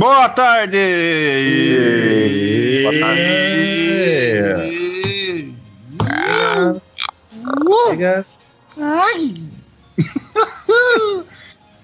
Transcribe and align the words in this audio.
Boa 0.00 0.30
tarde! 0.30 0.78
Boa 2.84 3.00
tarde. 3.00 3.20
Chega. 7.90 8.26
Ai! 8.80 9.34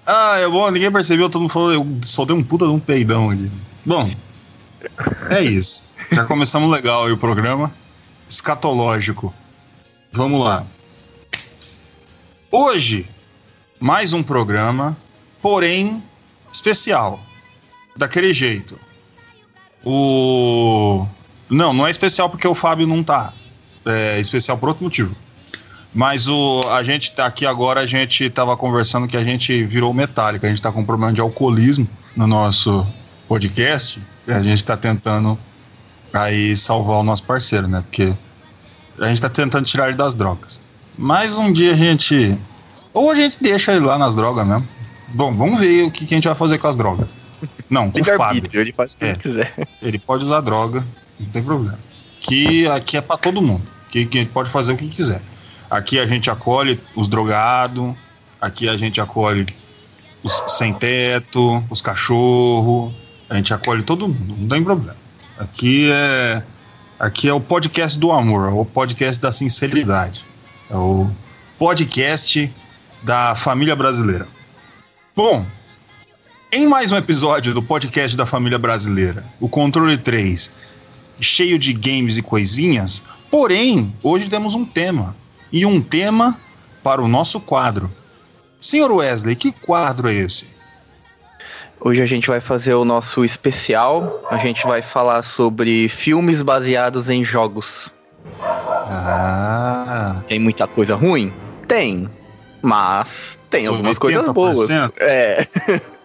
ah, 0.03 0.39
é 0.39 0.47
bom, 0.47 0.71
ninguém 0.71 0.91
percebeu, 0.91 1.29
todo 1.29 1.43
mundo 1.43 1.53
falou, 1.53 1.71
eu 1.71 1.85
só 2.01 2.25
dei 2.25 2.35
um 2.35 2.41
puta 2.43 2.65
de 2.65 2.71
um 2.71 2.79
peidão 2.79 3.29
aqui. 3.29 3.51
Bom, 3.85 4.09
é 5.29 5.43
isso. 5.43 5.93
Já 6.11 6.25
começamos 6.25 6.71
legal 6.71 7.05
aí 7.05 7.11
o 7.11 7.17
programa. 7.17 7.71
Escatológico. 8.27 9.31
Vamos 10.11 10.43
lá. 10.43 10.65
Hoje, 12.49 13.07
mais 13.79 14.11
um 14.11 14.23
programa, 14.23 14.97
porém 15.39 16.01
especial. 16.51 17.26
Daquele 17.97 18.33
jeito. 18.33 18.79
O. 19.83 21.05
Não, 21.49 21.73
não 21.73 21.87
é 21.87 21.91
especial 21.91 22.29
porque 22.29 22.47
o 22.47 22.53
Fábio 22.53 22.85
não 22.85 23.03
tá. 23.03 23.33
É 23.85 24.19
especial 24.19 24.57
por 24.57 24.69
outro 24.69 24.83
motivo. 24.83 25.15
Mas 25.93 26.27
o, 26.27 26.61
a 26.71 26.83
gente 26.83 27.11
tá 27.13 27.25
aqui 27.25 27.45
agora, 27.45 27.79
a 27.79 27.85
gente 27.87 28.29
tava 28.29 28.55
conversando 28.55 29.07
que 29.07 29.17
a 29.17 29.23
gente 29.23 29.63
virou 29.63 29.93
metálica, 29.93 30.45
a 30.45 30.49
gente 30.49 30.61
tá 30.61 30.71
com 30.71 30.81
um 30.81 30.85
problema 30.85 31.11
de 31.11 31.21
alcoolismo 31.21 31.87
no 32.15 32.27
nosso 32.27 32.85
podcast. 33.27 33.99
E 34.27 34.31
a 34.31 34.43
gente 34.43 34.63
tá 34.63 34.77
tentando 34.77 35.39
aí 36.13 36.55
salvar 36.55 36.97
o 36.97 37.03
nosso 37.03 37.23
parceiro, 37.23 37.67
né? 37.67 37.81
Porque 37.81 38.13
a 38.99 39.07
gente 39.07 39.21
tá 39.21 39.29
tentando 39.29 39.65
tirar 39.65 39.87
ele 39.87 39.97
das 39.97 40.13
drogas. 40.13 40.61
Mas 40.97 41.37
um 41.37 41.51
dia 41.51 41.71
a 41.71 41.75
gente. 41.75 42.37
Ou 42.93 43.09
a 43.09 43.15
gente 43.15 43.37
deixa 43.41 43.73
ele 43.73 43.85
lá 43.85 43.97
nas 43.97 44.13
drogas 44.13 44.45
mesmo. 44.45 44.67
Bom, 45.09 45.33
vamos 45.33 45.59
ver 45.59 45.85
o 45.85 45.91
que, 45.91 46.05
que 46.05 46.13
a 46.13 46.17
gente 46.17 46.27
vai 46.27 46.35
fazer 46.35 46.57
com 46.57 46.67
as 46.67 46.75
drogas. 46.75 47.07
Não, 47.69 47.91
com 47.91 47.99
o 47.99 48.03
Fábio. 48.03 48.11
Livre-arbítrio, 48.11 48.61
ele 48.61 48.73
faz 48.73 48.93
o 48.93 48.97
que 48.97 49.05
É. 49.05 49.09
ele 49.09 49.17
quiser. 49.19 49.53
Ele 49.81 49.99
pode 49.99 50.25
usar 50.25 50.41
droga, 50.41 50.85
não 51.19 51.27
tem 51.29 51.43
problema. 51.43 51.77
Que 52.19 52.67
aqui 52.67 52.97
é 52.97 53.01
pra 53.01 53.17
todo 53.17 53.41
mundo. 53.41 53.61
Que, 53.89 54.05
que 54.05 54.17
ele 54.19 54.29
pode 54.29 54.49
fazer 54.49 54.73
o 54.73 54.77
que 54.77 54.87
quiser. 54.89 55.21
Aqui 55.69 55.99
a 55.99 56.07
gente 56.07 56.29
acolhe 56.29 56.79
os 56.95 57.07
drogados, 57.07 57.93
aqui 58.39 58.67
a 58.69 58.77
gente 58.77 59.01
acolhe 59.01 59.45
os 60.23 60.43
sem 60.47 60.73
teto, 60.73 61.63
os 61.69 61.81
cachorros, 61.81 62.93
a 63.29 63.35
gente 63.35 63.53
acolhe 63.53 63.83
todo 63.83 64.07
mundo, 64.07 64.35
não 64.39 64.47
tem 64.47 64.63
problema. 64.63 64.95
Aqui 65.37 65.89
é 65.91 66.41
aqui 66.99 67.27
é 67.29 67.33
o 67.33 67.39
podcast 67.39 67.99
do 67.99 68.11
amor, 68.11 68.49
é 68.49 68.53
o 68.53 68.65
podcast 68.65 69.21
da 69.21 69.31
sinceridade. 69.31 70.25
É 70.69 70.75
o 70.75 71.09
podcast 71.59 72.51
da 73.03 73.35
família 73.35 73.75
brasileira. 73.75 74.27
Bom, 75.15 75.45
em 76.51 76.65
mais 76.65 76.91
um 76.91 76.95
episódio 76.95 77.53
do 77.53 77.61
podcast 77.61 78.15
da 78.15 78.25
família 78.25 78.57
brasileira, 78.57 79.23
o 79.39 79.49
Controle 79.49 79.97
3, 79.97 80.51
cheio 81.19 81.57
de 81.59 81.73
games 81.73 82.17
e 82.17 82.21
coisinhas, 82.21 83.03
porém, 83.29 83.93
hoje 84.01 84.29
temos 84.29 84.55
um 84.55 84.65
tema. 84.65 85.15
E 85.51 85.65
um 85.65 85.81
tema 85.81 86.37
para 86.83 87.01
o 87.01 87.07
nosso 87.07 87.39
quadro. 87.39 87.89
Senhor 88.59 88.91
Wesley, 88.91 89.35
que 89.35 89.51
quadro 89.51 90.09
é 90.09 90.13
esse? 90.13 90.45
Hoje 91.79 92.01
a 92.01 92.05
gente 92.05 92.27
vai 92.27 92.41
fazer 92.41 92.73
o 92.73 92.83
nosso 92.83 93.23
especial. 93.23 94.21
A 94.29 94.37
gente 94.37 94.63
vai 94.65 94.81
falar 94.81 95.21
sobre 95.21 95.87
filmes 95.87 96.41
baseados 96.41 97.09
em 97.09 97.23
jogos. 97.23 97.91
Ah, 98.43 100.21
Tem 100.27 100.37
muita 100.39 100.67
coisa 100.67 100.95
ruim? 100.95 101.31
Tem. 101.67 102.09
Mas 102.61 103.39
tem 103.49 103.65
Sobre 103.65 103.77
algumas 103.77 103.97
coisas 103.97 104.25
80%? 104.25 104.33
boas. 104.33 104.69
É, 104.97 105.47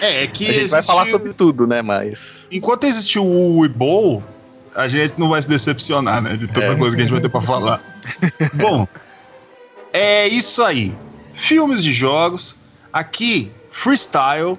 é, 0.00 0.24
é 0.24 0.26
que 0.26 0.44
a 0.44 0.52
gente 0.52 0.68
vai 0.68 0.78
existe- 0.80 0.86
falar 0.86 1.06
sobre 1.06 1.32
tudo, 1.32 1.66
né? 1.66 1.82
Mas. 1.82 2.46
Enquanto 2.50 2.84
existiu 2.84 3.24
o 3.24 3.60
Weebol, 3.60 4.22
a 4.74 4.88
gente 4.88 5.14
não 5.18 5.28
vai 5.28 5.40
se 5.42 5.48
decepcionar, 5.48 6.20
né? 6.22 6.36
De 6.36 6.46
tanta 6.46 6.72
É. 6.72 6.76
coisa 6.76 6.96
que 6.96 7.02
a 7.02 7.04
gente 7.04 7.12
vai 7.12 7.20
ter 7.20 7.28
pra 7.28 7.40
falar. 7.40 7.82
Bom, 8.54 8.86
é 9.92 10.26
isso 10.28 10.62
aí. 10.62 10.94
Filmes 11.34 11.82
de 11.82 11.92
jogos. 11.92 12.56
Aqui, 12.92 13.50
freestyle. 13.70 14.58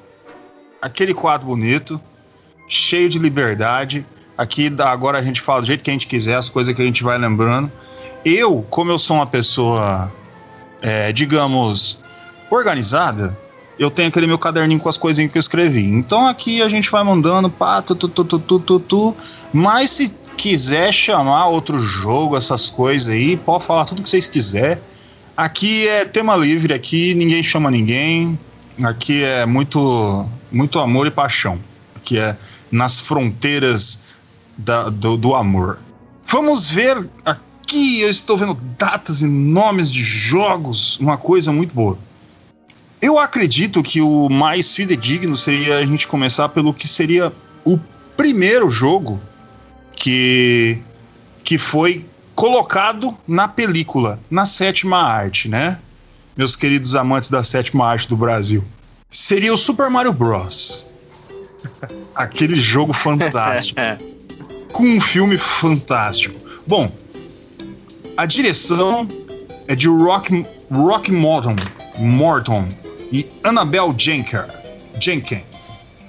Aquele 0.81 1.13
quadro 1.13 1.47
bonito. 1.47 2.00
Cheio 2.68 3.09
de 3.09 3.19
liberdade. 3.19 4.06
Aqui, 4.38 4.74
agora 4.80 5.18
a 5.19 5.22
gente 5.22 5.41
fala 5.41 5.62
do 5.62 5.68
jeito 5.68 5.84
que 5.84 5.90
a 5.90 5.94
gente 5.94 6.07
quiser, 6.07 6.35
as 6.35 6.50
coisas 6.50 6.74
que 6.75 6.81
a 6.81 6.85
gente 6.85 7.03
vai 7.03 7.18
lembrando. 7.18 7.72
Eu, 8.25 8.66
como 8.69 8.91
eu 8.91 8.97
sou 8.97 9.18
uma 9.18 9.28
pessoa, 9.28 10.12
é, 10.81 11.12
digamos, 11.12 12.00
organizada, 12.50 13.38
eu 13.79 13.89
tenho 13.89 14.09
aquele 14.09 14.27
meu 14.27 14.37
caderninho 14.37 14.79
com 14.79 14.89
as 14.89 14.97
coisinhas 14.97 15.31
que 15.31 15.37
eu 15.37 15.39
escrevi. 15.39 15.85
Então 15.85 16.27
aqui 16.27 16.61
a 16.61 16.67
gente 16.69 16.89
vai 16.89 17.03
mandando, 17.03 17.49
pá, 17.49 17.81
tu, 17.81 17.95
tu, 17.95 18.07
tu, 18.07 18.23
tu, 18.25 18.39
tu, 18.39 18.59
tu, 18.59 18.79
tu. 18.79 19.15
Mas 19.53 19.89
se 19.91 20.13
quiser 20.37 20.93
chamar 20.93 21.47
outro 21.47 21.77
jogo, 21.79 22.37
essas 22.37 22.69
coisas 22.69 23.09
aí, 23.09 23.37
pode 23.37 23.63
falar 23.65 23.85
tudo 23.85 24.01
que 24.03 24.09
vocês 24.09 24.27
quiser. 24.27 24.81
Aqui 25.35 25.87
é 25.87 26.05
tema 26.05 26.35
livre, 26.35 26.73
aqui 26.73 27.13
ninguém 27.15 27.41
chama 27.43 27.71
ninguém. 27.71 28.37
Aqui 28.83 29.23
é 29.23 29.45
muito, 29.45 30.25
muito 30.51 30.79
amor 30.79 31.07
e 31.07 31.11
paixão. 31.11 31.59
Aqui 31.95 32.17
é 32.17 32.35
nas 32.71 32.99
fronteiras 32.99 34.01
da- 34.57 34.89
do, 34.89 35.17
do 35.17 35.35
amor. 35.35 35.79
Vamos 36.25 36.69
ver 36.69 37.09
aqui, 37.25 38.01
eu 38.01 38.09
estou 38.09 38.38
vendo 38.38 38.53
datas 38.77 39.21
e 39.21 39.27
nomes 39.27 39.91
de 39.91 40.03
jogos, 40.03 40.97
uma 40.99 41.17
coisa 41.17 41.51
muito 41.51 41.73
boa. 41.73 41.97
Eu 43.01 43.17
acredito 43.17 43.81
que 43.81 44.00
o 44.00 44.29
mais 44.29 44.75
fidedigno 44.75 45.35
seria 45.35 45.79
a 45.79 45.85
gente 45.85 46.07
começar 46.07 46.50
pelo 46.50 46.72
que 46.72 46.88
seria 46.88 47.34
o 47.66 47.79
primeiro 48.16 48.69
jogo 48.69 49.19
que, 49.95 50.78
que 51.44 51.57
foi 51.57 52.06
colocado 52.35 53.17
na 53.28 53.47
película, 53.47 54.19
na 54.29 54.45
sétima 54.45 54.97
arte, 55.01 55.50
né? 55.50 55.79
Meus 56.38 56.56
queridos 56.56 56.94
amantes 56.94 57.31
da 57.31 57.44
sétima 57.44 57.88
arte 57.88 58.07
do 58.07 58.16
Brasil. 58.16 58.63
Seria 59.09 59.51
o 59.51 59.57
Super 59.57 59.89
Mario 59.89 60.13
Bros. 60.13 60.85
Aquele 62.13 62.59
jogo 62.59 62.94
fantástico 62.94 63.79
com 64.72 64.83
um 64.83 65.01
filme 65.01 65.39
fantástico. 65.39 66.39
Bom, 66.68 66.91
a 68.16 68.28
direção 68.28 69.07
é 69.68 69.75
de 69.75 69.88
Rock, 69.88 70.45
Rock 70.71 71.12
Morton, 71.12 71.56
Morton 71.98 72.68
e 73.12 73.28
Annabelle 73.44 73.94
Jenker. 73.98 74.46
Jenkin. 75.00 75.42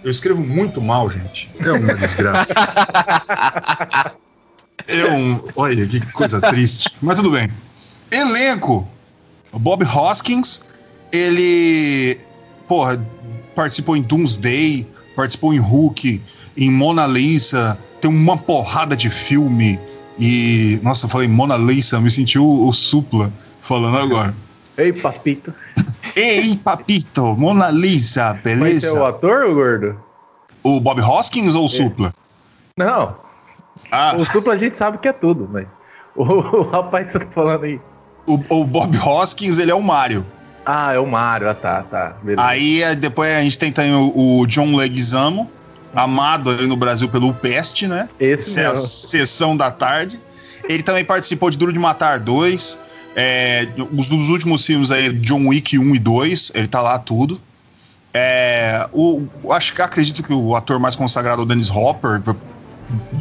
Eu 0.04 0.10
escrevo 0.10 0.40
muito 0.40 0.80
mal, 0.80 1.08
gente. 1.08 1.50
É 1.60 1.72
uma 1.72 1.94
desgraça. 1.94 2.52
É 4.88 5.14
um. 5.14 5.40
Olha, 5.54 5.86
que 5.86 6.00
coisa 6.12 6.40
triste. 6.40 6.90
Mas 7.00 7.16
tudo 7.16 7.30
bem. 7.30 7.50
Elenco: 8.10 8.86
o 9.52 9.58
Bob 9.58 9.84
Hoskins. 9.84 10.62
Ele. 11.12 12.18
Porra, 12.66 13.04
participou 13.54 13.96
em 13.96 14.02
Doomsday, 14.02 14.86
participou 15.14 15.52
em 15.52 15.58
Hulk, 15.58 16.20
em 16.56 16.70
Mona 16.70 17.06
Lisa. 17.06 17.78
Tem 18.00 18.10
uma 18.10 18.36
porrada 18.36 18.96
de 18.96 19.10
filme. 19.10 19.78
E. 20.18 20.80
Nossa, 20.82 21.06
eu 21.06 21.10
falei 21.10 21.28
Mona 21.28 21.56
Lisa, 21.56 22.00
me 22.00 22.10
senti 22.10 22.38
o, 22.38 22.66
o 22.66 22.72
Supla 22.72 23.32
falando 23.60 23.98
agora. 23.98 24.34
Ei, 24.76 24.92
papito. 24.92 25.54
Ei, 26.14 26.56
papito, 26.56 27.34
Mona 27.36 27.70
Lisa, 27.70 28.38
Mas 28.44 28.44
é 28.44 28.56
o 28.56 28.58
beleza? 28.64 29.08
ator, 29.08 29.44
ô 29.44 29.54
gordo? 29.54 30.00
O 30.62 30.80
Bob 30.80 31.00
Hoskins 31.00 31.54
ou 31.54 31.64
o 31.64 31.68
Supla? 31.68 32.12
Não. 32.76 33.16
Ah, 33.90 34.14
O 34.16 34.24
supla 34.24 34.54
a 34.54 34.56
gente 34.56 34.76
sabe 34.76 34.98
que 34.98 35.08
é 35.08 35.12
tudo, 35.12 35.48
mas. 35.50 35.66
O, 36.14 36.22
o 36.24 36.62
rapaz 36.70 37.06
que 37.06 37.12
você 37.12 37.18
tá 37.20 37.26
falando 37.34 37.64
aí. 37.64 37.80
o, 38.26 38.34
o 38.60 38.64
Bob 38.64 38.96
Hoskins, 38.98 39.58
ele 39.58 39.70
é 39.70 39.74
o 39.74 39.82
Mario. 39.82 40.24
Ah, 40.64 40.92
é 40.92 40.98
o 40.98 41.06
Mario. 41.06 41.48
Ah, 41.50 41.54
tá, 41.54 41.82
tá. 41.82 42.16
Beleza. 42.22 42.46
Aí 42.46 42.82
é, 42.82 42.94
depois 42.94 43.32
a 43.34 43.40
gente 43.42 43.58
tem 43.58 43.72
também 43.72 43.94
o, 43.94 44.40
o 44.40 44.46
John 44.46 44.76
Leguizamo, 44.76 45.50
amado 45.94 46.50
aí 46.50 46.66
no 46.66 46.76
Brasil 46.76 47.08
pelo 47.08 47.34
Peste, 47.34 47.86
né? 47.88 48.08
Esse 48.20 48.50
Essa 48.50 48.60
é 48.60 48.66
a 48.66 48.76
sessão 48.76 49.56
da 49.56 49.70
tarde. 49.70 50.20
Ele 50.68 50.82
também 50.82 51.04
participou 51.04 51.50
de 51.50 51.58
Duro 51.58 51.72
de 51.72 51.78
Matar 51.78 52.20
2. 52.20 52.78
É, 53.14 53.68
os 53.92 54.08
dos 54.08 54.28
últimos 54.28 54.64
filmes 54.64 54.90
aí, 54.90 55.12
John 55.12 55.48
Wick 55.48 55.78
1 55.78 55.94
e 55.94 55.98
2, 55.98 56.52
ele 56.54 56.66
tá 56.66 56.80
lá 56.80 56.98
tudo. 56.98 57.40
É, 58.14 58.88
o, 58.92 59.26
acho 59.50 59.74
que 59.74 59.80
acredito 59.80 60.22
que 60.22 60.32
o 60.32 60.54
ator 60.54 60.78
mais 60.78 60.96
consagrado 60.96 61.42
é 61.42 61.44
o 61.44 61.46
Dennis 61.46 61.70
Hopper, 61.70 62.22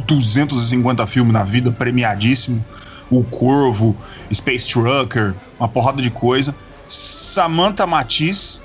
250 0.06 1.06
filmes 1.06 1.32
na 1.32 1.44
vida, 1.44 1.70
premiadíssimo. 1.70 2.64
O 3.10 3.22
Corvo, 3.24 3.94
Space 4.32 4.68
Trucker, 4.68 5.34
uma 5.58 5.68
porrada 5.68 6.00
de 6.00 6.10
coisa. 6.10 6.54
Samantha 6.88 7.86
Matisse, 7.86 8.62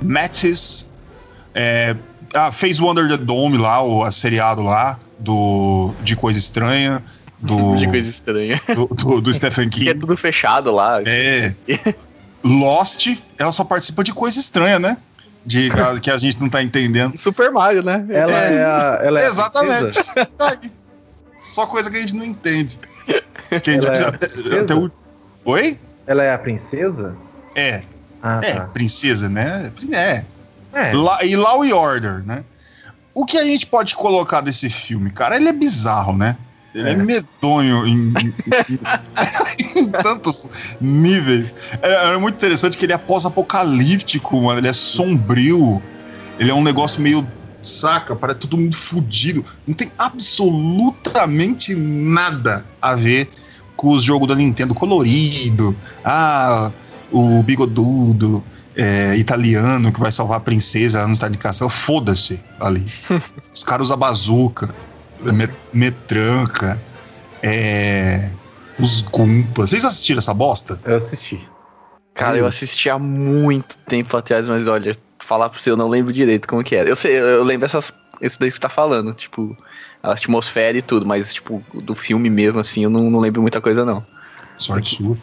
Matisse, 0.00 0.86
é, 1.54 1.94
ah, 2.34 2.50
fez 2.50 2.80
Wonder 2.80 3.08
the 3.08 3.16
Dome 3.16 3.58
lá, 3.58 3.82
o 3.82 4.02
a 4.02 4.10
seriado 4.10 4.62
lá, 4.62 4.98
do, 5.18 5.92
de 6.02 6.16
Coisa 6.16 6.38
Estranha. 6.38 7.02
Do, 7.42 7.76
de 7.76 7.86
coisa 7.88 8.08
estranha. 8.08 8.60
do, 8.74 8.86
do, 8.86 9.20
do 9.20 9.34
Stephen 9.34 9.68
King. 9.68 9.84
Que 9.86 9.90
é 9.90 9.94
tudo 9.94 10.16
fechado 10.16 10.70
lá. 10.70 11.00
É. 11.04 11.52
Lost, 12.44 13.08
ela 13.38 13.52
só 13.52 13.64
participa 13.64 14.02
de 14.02 14.12
coisa 14.12 14.38
estranha, 14.38 14.78
né? 14.78 14.96
De, 15.44 15.70
que 16.00 16.10
a 16.10 16.18
gente 16.18 16.40
não 16.40 16.48
tá 16.48 16.62
entendendo. 16.62 17.16
Super 17.16 17.50
Mario, 17.50 17.82
né? 17.82 18.04
Ela 18.10 18.32
É. 18.32 18.54
é, 18.54 18.64
a, 18.64 19.00
ela 19.02 19.20
é 19.20 19.26
Exatamente. 19.26 19.80
princesa? 20.02 20.60
Só 21.40 21.66
coisa 21.66 21.90
que 21.90 21.96
a 21.96 22.00
gente 22.00 22.14
não 22.14 22.24
entende. 22.24 22.78
Que 23.62 23.70
a 23.70 23.74
gente 23.74 23.86
Ela 23.86 23.86
é 23.88 23.90
precisa- 23.90 24.08
a 24.08 24.12
princesa? 24.12 24.60
até 24.60 24.74
o- 24.74 24.90
Oi? 25.44 25.78
Ela 26.06 26.22
é 26.22 26.32
a 26.32 26.38
princesa? 26.38 27.16
É, 27.56 27.82
Ah, 28.22 28.38
é, 28.42 28.52
tá. 28.52 28.60
princesa, 28.66 29.28
né? 29.28 29.72
É. 29.92 30.24
É. 30.72 30.92
La- 30.94 31.24
e 31.24 31.34
Law 31.36 31.64
e 31.64 31.72
Order, 31.72 32.24
né? 32.24 32.44
O 33.12 33.26
que 33.26 33.36
a 33.36 33.44
gente 33.44 33.66
pode 33.66 33.94
colocar 33.96 34.40
desse 34.40 34.70
filme, 34.70 35.10
cara? 35.10 35.34
Ele 35.36 35.48
é 35.48 35.52
bizarro, 35.52 36.16
né? 36.16 36.36
Ele 36.74 36.88
é, 36.88 36.92
É. 36.92 36.96
medonho 36.96 37.86
em, 37.86 38.12
em- 38.20 38.34
em 39.80 39.86
tantos 40.02 40.46
níveis. 40.80 41.52
É, 41.82 42.14
é 42.14 42.16
muito 42.16 42.34
interessante 42.36 42.76
que 42.78 42.84
ele 42.86 42.92
é 42.92 42.98
pós-apocalíptico, 42.98 44.40
mano. 44.40 44.58
Ele 44.60 44.68
é 44.68 44.72
sombrio. 44.72 45.82
Ele 46.38 46.50
é 46.50 46.54
um 46.54 46.62
negócio 46.62 47.00
meio. 47.00 47.26
Saca? 47.62 48.16
Parece 48.16 48.40
tudo 48.40 48.56
muito 48.56 48.76
fudido. 48.76 49.44
Não 49.66 49.74
tem 49.74 49.92
absolutamente 49.96 51.74
nada 51.74 52.64
a 52.80 52.94
ver 52.94 53.30
com 53.76 53.90
os 53.92 54.02
jogos 54.02 54.26
da 54.28 54.34
Nintendo 54.34 54.74
colorido. 54.74 55.76
Ah, 56.04 56.70
o 57.12 57.42
bigodudo 57.42 58.42
é, 58.74 59.14
italiano 59.16 59.92
que 59.92 60.00
vai 60.00 60.10
salvar 60.10 60.38
a 60.38 60.40
princesa 60.40 61.06
no 61.06 61.12
estado 61.12 61.32
de 61.32 61.38
cação. 61.38 61.68
Foda-se 61.70 62.40
ali. 62.58 62.84
Os 63.54 63.62
caras 63.62 63.84
usam 63.88 63.96
bazuca, 63.98 64.74
metranca, 65.72 66.80
é, 67.42 68.30
os 68.78 69.00
gumpas. 69.00 69.70
Vocês 69.70 69.84
assistiram 69.84 70.18
essa 70.18 70.34
bosta? 70.34 70.80
Eu 70.84 70.96
assisti. 70.96 71.48
Cara, 72.14 72.36
eu 72.36 72.46
assisti 72.46 72.90
há 72.90 72.98
muito 72.98 73.78
tempo 73.88 74.16
atrás, 74.16 74.46
mas 74.46 74.68
olha, 74.68 74.94
falar 75.20 75.48
pra 75.48 75.58
você, 75.58 75.70
eu 75.70 75.76
não 75.76 75.88
lembro 75.88 76.12
direito 76.12 76.46
como 76.46 76.62
que 76.62 76.76
era. 76.76 76.88
Eu 76.88 76.96
sei, 76.96 77.18
eu 77.18 77.42
lembro 77.42 77.64
essas, 77.64 77.92
esse 78.20 78.38
daí 78.38 78.50
que 78.50 78.56
você 78.56 78.60
tá 78.60 78.68
falando, 78.68 79.14
tipo, 79.14 79.56
a 80.02 80.12
atmosfera 80.12 80.76
e 80.76 80.82
tudo, 80.82 81.06
mas, 81.06 81.32
tipo, 81.32 81.62
do 81.72 81.94
filme 81.94 82.28
mesmo, 82.28 82.60
assim, 82.60 82.84
eu 82.84 82.90
não, 82.90 83.10
não 83.10 83.20
lembro 83.20 83.40
muita 83.40 83.60
coisa, 83.60 83.84
não. 83.84 84.04
Sorte 84.58 84.96
sua. 84.96 85.16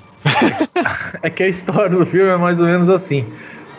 É 1.22 1.30
que 1.30 1.44
a 1.44 1.48
história 1.48 1.90
do 1.90 2.06
filme 2.06 2.30
é 2.30 2.38
mais 2.38 2.60
ou 2.60 2.66
menos 2.66 2.90
assim. 2.90 3.26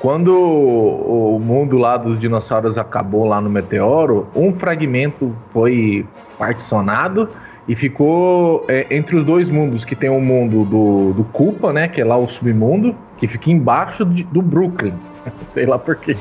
Quando 0.01 0.35
o 0.35 1.39
mundo 1.39 1.77
lá 1.77 1.97
dos 1.99 2.19
dinossauros 2.19 2.79
acabou 2.79 3.27
lá 3.27 3.39
no 3.41 3.51
meteoro, 3.51 4.27
um 4.35 4.53
fragmento 4.55 5.35
foi 5.53 6.07
particionado 6.39 7.29
e 7.69 7.77
ficou 7.77 8.65
é, 8.67 8.87
entre 8.91 9.15
os 9.17 9.25
dois 9.25 9.51
mundos, 9.51 9.85
que 9.85 9.95
tem 9.95 10.09
o 10.09 10.19
mundo 10.21 10.65
do, 10.65 11.13
do 11.13 11.25
Culpa, 11.25 11.71
né? 11.73 11.87
Que 11.87 12.01
é 12.01 12.05
lá 12.05 12.17
o 12.17 12.27
submundo, 12.27 12.95
que 13.19 13.29
fica 13.29 13.51
embaixo 13.51 14.05
de- 14.07 14.25
do 14.25 14.41
Brooklyn. 14.41 14.95
Sei 15.47 15.67
lá 15.67 15.79
por 15.79 15.97
quê. 15.97 16.17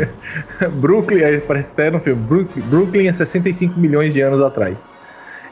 Brooklyn, 0.80 1.20
parece 1.46 1.70
até 1.72 1.90
no 1.90 2.00
filme, 2.00 2.22
Brooklyn 2.70 3.08
é 3.08 3.12
65 3.12 3.78
milhões 3.78 4.14
de 4.14 4.20
anos 4.22 4.40
atrás. 4.40 4.86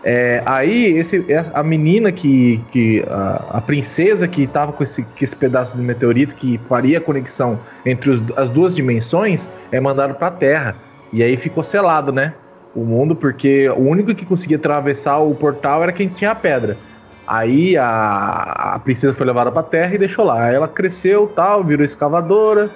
É, 0.04 0.42
aí 0.44 0.96
esse, 0.98 1.24
a 1.54 1.62
menina 1.62 2.10
que. 2.10 2.66
que 2.72 3.04
a, 3.08 3.58
a 3.58 3.60
princesa 3.60 4.26
que 4.26 4.42
estava 4.42 4.72
com 4.72 4.82
esse, 4.82 5.04
com 5.04 5.10
esse 5.24 5.36
pedaço 5.36 5.76
do 5.76 5.82
meteorito 5.82 6.34
que 6.34 6.58
faria 6.68 6.98
a 6.98 7.00
conexão 7.00 7.64
entre 7.86 8.10
os- 8.10 8.22
as 8.36 8.50
duas 8.50 8.74
dimensões 8.74 9.48
é 9.70 9.80
mandado 9.80 10.14
para 10.16 10.26
a 10.28 10.30
Terra. 10.32 10.82
E 11.12 11.22
aí 11.22 11.36
ficou 11.36 11.62
selado, 11.62 12.10
né? 12.12 12.34
O 12.74 12.84
mundo, 12.84 13.14
porque 13.14 13.68
o 13.70 13.80
único 13.80 14.14
que 14.14 14.24
conseguia 14.26 14.56
atravessar 14.56 15.18
o 15.18 15.34
portal 15.36 15.82
era 15.82 15.92
quem 15.92 16.08
tinha 16.08 16.30
a 16.30 16.34
pedra. 16.34 16.80
Aí 17.26 17.76
a, 17.76 18.74
a 18.74 18.78
princesa 18.80 19.14
foi 19.14 19.26
levada 19.26 19.52
pra 19.52 19.62
terra 19.62 19.94
e 19.94 19.98
deixou 19.98 20.24
lá. 20.24 20.46
Aí 20.46 20.54
ela 20.54 20.66
cresceu 20.68 21.28
tal, 21.28 21.62
virou 21.64 21.84
escavadora. 21.86 22.74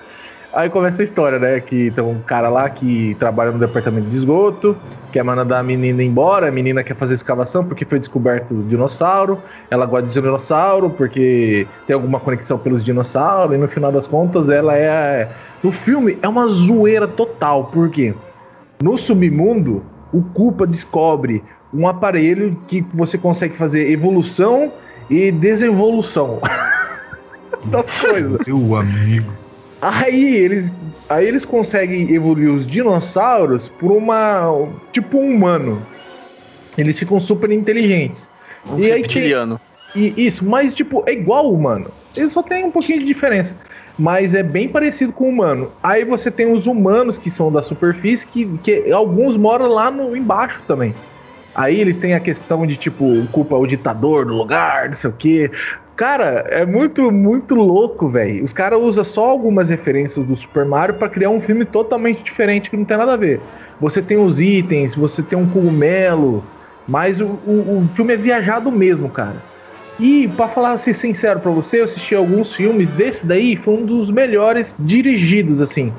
Aí 0.52 0.70
começa 0.70 1.02
a 1.02 1.04
história, 1.04 1.38
né? 1.38 1.60
Que 1.60 1.90
tem 1.90 2.02
um 2.02 2.20
cara 2.20 2.48
lá 2.48 2.68
que 2.70 3.16
trabalha 3.18 3.50
no 3.52 3.58
departamento 3.58 4.08
de 4.08 4.16
esgoto, 4.16 4.76
quer 5.12 5.22
mandar 5.22 5.58
a 5.58 5.62
menina 5.62 6.02
embora, 6.02 6.48
a 6.48 6.50
menina 6.50 6.82
quer 6.82 6.94
fazer 6.94 7.14
escavação 7.14 7.64
porque 7.64 7.84
foi 7.84 7.98
descoberto 7.98 8.52
o 8.52 8.62
dinossauro. 8.62 9.40
Ela 9.70 9.86
gosta 9.86 10.06
de 10.06 10.12
dinossauro 10.12 10.90
porque 10.90 11.66
tem 11.86 11.94
alguma 11.94 12.20
conexão 12.20 12.58
pelos 12.58 12.84
dinossauros, 12.84 13.54
e 13.54 13.58
no 13.58 13.68
final 13.68 13.92
das 13.92 14.06
contas 14.06 14.48
ela 14.48 14.76
é. 14.76 15.28
No 15.62 15.72
filme 15.72 16.18
é 16.22 16.28
uma 16.28 16.46
zoeira 16.48 17.08
total, 17.08 17.70
porque 17.72 18.14
no 18.80 18.96
submundo 18.96 19.82
o 20.12 20.22
Culpa 20.22 20.66
descobre 20.66 21.42
um 21.72 21.88
aparelho 21.88 22.56
que 22.66 22.84
você 22.94 23.18
consegue 23.18 23.56
fazer 23.56 23.90
evolução 23.90 24.72
e 25.10 25.30
desenvolução 25.30 26.38
das 27.66 27.90
coisas. 28.00 28.38
Meu 28.46 28.76
amigo. 28.76 29.45
Aí 29.80 30.36
eles, 30.36 30.70
aí 31.08 31.26
eles 31.26 31.44
conseguem 31.44 32.12
evoluir 32.12 32.52
os 32.52 32.66
dinossauros 32.66 33.68
por 33.68 33.92
uma. 33.92 34.68
tipo 34.92 35.18
um 35.18 35.34
humano. 35.34 35.82
Eles 36.76 36.98
ficam 36.98 37.20
super 37.20 37.50
inteligentes. 37.50 38.28
Um 38.70 38.78
E 38.78 38.90
aí. 38.90 39.02
E 39.94 40.26
isso, 40.26 40.44
mas 40.44 40.74
tipo, 40.74 41.02
é 41.06 41.12
igual 41.12 41.46
o 41.46 41.54
humano. 41.54 41.90
Ele 42.16 42.28
só 42.28 42.42
tem 42.42 42.64
um 42.64 42.70
pouquinho 42.70 43.00
de 43.00 43.06
diferença. 43.06 43.56
Mas 43.98 44.34
é 44.34 44.42
bem 44.42 44.68
parecido 44.68 45.12
com 45.12 45.24
o 45.24 45.28
humano. 45.28 45.72
Aí 45.82 46.04
você 46.04 46.30
tem 46.30 46.52
os 46.52 46.66
humanos 46.66 47.16
que 47.16 47.30
são 47.30 47.50
da 47.50 47.62
superfície, 47.62 48.26
que, 48.26 48.46
que 48.58 48.92
alguns 48.92 49.36
moram 49.36 49.68
lá 49.68 49.90
no 49.90 50.14
embaixo 50.14 50.60
também. 50.66 50.94
Aí 51.54 51.80
eles 51.80 51.96
têm 51.96 52.12
a 52.12 52.20
questão 52.20 52.66
de, 52.66 52.76
tipo, 52.76 53.26
culpa 53.32 53.56
o 53.56 53.66
ditador 53.66 54.26
do 54.26 54.34
lugar, 54.34 54.88
não 54.88 54.94
sei 54.94 55.08
o 55.08 55.14
quê. 55.14 55.50
Cara, 55.96 56.44
é 56.50 56.66
muito, 56.66 57.10
muito 57.10 57.54
louco, 57.54 58.08
velho. 58.10 58.44
Os 58.44 58.52
caras 58.52 58.78
usam 58.78 59.02
só 59.02 59.30
algumas 59.30 59.70
referências 59.70 60.26
do 60.26 60.36
Super 60.36 60.66
Mario 60.66 60.96
pra 60.96 61.08
criar 61.08 61.30
um 61.30 61.40
filme 61.40 61.64
totalmente 61.64 62.22
diferente 62.22 62.68
que 62.68 62.76
não 62.76 62.84
tem 62.84 62.98
nada 62.98 63.14
a 63.14 63.16
ver. 63.16 63.40
Você 63.80 64.02
tem 64.02 64.18
os 64.18 64.38
itens, 64.38 64.94
você 64.94 65.22
tem 65.22 65.38
um 65.38 65.48
cogumelo, 65.48 66.44
mas 66.86 67.18
o, 67.20 67.24
o, 67.46 67.82
o 67.82 67.88
filme 67.88 68.12
é 68.12 68.16
viajado 68.16 68.70
mesmo, 68.70 69.08
cara. 69.08 69.42
E 69.98 70.28
pra 70.28 70.48
falar 70.48 70.72
assim, 70.72 70.92
sincero 70.92 71.40
pra 71.40 71.50
você, 71.50 71.80
eu 71.80 71.84
assisti 71.84 72.14
alguns 72.14 72.54
filmes. 72.54 72.90
Desse 72.90 73.24
daí 73.24 73.56
foi 73.56 73.74
um 73.74 73.86
dos 73.86 74.10
melhores 74.10 74.74
dirigidos, 74.78 75.62
assim. 75.62 75.94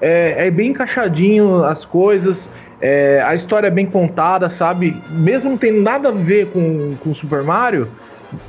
É, 0.00 0.46
é 0.46 0.50
bem 0.52 0.70
encaixadinho 0.70 1.64
as 1.64 1.84
coisas. 1.84 2.48
é, 2.80 3.20
a 3.24 3.34
história 3.34 3.66
é 3.66 3.70
bem 3.70 3.86
contada, 3.86 4.48
sabe? 4.48 4.94
Mesmo 5.10 5.50
não 5.50 5.56
tem 5.56 5.72
nada 5.72 6.10
a 6.10 6.12
ver 6.12 6.46
com, 6.48 6.96
com 6.96 7.12
Super 7.12 7.42
Mario, 7.42 7.88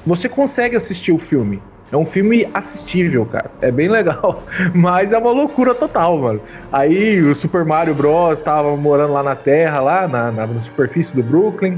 você 0.05 0.27
consegue 0.29 0.75
assistir 0.75 1.11
o 1.11 1.17
filme. 1.19 1.61
É 1.91 1.97
um 1.97 2.05
filme 2.05 2.47
assistível, 2.53 3.23
cara. 3.25 3.51
É 3.61 3.69
bem 3.71 3.87
legal. 3.87 4.43
Mas 4.73 5.13
é 5.13 5.17
uma 5.17 5.31
loucura 5.31 5.75
total, 5.75 6.17
mano. 6.17 6.41
Aí 6.71 7.21
o 7.21 7.35
Super 7.35 7.63
Mario 7.63 7.93
Bros. 7.93 8.39
tava 8.39 8.75
morando 8.75 9.13
lá 9.13 9.21
na 9.21 9.35
Terra, 9.35 9.79
lá 9.79 10.07
na, 10.07 10.31
na 10.31 10.47
superfície 10.61 11.15
do 11.15 11.21
Brooklyn 11.21 11.77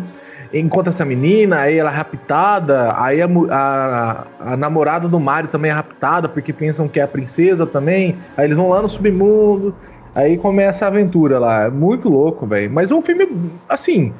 encontra 0.54 0.90
essa 0.94 1.04
menina, 1.04 1.60
aí 1.62 1.78
ela 1.78 1.92
é 1.92 1.94
raptada, 1.94 2.94
aí 2.98 3.22
a, 3.22 3.28
a- 3.52 4.24
a 4.54 4.56
namorada 4.56 5.06
do 5.06 5.20
Mario 5.20 5.50
também 5.50 5.70
é 5.70 5.74
raptada, 5.74 6.30
porque 6.30 6.54
pensam 6.54 6.88
que 6.88 6.98
é 6.98 7.04
a 7.04 7.08
princesa 7.08 7.66
também, 7.66 8.16
aí 8.38 8.46
eles 8.46 8.56
vão 8.56 8.70
lá 8.70 8.82
no 8.82 8.88
submundo, 8.88 9.76
aí 10.14 10.38
começa 10.38 10.86
a 10.86 10.88
aventura 10.88 11.40
lá, 11.40 11.64
é 11.66 11.70
muito 11.70 12.08
louco, 12.08 12.46
velho, 12.46 12.72
mas 12.72 12.90
é 12.90 12.96
um 12.96 13.02
filme, 13.02 13.28
assim, 13.68 14.14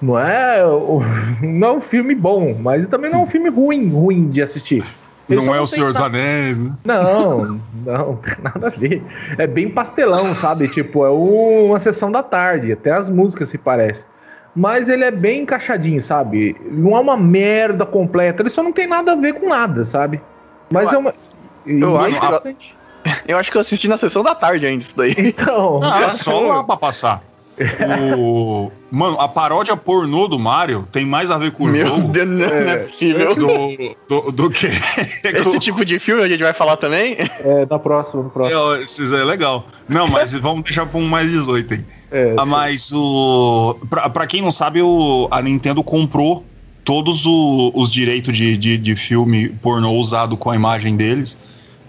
não 0.00 0.18
é, 0.18 0.62
não 1.42 1.68
é 1.68 1.72
um 1.72 1.80
filme 1.80 2.14
bom, 2.14 2.54
mas 2.60 2.88
também 2.88 3.10
não 3.10 3.20
é 3.20 3.22
um 3.22 3.26
filme 3.26 3.48
ruim, 3.48 3.88
ruim 3.90 4.28
de 4.28 4.40
assistir. 4.42 4.84
Ele 5.28 5.40
Não 5.46 5.54
é 5.54 5.60
o 5.60 5.66
Senhor 5.66 5.92
dos 5.92 6.00
Anéis, 6.00 6.58
né? 6.58 6.72
não, 6.84 7.60
não, 7.86 8.16
tem 8.16 8.34
nada 8.42 8.66
a 8.66 8.70
ver. 8.70 9.00
É 9.38 9.46
bem 9.46 9.70
pastelão, 9.70 10.34
sabe? 10.34 10.66
Tipo, 10.66 11.04
é 11.06 11.10
uma 11.10 11.78
sessão 11.78 12.10
da 12.10 12.20
tarde, 12.20 12.72
até 12.72 12.90
as 12.90 13.08
músicas 13.08 13.48
se 13.48 13.56
parecem. 13.56 14.04
Mas 14.56 14.88
ele 14.88 15.04
é 15.04 15.10
bem 15.12 15.42
encaixadinho, 15.42 16.02
sabe? 16.02 16.56
Não 16.72 16.96
é 16.96 16.98
uma 17.00 17.16
merda 17.16 17.86
completa, 17.86 18.42
ele 18.42 18.50
só 18.50 18.60
não 18.60 18.72
tem 18.72 18.88
nada 18.88 19.12
a 19.12 19.14
ver 19.14 19.34
com 19.34 19.48
nada, 19.48 19.84
sabe? 19.84 20.20
Mas 20.68 20.90
Eu 20.90 20.96
é 20.96 20.98
uma. 20.98 21.14
eu 21.64 21.96
é 22.00 22.06
acho 22.06 22.10
que- 22.20 22.26
interessante. 22.26 22.76
Eu 23.28 23.38
acho 23.38 23.50
que 23.52 23.56
eu 23.56 23.60
assisti 23.60 23.86
na 23.88 23.96
sessão 23.96 24.24
da 24.24 24.34
tarde 24.34 24.66
ainda 24.66 24.82
isso 24.82 24.96
daí. 24.96 25.14
Então. 25.16 25.80
Ah, 25.84 26.02
é 26.06 26.10
só 26.10 26.40
lá 26.40 26.64
pra 26.64 26.76
passar. 26.76 27.22
O... 28.16 28.70
Mano, 28.90 29.20
a 29.20 29.28
paródia 29.28 29.76
pornô 29.76 30.26
do 30.26 30.38
Mario 30.38 30.88
tem 30.90 31.04
mais 31.06 31.30
a 31.30 31.38
ver 31.38 31.52
com 31.52 31.64
o 31.64 31.66
Meu 31.68 31.86
jogo 31.86 32.08
Deus, 32.08 32.28
não 32.28 32.44
é, 32.46 32.72
É. 32.72 32.76
possível. 32.78 33.34
do, 33.36 33.46
do, 34.08 34.32
do 34.32 34.50
que. 34.50 34.66
Esse 34.66 35.58
tipo 35.60 35.84
de 35.84 35.98
filme 36.00 36.22
a 36.22 36.28
gente 36.28 36.42
vai 36.42 36.52
falar 36.52 36.76
também? 36.76 37.16
É, 37.18 37.66
na 37.70 37.78
próxima, 37.78 38.22
no 38.24 38.30
próximo. 38.30 38.58
É, 38.74 38.82
Esses 38.82 39.12
é 39.12 39.22
legal. 39.22 39.64
Não, 39.88 40.08
mas 40.08 40.32
vamos 40.40 40.62
deixar 40.62 40.86
pra 40.86 40.98
um 40.98 41.06
mais 41.08 41.30
18 41.30 41.74
aí. 41.74 41.84
É, 42.10 42.34
Ah, 42.36 42.44
mas 42.46 42.90
o. 42.92 43.76
Pra, 43.88 44.08
pra 44.10 44.26
quem 44.26 44.42
não 44.42 44.50
sabe, 44.50 44.82
o, 44.82 45.28
a 45.30 45.40
Nintendo 45.40 45.84
comprou 45.84 46.44
todos 46.84 47.26
o- 47.26 47.70
os 47.74 47.88
direitos 47.90 48.36
de, 48.36 48.56
de, 48.56 48.76
de 48.76 48.96
filme 48.96 49.50
pornô 49.62 49.92
usado 49.92 50.36
com 50.36 50.50
a 50.50 50.56
imagem 50.56 50.96
deles, 50.96 51.38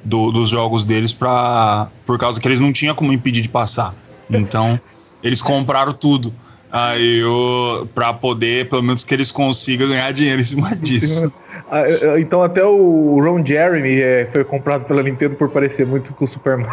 do- 0.04 0.32
dos 0.32 0.50
jogos 0.50 0.86
deles, 0.86 1.12
pra, 1.14 1.88
por 2.06 2.20
causa 2.20 2.40
que 2.40 2.48
eles 2.48 2.60
não 2.60 2.72
tinham 2.72 2.94
como 2.94 3.12
impedir 3.12 3.42
de 3.42 3.50
passar. 3.50 3.96
Então, 4.30 4.80
eles 5.24 5.42
compraram 5.42 5.94
tudo. 5.94 6.34
Aí, 6.72 7.22
o, 7.24 7.86
pra 7.94 8.14
poder, 8.14 8.70
pelo 8.70 8.82
menos, 8.82 9.04
que 9.04 9.14
eles 9.14 9.32
consigam 9.32 9.90
ganhar 9.90 10.12
dinheiro 10.14 10.40
em 10.40 10.44
cima 10.44 10.74
disso. 10.78 11.32
Ah, 11.70 11.84
Então 12.20 12.42
até 12.44 12.64
o 12.64 13.20
Ron 13.22 13.46
Jeremy 13.46 14.00
é, 14.02 14.30
foi 14.32 14.44
comprado 14.44 14.86
pela 14.86 15.04
Nintendo 15.04 15.36
por 15.36 15.50
parecer 15.50 15.86
muito 15.86 16.14
com 16.14 16.26
o 16.26 16.28
Super 16.28 16.58
Mario. 16.58 16.72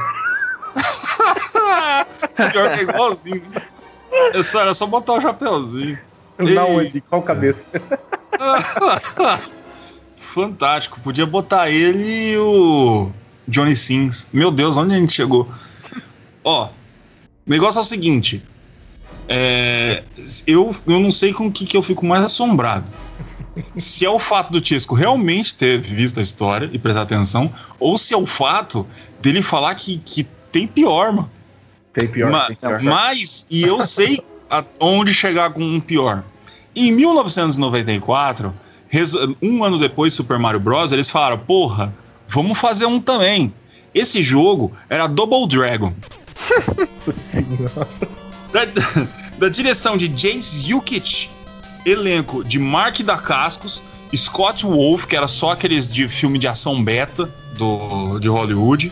Pior 2.53 2.73
que 2.73 2.81
é 2.81 2.83
igualzinho. 2.83 3.43
É 4.35 4.43
só, 4.43 4.61
era 4.61 4.75
só 4.75 4.87
botar 4.87 5.15
o 5.15 5.21
chapeuzinho. 5.21 5.99
Na 6.39 6.65
onde? 6.65 7.01
Qual 7.01 7.23
cabeça? 7.23 7.65
Fantástico. 10.17 11.01
Podia 11.01 11.27
botar 11.27 11.69
ele 11.71 12.33
e 12.33 12.39
o 12.39 13.11
Johnny 13.47 13.75
Sins. 13.75 14.29
Meu 14.33 14.51
Deus, 14.51 14.77
onde 14.77 14.95
a 14.95 14.97
gente 14.97 15.13
chegou? 15.13 15.49
Ó, 16.45 16.69
o 17.49 17.51
negócio 17.51 17.79
é 17.79 17.81
o 17.81 17.85
seguinte. 17.85 18.43
É, 19.29 20.03
eu, 20.47 20.75
eu 20.87 21.01
não 21.01 21.11
sei 21.11 21.33
com 21.33 21.47
o 21.49 21.53
que, 21.53 21.67
que 21.67 21.77
eu 21.77 21.83
fico 21.83 22.07
mais 22.07 22.23
assombrado. 22.25 22.85
Se 23.77 24.05
é 24.05 24.11
o 24.11 24.19
fato 24.19 24.53
do 24.53 24.61
Tiesco 24.61 24.95
realmente 24.95 25.55
ter 25.57 25.81
visto 25.81 26.19
a 26.19 26.23
história 26.23 26.71
e 26.73 26.79
prestar 26.79 27.03
atenção, 27.03 27.53
ou 27.81 27.99
se 27.99 28.15
é 28.15 28.17
o 28.17 28.27
fato 28.27 28.87
dele 29.21 29.43
falar 29.43 29.75
que, 29.75 29.99
que 30.05 30.27
tem 30.53 30.67
pior, 30.67 31.13
mano. 31.13 31.31
Tem 31.93 32.07
pior. 32.07 32.31
Ma- 32.31 32.47
tem 32.47 32.57
pior. 32.57 32.81
mas, 32.83 33.47
e 33.51 33.63
eu 33.65 33.83
sei 33.83 34.23
onde 34.79 35.13
chegar 35.13 35.51
com 35.51 35.63
um 35.63 35.81
pior. 35.81 36.23
Em 36.75 36.93
1994, 36.93 38.55
reso- 38.89 39.37
um 39.43 39.65
ano 39.65 39.79
depois 39.79 40.15
Super 40.15 40.39
Mario 40.39 40.61
Bros., 40.61 40.93
eles 40.93 41.11
falaram: 41.11 41.39
porra, 41.39 41.93
vamos 42.29 42.57
fazer 42.59 42.87
um 42.87 43.01
também. 43.01 43.53
Esse 43.93 44.23
jogo 44.23 44.73
era 44.89 45.07
Double 45.09 45.47
Dragon. 45.49 45.93
Nossa 46.89 47.13
senhora. 47.13 47.89
Da, 48.53 48.65
da 49.39 49.49
direção 49.49 49.97
de 49.97 50.11
James 50.15 50.65
Yukich, 50.67 51.31
elenco 51.85 52.43
de 52.45 52.59
Mark 52.59 52.99
Dacascos, 53.01 53.83
Scott 54.15 54.65
Wolf, 54.65 55.05
que 55.07 55.15
era 55.17 55.29
só 55.29 55.53
aqueles 55.53 55.93
de 55.93 56.09
filme 56.09 56.39
de 56.39 56.49
ação 56.49 56.83
beta 56.83 57.29
do, 57.57 58.19
de 58.19 58.29
Hollywood. 58.29 58.91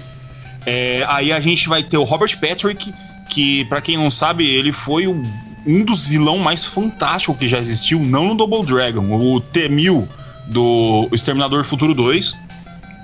É, 0.66 1.04
aí 1.08 1.32
a 1.32 1.40
gente 1.40 1.68
vai 1.68 1.82
ter 1.82 1.96
o 1.96 2.04
Robert 2.04 2.38
Patrick, 2.38 2.92
que, 3.30 3.64
pra 3.66 3.80
quem 3.80 3.96
não 3.96 4.10
sabe, 4.10 4.46
ele 4.48 4.72
foi 4.72 5.06
o- 5.06 5.22
um 5.66 5.84
dos 5.84 6.06
vilão 6.06 6.38
mais 6.38 6.64
fantásticos 6.66 7.36
que 7.38 7.48
já 7.48 7.58
existiu, 7.58 7.98
não 8.00 8.26
no 8.26 8.34
Double 8.34 8.64
Dragon, 8.64 9.04
o 9.18 9.40
T-1000 9.40 10.06
do 10.48 11.08
Exterminador 11.12 11.62
do 11.62 11.68
Futuro 11.68 11.94
2. 11.94 12.36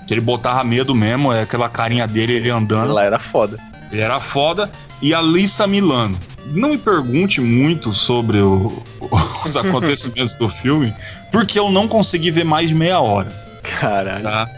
Que 0.06 0.14
ele 0.14 0.20
botava 0.20 0.62
medo 0.64 0.94
mesmo, 0.94 1.32
é 1.32 1.42
aquela 1.42 1.68
carinha 1.68 2.06
dele, 2.06 2.34
ele 2.34 2.50
andando. 2.50 2.92
Lá 2.92 3.04
era 3.04 3.18
foda. 3.18 3.58
Ele 3.92 4.00
era 4.00 4.18
foda. 4.20 4.70
E 5.00 5.12
a 5.14 5.20
Lisa 5.20 5.66
Milano. 5.66 6.18
Não 6.46 6.70
me 6.70 6.78
pergunte 6.78 7.40
muito 7.40 7.92
sobre 7.92 8.38
o- 8.40 8.82
os 9.44 9.56
acontecimentos 9.56 10.34
do 10.34 10.48
filme, 10.48 10.92
porque 11.30 11.58
eu 11.58 11.70
não 11.70 11.86
consegui 11.86 12.30
ver 12.30 12.44
mais 12.44 12.68
de 12.68 12.74
meia 12.74 12.98
hora, 13.00 13.30
Caralho. 13.62 14.22
tá? 14.24 14.48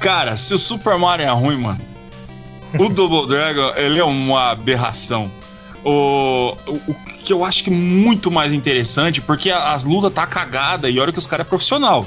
Cara, 0.00 0.36
se 0.36 0.54
o 0.54 0.58
Super 0.58 0.96
Mario 0.98 1.26
é 1.26 1.30
ruim, 1.30 1.56
mano, 1.58 1.80
o 2.78 2.88
Double 2.88 3.26
Dragon, 3.26 3.72
ele 3.76 3.98
é 3.98 4.04
uma 4.04 4.50
aberração. 4.52 5.30
O, 5.84 6.56
o, 6.66 6.72
o 6.88 6.94
que 7.22 7.32
eu 7.32 7.44
acho 7.44 7.62
que 7.64 7.70
é 7.70 7.72
muito 7.72 8.30
mais 8.30 8.52
interessante, 8.52 9.20
porque 9.20 9.50
a- 9.50 9.72
as 9.72 9.84
lutas 9.84 10.12
tá 10.12 10.26
cagada 10.26 10.88
e 10.90 10.98
olha 10.98 11.12
que 11.12 11.18
os 11.18 11.26
caras 11.26 11.46
é 11.46 11.48
profissional. 11.48 12.06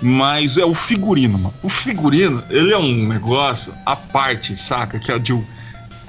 Mas 0.00 0.56
é 0.56 0.64
o 0.64 0.74
figurino, 0.74 1.38
mano. 1.38 1.54
O 1.62 1.68
figurino, 1.68 2.42
ele 2.50 2.72
é 2.72 2.78
um 2.78 3.08
negócio 3.08 3.74
à 3.84 3.96
parte, 3.96 4.54
saca? 4.56 4.98
Que 4.98 5.10
é 5.10 5.18
de 5.18 5.32
um- 5.32 5.44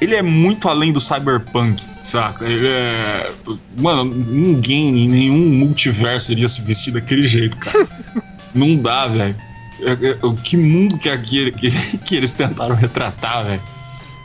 ele 0.02 0.16
é 0.16 0.22
muito 0.22 0.68
além 0.70 0.92
do 0.94 1.00
cyberpunk, 1.02 1.84
saca? 2.04 2.46
Ele 2.46 2.68
é. 2.68 3.32
Mano, 3.78 4.04
ninguém 4.06 5.06
em 5.06 5.10
nenhum 5.10 5.50
multiverso 5.50 6.32
iria 6.32 6.48
se 6.48 6.62
vestir 6.62 6.92
daquele 6.94 7.28
jeito, 7.28 7.58
cara. 7.58 7.88
Não 8.54 8.76
dá, 8.76 9.08
velho. 9.08 9.36
É- 9.82 10.08
é- 10.12 10.18
o 10.26 10.34
Que 10.34 10.58
mundo 10.58 10.98
que 10.98 11.08
é 11.10 11.14
aquele 11.14 11.52
que, 11.52 11.70
que 12.00 12.16
eles 12.16 12.32
tentaram 12.32 12.76
retratar, 12.76 13.46
velho? 13.46 13.62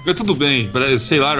Mas 0.06 0.14
tudo 0.16 0.34
bem, 0.34 0.70
sei 0.98 1.18
lá, 1.18 1.34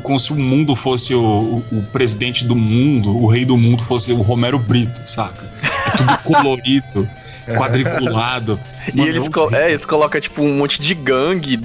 como 0.00 0.16
se 0.18 0.32
o 0.32 0.36
mundo 0.36 0.76
fosse 0.76 1.12
o, 1.12 1.20
o- 1.20 1.64
o 1.78 1.82
presidente 1.92 2.44
do 2.44 2.54
mundo, 2.54 3.16
o 3.16 3.26
rei 3.26 3.44
do 3.44 3.56
mundo 3.56 3.82
fosse 3.82 4.12
o 4.12 4.22
Romero 4.22 4.58
Brito, 4.60 5.02
saca? 5.04 5.44
É 5.92 5.96
tudo 5.96 6.18
colorido, 6.22 7.08
quadriculado. 7.56 8.60
E 8.94 8.96
Mano, 8.98 9.08
eles, 9.10 9.28
é 9.52 9.56
é, 9.56 9.70
eles 9.72 9.84
colocam, 9.84 10.20
tipo, 10.20 10.40
um 10.42 10.56
monte 10.56 10.80
de 10.80 10.94
gangue. 10.94 11.60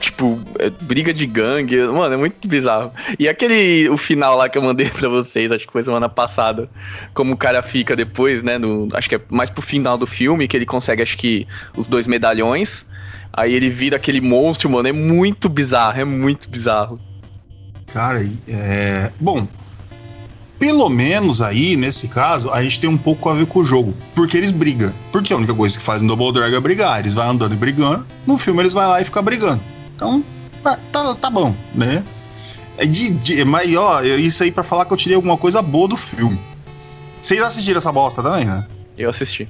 Tipo, 0.00 0.38
é, 0.58 0.70
briga 0.70 1.12
de 1.12 1.26
gangue. 1.26 1.76
Mano, 1.76 2.14
é 2.14 2.16
muito 2.16 2.46
bizarro. 2.46 2.92
E 3.18 3.28
aquele, 3.28 3.88
o 3.88 3.96
final 3.96 4.36
lá 4.36 4.48
que 4.48 4.56
eu 4.56 4.62
mandei 4.62 4.88
pra 4.90 5.08
vocês, 5.08 5.50
acho 5.50 5.66
que 5.66 5.72
foi 5.72 5.82
semana 5.82 6.08
passada. 6.08 6.68
Como 7.14 7.34
o 7.34 7.36
cara 7.36 7.62
fica 7.62 7.96
depois, 7.96 8.42
né? 8.42 8.58
No, 8.58 8.88
acho 8.94 9.08
que 9.08 9.16
é 9.16 9.20
mais 9.28 9.50
pro 9.50 9.62
final 9.62 9.98
do 9.98 10.06
filme, 10.06 10.46
que 10.46 10.56
ele 10.56 10.66
consegue, 10.66 11.02
acho 11.02 11.16
que, 11.16 11.46
os 11.76 11.86
dois 11.86 12.06
medalhões. 12.06 12.86
Aí 13.32 13.52
ele 13.54 13.70
vira 13.70 13.96
aquele 13.96 14.20
monstro, 14.20 14.70
mano. 14.70 14.88
É 14.88 14.92
muito 14.92 15.48
bizarro, 15.48 16.00
é 16.00 16.04
muito 16.04 16.48
bizarro. 16.48 16.98
Cara, 17.92 18.20
é. 18.48 19.10
Bom, 19.18 19.46
pelo 20.58 20.88
menos 20.88 21.40
aí, 21.40 21.76
nesse 21.76 22.08
caso, 22.08 22.50
a 22.50 22.62
gente 22.62 22.80
tem 22.80 22.90
um 22.90 22.98
pouco 22.98 23.28
a 23.28 23.34
ver 23.34 23.46
com 23.46 23.60
o 23.60 23.64
jogo. 23.64 23.94
Porque 24.14 24.36
eles 24.36 24.50
brigam. 24.50 24.92
Porque 25.12 25.32
a 25.32 25.36
única 25.36 25.54
coisa 25.54 25.78
que 25.78 25.84
faz 25.84 26.02
no 26.02 26.08
Double 26.08 26.32
Dragon 26.32 26.56
é 26.56 26.60
brigar. 26.60 26.98
Eles 26.98 27.14
vão 27.14 27.30
andando 27.30 27.54
e 27.54 27.56
brigando. 27.56 28.04
No 28.26 28.36
filme 28.36 28.60
eles 28.60 28.72
vão 28.72 28.88
lá 28.88 29.00
e 29.00 29.04
ficam 29.04 29.22
brigando. 29.22 29.60
Então, 29.98 30.22
tá, 30.62 30.78
tá, 30.92 31.14
tá 31.16 31.28
bom, 31.28 31.52
né? 31.74 32.04
É 32.76 32.86
de, 32.86 33.10
de- 33.10 33.44
mas, 33.44 33.74
ó, 33.74 34.00
isso 34.02 34.44
aí 34.44 34.52
pra 34.52 34.62
falar 34.62 34.84
que 34.84 34.92
eu 34.92 34.96
tirei 34.96 35.16
alguma 35.16 35.36
coisa 35.36 35.60
boa 35.60 35.88
do 35.88 35.96
filme. 35.96 36.38
Vocês 37.20 37.42
assistiram 37.42 37.78
essa 37.78 37.90
bosta 37.90 38.22
também, 38.22 38.44
né? 38.44 38.64
Eu 38.96 39.10
assisti. 39.10 39.48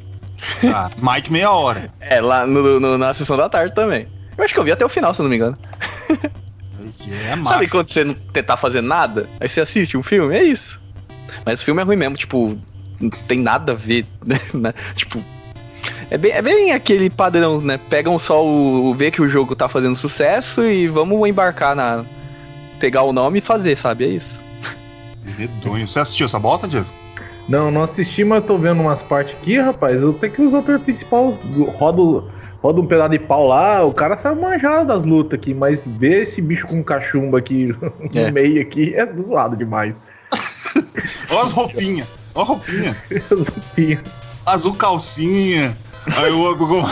Tá, 0.63 0.91
Mike 0.97 1.31
meia 1.31 1.51
hora. 1.51 1.93
É, 2.01 2.19
lá 2.23 2.47
no, 2.47 2.81
no- 2.81 2.97
na 2.97 3.13
sessão 3.13 3.37
da 3.37 3.47
tarde 3.47 3.75
também. 3.75 4.09
Eu 4.39 4.43
acho 4.43 4.55
que 4.55 4.59
eu 4.59 4.65
vi 4.65 4.73
até 4.73 4.87
o 4.87 4.89
final, 4.89 5.13
se 5.15 5.21
eu 5.21 5.25
não 5.25 5.29
me 5.31 5.37
engano. 5.37 5.59
É 7.11 7.29
Sabe 7.31 7.43
massa. 7.43 7.69
quando 7.69 7.89
você 7.91 8.05
não 8.05 8.15
tentar 8.15 8.57
fazer 8.57 8.81
nada? 8.81 9.29
Aí 9.39 9.49
você 9.51 9.61
assiste 9.61 9.99
um 9.99 10.03
filme? 10.03 10.35
É 10.35 10.43
isso. 10.43 10.81
Mas 11.45 11.61
o 11.61 11.65
filme 11.65 11.83
é 11.83 11.85
ruim 11.85 11.97
mesmo, 11.97 12.17
tipo, 12.17 12.57
não 12.99 13.11
tem 13.11 13.39
nada 13.41 13.73
a 13.73 13.75
ver, 13.75 14.07
né? 14.55 14.73
Tipo. 14.97 15.23
É 16.11 16.17
bem, 16.17 16.33
é 16.33 16.41
bem 16.41 16.73
aquele 16.73 17.11
padrão, 17.11 17.61
né? 17.61 17.79
Pegam 17.91 18.19
só 18.19 18.45
o. 18.45 18.95
ver 18.95 19.11
que 19.11 19.21
o 19.21 19.29
jogo 19.29 19.55
tá 19.55 19.69
fazendo 19.69 19.95
sucesso 19.95 20.65
e 20.65 20.89
vamos 20.89 21.29
embarcar 21.29 21.75
na. 21.77 22.05
pegar 22.81 23.03
o 23.03 23.13
nome 23.13 23.39
e 23.39 23.43
fazer, 23.43 23.77
sabe? 23.77 24.05
É 24.05 24.09
isso. 24.09 24.35
Medonho. 25.39 25.87
Você 25.87 26.01
assistiu 26.01 26.25
essa 26.25 26.39
bosta, 26.39 26.67
Dias? 26.67 26.93
Não, 27.49 27.71
não 27.71 27.83
assisti, 27.83 28.25
mas 28.25 28.45
tô 28.45 28.57
vendo 28.59 28.81
umas 28.81 29.03
partes 29.03 29.35
aqui, 29.41 29.59
rapaz. 29.59 30.03
Eu 30.03 30.13
tenho 30.15 30.33
que 30.33 30.43
os 30.43 30.55
atores 30.55 30.83
principais 30.83 31.35
roda, 31.79 32.25
roda 32.63 32.81
um 32.81 32.87
pedaço 32.87 33.11
de 33.11 33.19
pau 33.19 33.47
lá, 33.47 33.85
o 33.85 33.93
cara 33.93 34.17
sabe 34.17 34.41
manjar 34.41 34.85
das 34.87 35.05
lutas 35.05 35.39
aqui, 35.39 35.53
mas 35.55 35.83
ver 35.87 36.23
esse 36.23 36.41
bicho 36.43 36.67
com 36.67 36.83
cachumba 36.83 37.39
aqui 37.39 37.75
no 37.81 37.93
É. 38.19 38.31
meio 38.31 38.61
aqui 38.61 38.95
é 38.95 39.07
zoado 39.21 39.57
demais. 39.57 39.95
Olha 41.31 41.43
as 41.43 41.53
roupinhas. 41.53 42.07
Olha 42.35 42.45
a 42.45 42.49
roupinha. 42.49 42.97
Zupinha. 43.35 44.01
azul 44.47 44.75
calcinha, 44.75 45.77
aí 46.17 46.33
o 46.33 46.41
outro 46.41 46.67
com 46.67 46.85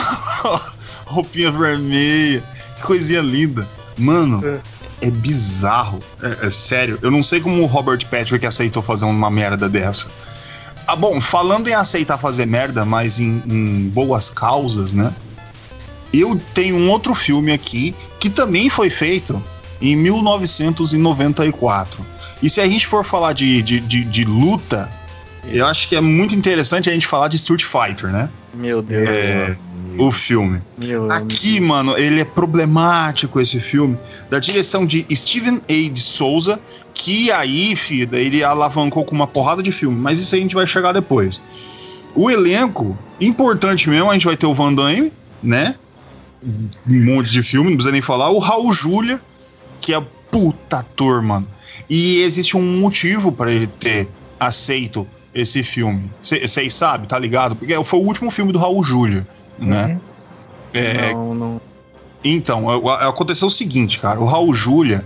roupinha 1.05 1.51
vermelha, 1.51 2.43
que 2.75 2.83
coisinha 2.83 3.21
linda. 3.21 3.67
Mano, 3.97 4.61
é, 5.01 5.09
bizarro, 5.09 5.99
é, 6.21 6.47
é 6.47 6.49
sério. 6.49 6.99
Eu 7.01 7.11
não 7.11 7.23
sei 7.23 7.39
como 7.39 7.63
o 7.63 7.65
Robert 7.65 8.05
Patrick 8.09 8.45
aceitou 8.45 8.83
fazer 8.83 9.05
uma 9.05 9.29
merda 9.29 9.67
dessa. 9.67 10.07
Ah, 10.87 10.95
bom, 10.95 11.19
falando 11.19 11.67
em 11.67 11.73
aceitar 11.73 12.17
fazer 12.17 12.45
merda, 12.45 12.85
mas 12.85 13.19
em, 13.19 13.41
em 13.45 13.89
boas 13.89 14.29
causas, 14.29 14.93
né? 14.93 15.13
Eu 16.13 16.39
tenho 16.53 16.77
um 16.77 16.89
outro 16.89 17.13
filme 17.13 17.51
aqui 17.51 17.93
que 18.19 18.29
também 18.29 18.69
foi 18.69 18.89
feito 18.89 19.43
em 19.81 19.95
1994. 19.95 22.05
E 22.41 22.49
se 22.49 22.61
a 22.61 22.67
gente 22.67 22.87
for 22.87 23.03
falar 23.03 23.33
de, 23.33 23.61
de, 23.61 23.81
de, 23.81 24.05
de 24.05 24.23
luta, 24.23 24.89
Eu 25.51 25.65
acho 25.65 25.87
que 25.87 25.95
é 25.95 26.01
muito 26.01 26.35
interessante 26.35 26.89
a 26.89 26.93
gente 26.93 27.07
falar 27.07 27.27
de 27.27 27.37
Street 27.37 27.63
Fighter, 27.63 28.11
né? 28.11 28.29
Meu 28.53 28.81
Deus. 28.81 29.07
É, 29.09 29.55
o 29.97 30.11
filme. 30.11 30.61
Meu 30.77 31.11
Aqui, 31.11 31.59
mano, 31.59 31.97
ele 31.97 32.21
é 32.21 32.25
problemático 32.25 33.39
esse 33.39 33.59
filme. 33.59 33.97
Da 34.29 34.39
direção 34.39 34.85
de 34.85 35.05
Steven 35.13 35.61
A. 35.67 35.89
de 35.89 36.01
Souza, 36.01 36.59
que 36.93 37.31
aí, 37.31 37.75
filha, 37.75 38.17
ele 38.17 38.43
alavancou 38.43 39.05
com 39.05 39.15
uma 39.15 39.27
porrada 39.27 39.63
de 39.63 39.71
filme, 39.71 39.97
mas 39.97 40.19
isso 40.19 40.35
aí 40.35 40.41
a 40.41 40.43
gente 40.43 40.55
vai 40.55 40.67
chegar 40.67 40.91
depois. 40.91 41.41
O 42.15 42.29
elenco, 42.29 42.97
importante 43.19 43.89
mesmo, 43.89 44.09
a 44.09 44.13
gente 44.13 44.25
vai 44.25 44.35
ter 44.35 44.45
o 44.45 44.53
Van 44.53 44.73
Damme, 44.73 45.11
né? 45.41 45.75
Um 46.43 47.05
monte 47.05 47.31
de 47.31 47.41
filme, 47.43 47.69
não 47.69 47.77
precisa 47.77 47.91
nem 47.91 48.01
falar. 48.01 48.29
O 48.29 48.39
Raul 48.39 48.71
Júlia, 48.73 49.21
que 49.79 49.93
é 49.93 50.01
puta 50.31 50.79
ator, 50.79 51.21
mano. 51.21 51.47
E 51.89 52.21
existe 52.21 52.57
um 52.57 52.79
motivo 52.79 53.31
para 53.31 53.51
ele 53.51 53.67
ter 53.67 54.07
aceito 54.39 55.07
esse 55.33 55.63
filme. 55.63 56.09
Vocês 56.21 56.73
sabem, 56.73 57.07
tá 57.07 57.17
ligado? 57.19 57.55
Porque 57.55 57.73
foi 57.83 57.99
o 57.99 58.03
último 58.03 58.31
filme 58.31 58.51
do 58.51 58.59
Raul 58.59 58.83
Júlia, 58.83 59.27
né? 59.59 59.85
Uhum. 59.93 59.99
É, 60.73 61.13
Não, 61.13 61.35
não. 61.35 61.61
então, 62.23 62.69
aconteceu 62.89 63.47
o 63.47 63.51
seguinte, 63.51 63.99
cara. 63.99 64.19
O 64.19 64.25
Raul 64.25 64.53
Júlia, 64.53 65.03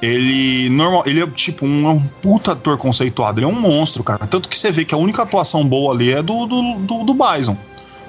ele 0.00 0.68
normal, 0.70 1.02
ele 1.06 1.22
é 1.22 1.26
tipo 1.26 1.66
um, 1.66 1.88
um 1.88 2.00
puta 2.00 2.52
ator 2.52 2.76
conceituado, 2.76 3.38
ele 3.38 3.44
é 3.44 3.48
um 3.48 3.60
monstro, 3.60 4.02
cara. 4.02 4.26
Tanto 4.26 4.48
que 4.48 4.58
você 4.58 4.72
vê 4.72 4.84
que 4.84 4.94
a 4.94 4.98
única 4.98 5.22
atuação 5.22 5.66
boa 5.66 5.94
ali 5.94 6.12
é 6.12 6.22
do, 6.22 6.46
do, 6.46 6.74
do, 6.78 7.04
do 7.04 7.14
Bison. 7.14 7.56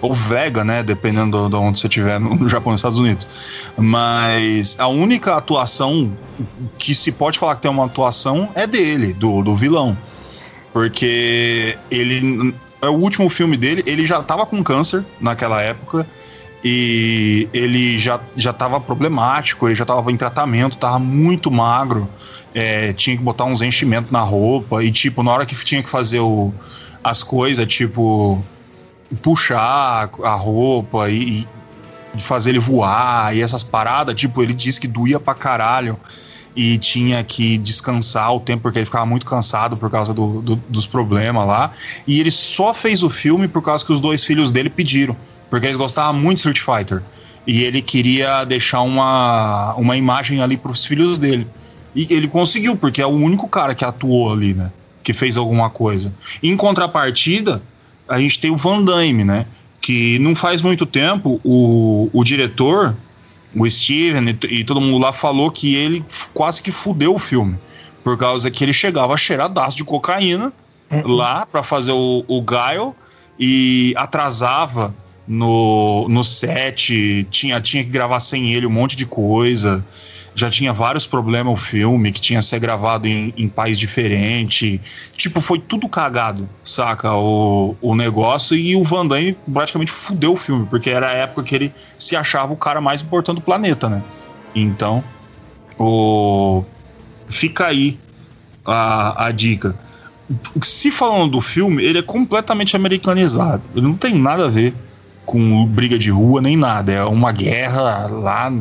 Ou 0.02 0.14
Vega, 0.14 0.66
né? 0.66 0.84
Dependendo 0.84 1.48
de 1.48 1.56
onde 1.56 1.80
você 1.80 1.88
estiver, 1.88 2.20
no, 2.20 2.36
no 2.36 2.50
Japão, 2.50 2.74
nos 2.74 2.80
Estados 2.80 3.00
Unidos. 3.00 3.26
Mas 3.78 4.76
a 4.78 4.88
única 4.88 5.36
atuação 5.36 6.12
que 6.78 6.94
se 6.94 7.12
pode 7.12 7.40
falar 7.40 7.56
que 7.56 7.62
tem 7.62 7.72
uma 7.72 7.86
atuação 7.86 8.50
é 8.54 8.68
dele, 8.68 9.14
do, 9.14 9.42
do 9.42 9.56
vilão. 9.56 9.98
Porque 10.74 11.78
ele. 11.90 12.54
É 12.82 12.90
o 12.90 12.94
último 12.94 13.30
filme 13.30 13.56
dele, 13.56 13.82
ele 13.86 14.06
já 14.06 14.22
tava 14.22 14.46
com 14.46 14.62
câncer 14.62 15.06
naquela 15.22 15.62
época 15.62 16.06
e 16.64 17.48
ele 17.54 18.00
já, 18.00 18.20
já 18.36 18.52
tava 18.52 18.80
problemático, 18.80 19.68
ele 19.68 19.76
já 19.76 19.86
tava 19.86 20.12
em 20.12 20.18
tratamento, 20.18 20.78
tava 20.78 20.98
muito 20.98 21.52
magro, 21.52 22.10
é, 22.54 22.92
tinha 22.94 23.16
que 23.18 23.24
botar 23.24 23.46
uns 23.46 23.62
enchimentos 23.62 24.12
na 24.12 24.22
roupa, 24.22 24.84
e 24.84 24.92
tipo, 24.92 25.24
na 25.24 25.32
hora 25.32 25.46
que 25.46 25.56
tinha 25.64 25.84
que 25.84 25.90
fazer 25.90 26.20
o, 26.20 26.54
as 27.04 27.22
coisas, 27.22 27.66
tipo, 27.68 28.44
puxar 29.22 30.10
a 30.24 30.36
roupa 30.36 31.10
e, 31.10 31.48
e 32.16 32.22
fazer 32.22 32.52
ele 32.52 32.60
voar 32.60 33.36
e 33.36 33.42
essas 33.42 33.64
paradas, 33.64 34.16
tipo, 34.16 34.42
ele 34.42 34.54
disse 34.54 34.80
que 34.80 34.88
doía 34.88 35.20
pra 35.20 35.34
caralho 35.34 35.98
e 36.56 36.78
tinha 36.78 37.24
que 37.24 37.58
descansar 37.58 38.34
o 38.36 38.40
tempo 38.40 38.64
porque 38.64 38.80
ele 38.80 38.86
ficava 38.86 39.06
muito 39.06 39.26
cansado 39.26 39.76
por 39.76 39.90
causa 39.90 40.14
do- 40.14 40.42
do- 40.42 40.56
dos 40.70 40.86
problemas 40.86 41.48
lá. 41.48 41.74
E 42.08 42.20
ele 42.20 42.30
só 42.32 42.74
fez 42.74 43.02
o 43.04 43.10
filme 43.10 43.48
por 43.48 43.62
causa 43.62 43.84
que 43.86 43.92
os 43.92 44.00
dois 44.00 44.24
filhos 44.24 44.52
dele 44.52 44.70
pediram, 44.70 45.16
porque 45.50 45.66
eles 45.66 45.78
gostavam 45.78 46.20
muito 46.20 46.38
de 46.44 46.50
Street 46.50 46.60
Fighter. 46.60 47.02
E 47.46 47.64
ele 47.64 47.82
queria 47.82 48.44
deixar 48.46 48.82
uma, 48.82 49.74
uma 49.76 49.98
imagem 49.98 50.42
ali 50.42 50.56
pros 50.56 50.86
filhos 50.86 51.18
dele. 51.18 51.48
E 51.96 52.08
ele 52.10 52.28
conseguiu, 52.28 52.76
porque 52.78 53.02
é 53.02 53.06
o 53.06 53.10
único 53.10 53.48
cara 53.48 53.76
que 53.76 53.84
atuou 53.84 54.32
ali, 54.32 54.54
né? 54.54 54.72
Que 55.04 55.12
fez 55.14 55.36
alguma 55.38 55.70
coisa. 55.70 56.14
Em 56.42 56.56
contrapartida, 56.56 57.62
a 58.08 58.20
gente 58.20 58.40
tem 58.40 58.50
o 58.52 58.56
Van 58.58 58.82
Damme, 58.84 59.24
né? 59.24 59.46
Que 59.82 60.18
não 60.20 60.34
faz 60.36 60.62
muito 60.62 60.86
tempo 60.86 61.42
o, 61.44 62.10
o 62.14 62.24
diretor, 62.24 62.96
o 63.56 63.70
Steven 63.70 64.30
e, 64.30 64.60
e 64.60 64.64
todo 64.64 64.82
mundo 64.82 64.98
lá 64.98 65.14
falou 65.14 65.52
que 65.52 65.76
ele 65.76 66.04
quase 66.34 66.62
que 66.62 66.72
fudeu 66.72 67.16
o 67.16 67.20
filme. 67.20 67.58
Por 68.04 68.18
causa 68.18 68.52
que 68.52 68.64
ele 68.64 68.74
chegava 68.74 69.16
cheiradaço 69.16 69.78
de 69.78 69.84
cocaína 69.84 70.52
lá 71.06 71.46
pra 71.46 71.64
fazer 71.64 71.92
o, 71.92 72.24
o 72.28 72.42
Guile 72.42 72.94
e 73.40 73.94
atrasava 73.96 74.94
no, 75.28 76.08
no 76.10 76.24
set, 76.24 77.26
tinha, 77.32 77.60
tinha 77.62 77.84
que 77.84 77.90
gravar 77.90 78.20
sem 78.20 78.54
ele 78.54 78.68
um 78.68 78.72
monte 78.72 78.96
de 78.96 79.06
coisa. 79.06 79.84
Já 80.36 80.50
tinha 80.50 80.74
vários 80.74 81.06
problemas 81.06 81.54
o 81.54 81.58
filme, 81.58 82.12
que 82.12 82.20
tinha 82.20 82.42
ser 82.42 82.60
gravado 82.60 83.08
em, 83.08 83.34
em 83.38 83.48
país 83.48 83.78
diferente. 83.78 84.82
Tipo, 85.16 85.40
foi 85.40 85.60
tudo 85.60 85.88
cagado, 85.88 86.50
saca? 86.64 87.16
O, 87.16 87.76
o 87.82 87.96
negócio. 87.96 88.58
E 88.58 88.76
o 88.76 88.84
Van 88.84 89.06
Damme 89.06 89.38
praticamente 89.52 89.92
fudeu 89.92 90.34
o 90.34 90.38
filme, 90.38 90.66
porque 90.70 90.90
era 90.90 91.10
a 91.10 91.14
época 91.14 91.44
que 91.44 91.56
ele 91.56 91.74
se 91.98 92.16
achava 92.16 92.52
o 92.52 92.58
cara 92.58 92.82
mais 92.82 93.02
importante 93.02 93.36
do 93.36 93.42
planeta, 93.42 93.88
né? 93.88 94.02
Então, 94.56 95.04
o... 95.78 96.64
fica 97.28 97.68
aí 97.68 98.00
a, 98.66 99.28
a 99.28 99.32
dica. 99.32 99.76
Se 100.62 100.90
falando 100.90 101.32
do 101.32 101.42
filme, 101.42 101.84
ele 101.84 102.00
é 102.00 102.02
completamente 102.02 102.76
americanizado. 102.76 103.62
Ele 103.76 103.86
não 103.86 103.96
tem 103.96 104.16
nada 104.16 104.46
a 104.46 104.50
ver 104.50 104.74
com 105.26 105.66
briga 105.66 105.98
de 105.98 106.10
rua 106.10 106.42
nem 106.42 106.58
nada. 106.58 106.92
É 106.92 107.04
uma 107.04 107.32
guerra 107.32 108.08
lá. 108.08 108.52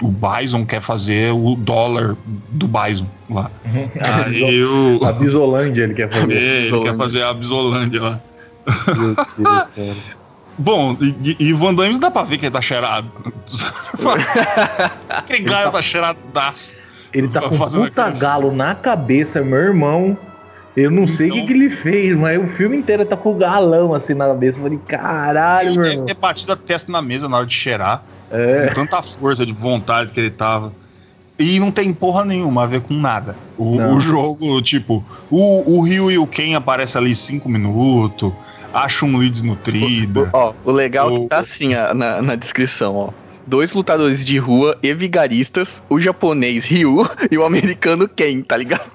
O 0.00 0.08
Bison 0.12 0.64
quer 0.64 0.80
fazer 0.80 1.32
o 1.32 1.56
dólar 1.56 2.16
do 2.50 2.68
Bison 2.68 3.06
lá. 3.28 3.50
Aí 4.26 4.64
o. 4.64 5.00
A 5.04 5.12
Bisolândia 5.12 5.82
ele 5.84 5.94
quer 5.94 6.08
fazer. 6.10 6.36
É, 6.36 6.66
ele 6.66 6.80
quer 6.82 6.96
fazer 6.96 7.22
a 7.24 7.34
Bisolândia 7.34 8.00
lá. 8.02 8.20
Bom, 10.56 10.96
e, 11.00 11.36
e 11.38 11.52
Van 11.52 11.72
Damme 11.72 11.98
dá 11.98 12.10
pra 12.10 12.24
ver 12.24 12.36
que 12.38 12.46
ele 12.46 12.52
tá 12.52 12.60
cheirado. 12.60 13.08
Aquele 15.08 15.44
gaio 15.44 15.70
tá 15.70 15.80
cheiradaço. 15.80 16.74
Ele 17.12 17.28
tá 17.28 17.40
com 17.42 17.54
um 17.54 17.58
puta 17.58 18.10
galo 18.10 18.52
na 18.52 18.74
cabeça, 18.74 19.40
meu 19.42 19.58
irmão. 19.58 20.18
Eu 20.76 20.90
não 20.90 21.06
sei 21.06 21.28
o 21.28 21.32
que, 21.32 21.38
Então- 21.38 21.46
que 21.48 21.52
ele 21.54 21.70
fez, 21.70 22.14
mas 22.16 22.38
o 22.42 22.46
filme 22.48 22.76
inteiro 22.76 23.04
tá 23.04 23.16
com 23.16 23.32
o 23.32 23.34
galão 23.34 23.94
assim 23.94 24.14
na 24.14 24.26
cabeça. 24.26 24.58
Eu 24.58 24.62
falei, 24.64 24.78
caralho, 24.86 25.68
Ele 25.70 25.74
meu 25.76 25.82
deve 25.82 25.94
irmão. 25.94 26.06
ter 26.06 26.14
batido 26.14 26.52
a 26.52 26.56
testa 26.56 26.92
na 26.92 27.02
mesa 27.02 27.28
na 27.28 27.36
hora 27.38 27.46
de 27.46 27.54
cheirar. 27.54 28.02
É. 28.30 28.68
Com 28.68 28.74
tanta 28.74 29.02
força 29.02 29.44
de 29.44 29.52
vontade 29.52 30.12
que 30.12 30.20
ele 30.20 30.30
tava. 30.30 30.72
E 31.38 31.60
não 31.60 31.70
tem 31.70 31.92
porra 31.94 32.24
nenhuma 32.24 32.64
a 32.64 32.66
ver 32.66 32.80
com 32.80 32.94
nada. 32.94 33.36
O, 33.56 33.76
o 33.80 34.00
jogo, 34.00 34.60
tipo, 34.60 35.04
o, 35.30 35.78
o 35.78 35.82
Ryu 35.82 36.10
e 36.10 36.18
o 36.18 36.26
Ken 36.26 36.54
aparecem 36.56 37.00
ali 37.00 37.14
cinco 37.14 37.48
minutos. 37.48 38.32
Acha 38.74 39.04
um 39.06 39.16
Lee 39.16 39.30
desnutrida. 39.30 40.28
Ó, 40.32 40.52
o 40.64 40.72
legal 40.72 41.08
é 41.08 41.12
O- 41.12 41.22
que 41.22 41.28
tá 41.28 41.38
assim 41.38 41.74
ó, 41.74 41.94
na, 41.94 42.20
na 42.20 42.34
descrição, 42.34 42.94
ó. 42.96 43.10
Dois 43.46 43.72
lutadores 43.72 44.26
de 44.26 44.36
rua 44.36 44.76
e 44.82 44.92
vigaristas, 44.92 45.80
o 45.88 45.98
japonês 45.98 46.66
Ryu 46.66 47.08
e 47.30 47.38
o 47.38 47.44
americano 47.44 48.08
Ken, 48.08 48.42
tá 48.42 48.56
ligado? 48.56 48.90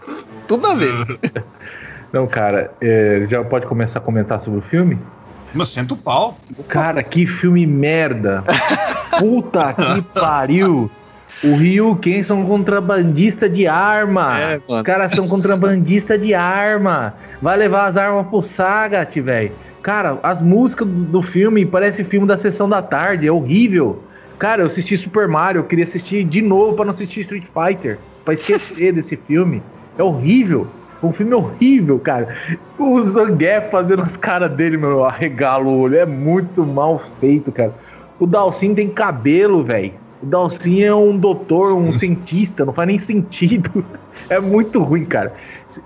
Tudo 0.47 0.67
a 0.67 0.75
ver. 0.75 0.93
Não, 2.13 2.27
cara, 2.27 2.71
é, 2.79 3.25
já 3.29 3.43
pode 3.43 3.65
começar 3.65 3.97
a 3.99 4.01
comentar 4.01 4.39
sobre 4.41 4.59
o 4.59 4.61
filme? 4.61 4.99
Mas 5.53 5.69
senta 5.69 5.93
o 5.93 5.97
pau. 5.97 6.37
Cara, 6.67 7.03
que 7.03 7.25
filme 7.25 7.65
merda. 7.67 8.43
Puta 9.19 9.73
que 9.73 10.01
pariu. 10.19 10.89
O 11.43 11.55
Ryu 11.55 11.95
Ken 11.97 12.23
são 12.23 12.45
contrabandista 12.45 13.49
de 13.49 13.67
arma. 13.67 14.39
É, 14.39 14.61
Os 14.65 14.81
caras 14.81 15.13
são 15.13 15.27
contrabandista 15.27 16.17
de 16.17 16.33
arma. 16.33 17.13
Vai 17.41 17.57
levar 17.57 17.87
as 17.87 17.97
armas 17.97 18.27
pro 18.27 18.41
Sagat, 18.41 19.19
velho. 19.19 19.51
Cara, 19.81 20.17
as 20.23 20.41
músicas 20.41 20.87
do, 20.87 20.93
do 20.93 21.21
filme 21.21 21.65
parecem 21.65 22.05
filme 22.05 22.25
da 22.25 22.37
sessão 22.37 22.69
da 22.69 22.81
tarde. 22.81 23.27
É 23.27 23.31
horrível. 23.31 24.01
Cara, 24.39 24.61
eu 24.61 24.67
assisti 24.67 24.97
Super 24.97 25.27
Mario. 25.27 25.59
Eu 25.59 25.63
queria 25.65 25.83
assistir 25.83 26.23
de 26.23 26.41
novo 26.41 26.75
pra 26.75 26.85
não 26.85 26.91
assistir 26.91 27.19
Street 27.21 27.43
Fighter. 27.45 27.99
Pra 28.23 28.33
esquecer 28.33 28.93
desse 28.95 29.17
filme. 29.17 29.61
É 29.97 30.03
horrível. 30.03 30.67
O 31.03 31.11
filme 31.11 31.33
é 31.33 31.35
horrível, 31.35 31.99
cara. 31.99 32.35
O 32.77 33.01
Zangief 33.03 33.69
fazendo 33.69 34.01
as 34.03 34.15
caras 34.17 34.51
dele, 34.55 34.77
meu, 34.77 35.03
arregala 35.03 35.65
o 35.65 35.79
olho. 35.79 35.97
É 35.97 36.05
muito 36.05 36.65
mal 36.65 36.97
feito, 36.97 37.51
cara. 37.51 37.75
O 38.17 38.25
Dalsin 38.25 38.73
tem 38.73 38.89
cabelo, 38.93 39.63
velho. 39.63 39.99
O 40.21 40.25
Dalsin 40.25 40.81
é 40.81 40.93
um 40.95 41.17
doutor, 41.17 41.73
um 41.75 41.91
cientista, 41.93 42.65
não 42.65 42.73
faz 42.73 42.87
nem 42.87 42.99
sentido. 42.99 43.85
É 44.29 44.39
muito 44.39 44.81
ruim, 44.81 45.05
cara. 45.05 45.33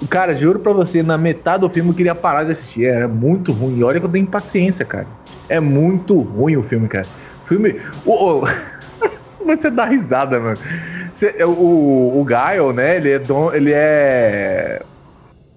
Cara, 0.10 0.36
juro 0.36 0.60
pra 0.60 0.73
você, 0.73 1.01
na 1.01 1.17
metade 1.17 1.62
do 1.62 1.69
filme 1.69 1.89
eu 1.89 1.95
queria 1.95 2.13
parar 2.13 2.43
de 2.43 2.51
assistir. 2.51 2.86
É 2.86 3.08
muito 3.08 3.53
ruim. 3.53 3.77
E 3.77 3.84
olha 3.84 3.99
que 4.01 4.06
eu 4.06 4.12
tenho 4.12 4.27
paciência, 4.27 4.86
cara. 4.86 5.08
É 5.49 5.60
muito 5.60 6.19
ruim 6.19 6.58
o 6.58 6.63
filme, 6.63 6.88
cara. 6.89 7.10
O 7.43 7.47
filme. 7.47 7.82
O, 8.03 8.41
o- 8.41 8.45
Você 9.45 9.71
dá 9.71 9.86
risada, 9.86 10.39
mano. 10.39 10.60
Você- 11.13 11.36
o, 11.45 12.19
o 12.19 12.25
Gaio, 12.25 12.73
né? 12.73 12.97
Ele 12.97 13.12
é, 13.12 13.19
don, 13.19 13.53
ele 13.53 13.71
é. 13.73 14.86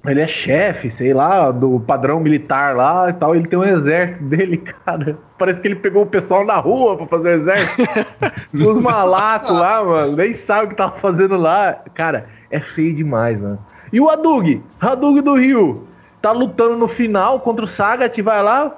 Ele 0.07 0.21
é 0.23 0.27
chefe, 0.27 0.91
sei 0.91 1.13
lá, 1.13 1.51
do 1.51 1.79
padrão 1.81 2.21
militar 2.21 2.75
lá 2.75 3.11
e 3.11 3.13
tal. 3.13 3.35
Ele 3.37 3.47
tem 3.47 3.59
um 3.59 3.65
exército 3.65 4.25
dele, 4.25 4.57
cara. 4.87 5.19
Parece 5.39 5.61
que 5.61 5.69
ele 5.69 5.77
pegou 5.77 6.05
o 6.05 6.07
pessoal 6.07 6.45
na 6.45 6.57
rua 6.57 6.97
pra 6.97 7.07
fazer 7.07 7.29
o 7.29 7.33
exército. 7.33 7.83
Os 8.55 8.79
malacos 8.79 9.51
lá, 9.51 9.85
mano. 9.85 10.17
Nem 10.17 10.35
sabe 10.35 10.67
o 10.67 10.69
que 10.71 10.75
tava 10.75 10.97
fazendo 10.99 11.37
lá. 11.37 11.79
Cara, 11.95 12.29
é 12.51 12.61
feio 12.61 12.95
demais, 12.95 13.39
mano. 13.39 13.59
E 13.93 14.01
o 14.01 14.09
Hadug? 14.09 14.63
Hadug 14.81 15.21
do 15.21 15.35
Rio. 15.35 15.87
Tá 16.23 16.33
lutando 16.33 16.77
no 16.77 16.89
final 16.89 17.41
contra 17.41 17.65
o 17.65 17.69
Sagat, 17.69 18.21
vai 18.23 18.43
lá. 18.43 18.77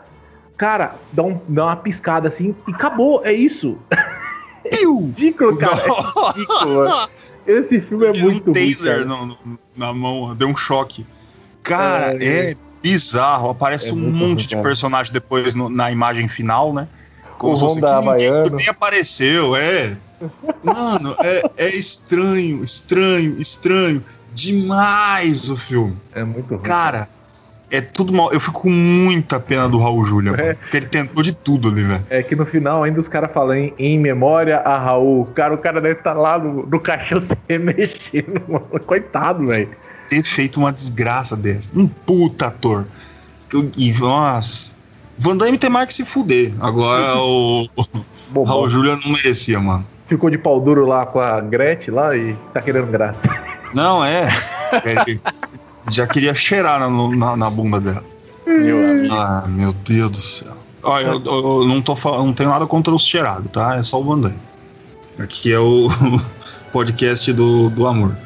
Cara, 0.57 0.95
dá, 1.13 1.23
um- 1.23 1.41
dá 1.49 1.67
uma 1.67 1.77
piscada 1.77 2.27
assim 2.29 2.55
e 2.67 2.73
acabou. 2.73 3.21
É 3.25 3.33
isso. 3.33 3.79
ridículo, 4.71 5.57
cara. 5.57 5.77
É 5.77 6.29
ridículo, 6.31 6.75
mano. 6.75 7.09
Esse 7.47 7.81
filme 7.81 8.07
é 8.07 8.13
muito 8.13 8.51
um 8.51 8.53
ruim, 8.53 8.73
taser 8.75 9.05
no- 9.07 9.27
no- 9.27 9.39
na 9.77 9.93
mão, 9.93 10.35
deu 10.35 10.49
um 10.49 10.57
choque. 10.57 11.07
Cara, 11.63 12.17
É, 12.23 12.51
é 12.53 12.55
bizarro. 12.83 13.51
Aparece 13.51 13.91
É 13.91 13.93
um 13.93 13.97
monte 13.97 14.23
ruim, 14.23 14.37
de 14.37 14.57
personagem 14.57 15.13
depois 15.13 15.55
no- 15.55 15.69
na 15.69 15.91
imagem 15.91 16.29
final, 16.29 16.73
né? 16.73 16.89
Como 17.39 17.55
O 17.55 17.57
Honda 17.59 17.87
que 17.87 17.95
ninguém- 17.95 18.29
Havaiano. 18.29 18.57
nem 18.57 18.69
apareceu, 18.69 19.57
é. 19.57 19.97
Mano, 20.63 21.17
é, 21.25 21.43
é 21.57 21.69
estranho, 21.75 22.63
estranho, 22.63 23.41
estranho. 23.41 24.05
Demais 24.33 25.49
o 25.51 25.57
filme. 25.57 25.97
É 26.15 26.23
muito 26.25 26.55
ruim. 26.55 26.63
Cara, 26.63 27.09
é 27.73 27.81
tudo 27.81 28.13
mal. 28.13 28.31
Eu 28.33 28.39
fico 28.39 28.61
com 28.63 28.71
muita 28.71 29.41
pena 29.41 29.69
do 29.69 29.79
Raul 29.79 30.05
Júlia, 30.05 30.33
É. 30.39 30.55
porque 30.55 30.77
ele 30.77 30.87
tentou 30.87 31.23
de 31.23 31.33
tudo 31.33 31.69
ali, 31.69 31.83
velho. 31.83 32.07
É 32.11 32.23
que 32.23 32.37
no 32.37 32.45
final 32.47 32.85
ainda 32.85 33.01
os 33.01 33.09
caras 33.09 33.33
falam 33.33 33.55
em, 33.57 33.75
em 33.79 33.99
memória 33.99 34.59
a 34.59 34.77
Raul. 34.79 35.25
Cara, 35.35 35.55
o 35.55 35.59
cara 35.59 35.81
deve 35.81 35.99
estar 35.99 36.13
lá 36.13 36.39
no, 36.39 36.67
no 36.67 36.79
caixão 36.81 37.19
se 37.21 37.37
remexendo, 37.49 38.41
mano. 38.47 38.67
Coitado, 38.87 39.47
velho. 39.47 39.71
Ter 40.09 40.23
feito 40.23 40.59
uma 40.61 40.71
desgraça 40.73 41.35
dessa. 41.37 41.71
Um 41.75 41.89
puta 41.89 42.47
ator. 42.49 42.87
E, 43.77 43.93
nossa. 43.99 44.75
Van 45.19 45.37
Damme 45.37 45.57
tem 45.59 45.71
mais 45.71 45.87
que 45.89 45.95
se 45.95 46.05
fuder. 46.05 46.53
Agora 46.61 47.17
o, 47.21 47.67
o. 48.35 48.43
Raul 48.45 48.69
Júlia 48.69 48.97
não 48.97 49.13
merecia, 49.13 49.59
mano. 49.59 49.87
Ficou 50.07 50.29
de 50.29 50.37
pau 50.37 50.61
duro 50.61 50.85
lá 50.87 51.07
com 51.07 51.21
a 51.21 51.41
Gretchen 51.41 51.95
lá 51.95 52.15
e 52.15 52.37
tá 52.53 52.61
querendo 52.61 52.87
graça. 52.87 53.21
Não, 53.75 54.05
é. 54.05 54.29
Ele 54.85 55.21
já 55.91 56.07
queria 56.07 56.35
cheirar 56.35 56.79
na, 56.81 56.89
na, 57.17 57.37
na 57.37 57.51
bunda 57.51 57.81
dela. 57.81 58.05
Meu 58.47 58.91
amigo. 58.91 59.15
Ah, 59.15 59.45
meu 59.49 59.73
Deus 59.73 60.11
do 60.11 60.17
céu. 60.19 60.57
Olha, 60.83 61.07
eu, 61.07 61.23
eu 61.25 61.65
não, 61.67 61.81
tô, 61.81 61.95
falando- 61.95 62.27
não 62.27 62.33
tenho 62.33 62.51
nada 62.51 62.67
contra 62.67 62.93
os 62.93 63.07
cheirados, 63.07 63.49
tá? 63.53 63.77
É 63.77 63.83
só 63.83 64.01
o 64.01 64.05
Van 64.05 64.19
Damme. 64.21 64.39
Aqui 65.19 65.53
é 65.53 65.59
o 65.59 65.89
podcast 66.73 67.33
do, 67.33 67.71
do 67.71 67.87
amor. 67.87 68.17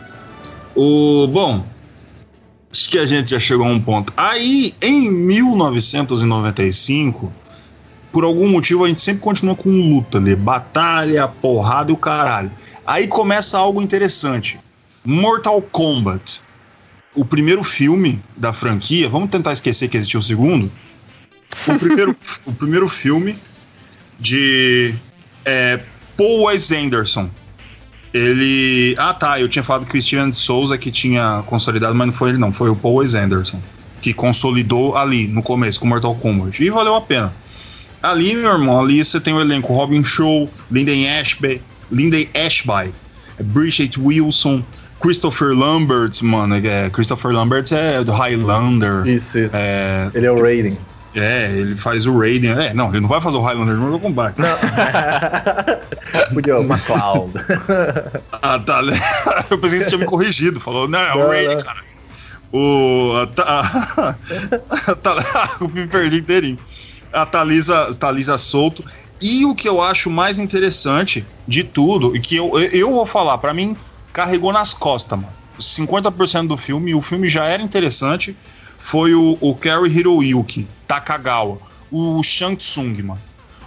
O, 0.74 1.26
bom, 1.28 1.64
acho 2.72 2.88
que 2.88 2.98
a 2.98 3.06
gente 3.06 3.30
já 3.30 3.38
chegou 3.38 3.66
a 3.66 3.70
um 3.70 3.80
ponto. 3.80 4.12
Aí, 4.16 4.74
em 4.80 5.10
1995, 5.10 7.30
por 8.12 8.24
algum 8.24 8.48
motivo 8.48 8.84
a 8.84 8.88
gente 8.88 9.00
sempre 9.02 9.20
continua 9.20 9.54
com 9.54 9.68
luta 9.68 10.16
ali, 10.18 10.34
batalha, 10.34 11.28
porrada 11.28 11.90
e 11.90 11.94
o 11.94 11.96
caralho. 11.96 12.50
Aí 12.86 13.06
começa 13.06 13.58
algo 13.58 13.82
interessante. 13.82 14.58
Mortal 15.04 15.60
Kombat. 15.60 16.40
O 17.16 17.24
primeiro 17.24 17.64
filme 17.64 18.22
da 18.36 18.52
franquia, 18.52 19.08
vamos 19.08 19.30
tentar 19.30 19.52
esquecer 19.52 19.88
que 19.88 19.96
existiu 19.96 20.20
o 20.20 20.22
segundo. 20.22 20.70
O 21.66 21.74
primeiro, 21.80 22.16
o 22.44 22.52
primeiro 22.52 22.88
filme 22.88 23.38
de 24.20 24.94
é, 25.44 25.80
Paul 26.16 26.44
Wes 26.44 26.70
Anderson. 26.70 27.30
Ele. 28.12 28.94
Ah, 28.98 29.12
tá. 29.12 29.40
Eu 29.40 29.48
tinha 29.48 29.62
falado 29.62 29.86
que 29.86 29.96
o 29.96 30.02
Steven 30.02 30.32
Souza 30.32 30.78
que 30.78 30.90
tinha 30.90 31.42
consolidado, 31.46 31.94
mas 31.94 32.06
não 32.06 32.14
foi 32.14 32.30
ele, 32.30 32.38
não. 32.38 32.52
Foi 32.52 32.68
o 32.68 32.76
Paul 32.76 32.96
Wes 32.96 33.14
Anderson. 33.14 33.60
Que 34.00 34.12
consolidou 34.12 34.96
ali 34.96 35.26
no 35.26 35.42
começo 35.42 35.80
com 35.80 35.86
Mortal 35.86 36.14
Kombat. 36.16 36.62
E 36.62 36.70
valeu 36.70 36.94
a 36.94 37.00
pena. 37.00 37.32
Ali, 38.02 38.34
meu 38.34 38.52
irmão, 38.52 38.80
ali 38.80 39.04
você 39.04 39.18
tem 39.18 39.34
o 39.34 39.40
elenco 39.40 39.72
Robin 39.72 40.04
Show, 40.04 40.50
Lyndon 40.70 41.08
Ashby, 41.20 41.60
Lyndon 41.90 42.26
Ashby, 42.34 42.92
Bridget 43.42 43.98
Wilson, 43.98 44.62
Christopher 45.06 45.48
Lambert, 45.56 46.12
mano. 46.22 46.56
É, 46.56 46.90
Christopher 46.90 47.30
Lambert 47.30 47.64
é 47.72 48.02
do 48.02 48.12
Highlander. 48.12 49.06
Isso, 49.06 49.38
isso. 49.38 49.54
É, 49.56 50.10
Ele 50.14 50.26
é 50.26 50.30
o 50.32 50.40
Raiden. 50.42 50.76
é, 51.14 51.50
ele 51.52 51.76
faz 51.76 52.06
o 52.06 52.18
Raiden. 52.18 52.50
É, 52.50 52.74
não, 52.74 52.88
ele 52.90 53.00
não 53.00 53.08
vai 53.08 53.20
fazer 53.20 53.36
o 53.36 53.40
Highlander 53.40 53.76
no 53.76 53.98
Kombat. 54.00 54.34
Não. 54.40 54.48
Podia, 56.34 56.58
o 56.58 56.62
McCloud. 56.64 57.32
Ah, 58.42 58.58
tá. 58.58 58.80
Eu 59.50 59.58
pensei 59.58 59.78
que 59.78 59.84
você 59.84 59.90
tinha 59.90 59.98
me 60.00 60.06
corrigido. 60.06 60.58
Falou, 60.60 60.88
não, 60.88 60.98
é 60.98 61.14
o 61.14 61.28
Raiden, 61.28 61.58
cara. 61.58 61.78
O. 62.52 63.12
A, 63.36 63.74
a, 64.10 64.14
eu 65.60 65.68
me 65.68 65.86
perdi 65.86 66.18
inteirinho. 66.18 66.58
A 67.12 67.24
Thalisa, 67.26 67.94
Thalisa 67.98 68.36
Solto. 68.38 68.84
E 69.20 69.44
o 69.46 69.54
que 69.54 69.68
eu 69.68 69.80
acho 69.80 70.10
mais 70.10 70.38
interessante 70.38 71.24
de 71.48 71.64
tudo, 71.64 72.14
e 72.14 72.20
que 72.20 72.36
eu, 72.36 72.50
eu- 72.58 72.70
eu 72.70 72.92
vou 72.92 73.06
falar, 73.06 73.38
pra 73.38 73.54
mim, 73.54 73.74
carregou 74.16 74.50
nas 74.50 74.72
costas, 74.72 75.18
mano. 75.18 75.32
50% 75.60 76.48
do 76.48 76.56
filme, 76.56 76.94
o 76.94 77.02
filme 77.02 77.28
já 77.28 77.44
era 77.44 77.62
interessante, 77.62 78.34
foi 78.78 79.14
o, 79.14 79.36
o 79.40 79.54
Kerry 79.54 79.90
Hiroyuki 79.94 80.66
Takagawa, 80.88 81.58
o 81.90 82.22
Shang 82.22 82.56
Tsung, 82.56 83.02
mano. 83.02 83.20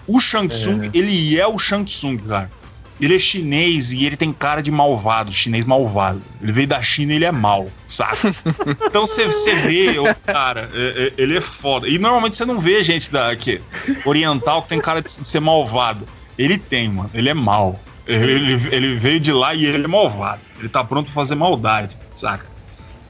O 0.08 0.20
Shang 0.20 0.48
Tsung, 0.48 0.86
É. 0.86 0.90
ele 0.98 1.40
é 1.40 1.46
o 1.48 1.60
Shang 1.60 1.86
Tsung, 1.86 2.18
cara. 2.18 2.52
Ele 3.00 3.16
é 3.16 3.20
chinês 3.20 3.94
e 3.94 4.06
ele 4.06 4.18
tem 4.18 4.34
cara 4.34 4.62
de 4.62 4.70
malvado, 4.72 5.32
chinês 5.32 5.64
malvado. 5.66 6.22
Ele 6.42 6.52
veio 6.52 6.68
da 6.68 6.82
China 6.82 7.14
e 7.14 7.16
ele 7.18 7.26
é 7.26 7.32
mal, 7.32 7.70
saca? 7.88 8.36
Então 8.88 9.06
você 9.06 9.28
vê, 9.56 9.98
o 10.00 10.14
cara, 10.26 10.70
é- 10.74 11.14
é- 11.18 11.22
ele 11.22 11.38
é 11.38 11.42
foda. 11.42 11.88
E 11.88 11.98
normalmente 12.00 12.36
você 12.36 12.44
não 12.44 12.60
vê 12.60 12.84
gente 12.84 13.10
da, 13.12 13.34
que, 13.36 13.62
oriental 14.04 14.64
que 14.64 14.70
tem 14.70 14.82
cara 14.82 15.02
de 15.02 15.10
ser 15.12 15.40
malvado. 15.40 16.06
Ele 16.38 16.58
tem, 16.58 16.90
mano. 16.90 17.10
Ele 17.14 17.30
é 17.30 17.34
mal. 17.34 17.80
Ele, 18.10 18.54
ele 18.72 18.96
veio 18.96 19.20
de 19.20 19.32
lá 19.32 19.54
e 19.54 19.66
ele 19.66 19.86
é 19.86 19.88
malvado. 19.88 20.42
Ele 20.58 20.68
tá 20.68 20.84
pronto 20.84 21.06
pra 21.06 21.14
fazer 21.14 21.36
maldade, 21.36 21.96
saca? 22.16 22.46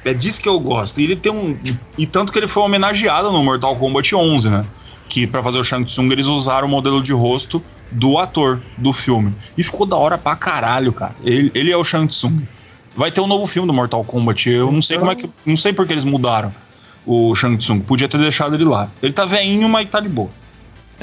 É 0.03 0.13
disso 0.13 0.41
que 0.41 0.49
eu 0.49 0.59
gosto. 0.59 0.99
E 0.99 1.03
ele 1.05 1.15
tem 1.15 1.31
um. 1.31 1.57
E 1.97 2.05
tanto 2.05 2.31
que 2.31 2.39
ele 2.39 2.47
foi 2.47 2.63
homenageado 2.63 3.31
no 3.31 3.43
Mortal 3.43 3.75
Kombat 3.75 4.15
11, 4.15 4.49
né? 4.49 4.65
Que 5.07 5.25
pra 5.25 5.41
fazer 5.41 5.57
o 5.57 5.63
Shang 5.63 5.85
Tsung 5.85 6.11
eles 6.11 6.27
usaram 6.27 6.67
o 6.67 6.71
modelo 6.71 7.01
de 7.01 7.13
rosto 7.13 7.63
do 7.91 8.17
ator 8.17 8.61
do 8.77 8.93
filme. 8.93 9.33
E 9.57 9.63
ficou 9.63 9.85
da 9.85 9.95
hora 9.95 10.17
pra 10.17 10.35
caralho, 10.35 10.93
cara. 10.93 11.15
Ele, 11.23 11.51
ele 11.55 11.71
é 11.71 11.77
o 11.77 11.83
Shang 11.83 12.07
Tsung. 12.07 12.45
Vai 12.95 13.11
ter 13.11 13.21
um 13.21 13.27
novo 13.27 13.47
filme 13.47 13.67
do 13.67 13.73
Mortal 13.73 14.03
Kombat. 14.03 14.49
Eu 14.49 14.71
não 14.71 14.81
sei 14.81 14.97
como 14.97 15.11
é 15.11 15.15
que. 15.15 15.29
Não 15.45 15.55
sei 15.55 15.73
por 15.73 15.87
que 15.87 15.93
eles 15.93 16.05
mudaram 16.05 16.53
o 17.05 17.33
Shang 17.35 17.57
Tsung. 17.57 17.79
Podia 17.81 18.07
ter 18.07 18.17
deixado 18.17 18.55
ele 18.55 18.65
lá. 18.65 18.89
Ele 19.01 19.13
tá 19.13 19.25
veinho, 19.25 19.67
mas 19.67 19.89
tá 19.89 19.99
de 19.99 20.09
boa. 20.09 20.29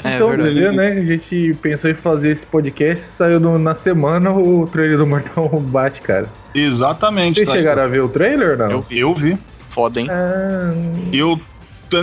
É 0.03 0.15
então, 0.15 0.29
você 0.35 0.49
vê, 0.51 0.71
né? 0.71 0.91
A 0.91 1.05
gente 1.05 1.57
pensou 1.61 1.89
em 1.89 1.93
fazer 1.95 2.31
esse 2.31 2.45
podcast, 2.45 3.05
saiu 3.07 3.39
no- 3.39 3.57
na 3.57 3.73
semana 3.75 4.31
o 4.31 4.67
trailer 4.67 4.97
do 4.97 5.07
Mortal 5.07 5.49
Kombat, 5.49 6.01
cara. 6.01 6.27
Exatamente. 6.53 7.35
Vocês 7.37 7.47
tá 7.47 7.53
aí. 7.55 7.59
chegaram 7.59 7.83
a 7.83 7.87
ver 7.87 8.01
o 8.03 8.09
trailer 8.09 8.51
ou 8.51 8.57
não? 8.57 8.71
Eu 8.71 8.81
vi. 8.81 8.99
Eu 8.99 9.13
vi. 9.15 9.37
Foda, 9.69 9.99
hein? 9.99 10.07
Ah, 10.09 10.71
Eu, 11.13 11.39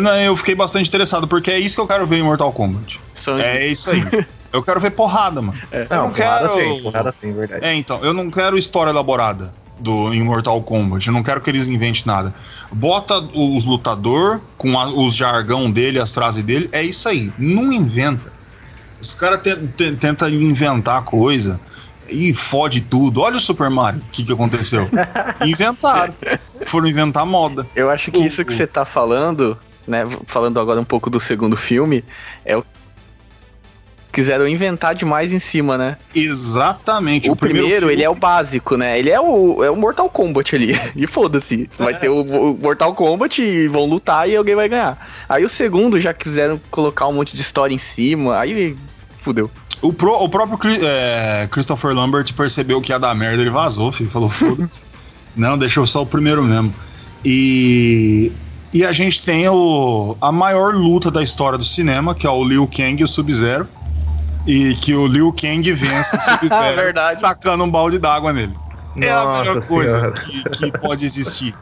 não, 0.01 0.17
eu 0.17 0.37
fiquei 0.37 0.55
bastante 0.55 0.89
interessado, 0.89 1.27
porque 1.29 1.51
é 1.51 1.59
isso 1.59 1.77
que 1.77 1.81
eu 1.83 1.87
quero 1.87 2.07
ver 2.07 2.17
em 2.19 2.23
Mortal 2.23 2.53
Kombat. 2.53 3.01
Sangue. 3.15 3.43
É 3.43 3.67
isso 3.67 3.91
aí. 3.91 4.03
Eu 4.55 4.63
quero 4.63 4.79
ver 4.79 4.91
porrada, 4.91 5.43
mano. 5.43 5.59
eu 5.73 5.81
não 5.81 6.11
porrada 6.13 6.49
quero. 6.49 6.55
tem, 6.55 6.83
porrada 6.85 7.13
tem, 7.21 7.33
verdade. 7.33 7.67
É, 7.67 7.75
então, 7.75 7.99
eu 8.05 8.15
não 8.15 8.31
quero 8.31 8.57
história 8.57 8.91
elaborada 8.93 9.53
do 9.79 10.13
em 10.15 10.23
Mortal 10.23 10.63
Kombat. 10.63 11.07
Eu 11.07 11.13
não 11.13 11.23
quero 11.23 11.41
que 11.41 11.51
eles 11.51 11.67
inventem 11.69 12.03
nada. 12.07 12.35
Bota 12.73 13.19
os 13.35 13.65
lutador 13.65 14.41
com 14.57 14.79
a- 14.79 14.87
os 14.89 15.15
jargão 15.15 15.71
dele, 15.71 15.99
as 15.99 16.13
frases 16.15 16.43
dele. 16.43 16.69
É 16.73 16.83
isso 16.83 17.09
aí. 17.09 17.33
Não 17.39 17.73
inventa. 17.73 18.33
Os 19.01 19.13
caras 19.15 19.43
te, 19.43 19.55
te, 19.77 19.93
tentam 19.93 20.29
inventar 20.29 21.03
coisa 21.05 21.61
e 22.09 22.33
fode 22.33 22.81
tudo. 22.81 23.21
Olha 23.21 23.37
o 23.37 23.41
Super 23.41 23.69
Mario. 23.69 24.01
O 24.01 24.11
que, 24.11 24.25
que 24.25 24.33
aconteceu? 24.33 24.89
Inventaram. 25.45 26.15
Foram 26.67 26.87
inventar 26.89 27.27
moda. 27.27 27.67
Eu 27.75 27.91
acho 27.91 28.11
que 28.11 28.19
isso 28.25 28.45
que 28.45 28.53
o- 28.53 28.57
você 28.57 28.67
tá 28.67 28.85
falando, 28.85 29.59
né? 29.87 30.07
Falando 30.27 30.59
agora 30.61 30.81
um 30.81 30.85
pouco 30.85 31.11
do 31.11 31.21
segundo 31.21 31.57
filme, 31.57 32.05
é 32.45 32.57
o. 32.57 32.65
Quiseram 34.15 34.47
inventar 34.49 34.95
demais 34.95 35.33
em 35.33 35.39
cima, 35.41 35.77
né? 35.77 35.97
Exatamente. 36.15 37.29
O, 37.29 37.35
primeiro, 37.35 37.91
ele 37.91 38.03
é 38.03 38.09
o 38.09 38.15
básico, 38.15 38.77
né? 38.77 38.97
Ele 38.99 39.11
é 39.11 39.21
o, 39.21 39.63
é 39.65 39.71
o 39.71 39.77
Mortal 39.77 40.09
Kombat 40.09 40.55
ali. 40.55 40.81
E 40.95 41.07
foda-se. 41.07 41.69
Vai 41.77 41.99
ter 41.99 42.09
o, 42.09 42.21
o 42.23 42.57
Mortal 42.57 42.95
Kombat 42.95 43.43
e 43.43 43.67
vão 43.67 43.85
lutar 43.87 44.31
e 44.31 44.37
alguém 44.37 44.55
vai 44.55 44.69
ganhar. 44.69 44.97
Aí 45.29 45.45
o 45.45 45.49
segundo 45.49 45.99
já 45.99 46.15
quiseram 46.15 46.61
colocar 46.71 47.09
um 47.09 47.13
monte 47.13 47.35
de 47.35 47.43
história 47.43 47.75
em 47.75 47.79
cima. 47.79 48.39
Aí 48.39 48.77
fudeu. 49.19 49.51
O, 49.83 49.93
pro- 49.93 50.23
o 50.23 50.29
próprio 50.29 50.59
é, 50.83 51.49
Christopher 51.51 51.93
Lambert 51.93 52.33
percebeu 52.35 52.81
que 52.81 52.93
ia 52.93 52.99
dar 52.99 53.15
merda, 53.15 53.43
ele 53.43 53.51
vazou, 53.51 53.91
filho. 53.93 54.09
Falou, 54.11 54.29
foda-se. 54.31 54.85
Não, 55.37 55.59
deixou 55.59 55.85
só 55.85 56.03
o 56.03 56.07
primeiro 56.07 56.43
mesmo. 56.45 56.73
E, 57.25 58.31
e 58.73 58.85
a 58.85 58.93
gente 58.93 59.23
tem 59.23 59.49
o, 59.49 60.17
a 60.21 60.31
maior 60.31 60.73
luta 60.75 61.11
da 61.11 61.23
história 61.23 61.59
do 61.59 61.65
cinema, 61.65 62.15
que 62.15 62.27
é 62.27 62.31
o 62.31 62.45
Liu 62.45 62.69
Kang 62.69 63.01
e 63.01 63.05
o 63.05 63.09
Sub-Zero. 63.09 63.67
E 64.47 64.75
que 64.75 64.95
o 64.95 65.07
Liu 65.07 65.33
Kang 65.33 65.73
vence 65.73 66.17
o 66.17 66.21
Sub-Zero 66.23 66.77
Verdade. 66.77 67.21
tacando 67.21 67.65
um 67.65 67.71
balde 67.71 67.99
d'água 67.99 68.33
nele. 68.33 68.53
é 69.01 69.11
a 69.11 69.25
Nossa 69.25 69.41
melhor 69.43 69.67
coisa 69.67 70.11
que, 70.13 70.45
que 70.51 70.79
pode 70.79 71.05
existir. 71.07 71.55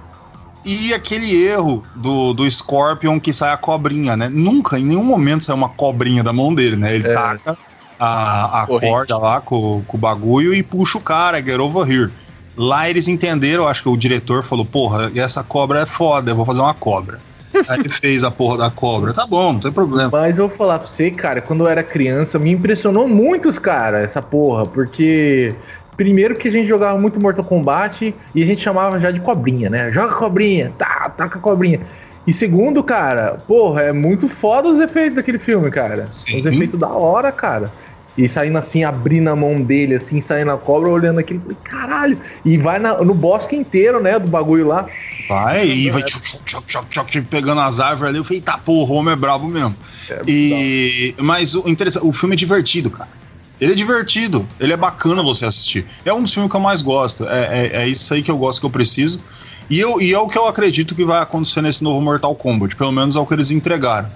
E 0.65 0.93
aquele 0.95 1.35
erro 1.45 1.83
do, 1.95 2.33
do 2.33 2.49
Scorpion 2.51 3.19
que 3.19 3.33
sai 3.33 3.53
a 3.53 3.57
cobrinha, 3.57 4.17
né? 4.17 4.29
Nunca, 4.29 4.79
em 4.79 4.85
nenhum 4.85 5.05
momento 5.05 5.45
sai 5.45 5.55
uma 5.55 5.69
cobrinha 5.69 6.23
da 6.23 6.33
mão 6.33 6.55
dele, 6.55 6.77
né? 6.77 6.95
Ele 6.95 7.09
É. 7.09 7.15
taca 7.15 7.59
a, 7.99 8.63
a 8.63 8.67
corda 8.67 9.17
lá 9.19 9.41
com, 9.41 9.83
com 9.87 9.97
o 9.97 10.01
bagulho 10.01 10.55
e 10.55 10.63
puxa 10.63 10.99
o 10.99 11.01
cara, 11.01 11.41
get 11.43 11.59
over 11.59 11.89
here. 11.89 12.13
Lá 12.57 12.89
eles 12.91 13.09
entenderam, 13.09 13.67
acho 13.67 13.83
que 13.83 13.89
o 13.89 13.97
diretor 13.97 14.45
falou, 14.45 14.65
porra, 14.65 15.11
essa 15.17 15.43
cobra 15.43 15.81
é 15.81 15.87
foda, 15.87 16.31
eu 16.31 16.37
vou 16.37 16.45
fazer 16.45 16.61
uma 16.61 16.75
cobra. 16.75 17.19
Aí 17.69 17.89
fez 17.89 18.25
a 18.25 18.31
porra 18.31 18.59
da 18.59 18.71
cobra. 18.71 19.13
Tá 19.13 19.27
bom, 19.27 19.53
não 19.55 19.61
tem 19.61 19.73
problema. 19.73 20.11
Mas 20.11 20.39
eu 20.39 20.49
vou 20.49 20.57
falar 20.57 20.79
pra 20.79 20.89
você, 20.89 21.11
cara, 21.11 21.41
quando 21.41 21.65
eu 21.65 21.69
era 21.69 21.83
criança, 21.83 22.39
me 22.39 22.51
impressionou 22.51 23.07
muito 23.09 23.49
os 23.49 23.59
caras, 23.59 24.05
essa 24.05 24.23
porra, 24.23 24.67
porque. 24.67 25.55
Primeiro 25.95 26.35
que 26.35 26.49
a 26.49 26.51
gente 26.51 26.67
jogava 26.67 26.99
muito 26.99 27.21
Mortal 27.21 27.45
Kombat 27.45 28.15
e 28.35 28.43
a 28.43 28.47
gente 28.47 28.63
chamava 28.63 28.99
já 28.99 29.11
de 29.11 29.21
cobrinha, 29.21 29.69
né? 29.69 29.93
Joga 29.93 30.15
cobrinha, 30.15 30.73
tá, 30.79 31.13
taca 31.15 31.39
cobrinha. 31.39 31.81
E 32.27 32.33
segundo, 32.33 32.83
cara, 32.83 33.37
porra, 33.47 33.83
é 33.83 33.93
muito 33.93 34.27
foda 34.27 34.69
os 34.69 34.81
efeitos 34.81 35.17
daquele 35.17 35.39
filme, 35.39 35.71
cara. 35.71 36.09
Sim. 36.11 36.39
Os 36.39 36.47
efeitos 36.47 36.81
da 36.81 36.89
hora, 36.89 37.31
cara. 37.31 37.71
E 38.17 38.29
saindo 38.29 38.59
assim, 38.59 38.85
abrindo 38.85 39.29
a 39.31 39.37
mão 39.37 39.61
dele, 39.63 39.95
assim, 39.95 40.21
saindo 40.21 40.51
a 40.51 40.59
cobra, 40.59 40.91
olhando 40.91 41.19
aquilo, 41.19 41.41
falei, 41.41 41.57
caralho. 41.65 42.19
E 42.45 42.59
vai 42.59 42.79
na- 42.79 42.99
no 43.03 43.15
bosque 43.15 43.57
inteiro, 43.57 44.03
né, 44.03 44.19
do 44.19 44.29
bagulho 44.31 44.67
lá. 44.67 44.87
Vai, 45.29 45.67
e 45.67 45.89
vai 45.91 46.03
tchuc, 46.03 46.23
tchuc, 46.45 46.67
tchuc, 46.67 46.89
tchuc, 46.91 47.23
pegando 47.23 47.63
as 47.63 47.81
árvores 47.81 48.11
ali. 48.11 48.19
Eu 48.19 48.25
falei, 48.25 48.43
tá, 48.43 48.59
porra, 48.59 48.93
o 48.93 48.97
homem 48.97 49.15
é 49.15 49.17
brabo 49.17 49.47
mesmo. 49.49 49.75
E, 50.27 51.15
mas 51.19 51.55
o 51.55 51.67
interessante, 51.69 52.05
o 52.07 52.13
filme 52.13 52.35
é 52.35 52.37
divertido, 52.37 52.91
cara. 52.91 53.09
Ele 53.61 53.73
é 53.73 53.75
divertido, 53.75 54.47
ele 54.61 54.73
é 54.73 54.77
bacana 54.77 55.23
você 55.23 55.47
assistir. 55.47 55.87
É 56.05 56.13
um 56.13 56.23
dos 56.23 56.35
filmes 56.35 56.51
que 56.51 56.57
eu 56.57 56.61
mais 56.61 56.83
gosto. 56.83 57.27
É, 57.29 57.71
é, 57.73 57.83
é 57.85 57.89
isso 57.89 58.13
aí 58.13 58.21
que 58.23 58.31
eu 58.31 58.37
gosto, 58.37 58.61
que 58.61 58.67
eu 58.67 58.71
preciso. 58.71 59.23
E, 59.71 59.79
eu, 59.79 60.01
e 60.03 60.13
é 60.13 60.19
o 60.19 60.27
que 60.29 60.37
eu 60.37 60.47
acredito 60.47 60.95
que 60.95 61.05
vai 61.05 61.23
acontecer 61.23 61.63
nesse 61.63 61.83
novo 61.83 62.01
Mortal 62.01 62.35
Kombat. 62.35 62.75
Pelo 62.77 62.93
menos 62.93 63.15
é 63.17 63.21
o 63.21 63.25
que 63.25 63.33
eles 63.33 63.51
entregaram 63.53 64.09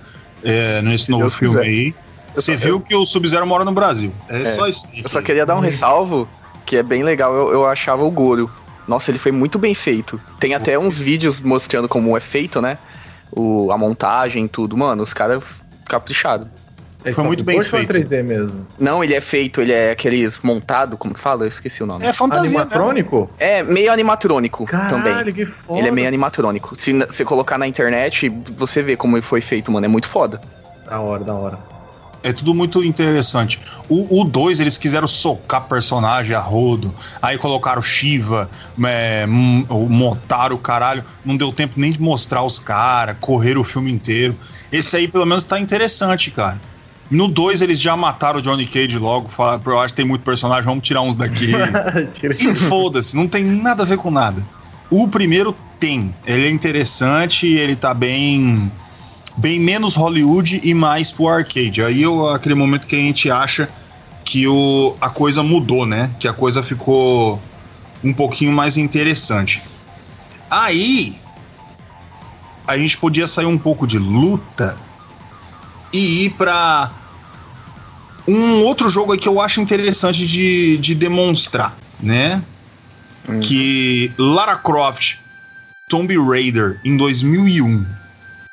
é, 0.42 0.82
nesse 0.82 1.10
novo 1.10 1.22
Deus 1.22 1.38
filme 1.38 1.56
quiser. 1.58 1.68
aí. 1.70 1.94
Você 2.36 2.52
só- 2.56 2.64
viu 2.64 2.80
que 2.80 2.94
o 2.94 3.04
Sub-Zero 3.04 3.46
mora 3.46 3.64
no 3.64 3.72
Brasil. 3.72 4.12
É, 4.28 4.44
só 4.44 4.66
isso. 4.68 4.86
Eu 4.94 5.08
só 5.08 5.18
que- 5.20 5.26
queria 5.26 5.44
dar 5.44 5.56
um 5.56 5.60
ressalvo, 5.60 6.28
que 6.64 6.76
é 6.76 6.82
bem 6.82 7.02
legal, 7.02 7.34
eu, 7.34 7.52
eu 7.52 7.66
achava 7.66 8.04
o 8.04 8.10
Goro. 8.10 8.48
Nossa, 8.86 9.10
ele 9.10 9.18
foi 9.18 9.32
muito 9.32 9.58
bem 9.58 9.74
feito. 9.74 10.20
Tem 10.38 10.54
até 10.54 10.78
uns 10.78 10.96
vídeos 10.96 11.40
mostrando 11.40 11.88
como 11.88 12.16
é 12.16 12.20
feito, 12.20 12.60
né? 12.60 12.78
O, 13.32 13.72
a 13.72 13.76
montagem 13.78 14.44
e 14.44 14.48
tudo. 14.48 14.76
Mano, 14.76 15.02
os 15.02 15.12
caras 15.12 15.42
caprichados. 15.86 16.46
É 17.04 17.12
Foi 17.12 17.22
muito 17.22 17.44
bem 17.44 17.62
feito. 17.62 17.88
3D 17.92 18.22
mesmo. 18.24 18.66
Não, 18.80 19.02
ele 19.04 19.14
é 19.14 19.20
feito, 19.20 19.60
ele 19.60 19.72
é 19.72 19.92
aqueles 19.92 20.40
montado, 20.40 20.96
como 20.96 21.14
que 21.14 21.20
fala? 21.20 21.44
Eu 21.44 21.48
esqueci 21.48 21.80
o 21.80 21.86
nome. 21.86 22.04
É 22.04 22.12
fantasia. 22.12 22.60
Animatrônico? 22.60 23.30
É 23.38 23.62
meio 23.62 23.92
animatrônico 23.92 24.66
também. 24.88 25.12
Caralho, 25.12 25.32
que 25.32 25.46
foda. 25.46 25.78
Ele 25.78 25.86
é 25.88 25.90
meio 25.92 26.08
animatrônico. 26.08 26.74
Se 26.80 26.92
você 26.92 27.24
colocar 27.24 27.58
na 27.58 27.66
internet, 27.68 28.28
você 28.28 28.82
vê 28.82 28.96
como 28.96 29.16
ele 29.16 29.22
foi 29.22 29.40
feito, 29.40 29.70
mano. 29.70 29.84
É 29.84 29.88
muito 29.88 30.08
foda. 30.08 30.40
Da 30.84 31.00
hora, 31.00 31.22
da 31.22 31.34
hora. 31.34 31.58
É 32.26 32.32
tudo 32.32 32.52
muito 32.52 32.82
interessante. 32.82 33.60
O 33.88 34.24
2, 34.24 34.58
eles 34.58 34.76
quiseram 34.76 35.06
socar 35.06 35.68
personagem 35.68 36.34
a 36.34 36.40
rodo. 36.40 36.92
Aí 37.22 37.38
colocaram 37.38 37.80
Shiva, 37.80 38.50
é, 38.84 39.24
hum, 39.28 39.64
o 39.70 40.58
caralho. 40.58 41.04
Não 41.24 41.36
deu 41.36 41.52
tempo 41.52 41.74
nem 41.76 41.92
de 41.92 42.02
mostrar 42.02 42.42
os 42.42 42.58
caras, 42.58 43.16
correram 43.20 43.60
o 43.60 43.64
filme 43.64 43.92
inteiro. 43.92 44.36
Esse 44.72 44.96
aí, 44.96 45.06
pelo 45.06 45.24
menos, 45.24 45.44
tá 45.44 45.60
interessante, 45.60 46.32
cara. 46.32 46.60
No 47.08 47.28
2, 47.28 47.62
eles 47.62 47.80
já 47.80 47.96
mataram 47.96 48.40
o 48.40 48.42
Johnny 48.42 48.66
Cage 48.66 48.98
logo. 48.98 49.28
Falaram, 49.28 49.62
eu 49.64 49.78
acho 49.78 49.94
que 49.94 49.98
tem 49.98 50.04
muito 50.04 50.22
personagem, 50.22 50.64
vamos 50.64 50.82
tirar 50.82 51.02
uns 51.02 51.14
daqui. 51.14 51.52
E 52.40 52.54
foda-se, 52.56 53.14
não 53.14 53.28
tem 53.28 53.44
nada 53.44 53.84
a 53.84 53.86
ver 53.86 53.98
com 53.98 54.10
nada. 54.10 54.44
O 54.90 55.06
primeiro 55.06 55.54
tem. 55.78 56.12
Ele 56.26 56.48
é 56.48 56.50
interessante, 56.50 57.46
ele 57.46 57.76
tá 57.76 57.94
bem. 57.94 58.68
Bem 59.36 59.60
menos 59.60 59.94
Hollywood 59.94 60.60
e 60.62 60.72
mais 60.72 61.10
pro 61.10 61.28
arcade. 61.28 61.82
Aí 61.82 62.02
é 62.02 62.34
aquele 62.34 62.54
momento 62.54 62.86
que 62.86 62.96
a 62.96 62.98
gente 62.98 63.30
acha 63.30 63.68
que 64.24 64.46
o, 64.48 64.96
a 65.00 65.10
coisa 65.10 65.42
mudou, 65.42 65.86
né? 65.86 66.10
Que 66.18 66.26
a 66.26 66.32
coisa 66.32 66.62
ficou 66.62 67.40
um 68.02 68.12
pouquinho 68.12 68.52
mais 68.52 68.76
interessante. 68.76 69.62
Aí 70.50 71.16
a 72.66 72.76
gente 72.76 72.96
podia 72.96 73.26
sair 73.26 73.46
um 73.46 73.58
pouco 73.58 73.86
de 73.86 73.98
luta 73.98 74.76
e 75.92 76.24
ir 76.24 76.30
pra 76.30 76.92
um 78.26 78.62
outro 78.64 78.88
jogo 78.90 79.12
aí 79.12 79.18
que 79.18 79.28
eu 79.28 79.40
acho 79.40 79.60
interessante 79.60 80.26
de, 80.26 80.76
de 80.78 80.94
demonstrar, 80.94 81.76
né? 82.00 82.42
Hum. 83.28 83.40
Que 83.40 84.12
Lara 84.18 84.56
Croft 84.56 85.18
Tomb 85.88 86.16
Raider 86.18 86.80
em 86.84 86.96
2001 86.96 87.86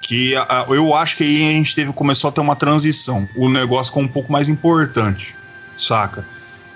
que 0.04 0.36
a- 0.36 0.66
eu 0.70 0.94
acho 0.94 1.16
que 1.18 1.24
aí 1.24 1.50
a 1.50 1.52
gente 1.54 1.74
teve 1.74 1.92
começou 1.94 2.28
a 2.28 2.32
ter 2.32 2.42
uma 2.42 2.56
transição. 2.56 3.28
O 3.36 3.50
negócio 3.50 3.86
ficou 3.92 4.04
um 4.04 4.08
pouco 4.08 4.32
mais 4.32 4.48
importante 4.50 5.34
saca? 5.76 6.24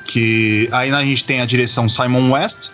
Que 0.04 0.68
aí 0.72 0.90
a 0.90 1.04
gente 1.04 1.24
tem 1.24 1.42
a 1.42 1.46
direção 1.46 1.88
Simon 1.88 2.32
West 2.32 2.72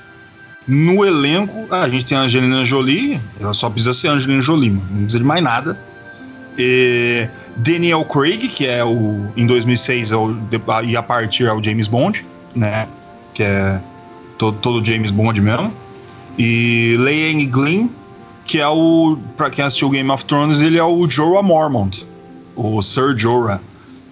no 0.65 1.03
elenco 1.03 1.67
a 1.69 1.89
gente 1.89 2.05
tem 2.05 2.17
a 2.17 2.21
Angelina 2.21 2.63
Jolie 2.65 3.19
ela 3.41 3.53
só 3.53 3.69
precisa 3.69 3.91
ser 3.91 4.07
Angelina 4.07 4.39
Jolie 4.39 4.69
não 4.69 4.79
precisa 5.03 5.17
de 5.19 5.25
mais 5.25 5.41
nada. 5.41 5.77
E 6.57 7.27
Daniel 7.57 8.05
Craig 8.05 8.47
que 8.47 8.65
é 8.65 8.83
o 8.85 9.25
em 9.35 9.45
2006 9.45 10.11
é 10.11 10.15
o, 10.15 10.37
e 10.85 10.95
a 10.95 11.03
partir 11.03 11.45
é 11.47 11.53
o 11.53 11.61
James 11.61 11.87
Bond 11.87 12.25
né? 12.55 12.87
Que 13.33 13.43
é 13.43 13.81
todo, 14.37 14.57
todo 14.59 14.85
James 14.85 15.09
Bond 15.11 15.41
mesmo. 15.41 15.73
E 16.37 16.95
Leighton 16.99 17.49
Glynn, 17.51 17.87
que 18.45 18.59
é 18.59 18.67
o. 18.67 19.17
Pra 19.37 19.49
quem 19.49 19.63
assistiu 19.65 19.89
Game 19.89 20.09
of 20.09 20.25
Thrones, 20.25 20.59
ele 20.59 20.77
é 20.77 20.83
o 20.83 21.07
Jorah 21.09 21.41
Mormont, 21.41 22.05
o 22.55 22.81
Sir 22.81 23.17
Jorah, 23.17 23.59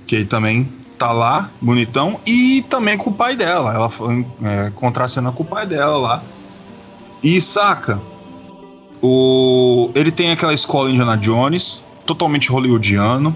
que 0.07 0.25
também 0.25 0.67
tá 0.97 1.11
lá, 1.11 1.49
bonitão, 1.59 2.19
e 2.25 2.63
também 2.69 2.97
com 2.97 3.09
o 3.09 3.13
pai 3.13 3.35
dela. 3.35 3.73
Ela 3.73 3.89
foi 3.89 4.25
é, 4.43 4.69
contracena 4.75 5.31
com 5.31 5.43
o 5.43 5.45
pai 5.45 5.65
dela 5.65 5.97
lá. 5.97 6.23
E 7.23 7.41
saca, 7.41 8.01
o, 9.01 9.89
ele 9.95 10.11
tem 10.11 10.31
aquela 10.31 10.53
escola 10.53 10.89
Indiana 10.89 11.17
Jones, 11.17 11.83
totalmente 12.05 12.49
hollywoodiano, 12.49 13.35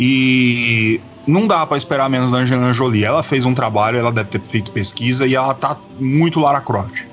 e 0.00 1.00
não 1.26 1.46
dá 1.46 1.66
pra 1.66 1.76
esperar 1.76 2.08
menos 2.08 2.30
da 2.30 2.38
Angelina 2.38 2.72
Jolie. 2.72 3.04
Ela 3.04 3.22
fez 3.22 3.44
um 3.44 3.54
trabalho, 3.54 3.98
ela 3.98 4.12
deve 4.12 4.30
ter 4.30 4.40
feito 4.46 4.70
pesquisa, 4.70 5.26
e 5.26 5.34
ela 5.34 5.52
tá 5.54 5.76
muito 5.98 6.40
Lara 6.40 6.60
Croft. 6.60 7.04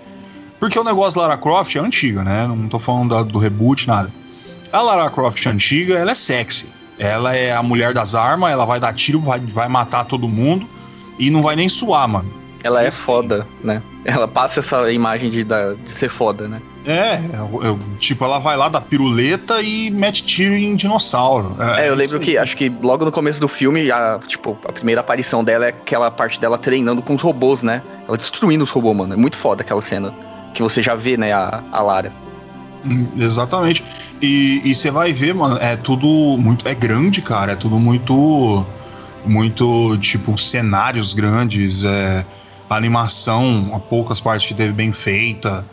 Porque 0.63 0.80
o 0.80 0.84
negócio 0.86 1.19
Lara 1.19 1.36
Croft 1.36 1.76
é 1.76 1.80
antiga, 1.80 2.23
né? 2.23 2.47
Não 2.47 2.69
tô 2.69 2.80
falando 2.80 3.10
da- 3.13 3.21
do 3.21 3.38
reboot, 3.38 3.86
nada. 3.86 4.10
A 4.71 4.82
Lara 4.82 5.10
Croft 5.10 5.45
antiga, 5.45 5.95
ela 5.95 6.12
é 6.12 6.15
sexy. 6.15 6.67
Ela 6.97 7.36
é 7.36 7.54
a 7.54 7.62
mulher 7.62 7.93
das 7.93 8.15
armas, 8.15 8.49
ela 8.49 8.63
vai 8.65 8.80
dar 8.80 8.93
tiro, 8.93 9.19
vai, 9.19 9.41
vai 9.41 9.67
matar 9.67 10.06
todo 10.06 10.26
mundo 10.26 10.65
e 11.19 11.30
não 11.30 11.41
vai 11.41 11.58
nem 11.58 11.67
suar, 11.67 12.08
mano. 12.08 12.32
Ela 12.63 12.82
é 12.82 12.89
foda, 12.89 13.45
né? 13.62 13.82
Ela 14.06 14.26
passa 14.26 14.62
essa 14.62 14.89
imagem 14.89 15.30
de, 15.30 15.43
da- 15.43 15.73
de 15.73 15.91
ser 15.91 16.08
foda, 16.08 16.47
né? 16.47 16.62
É, 16.86 17.17
eu- 17.38 17.62
eu- 17.62 17.80
tipo, 17.99 18.23
ela 18.23 18.39
vai 18.39 18.56
lá 18.56 18.69
da 18.69 18.80
piruleta 18.80 19.62
e 19.62 19.91
mete 19.91 20.23
tiro 20.23 20.54
em 20.56 20.78
dinossauro. 20.78 21.58
É, 21.78 21.89
eu 21.89 21.93
isso 21.93 22.13
lembro 22.13 22.19
que, 22.21 22.38
acho 22.38 22.56
que 22.56 22.69
logo 22.82 23.04
no 23.04 23.12
começo 23.12 23.41
do 23.41 23.49
filme, 23.49 23.91
a, 23.91 24.17
tipo, 24.26 24.58
a 24.65 24.71
primeira 24.71 25.02
aparição 25.02 25.43
dela 25.43 25.65
é 25.65 25.69
aquela 25.69 26.10
parte 26.10 26.39
dela 26.39 26.58
treinando 26.58 27.02
com 27.02 27.15
os 27.15 27.21
robôs, 27.21 27.62
né? 27.63 27.82
Ela 28.08 28.15
destruindo 28.15 28.63
os 28.63 28.69
robôs, 28.69 28.95
mano. 28.95 29.13
É 29.13 29.17
muito 29.17 29.36
foda 29.36 29.62
aquela 29.62 29.82
cena. 29.82 30.13
Que 30.54 30.62
você 30.62 30.82
já 30.82 30.96
vê, 30.96 31.18
né, 31.18 31.32
a, 31.32 31.63
a 31.72 31.82
Lara. 31.82 32.13
Hum, 32.86 33.08
Exatamente. 33.18 33.84
E 34.22 34.62
e 34.63 34.76
você 34.76 34.92
vai 34.92 35.12
ver, 35.13 35.34
mano, 35.34 35.58
é 35.60 35.76
tudo 35.76 36.08
muito. 36.39 36.68
É 36.68 36.74
grande, 36.74 37.22
cara. 37.22 37.54
É 37.54 37.56
tudo 37.56 37.80
muito. 37.80 38.66
Muito, 39.26 39.98
tipo, 40.00 40.38
cenários 40.38 41.13
grandes, 41.13 41.86
é, 41.86 42.26
animação, 42.70 43.72
há 43.74 43.80
poucas 43.80 44.20
partes 44.20 44.46
que 44.46 44.54
teve 44.54 44.74
bem 44.74 44.92
feita. 44.92 45.66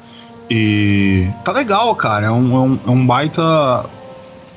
E. 0.49 1.29
Tá 1.45 1.53
legal, 1.53 1.95
cara. 1.95 2.27
É 2.27 2.31
um, 2.31 2.55
é 2.55 2.59
um, 2.61 2.79
é 2.87 2.91
um 2.91 3.07
baita. 3.07 3.87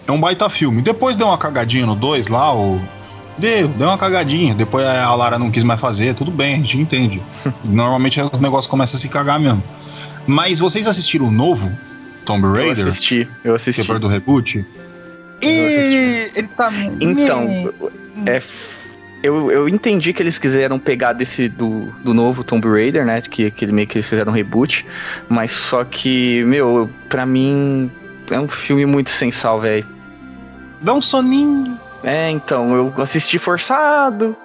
É 0.08 0.12
um 0.12 0.20
baita 0.20 0.50
filme. 0.50 0.82
Depois 0.82 1.16
deu 1.16 1.28
uma 1.28 1.38
cagadinha 1.38 1.86
no 1.86 1.96
2 1.96 2.28
lá, 2.28 2.54
o. 2.56 2.80
Deu, 3.38 3.68
deu 3.68 3.88
uma 3.88 3.98
cagadinha. 3.98 4.54
Depois 4.54 4.86
a 4.86 5.14
Lara 5.16 5.40
não 5.40 5.50
quis 5.50 5.64
mais 5.64 5.80
fazer, 5.80 6.14
tudo 6.14 6.32
bem, 6.32 6.56
a 6.56 6.58
gente 6.58 6.78
entende. 6.78 7.22
Normalmente 7.64 8.22
os 8.22 8.40
negócios 8.40 8.68
começam 8.68 8.98
a 8.98 9.00
se 9.00 9.10
cagar 9.10 9.40
mesmo. 9.40 9.64
Mas 10.26 10.60
vocês 10.60 10.88
assistiram 10.88 11.28
o 11.28 11.32
novo 11.32 11.78
Tomb 12.26 12.46
Eu 12.46 12.54
Raider? 12.54 12.88
assisti, 12.88 13.28
eu 13.44 13.56
assisti. 13.56 13.82
Depois 13.82 14.00
do 14.00 14.08
reboot? 14.08 14.66
E 15.42 16.30
ele 16.36 16.48
tá. 16.56 16.72
Então, 17.02 17.74
é, 18.26 18.42
eu, 19.22 19.52
eu 19.52 19.68
entendi 19.70 20.14
que 20.14 20.24
eles 20.24 20.38
quiseram 20.38 20.80
pegar 20.80 21.14
desse 21.14 21.50
do, 21.50 21.86
do 22.04 22.14
novo 22.14 22.44
Tomb 22.44 22.68
Raider, 22.70 23.06
né? 23.06 23.22
Que, 23.22 23.52
que 23.52 23.68
meio 23.68 23.88
que 23.88 23.98
eles 23.98 24.08
fizeram 24.08 24.32
um 24.32 24.36
reboot. 24.36 24.86
Mas 25.28 25.52
só 25.52 25.84
que, 25.84 26.44
meu, 26.46 26.90
pra 27.10 27.26
mim 27.26 27.92
é 28.32 28.40
um 28.40 28.48
filme 28.48 28.86
muito 28.86 29.10
sensal, 29.10 29.60
velho. 29.60 29.86
Dá 30.82 30.94
um 30.94 31.02
soninho. 31.02 31.80
É, 32.04 32.30
então, 32.30 32.74
eu 32.76 32.94
assisti 33.02 33.38
forçado. 33.38 34.36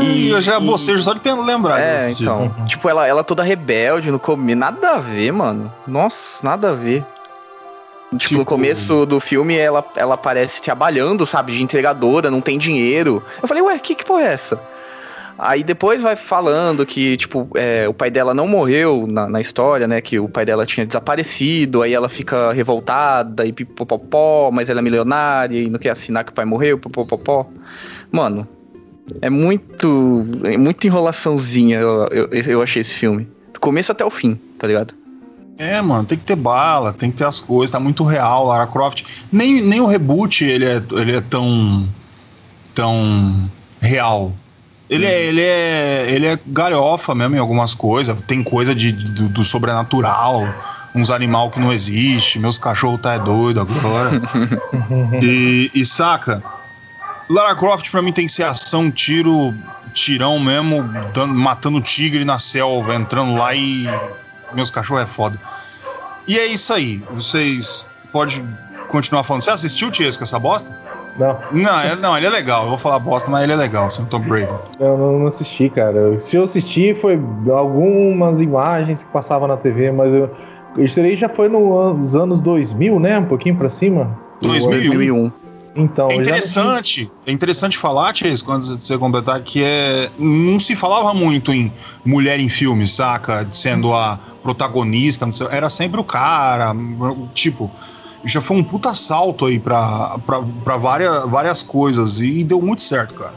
E 0.00 0.28
eu 0.30 0.40
já 0.40 0.58
e- 0.60 0.64
bocejo 0.64 1.02
só 1.02 1.14
de 1.14 1.20
lembrar. 1.32 1.76
de 1.76 1.82
É, 1.82 1.96
assistir. 1.96 2.22
então. 2.24 2.52
Tipo, 2.66 2.88
ela, 2.88 3.06
ela 3.06 3.24
toda 3.24 3.42
rebelde 3.42 4.10
no 4.10 4.18
começo. 4.18 4.58
Nada 4.58 4.90
a 4.90 4.98
ver, 4.98 5.32
mano. 5.32 5.72
Nossa, 5.86 6.44
nada 6.46 6.72
a 6.72 6.74
ver. 6.74 7.04
Tipo, 8.10 8.18
Tipo- 8.18 8.38
no 8.38 8.44
começo 8.44 9.04
do 9.06 9.20
filme, 9.20 9.56
ela, 9.56 9.84
ela 9.94 10.14
aparece 10.14 10.62
trabalhando, 10.62 11.26
sabe, 11.26 11.52
de 11.52 11.62
entregadora, 11.62 12.30
não 12.30 12.40
tem 12.40 12.58
dinheiro. 12.58 13.22
Eu 13.42 13.46
falei, 13.48 13.62
ué, 13.62 13.78
que, 13.78 13.94
que 13.94 14.04
porra 14.04 14.22
é 14.22 14.32
essa? 14.32 14.58
Aí 15.38 15.62
depois 15.62 16.02
vai 16.02 16.16
falando 16.16 16.84
que, 16.84 17.16
tipo, 17.16 17.48
é, 17.54 17.86
o 17.88 17.94
pai 17.94 18.10
dela 18.10 18.34
não 18.34 18.48
morreu 18.48 19.06
na, 19.06 19.28
na 19.28 19.40
história, 19.40 19.86
né? 19.86 20.00
Que 20.00 20.18
o 20.18 20.28
pai 20.28 20.44
dela 20.44 20.66
tinha 20.66 20.84
desaparecido, 20.84 21.82
aí 21.82 21.92
ela 21.94 22.08
fica 22.08 22.50
revoltada 22.52 23.46
e 23.46 23.52
pipopopó, 23.52 24.50
mas 24.52 24.68
ela 24.68 24.80
é 24.80 24.82
milionária 24.82 25.56
e 25.58 25.68
não 25.70 25.78
quer 25.78 25.90
assinar 25.90 26.24
que 26.24 26.32
o 26.32 26.34
pai 26.34 26.44
morreu, 26.44 26.76
pipopopó. 26.78 27.46
Mano, 28.10 28.48
é 29.20 29.30
muito. 29.30 30.24
É 30.44 30.56
muita 30.56 30.86
enrolaçãozinha, 30.86 31.78
eu, 31.78 32.06
eu, 32.08 32.28
eu 32.30 32.62
achei 32.62 32.80
esse 32.80 32.94
filme. 32.94 33.28
Do 33.52 33.60
começo 33.60 33.90
até 33.92 34.04
o 34.04 34.10
fim, 34.10 34.38
tá 34.58 34.66
ligado? 34.66 34.94
É, 35.58 35.82
mano, 35.82 36.04
tem 36.04 36.16
que 36.16 36.24
ter 36.24 36.36
bala, 36.36 36.92
tem 36.92 37.10
que 37.10 37.16
ter 37.16 37.24
as 37.24 37.40
coisas, 37.40 37.72
tá 37.72 37.80
muito 37.80 38.04
real, 38.04 38.46
Lara 38.46 38.66
Croft. 38.66 39.02
Nem, 39.32 39.60
nem 39.60 39.80
o 39.80 39.86
reboot 39.86 40.44
ele 40.44 40.64
é, 40.64 40.80
ele 40.92 41.16
é 41.16 41.20
tão. 41.20 41.88
tão 42.74 43.50
real. 43.80 44.32
Ele 44.88 45.04
é, 45.04 45.24
ele 45.24 45.40
é. 45.42 46.06
Ele 46.10 46.26
é 46.26 46.38
galhofa 46.46 47.14
mesmo 47.14 47.34
em 47.34 47.38
algumas 47.40 47.74
coisas. 47.74 48.16
Tem 48.26 48.42
coisa 48.42 48.74
de, 48.74 48.92
do, 48.92 49.28
do 49.28 49.44
sobrenatural, 49.44 50.42
uns 50.94 51.10
animal 51.10 51.50
que 51.50 51.58
não 51.58 51.72
existe. 51.72 52.38
Meus 52.38 52.56
cachorros 52.56 53.00
tá 53.00 53.14
é 53.14 53.18
doido 53.18 53.60
agora. 53.60 54.22
e, 55.20 55.70
e 55.74 55.84
saca? 55.84 56.42
Lara 57.28 57.54
Croft 57.54 57.90
pra 57.90 58.00
mim 58.02 58.12
tem 58.12 58.26
que 58.26 58.32
ser 58.32 58.44
ação, 58.44 58.90
tiro, 58.90 59.54
tirão 59.92 60.38
mesmo, 60.40 60.82
dando, 61.12 61.34
matando 61.34 61.80
tigre 61.80 62.24
na 62.24 62.38
selva, 62.38 62.94
entrando 62.94 63.34
lá 63.36 63.54
e. 63.54 63.86
Meus 64.54 64.70
cachorros 64.70 65.02
é 65.02 65.06
foda. 65.06 65.38
E 66.26 66.38
é 66.38 66.46
isso 66.46 66.72
aí. 66.72 67.02
Vocês 67.10 67.88
podem 68.10 68.42
continuar 68.88 69.22
falando. 69.24 69.42
Você 69.42 69.50
assistiu, 69.50 69.90
Tiesco, 69.90 70.22
essa 70.22 70.38
bosta? 70.38 70.68
Não, 71.18 71.36
Não, 71.52 71.80
é, 71.80 71.96
não, 71.96 72.16
ele 72.16 72.26
é 72.26 72.30
legal. 72.30 72.62
Eu 72.62 72.68
vou 72.70 72.78
falar 72.78 72.98
bosta, 73.00 73.30
mas 73.30 73.42
ele 73.42 73.52
é 73.52 73.56
legal, 73.56 73.90
sem 73.90 74.04
Tom 74.06 74.20
Brady. 74.20 74.50
eu 74.78 74.96
não, 74.96 75.18
não 75.18 75.26
assisti, 75.26 75.68
cara. 75.68 76.18
Se 76.20 76.36
eu 76.36 76.44
assisti, 76.44 76.94
foi 76.94 77.20
algumas 77.52 78.40
imagens 78.40 79.02
que 79.02 79.08
passavam 79.10 79.48
na 79.48 79.56
TV, 79.56 79.90
mas 79.92 80.12
eu. 80.14 80.30
Isso 80.76 81.00
aí 81.00 81.16
já 81.16 81.28
foi 81.28 81.48
no- 81.48 81.92
nos 81.92 82.14
anos 82.14 82.40
2000, 82.40 83.00
né? 83.00 83.18
Um 83.18 83.24
pouquinho 83.24 83.56
pra 83.56 83.68
cima. 83.68 84.16
2001. 84.40 84.70
2001. 84.70 85.32
Então, 85.78 86.08
É 86.10 86.14
eu 86.14 86.24
já 86.24 86.30
interessante, 86.32 87.08
é 87.24 87.30
interessante 87.30 87.78
falar, 87.78 88.12
Tiesco, 88.12 88.46
quando 88.50 88.64
você 88.64 88.98
completar, 88.98 89.40
que 89.40 89.62
é, 89.62 90.10
não 90.18 90.58
se 90.58 90.74
falava 90.74 91.14
muito 91.14 91.52
em 91.52 91.72
mulher 92.04 92.40
em 92.40 92.48
filme, 92.48 92.84
saca? 92.84 93.48
Sendo 93.52 93.92
a 93.94 94.18
protagonista, 94.42 95.24
não 95.24 95.32
sei, 95.32 95.46
era 95.52 95.70
sempre 95.70 96.00
o 96.00 96.04
cara, 96.04 96.74
tipo, 97.32 97.70
já 98.24 98.40
foi 98.40 98.56
um 98.56 98.64
puta 98.64 98.92
salto 98.92 99.46
aí 99.46 99.60
pra, 99.60 100.18
pra, 100.26 100.42
pra 100.64 100.76
várias, 100.76 101.26
várias 101.28 101.62
coisas 101.62 102.20
e 102.20 102.42
deu 102.42 102.60
muito 102.60 102.82
certo, 102.82 103.14
cara. 103.14 103.34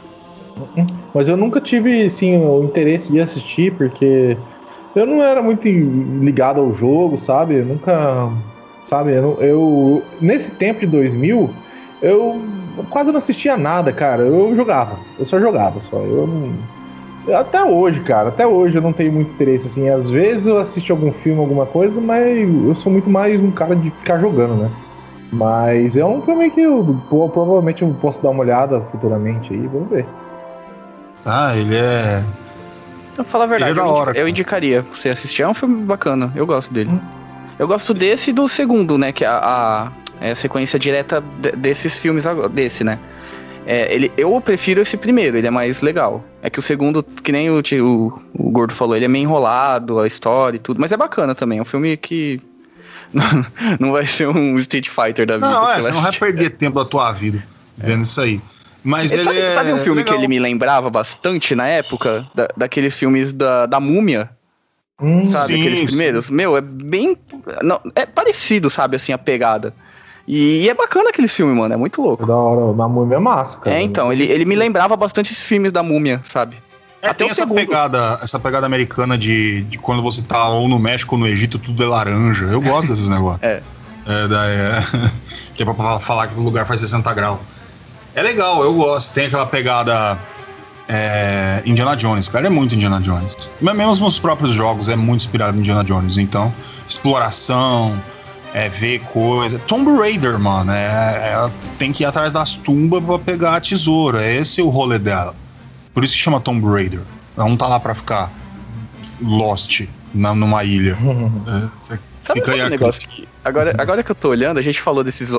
Mas 1.14 1.28
eu 1.28 1.38
nunca 1.38 1.62
tive, 1.62 2.06
assim, 2.06 2.38
o 2.38 2.64
interesse 2.64 3.12
de 3.12 3.20
assistir, 3.20 3.76
porque 3.78 4.36
eu 4.96 5.06
não 5.06 5.22
era 5.22 5.44
muito 5.44 5.68
ligado 5.68 6.60
ao 6.60 6.74
jogo, 6.74 7.18
sabe? 7.20 7.56
Eu 7.56 7.66
nunca. 7.66 8.30
Sabe? 8.90 9.12
Eu, 9.14 9.38
eu- 9.42 10.04
nesse 10.20 10.52
tempo 10.52 10.82
de 10.82 10.88
2000, 10.88 11.50
eu 12.02 12.42
quase 12.90 13.12
não 13.12 13.18
assistia 13.18 13.58
nada, 13.58 13.92
cara. 13.94 14.24
Eu 14.24 14.56
jogava. 14.56 14.98
Eu 15.20 15.26
só 15.26 15.40
jogava, 15.40 15.80
só. 15.90 15.98
Eu 15.98 16.28
não. 16.28 16.82
Até 17.36 17.64
hoje, 17.64 18.00
cara. 18.02 18.30
Até 18.30 18.48
hoje 18.48 18.76
eu 18.76 18.82
não 18.82 18.92
tenho 18.92 19.12
muito 19.12 19.32
interesse, 19.32 19.68
assim. 19.68 19.88
Às 19.90 20.10
vezes 20.10 20.46
eu 20.48 20.58
assisto 20.58 20.92
algum 20.92 21.12
filme, 21.12 21.40
alguma 21.40 21.66
coisa, 21.66 22.02
mas 22.02 22.26
eu 22.66 22.74
sou 22.76 22.92
muito 22.92 23.10
mais 23.10 23.40
um 23.40 23.52
cara 23.52 23.76
de 23.76 23.92
ficar 23.92 24.20
jogando, 24.20 24.56
né? 24.56 24.72
Mas 25.32 25.96
é 25.96 26.04
um 26.04 26.22
filme 26.22 26.50
que 26.50 26.62
eu, 26.62 27.00
pô, 27.10 27.30
provavelmente 27.30 27.84
eu 27.84 27.96
posso 28.02 28.22
dar 28.22 28.32
uma 28.32 28.42
olhada 28.42 28.82
futuramente 28.92 29.54
aí, 29.54 29.66
vamos 29.68 29.90
ver. 29.90 30.06
Ah, 31.26 31.56
ele 31.56 31.76
é. 31.76 32.24
Pra 33.16 33.24
falar 33.24 33.44
a 33.44 33.48
verdade, 33.48 33.72
Ele 33.72 33.80
é 33.80 33.84
da 33.84 33.88
eu, 33.88 33.94
hora, 33.94 34.12
eu 34.12 34.16
cara. 34.16 34.30
indicaria 34.30 34.84
pra 34.84 34.98
você 34.98 35.10
assistir. 35.10 35.44
É 35.44 35.48
um 35.48 35.54
filme 35.54 35.84
bacana, 35.84 36.32
eu 36.36 36.46
gosto 36.46 36.74
dele. 36.74 36.90
Hum. 36.90 37.00
Eu 37.60 37.68
gosto 37.68 37.94
desse 37.94 38.32
e 38.32 38.34
do 38.34 38.48
segundo, 38.48 38.98
né? 38.98 39.12
Que 39.12 39.24
é 39.24 39.28
a, 39.28 39.92
é 40.22 40.32
a 40.32 40.36
sequência 40.36 40.78
direta 40.80 41.22
de- 41.40 41.52
desses 41.54 41.96
filmes, 41.96 42.26
agora- 42.26 42.48
desse, 42.48 42.84
né? 42.84 42.98
É, 43.66 43.94
ele, 43.94 44.12
eu 44.18 44.40
prefiro 44.42 44.82
esse 44.82 44.98
primeiro, 44.98 45.38
ele 45.38 45.46
é 45.48 45.52
mais 45.52 45.82
legal. 45.82 46.24
É 46.42 46.50
que 46.50 46.58
o 46.60 46.62
segundo, 46.64 47.04
que 47.04 47.32
nem 47.32 47.50
o, 47.50 47.60
o, 47.60 48.22
o 48.34 48.50
Gordo 48.52 48.74
falou, 48.74 48.96
ele 48.96 49.06
é 49.06 49.08
meio 49.08 49.24
enrolado, 49.24 50.00
a 50.00 50.08
história 50.08 50.56
e 50.58 50.60
tudo, 50.60 50.80
mas 50.80 50.92
é 50.92 50.98
bacana 50.98 51.36
também. 51.36 51.60
É 51.60 51.62
um 51.62 51.66
filme 51.66 51.96
que. 51.98 52.40
Não, 53.14 53.46
não 53.78 53.92
vai 53.92 54.06
ser 54.06 54.30
um 54.30 54.56
Street 54.58 54.88
Fighter 54.88 55.28
da 55.28 55.36
vida. 55.36 55.50
Não, 55.50 55.70
é, 55.70 55.82
você 55.82 55.92
não 55.92 56.00
vai 56.02 56.14
perder 56.14 56.52
tempo 56.52 56.80
da 56.80 56.86
tua 56.86 57.12
vida 57.12 57.44
vendo 57.78 58.04
isso 58.04 58.22
aí. 58.22 58.40
Mas 58.82 59.12
ele, 59.12 59.26
sabe, 59.26 59.38
é. 59.38 59.54
sabe 59.54 59.74
um 59.74 59.80
filme 59.80 60.00
legal. 60.02 60.14
que 60.16 60.20
ele 60.22 60.28
me 60.30 60.40
lembrava 60.40 60.90
bastante 60.90 61.54
na 61.54 61.68
época? 61.68 62.26
Da- 62.34 62.48
daqueles 62.56 62.96
filmes 62.96 63.34
da, 63.34 63.66
da 63.66 63.82
Múmia? 63.82 64.30
Hum, 65.02 65.26
sabe? 65.26 65.48
Sim, 65.48 65.60
aqueles 65.60 65.80
sim. 65.80 65.86
primeiros. 65.88 66.30
Meu, 66.30 66.56
é 66.56 66.62
bem. 66.62 67.18
Não, 67.62 67.82
é 67.96 68.06
parecido, 68.06 68.70
sabe, 68.70 68.96
assim, 68.96 69.12
a 69.12 69.18
pegada. 69.18 69.74
E, 70.34 70.70
é 70.70 70.74
bacana 70.74 71.10
aquele 71.10 71.28
filme, 71.28 71.54
mano. 71.54 71.74
É 71.74 71.78
muito 71.78 72.00
É 72.00 72.04
louco. 72.06 72.26
da 72.26 72.36
hora, 72.36 72.74
na 72.76 72.88
múmia 72.88 73.18
é 73.18 73.20
massa, 73.20 73.58
cara. 73.58 73.76
É, 73.76 73.82
então, 73.82 74.14
ele, 74.14 74.24
ele 74.24 74.46
me 74.46 74.56
lembrava 74.56 74.96
bastante 74.96 75.32
esses 75.34 75.44
filmes 75.44 75.72
da 75.74 75.84
múmia, 75.84 76.22
sabe? 76.30 76.56
É, 77.02 77.08
Até 77.08 77.26
tem 77.26 77.30
essa 77.30 77.42
segundo. 77.42 77.58
pegada, 77.58 78.18
essa 78.24 78.40
pegada 78.40 78.66
americana 78.66 79.18
de, 79.18 79.64
de 79.64 79.78
quando 79.78 80.02
você 80.02 80.22
tá 80.22 80.48
ou 80.50 80.70
no 80.70 80.80
México 80.80 81.16
ou 81.16 81.20
no 81.20 81.28
Egito, 81.28 81.60
tudo 81.60 81.84
é 81.84 81.88
laranja. 81.88 82.46
Eu 82.46 82.62
gosto 82.62 82.88
desses 82.88 83.10
negócios. 83.10 83.44
É. 83.44 83.62
É, 84.08 84.28
da, 84.30 84.46
é, 84.48 84.84
que 85.54 85.64
é 85.64 85.66
pra 85.66 85.74
fa- 85.76 86.00
falar 86.00 86.28
que 86.28 86.40
o 86.40 86.42
lugar 86.42 86.66
faz 86.66 86.80
60 86.80 87.14
graus. 87.14 87.40
É 88.16 88.22
legal, 88.22 88.64
eu 88.64 88.74
gosto. 88.74 89.14
Tem 89.14 89.26
aquela 89.26 89.46
pegada 89.46 90.18
é, 90.88 91.62
Indiana 91.66 91.96
Jones, 91.96 92.30
cara. 92.30 92.48
É 92.48 92.50
muito 92.50 92.74
Indiana 92.76 93.02
Jones. 93.02 93.36
Mas 93.60 93.76
mesmo 93.76 94.06
os 94.08 94.18
próprios 94.20 94.54
jogos 94.54 94.88
é 94.88 94.96
muito 94.96 95.22
inspirado 95.22 95.58
em 95.58 95.60
Indiana 95.60 95.84
Jones. 95.84 96.18
Então, 96.18 96.54
exploração, 96.88 98.02
é, 98.54 98.70
ver 98.70 99.00
coisa. 99.00 99.60
Tomb 99.60 99.98
Raider, 99.98 100.38
mano. 100.40 100.72
É, 100.72 100.86
é- 100.86 101.52
tem 101.78 101.92
que 101.92 102.04
ir 102.04 102.06
atrás 102.06 102.34
das 102.34 102.56
tumbas 102.56 103.04
pra 103.04 103.18
pegar 103.20 103.56
a 103.56 103.62
tesoura. 103.62 104.24
É 104.24 104.36
esse 104.36 104.62
o 104.62 104.70
rolê 104.70 105.00
dela. 105.00 105.36
Por 105.94 106.04
isso 106.04 106.14
que 106.14 106.20
chama 106.22 106.40
Tomb 106.40 106.66
Raider. 106.68 107.02
Ela 107.38 107.48
não 107.48 107.58
tá 107.58 107.68
lá 107.68 107.80
pra 107.80 107.94
ficar 107.96 108.32
lost 109.22 109.82
na, 110.14 110.34
numa 110.34 110.64
ilha. 110.64 110.98
É, 111.48 111.68
você 111.84 112.00
Sabe, 112.24 112.40
Fica 112.40 112.52
aí 112.52 112.58
sabe 112.60 112.68
um 112.68 112.70
negócio 112.70 113.10
que. 113.10 113.28
Agora, 113.44 113.74
agora 113.80 114.04
que 114.04 114.12
eu 114.12 114.16
tô 114.16 114.30
olhando, 114.30 114.60
a 114.60 114.62
gente 114.62 114.80
falou 114.80 115.04
desses. 115.04 115.30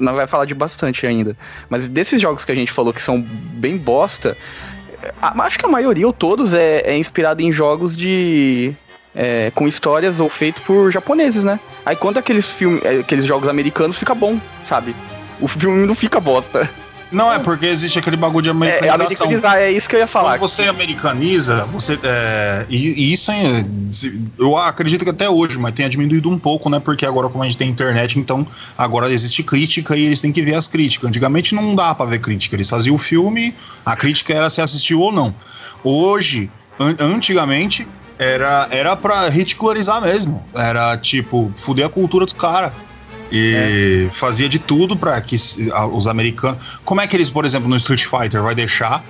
Não 0.00 0.14
vai 0.14 0.26
falar 0.26 0.44
de 0.44 0.54
bastante 0.54 1.06
ainda. 1.06 1.36
Mas 1.70 1.88
desses 1.88 2.20
jogos 2.20 2.44
que 2.44 2.50
a 2.50 2.54
gente 2.54 2.72
falou 2.72 2.92
que 2.92 3.00
são 3.00 3.20
bem 3.20 3.76
bosta. 3.76 4.36
a- 5.20 5.40
acho 5.44 5.58
que 5.58 5.64
a 5.64 5.68
maioria, 5.68 6.04
ou 6.06 6.12
todos, 6.12 6.52
é, 6.52 6.80
é 6.84 6.98
inspirado 6.98 7.42
em 7.42 7.52
jogos 7.52 7.96
de. 7.96 8.72
É, 9.14 9.50
com 9.54 9.66
histórias 9.68 10.18
ou 10.20 10.28
feitos 10.28 10.62
por 10.62 10.90
japoneses, 10.90 11.44
né? 11.44 11.58
Aí 11.84 11.96
quando 11.96 12.18
aqueles 12.18 12.46
filmes, 12.46 12.82
aqueles 13.00 13.24
jogos 13.26 13.48
americanos 13.48 13.96
fica 13.98 14.14
bom, 14.14 14.38
sabe? 14.64 14.94
O 15.40 15.48
filme 15.48 15.86
não 15.86 15.94
fica 15.94 16.20
bosta. 16.20 16.70
Não, 17.10 17.30
é 17.30 17.38
porque 17.38 17.66
existe 17.66 17.98
aquele 17.98 18.16
bagulho 18.16 18.42
de 18.42 18.48
É, 18.48 18.52
é 18.52 18.54
americanização. 18.54 19.26
americanizar, 19.26 19.56
é 19.58 19.70
isso 19.70 19.86
que 19.86 19.94
eu 19.96 20.00
ia 20.00 20.06
falar. 20.06 20.38
Quando 20.38 20.48
você 20.48 20.62
americaniza, 20.62 21.66
você. 21.66 21.98
É, 22.02 22.64
e, 22.70 22.76
e 23.08 23.12
isso 23.12 23.30
é, 23.30 23.66
eu 24.38 24.56
acredito 24.56 25.04
que 25.04 25.10
até 25.10 25.28
hoje, 25.28 25.58
mas 25.58 25.74
tenha 25.74 25.90
diminuído 25.90 26.30
um 26.30 26.38
pouco, 26.38 26.70
né? 26.70 26.80
Porque 26.80 27.04
agora, 27.04 27.28
como 27.28 27.42
a 27.44 27.46
gente 27.46 27.58
tem 27.58 27.68
internet, 27.68 28.18
então 28.18 28.46
agora 28.78 29.10
existe 29.12 29.42
crítica 29.42 29.94
e 29.94 30.04
eles 30.04 30.22
têm 30.22 30.32
que 30.32 30.40
ver 30.40 30.54
as 30.54 30.66
críticas. 30.66 31.06
Antigamente 31.06 31.54
não 31.54 31.74
dá 31.74 31.94
pra 31.94 32.06
ver 32.06 32.18
crítica. 32.18 32.56
Eles 32.56 32.70
faziam 32.70 32.94
o 32.94 32.98
filme, 32.98 33.54
a 33.84 33.94
crítica 33.94 34.32
era 34.32 34.48
se 34.48 34.62
assistiu 34.62 35.00
ou 35.02 35.12
não. 35.12 35.34
Hoje, 35.84 36.50
an- 36.80 36.96
antigamente, 36.98 37.86
era, 38.22 38.68
era 38.70 38.96
pra 38.96 39.28
ridicularizar 39.28 40.00
mesmo. 40.00 40.42
Era 40.54 40.96
tipo, 40.96 41.52
fuder 41.56 41.86
a 41.86 41.88
cultura 41.88 42.24
dos 42.24 42.34
caras. 42.34 42.72
E 43.30 44.08
fazia 44.12 44.46
de 44.48 44.58
tudo 44.58 44.94
pra 44.94 45.18
que 45.20 45.36
os 45.92 46.06
americanos. 46.06 46.58
Como 46.84 47.00
é 47.00 47.06
que 47.06 47.16
eles, 47.16 47.30
por 47.30 47.44
exemplo, 47.46 47.68
no 47.68 47.76
Street 47.76 48.04
Fighter, 48.04 48.42
vai 48.42 48.54
deixar 48.54 49.02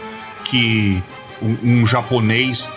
que 0.45 1.03
um, 1.43 1.57
um 1.65 1.87
japonês 1.87 2.69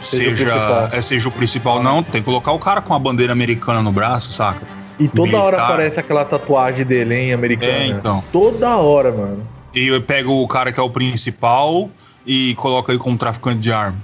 Seja 0.00 0.32
o 0.32 0.36
seja, 0.36 0.46
principal. 0.46 0.88
é, 0.92 1.02
seja 1.02 1.28
o 1.28 1.32
principal? 1.32 1.82
Não, 1.82 2.02
tem 2.02 2.20
que 2.20 2.24
colocar 2.24 2.52
o 2.52 2.58
cara 2.58 2.80
com 2.80 2.94
a 2.94 2.98
bandeira 2.98 3.32
americana 3.32 3.82
no 3.82 3.92
braço, 3.92 4.32
saca? 4.32 4.62
E 4.98 5.08
toda 5.08 5.36
hora 5.36 5.56
Militar. 5.56 5.64
aparece 5.64 6.00
aquela 6.00 6.24
tatuagem 6.24 6.86
dele, 6.86 7.14
hein, 7.14 7.32
americana. 7.32 7.72
É, 7.72 7.86
então. 7.88 8.24
Toda 8.32 8.76
hora, 8.76 9.12
mano. 9.12 9.46
E 9.74 9.88
eu 9.88 10.00
pego 10.00 10.42
o 10.42 10.48
cara 10.48 10.72
que 10.72 10.80
é 10.80 10.82
o 10.82 10.88
principal 10.88 11.90
e 12.26 12.54
coloca 12.54 12.90
ele 12.92 12.98
como 12.98 13.16
traficante 13.18 13.58
de 13.58 13.72
arma. 13.72 13.98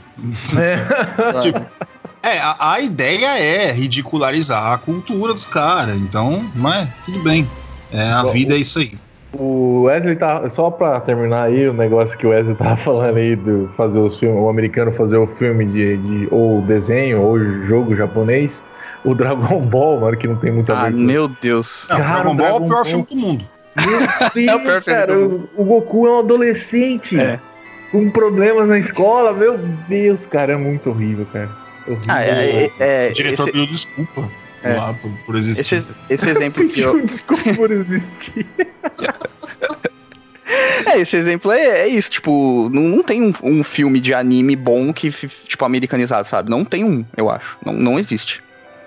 É. 0.59 1.33
Tipo, 1.41 1.61
é, 2.23 2.39
a, 2.39 2.73
a 2.75 2.81
ideia 2.81 3.39
é 3.39 3.73
ridicularizar 3.73 4.73
a 4.73 4.79
cultura 4.79 5.33
dos 5.35 5.47
caras. 5.47 5.97
Então, 5.97 6.45
mas 6.55 6.89
tudo 7.05 7.19
bem. 7.21 7.49
É, 7.93 8.11
a 8.11 8.23
Bom, 8.23 8.33
vida 8.33 8.55
é 8.55 8.59
isso 8.59 8.79
aí. 8.79 8.93
O 9.33 9.83
Wesley 9.85 10.17
tá. 10.17 10.49
Só 10.51 10.71
pra 10.71 11.01
terminar 11.01 11.45
aí, 11.45 11.69
o 11.69 11.73
negócio 11.73 12.17
que 12.17 12.27
o 12.27 12.31
Wesley 12.31 12.55
tava 12.55 12.77
falando 12.79 13.17
aí 13.17 13.35
do 13.35 13.71
fazer 13.77 13.99
os 13.99 14.19
filmes, 14.19 14.39
o 14.41 14.49
americano 14.49 14.93
fazer 14.93 15.17
o 15.17 15.27
filme 15.27 15.65
de, 15.65 15.97
de 15.97 16.29
ou 16.31 16.61
desenho 16.63 17.21
ou 17.23 17.39
jogo 17.65 17.95
japonês. 17.97 18.63
O 19.05 19.15
Dragon 19.17 19.61
Ball, 19.61 20.01
mano, 20.01 20.17
que 20.17 20.29
não 20.29 20.37
tem 20.37 20.53
muito 20.53 20.73
a 20.73 20.83
Ah, 20.85 20.91
meu 20.91 21.27
Deus. 21.29 21.87
Não, 21.91 21.97
Cara, 21.97 22.13
Dragon 22.23 22.37
Ball 22.37 22.47
é 22.47 22.51
o 22.53 22.59
Dragon 22.61 22.67
pior 22.69 22.75
Ball- 22.77 22.85
filme 22.85 23.07
do 23.11 23.17
mundo. 23.17 23.45
Meu 23.75 23.99
Deus, 23.99 24.47
É 24.49 24.55
o 24.55 24.61
pior 24.61 24.83
filme 24.83 24.99
cara, 25.01 25.15
do 25.15 25.49
o, 25.57 25.63
o 25.63 25.65
Goku 25.65 26.07
é 26.07 26.11
um 26.13 26.19
adolescente 26.21 27.19
É. 27.19 27.41
com 27.93 28.11
problemas 28.11 28.67
na 28.69 28.79
escola. 28.79 29.33
Meu 29.33 29.57
Deus, 29.89 30.27
cara, 30.27 30.55
é 30.55 30.57
muito 30.57 30.91
horrível, 30.91 31.27
cara. 31.33 31.51
Horrível. 31.87 32.05
Ah, 32.09 32.25
é, 32.25 32.65
é, 32.81 33.07
é, 33.07 33.11
o 33.11 33.13
diretor 33.13 33.43
esse, 33.45 33.53
pediu 33.53 33.67
desculpa 33.67 34.31
É. 34.65 34.73
lá 34.75 34.95
por, 34.95 35.11
por 35.27 35.37
existir. 35.37 35.77
esse, 35.77 35.89
esse 36.11 36.29
exemplo 36.31 36.69
que 36.69 36.81
eu, 36.81 36.93
Pediu 36.93 37.07
desculpa 37.07 37.55
por 37.55 37.71
existir. 37.71 38.47
É, 40.85 40.99
esse 41.01 41.17
exemplo 41.17 41.51
é, 41.53 41.83
é 41.83 41.89
isso, 41.89 42.11
tipo, 42.11 42.69
não, 42.71 42.83
não 42.83 43.03
tem 43.03 43.23
um, 43.23 43.33
um 43.43 43.65
filme 43.65 43.99
de 44.01 44.13
anime 44.13 44.55
bom 44.55 44.93
que, 44.93 45.11
tipo, 45.11 45.65
americanizado, 45.65 46.27
sabe? 46.27 46.51
Não 46.51 46.65
tem 46.65 46.85
um, 46.85 47.05
eu 47.17 47.31
acho. 47.31 47.57
Não, 47.65 47.73
não 47.73 47.99
existe. 47.99 48.43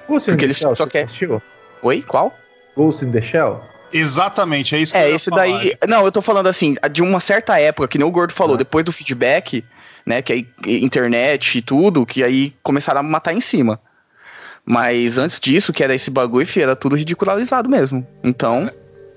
Ghost 0.08 0.30
in 0.30 0.34
Porque 0.34 0.42
the 0.42 0.48
eles 0.48 0.58
Shell, 0.58 0.76
só 0.76 0.84
você 0.84 0.90
quer- 0.92 1.06
assistiu? 1.06 1.42
Oi? 1.82 2.04
Qual? 2.04 2.38
Ghost 2.78 3.04
in 3.04 3.12
the 3.12 3.22
Shell? 3.22 3.64
Exatamente, 3.98 4.76
é 4.76 4.80
isso 4.80 4.94
que 4.94 4.98
eu 5.00 5.04
É, 5.04 5.10
ia 5.10 5.16
esse 5.16 5.30
falar. 5.30 5.42
daí. 5.44 5.78
Não, 5.88 6.04
eu 6.06 6.12
tô 6.12 6.22
falando 6.22 6.48
assim, 6.48 6.76
de 6.92 7.02
uma 7.02 7.20
certa 7.20 7.60
época, 7.60 7.88
que 7.88 7.98
nem 7.98 8.08
o 8.08 8.12
Gordo 8.12 8.34
falou, 8.34 8.54
Nossa. 8.54 8.64
depois 8.66 8.84
do 8.86 8.92
feedback, 8.92 9.64
né? 10.06 10.22
Que 10.22 10.34
aí 10.34 10.48
internet 10.66 11.58
e 11.58 11.62
tudo, 11.62 12.06
que 12.06 12.24
aí 12.24 12.54
começaram 12.62 13.00
a 13.00 13.04
matar 13.04 13.34
em 13.34 13.40
cima. 13.40 13.80
Mas 14.66 15.18
antes 15.18 15.40
disso, 15.40 15.72
que 15.72 15.84
era 15.84 15.94
esse 15.94 16.10
bagulho, 16.10 16.46
fi, 16.48 16.62
era 16.62 16.76
tudo 16.76 16.96
ridicularizado 16.96 17.70
mesmo. 17.70 18.06
Então, 18.24 18.70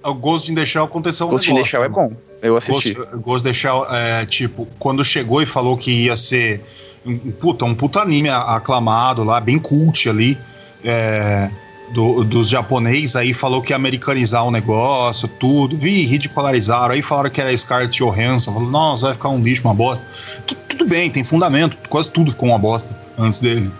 O 0.04 0.14
Ghost 0.14 0.50
in 0.52 0.54
the 0.54 0.64
Shell 0.64 0.84
aconteceu 0.84 1.26
um 1.26 1.30
Ghost 1.30 1.46
in 1.46 1.48
the 1.48 1.54
negócio. 1.54 1.70
Shell 1.70 1.84
é 1.84 1.88
bom. 1.88 2.12
Eu 2.42 2.56
assisti. 2.56 2.92
Ghost, 2.94 3.16
Ghost 3.16 3.46
in 3.46 3.50
the 3.50 3.54
Shell, 3.54 3.86
é, 3.90 4.26
tipo, 4.26 4.66
quando 4.78 5.04
chegou 5.04 5.42
e 5.42 5.46
falou 5.46 5.76
que 5.76 5.90
ia 6.04 6.14
ser 6.16 6.62
um, 7.04 7.18
puta, 7.32 7.64
um 7.64 7.74
puta 7.74 8.00
anime 8.00 8.28
aclamado 8.28 9.24
lá, 9.24 9.40
bem 9.40 9.58
cult 9.58 10.08
ali, 10.08 10.38
é, 10.84 11.50
do- 11.92 12.22
dos 12.24 12.48
japonês, 12.48 13.16
aí 13.16 13.32
falou 13.32 13.62
que 13.62 13.72
ia 13.72 13.76
americanizar 13.76 14.44
o 14.46 14.50
negócio, 14.50 15.26
tudo, 15.28 15.76
vi, 15.76 16.04
ridicularizaram, 16.06 16.94
aí 16.94 17.02
falaram 17.02 17.30
que 17.30 17.40
era 17.40 17.56
Scarlett 17.56 17.96
Johansson, 17.98 18.52
falou, 18.52 18.70
nossa, 18.70 19.06
vai 19.06 19.14
ficar 19.14 19.28
um 19.30 19.42
lixo, 19.42 19.62
uma 19.64 19.74
bosta. 19.74 20.04
Tu- 20.46 20.54
tudo 20.68 20.86
bem, 20.86 21.10
tem 21.10 21.24
fundamento, 21.24 21.76
quase 21.88 22.10
tudo 22.10 22.30
ficou 22.30 22.48
uma 22.50 22.58
bosta 22.58 22.94
antes 23.18 23.40
dele, 23.40 23.70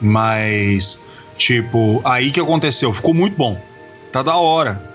mas, 0.00 0.98
tipo, 1.38 2.00
aí 2.04 2.30
que 2.30 2.40
aconteceu, 2.40 2.92
ficou 2.92 3.14
muito 3.14 3.36
bom, 3.36 3.60
tá 4.12 4.22
da 4.22 4.36
hora, 4.36 4.90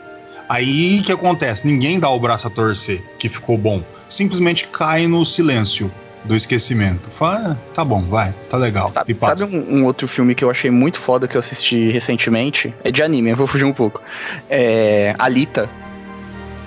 Aí 0.50 1.02
que 1.02 1.12
acontece? 1.12 1.68
Ninguém 1.68 2.00
dá 2.00 2.10
o 2.10 2.18
braço 2.18 2.48
a 2.48 2.50
torcer, 2.50 3.04
que 3.20 3.28
ficou 3.28 3.58
bom. 3.58 3.84
Simplesmente 4.08 4.66
cai 4.70 5.06
no 5.06 5.26
silêncio 5.26 5.92
do 6.26 6.36
esquecimento. 6.36 7.10
Fala, 7.12 7.52
ah, 7.52 7.58
tá 7.74 7.84
bom, 7.86 8.02
vai, 8.04 8.34
tá 8.50 8.58
legal. 8.58 8.90
Sabe, 8.90 9.12
e 9.12 9.16
passa. 9.16 9.46
sabe 9.46 9.58
um, 9.58 9.78
um 9.80 9.86
outro 9.86 10.08
filme 10.08 10.36
que 10.36 10.44
eu 10.44 10.50
achei 10.50 10.70
muito 10.70 11.00
foda 11.00 11.28
que 11.28 11.36
eu 11.38 11.40
assisti 11.40 11.90
recentemente? 11.90 12.74
É 12.84 12.92
de 12.92 13.02
anime, 13.02 13.30
eu 13.30 13.36
vou 13.38 13.48
fugir 13.48 13.64
um 13.66 13.74
pouco. 13.74 14.02
É. 14.50 15.16
Alita. 15.18 15.70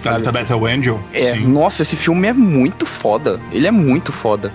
Alita 0.05 0.32
Battle 0.32 0.64
Angel? 0.66 0.98
É, 1.12 1.34
Sim. 1.34 1.46
nossa, 1.46 1.82
esse 1.82 1.94
filme 1.94 2.26
é 2.26 2.32
muito 2.32 2.86
foda. 2.86 3.38
Ele 3.53 3.66
é 3.66 3.70
muito 3.70 4.12
foda. 4.12 4.51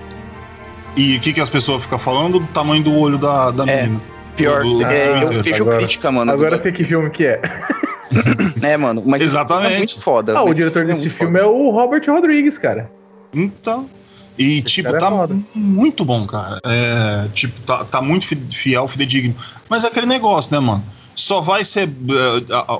E 0.97 1.17
o 1.17 1.19
que, 1.19 1.33
que 1.33 1.41
as 1.41 1.49
pessoas 1.49 1.83
ficam 1.83 1.99
falando? 1.99 2.39
Do 2.39 2.47
tamanho 2.47 2.81
do 2.83 2.97
olho 2.97 3.17
da, 3.17 3.51
da 3.51 3.63
É. 3.71 3.83
menina. 3.83 4.01
Pior, 4.35 4.63
Do- 4.63 4.79
do- 4.79 4.85
é, 4.85 5.23
eu 5.23 5.43
vejo 5.43 5.63
agora- 5.63 5.77
crítica, 5.77 6.11
mano. 6.11 6.31
Agora 6.31 6.55
eu 6.55 6.59
sei 6.61 6.71
que 6.71 6.83
filme 6.83 7.09
que 7.09 7.25
é. 7.25 7.41
É, 8.61 8.77
mano, 8.77 9.03
mas 9.05 9.21
Exatamente. 9.21 9.63
filme 9.67 9.75
é 9.75 9.77
muito 9.79 10.01
foda. 10.01 10.37
Ah, 10.37 10.43
o 10.43 10.53
diretor 10.53 10.83
é 10.83 10.85
desse 10.85 11.09
filme 11.09 11.39
é 11.39 11.43
o 11.45 11.69
Robert 11.71 12.01
Rodrigues, 12.07 12.57
cara. 12.57 12.89
Então. 13.33 13.89
E, 14.37 14.61
tipo, 14.61 14.87
cara 14.87 14.97
é 14.97 14.99
tá 14.99 15.09
foda. 15.11 15.39
muito 15.53 16.03
bom, 16.03 16.25
cara. 16.27 16.59
É, 16.65 17.27
tipo, 17.33 17.59
tá, 17.61 17.85
tá 17.85 18.01
muito 18.01 18.25
fi- 18.25 18.43
fiel, 18.51 18.87
fidedigno. 18.87 19.35
Mas 19.69 19.83
é 19.83 19.87
aquele 19.87 20.05
negócio, 20.05 20.53
né, 20.53 20.59
mano? 20.59 20.83
Só 21.15 21.39
vai 21.41 21.63
ser. 21.63 21.87
é, 21.87 22.53
a- 22.53 22.73
a- 22.75 22.79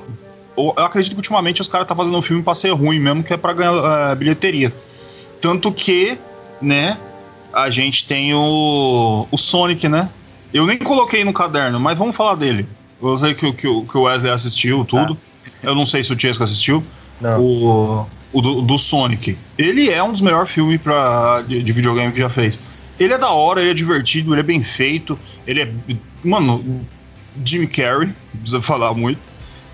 eu 0.58 0.74
acredito 0.84 1.12
que 1.12 1.18
ultimamente 1.18 1.60
os 1.62 1.68
caras 1.68 1.86
tá 1.86 1.94
fazendo 1.96 2.16
um 2.18 2.22
filme 2.22 2.42
pra 2.42 2.54
ser 2.54 2.70
ruim 2.72 2.98
mesmo, 3.00 3.22
que 3.22 3.32
é 3.32 3.36
pra 3.36 3.52
ganhar 3.52 3.72
é, 4.12 4.14
bilheteria. 4.14 4.74
Tanto 5.40 5.70
que, 5.72 6.18
né, 6.60 6.98
a 7.52 7.70
gente 7.70 8.06
tem 8.06 8.34
o, 8.34 9.26
o 9.30 9.38
Sonic, 9.38 9.88
né? 9.88 10.10
Eu 10.52 10.66
nem 10.66 10.78
coloquei 10.78 11.24
no 11.24 11.32
caderno, 11.32 11.78
mas 11.80 11.96
vamos 11.96 12.14
falar 12.16 12.34
dele. 12.34 12.66
Eu 13.02 13.18
sei 13.18 13.34
que, 13.34 13.46
o- 13.46 13.52
que, 13.54 13.66
o- 13.66 13.84
que 13.84 13.96
o 13.96 14.02
Wesley 14.02 14.30
assistiu 14.32 14.84
tudo. 14.84 15.16
Eu 15.62 15.74
não 15.74 15.84
sei 15.86 16.02
se 16.02 16.12
o 16.12 16.18
Chesco 16.20 16.44
assistiu 16.44 16.84
Não. 17.20 17.40
o, 17.40 18.06
o 18.32 18.40
do, 18.40 18.62
do 18.62 18.78
Sonic. 18.78 19.36
Ele 19.56 19.90
é 19.90 20.02
um 20.02 20.12
dos 20.12 20.20
melhores 20.20 20.50
filmes 20.50 20.80
pra, 20.80 21.42
de, 21.42 21.62
de 21.62 21.72
videogame 21.72 22.12
que 22.12 22.18
já 22.18 22.28
fez. 22.28 22.58
Ele 22.98 23.12
é 23.12 23.18
da 23.18 23.30
hora, 23.30 23.60
ele 23.60 23.70
é 23.70 23.74
divertido, 23.74 24.32
ele 24.32 24.40
é 24.40 24.44
bem 24.44 24.62
feito. 24.62 25.18
Ele 25.46 25.62
é. 25.62 25.70
Mano, 26.24 26.84
Jim 27.44 27.66
Carrey, 27.66 28.08
não 28.08 28.40
precisa 28.40 28.62
falar 28.62 28.94
muito. 28.94 29.20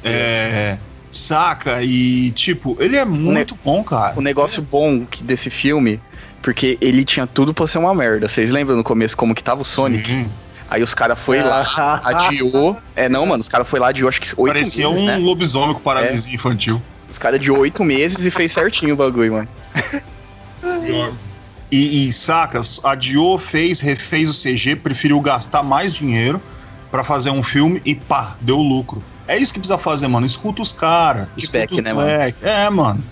É. 0.05 0.79
Saca? 1.11 1.83
E, 1.83 2.33
tipo, 2.33 2.77
ele 2.81 2.97
é 2.97 3.05
muito 3.05 3.57
bom, 3.63 3.85
cara. 3.85 4.19
O 4.19 4.23
negócio 4.23 4.63
bom 4.63 5.05
que 5.05 5.23
desse 5.23 5.51
filme, 5.51 6.01
porque 6.41 6.79
ele 6.81 7.05
tinha 7.05 7.27
tudo 7.27 7.53
pra 7.53 7.67
ser 7.67 7.79
uma 7.79 7.95
merda. 7.95 8.29
Vocês 8.29 8.51
lembram 8.51 8.77
no 8.77 8.85
começo 8.85 9.17
como 9.17 9.35
que 9.35 9.45
tava 9.45 9.61
o 9.63 9.65
Sonic? 9.65 10.09
Sim. 10.09 10.29
Aí 10.71 10.83
os 10.83 10.95
caras 10.95 11.19
foi 11.19 11.43
lá, 11.43 12.01
adiou. 12.03 12.81
É, 12.97 13.07
não, 13.07 13.27
mano, 13.27 13.43
os 13.43 13.49
caras 13.49 13.69
foi 13.69 13.79
lá, 13.79 13.89
adiou 13.89 14.09
acho 14.09 14.21
que 14.21 14.29
oito 14.39 14.55
Parecia 14.55 14.89
meses, 14.89 15.03
um 15.03 15.07
né? 15.07 15.17
lobisomem 15.19 15.75
com 15.75 15.81
paralisia 15.81 16.35
infantil. 16.35 16.81
Os 17.13 17.19
caras 17.19 17.39
adiou 17.39 17.59
oito 17.59 17.85
meses 17.85 18.25
e 18.25 18.31
fez 18.31 18.53
certinho 18.53 18.95
o 18.95 18.97
bagulho, 18.97 19.35
mano. 19.35 19.49
E, 21.71 22.09
e 22.09 22.13
saca, 22.13 22.61
adiou, 22.85 23.39
fez, 23.39 23.81
refez 23.81 24.31
o 24.31 24.33
CG, 24.33 24.77
preferiu 24.77 25.21
gastar 25.21 25.63
mais 25.63 25.93
dinheiro 25.93 26.41
pra 26.91 27.05
fazer 27.05 27.29
um 27.29 27.43
filme 27.43 27.83
e 27.85 27.95
pá, 27.95 28.37
deu 28.41 28.57
lucro. 28.59 29.03
É 29.29 29.37
isso 29.37 29.53
que 29.53 29.59
precisa 29.59 29.77
fazer, 29.79 30.09
mano. 30.09 30.25
Escuta 30.25 30.63
os 30.63 30.73
caras. 30.73 31.29
Escuta 31.37 31.69
os 31.71 31.81
né, 31.81 31.93
mano? 31.93 32.09
É, 32.43 32.71
mano. 32.71 33.05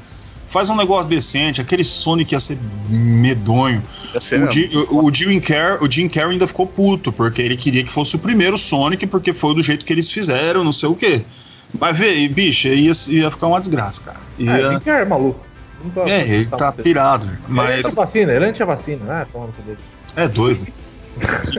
Faz 0.48 0.70
um 0.70 0.76
negócio 0.76 1.08
decente. 1.08 1.60
Aquele 1.60 1.84
Sonic 1.84 2.32
ia 2.32 2.40
ser 2.40 2.58
medonho. 2.88 3.82
Ia 4.14 4.20
ser 4.20 4.42
O, 4.42 4.96
o, 4.96 5.04
o 5.06 5.14
Jim 5.14 5.38
Carrey, 5.40 5.78
o 5.80 5.90
Jim 5.90 6.08
Carrey 6.08 6.32
ainda 6.32 6.46
ficou 6.46 6.66
puto, 6.66 7.12
porque 7.12 7.40
ele 7.40 7.56
queria 7.56 7.84
que 7.84 7.90
fosse 7.90 8.16
o 8.16 8.18
primeiro 8.18 8.56
Sonic, 8.56 9.06
porque 9.06 9.32
foi 9.34 9.54
do 9.54 9.62
jeito 9.62 9.84
que 9.84 9.92
eles 9.92 10.10
fizeram, 10.10 10.64
não 10.64 10.72
sei 10.72 10.88
o 10.88 10.94
quê. 10.94 11.22
Mas 11.78 11.96
vê, 11.98 12.28
bicho, 12.28 12.68
ia, 12.68 12.92
ia 13.08 13.30
ficar 13.30 13.46
uma 13.46 13.60
desgraça, 13.60 14.02
cara. 14.02 14.20
É, 14.38 14.42
Ia- 14.42 14.72
Jim 14.72 14.80
Carrey 14.80 15.02
é 15.02 15.08
maluco. 15.08 15.40
Tô- 15.94 16.02
é, 16.06 16.28
ele 16.28 16.46
tá 16.46 16.70
pirado. 16.72 17.26
Ele 17.26 17.38
Mas 17.48 17.84
é 17.84 17.88
vacina, 17.88 18.32
ele 18.32 18.44
é 18.44 18.48
anti-vacina. 18.48 19.04
Ah, 19.08 19.26
dele. 19.64 19.78
é 20.16 20.28
doido. 20.28 20.66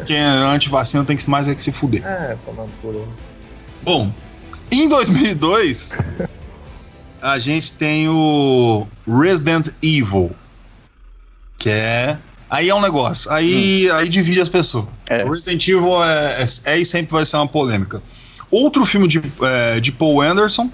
Quem 0.06 0.18
é 0.18 0.24
anti-vacina 0.24 1.04
tem 1.04 1.18
que 1.18 1.30
mais 1.30 1.48
é 1.48 1.56
que 1.56 1.64
se 1.64 1.72
fuder. 1.72 2.06
É, 2.06 2.38
tomando 2.46 2.70
por 2.82 2.94
ele. 2.94 3.08
Bom, 3.82 4.12
em 4.72 4.88
2002, 4.88 5.98
a 7.22 7.40
gente 7.40 7.72
tem 7.74 8.08
o 8.10 8.88
Resident 9.08 9.70
Evil, 9.82 10.32
que 11.58 11.70
é. 11.70 12.18
Aí 12.50 12.68
é 12.70 12.76
um 12.76 12.82
negócio, 12.82 13.32
aí, 13.32 13.90
aí 13.92 14.10
divide 14.10 14.42
as 14.42 14.50
pessoas. 14.50 14.86
É. 15.08 15.24
O 15.24 15.32
Resident 15.32 15.66
Evil 15.68 16.04
é, 16.04 16.44
é, 16.44 16.74
é 16.74 16.78
e 16.80 16.86
sempre 16.86 17.14
vai 17.14 17.26
ser 17.26 17.38
uma 17.38 17.48
polêmica. 17.48 18.02
Outro 18.52 18.86
filme 18.86 19.08
de, 19.08 19.22
é, 19.42 19.80
de 19.80 19.92
Paul 19.92 20.22
Anderson, 20.22 20.70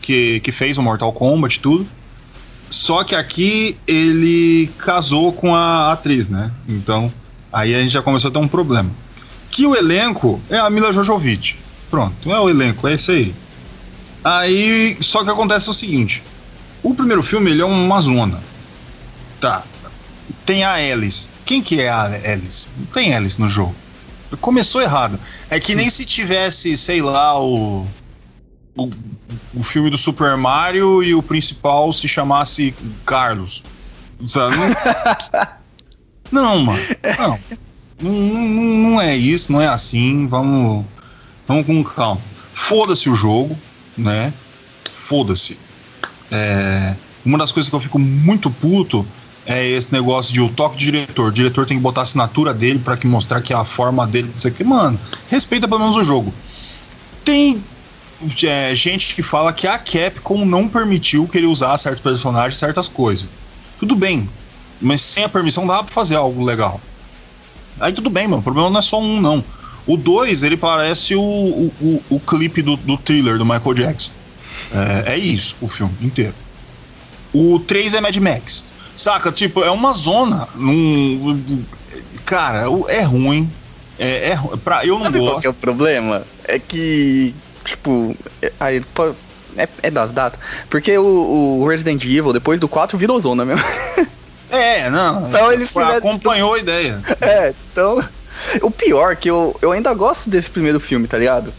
que, 0.00 0.40
que 0.40 0.50
fez 0.50 0.78
o 0.78 0.82
Mortal 0.82 1.12
Kombat 1.12 1.58
e 1.58 1.60
tudo. 1.60 1.86
Só 2.70 3.04
que 3.04 3.14
aqui 3.14 3.76
ele 3.86 4.70
casou 4.78 5.32
com 5.32 5.54
a 5.54 5.92
atriz, 5.92 6.28
né? 6.28 6.50
Então, 6.66 7.12
aí 7.52 7.74
a 7.74 7.80
gente 7.80 7.92
já 7.92 8.02
começou 8.02 8.30
a 8.30 8.32
ter 8.32 8.38
um 8.38 8.48
problema. 8.48 8.90
Que 9.50 9.66
o 9.66 9.74
elenco 9.74 10.40
é 10.50 10.58
a 10.58 10.68
Mila 10.68 10.92
Jojovic. 10.92 11.56
Pronto, 11.90 12.30
é 12.30 12.38
o 12.38 12.48
elenco, 12.48 12.86
é 12.88 12.94
isso 12.94 13.10
aí. 13.10 13.34
Aí, 14.22 14.96
só 15.00 15.24
que 15.24 15.30
acontece 15.30 15.70
o 15.70 15.72
seguinte: 15.72 16.22
o 16.82 16.94
primeiro 16.94 17.22
filme 17.22 17.50
ele 17.50 17.62
é 17.62 17.64
uma 17.64 18.00
zona. 18.00 18.42
Tá. 19.40 19.62
Tem 20.44 20.64
a 20.64 20.74
Alice. 20.74 21.28
Quem 21.44 21.62
que 21.62 21.80
é 21.80 21.88
a 21.88 22.02
Alice? 22.04 22.70
Não 22.76 22.86
tem 22.86 23.14
Alice 23.14 23.40
no 23.40 23.48
jogo. 23.48 23.74
Começou 24.40 24.80
errado. 24.80 25.18
É 25.48 25.58
que 25.58 25.74
nem 25.74 25.88
se 25.88 26.04
tivesse, 26.04 26.76
sei 26.76 27.02
lá, 27.02 27.40
o. 27.40 27.86
O, 28.76 28.90
o 29.54 29.62
filme 29.64 29.90
do 29.90 29.98
Super 29.98 30.36
Mario 30.36 31.02
e 31.02 31.12
o 31.12 31.22
principal 31.22 31.92
se 31.92 32.06
chamasse 32.06 32.72
Carlos. 33.04 33.64
Sabe? 34.26 34.56
Não, 36.30 36.58
mano. 36.60 36.80
Não. 37.18 37.38
Não, 38.00 38.12
não. 38.12 38.90
não 38.90 39.00
é 39.00 39.16
isso, 39.16 39.50
não 39.50 39.60
é 39.60 39.66
assim. 39.66 40.28
Vamos. 40.28 40.84
Vamos 41.46 41.66
com 41.66 41.82
calma. 41.82 42.20
Foda-se 42.54 43.08
o 43.08 43.14
jogo, 43.14 43.58
né? 43.96 44.32
Foda-se. 44.92 45.58
É, 46.30 46.94
uma 47.24 47.38
das 47.38 47.50
coisas 47.50 47.68
que 47.70 47.74
eu 47.74 47.80
fico 47.80 47.98
muito 47.98 48.50
puto 48.50 49.06
é 49.48 49.66
esse 49.66 49.90
negócio 49.90 50.34
de 50.34 50.42
o 50.42 50.50
toque 50.50 50.76
de 50.76 50.84
diretor. 50.84 51.28
O 51.28 51.32
diretor 51.32 51.64
tem 51.64 51.78
que 51.78 51.82
botar 51.82 52.02
a 52.02 52.04
assinatura 52.04 52.52
dele 52.52 52.78
pra 52.78 52.98
que 52.98 53.06
mostrar 53.06 53.40
que 53.40 53.54
é 53.54 53.56
a 53.56 53.64
forma 53.64 54.06
dele 54.06 54.28
disso 54.28 54.46
aqui. 54.46 54.62
Mano, 54.62 55.00
respeita 55.26 55.66
pelo 55.66 55.80
menos 55.80 55.96
o 55.96 56.04
jogo. 56.04 56.34
Tem 57.24 57.64
é, 58.44 58.74
gente 58.74 59.14
que 59.14 59.22
fala 59.22 59.50
que 59.50 59.66
a 59.66 59.78
Capcom 59.78 60.44
não 60.44 60.68
permitiu 60.68 61.26
que 61.26 61.38
ele 61.38 61.46
usasse 61.46 61.84
certos 61.84 62.02
personagens, 62.02 62.58
certas 62.58 62.88
coisas. 62.88 63.26
Tudo 63.78 63.96
bem, 63.96 64.28
mas 64.78 65.00
sem 65.00 65.24
a 65.24 65.28
permissão 65.30 65.66
dá 65.66 65.82
pra 65.82 65.94
fazer 65.94 66.16
algo 66.16 66.44
legal. 66.44 66.78
Aí 67.80 67.92
tudo 67.92 68.10
bem, 68.10 68.28
mano. 68.28 68.40
O 68.40 68.44
problema 68.44 68.68
não 68.68 68.78
é 68.78 68.82
só 68.82 69.00
um, 69.00 69.18
não. 69.18 69.42
O 69.86 69.96
2, 69.96 70.42
ele 70.42 70.58
parece 70.58 71.14
o, 71.14 71.22
o, 71.22 71.72
o, 71.80 72.02
o 72.10 72.20
clipe 72.20 72.60
do, 72.60 72.76
do 72.76 72.98
thriller 72.98 73.38
do 73.38 73.46
Michael 73.46 73.72
Jackson. 73.72 74.10
É, 75.06 75.14
é 75.14 75.16
isso, 75.16 75.56
o 75.58 75.68
filme 75.68 75.94
inteiro. 76.02 76.34
O 77.32 77.58
3 77.60 77.94
é 77.94 78.00
Mad 78.02 78.14
Max. 78.16 78.66
Saca? 78.98 79.30
Tipo, 79.30 79.62
é 79.62 79.70
uma 79.70 79.92
zona. 79.92 80.48
Num, 80.56 81.36
cara, 82.24 82.64
é 82.88 83.02
ruim. 83.02 83.50
É, 83.98 84.30
é, 84.30 84.38
pra, 84.64 84.84
eu 84.84 84.96
não 84.96 85.04
Sabe 85.04 85.18
qual 85.18 85.28
gosto. 85.30 85.40
que 85.42 85.46
é 85.46 85.50
o 85.50 85.54
problema? 85.54 86.24
É 86.44 86.58
que, 86.58 87.34
tipo, 87.64 88.16
é, 88.42 88.52
aí, 88.58 88.80
pô, 88.80 89.14
é, 89.56 89.68
é 89.82 89.90
das 89.90 90.10
datas. 90.10 90.40
Porque 90.68 90.96
o, 90.98 91.60
o 91.60 91.66
Resident 91.68 92.02
Evil, 92.04 92.32
depois 92.32 92.58
do 92.60 92.68
4, 92.68 92.98
virou 92.98 93.20
zona 93.20 93.44
mesmo. 93.44 93.64
É, 94.50 94.88
não. 94.88 95.28
Então 95.28 95.44
foi- 95.44 95.58
fizeram- 95.66 95.96
acompanhou 95.98 96.54
a 96.54 96.58
ideia. 96.58 97.02
É, 97.20 97.52
então. 97.70 98.02
O 98.62 98.70
pior 98.70 99.12
é 99.12 99.16
que 99.16 99.28
eu, 99.28 99.54
eu 99.60 99.72
ainda 99.72 99.92
gosto 99.92 100.30
desse 100.30 100.48
primeiro 100.48 100.80
filme, 100.80 101.06
tá 101.06 101.18
ligado? 101.18 101.52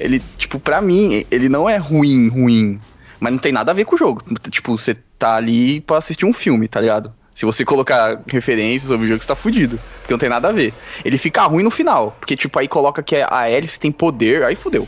ele, 0.00 0.20
tipo, 0.36 0.58
pra 0.58 0.80
mim, 0.82 1.24
ele 1.30 1.48
não 1.48 1.68
é 1.70 1.76
ruim, 1.76 2.28
ruim. 2.28 2.80
Mas 3.20 3.32
não 3.32 3.38
tem 3.38 3.52
nada 3.52 3.70
a 3.70 3.74
ver 3.74 3.84
com 3.84 3.94
o 3.94 3.98
jogo. 3.98 4.22
Tipo, 4.50 4.76
você 4.76 4.96
tá 5.18 5.36
ali 5.36 5.80
pra 5.80 5.98
assistir 5.98 6.24
um 6.26 6.32
filme, 6.32 6.68
tá 6.68 6.80
ligado? 6.80 7.12
Se 7.34 7.44
você 7.44 7.64
colocar 7.64 8.20
referências 8.28 8.88
sobre 8.88 9.06
o 9.06 9.08
jogo, 9.08 9.20
você 9.22 9.26
tá 9.28 9.34
fudido. 9.34 9.80
Porque 10.00 10.12
não 10.12 10.18
tem 10.18 10.28
nada 10.28 10.48
a 10.48 10.52
ver. 10.52 10.72
Ele 11.04 11.18
fica 11.18 11.42
ruim 11.44 11.64
no 11.64 11.70
final. 11.70 12.16
Porque, 12.20 12.36
tipo, 12.36 12.58
aí 12.58 12.68
coloca 12.68 13.02
que 13.02 13.16
a 13.16 13.38
Alice 13.40 13.78
tem 13.78 13.90
poder, 13.90 14.44
aí 14.44 14.54
fudeu. 14.54 14.86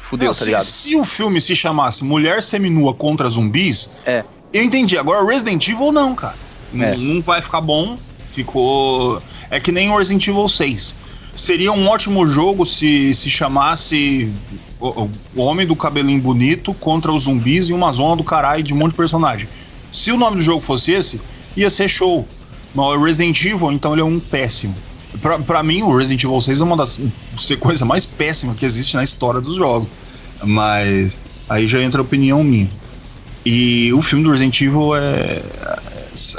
Fudeu, 0.00 0.26
Não, 0.26 0.32
tá 0.34 0.38
se, 0.38 0.44
ligado? 0.46 0.62
se 0.64 0.96
o 0.96 1.04
filme 1.04 1.40
se 1.40 1.54
chamasse 1.54 2.04
Mulher 2.04 2.42
Seminua 2.42 2.92
contra 2.94 3.28
Zumbis, 3.28 3.90
É. 4.04 4.24
eu 4.52 4.62
entendi. 4.64 4.96
Agora, 4.98 5.24
Resident 5.24 5.66
Evil 5.68 5.92
não, 5.92 6.14
cara. 6.14 6.36
É. 6.78 6.96
Não 6.96 7.20
vai 7.22 7.40
ficar 7.42 7.60
bom. 7.60 7.96
Ficou. 8.28 9.22
É 9.50 9.58
que 9.60 9.70
nem 9.72 9.90
o 9.90 9.96
Resident 9.96 10.26
Evil 10.26 10.48
6. 10.48 10.96
Seria 11.34 11.70
um 11.72 11.86
ótimo 11.88 12.26
jogo 12.26 12.64
se 12.66 13.14
se 13.14 13.28
chamasse 13.30 14.32
o, 14.90 15.10
o- 15.36 15.42
Homem 15.42 15.66
do 15.66 15.74
Cabelinho 15.76 16.20
Bonito 16.20 16.72
contra 16.74 17.12
os 17.12 17.24
zumbis 17.24 17.68
e 17.68 17.72
uma 17.72 17.92
zona 17.92 18.16
do 18.16 18.24
caralho 18.24 18.62
de 18.62 18.72
um 18.74 18.76
monte 18.76 18.90
de 18.92 18.96
personagem. 18.96 19.48
Se 19.92 20.12
o 20.12 20.16
nome 20.16 20.36
do 20.36 20.42
jogo 20.42 20.60
fosse 20.60 20.92
esse, 20.92 21.20
ia 21.56 21.70
ser 21.70 21.88
show. 21.88 22.26
Mas 22.74 22.86
o 22.86 23.02
Resident 23.04 23.42
Evil, 23.44 23.72
então, 23.72 23.92
ele 23.92 24.02
é 24.02 24.04
um 24.04 24.18
péssimo. 24.20 24.74
Pra, 25.22 25.38
pra 25.38 25.62
mim, 25.62 25.82
o 25.82 25.96
Resident 25.96 26.22
Evil 26.24 26.40
6 26.40 26.60
é 26.60 26.64
uma 26.64 26.76
das 26.76 27.00
coisas 27.60 27.86
mais 27.86 28.04
péssimas 28.04 28.54
que 28.56 28.66
existe 28.66 28.94
na 28.96 29.02
história 29.04 29.40
dos 29.40 29.56
jogos. 29.56 29.88
Mas 30.44 31.18
aí 31.48 31.66
já 31.66 31.80
entra 31.80 32.00
a 32.00 32.04
opinião 32.04 32.44
minha. 32.44 32.68
E 33.44 33.92
o 33.94 34.02
filme 34.02 34.24
do 34.24 34.30
Resident 34.30 34.60
Evil 34.60 34.94
é. 34.94 35.42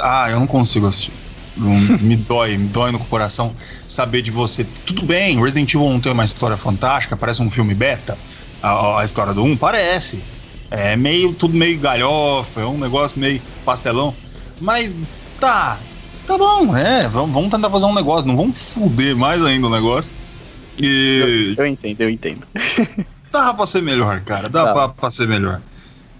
Ah, 0.00 0.28
eu 0.30 0.38
não 0.38 0.46
consigo 0.46 0.86
assistir. 0.86 1.12
Me 1.56 2.14
dói, 2.14 2.56
me 2.56 2.68
dói 2.68 2.92
no 2.92 3.00
coração 3.00 3.52
saber 3.88 4.22
de 4.22 4.30
você. 4.30 4.64
Tudo 4.86 5.02
bem, 5.02 5.40
Resident 5.42 5.74
Evil 5.74 5.88
não 5.90 5.98
tem 5.98 6.12
uma 6.12 6.24
história 6.24 6.56
fantástica, 6.56 7.16
parece 7.16 7.42
um 7.42 7.50
filme 7.50 7.74
beta, 7.74 8.16
a, 8.62 9.00
a 9.00 9.04
história 9.04 9.32
do 9.32 9.42
1, 9.42 9.56
parece. 9.56 10.22
É 10.70 10.96
meio, 10.96 11.32
tudo 11.32 11.56
meio 11.56 11.78
galhofa, 11.78 12.60
é 12.60 12.66
um 12.66 12.78
negócio 12.78 13.18
meio 13.18 13.40
pastelão. 13.64 14.14
Mas 14.60 14.92
tá, 15.40 15.78
tá 16.26 16.36
bom, 16.36 16.76
é, 16.76 17.08
vamos, 17.08 17.32
vamos 17.32 17.50
tentar 17.50 17.70
fazer 17.70 17.86
um 17.86 17.94
negócio, 17.94 18.26
não 18.26 18.36
vamos 18.36 18.74
fuder 18.74 19.16
mais 19.16 19.42
ainda 19.44 19.66
o 19.66 19.70
negócio. 19.70 20.12
E 20.78 21.54
Eu 21.56 21.66
entendo, 21.66 22.00
eu 22.02 22.10
entendo. 22.10 22.46
dava 23.32 23.54
pra 23.54 23.66
ser 23.66 23.82
melhor, 23.82 24.20
cara, 24.20 24.48
dá 24.48 24.64
Dá. 24.64 24.72
pra, 24.72 24.88
pra 24.88 25.10
ser 25.10 25.26
melhor. 25.26 25.60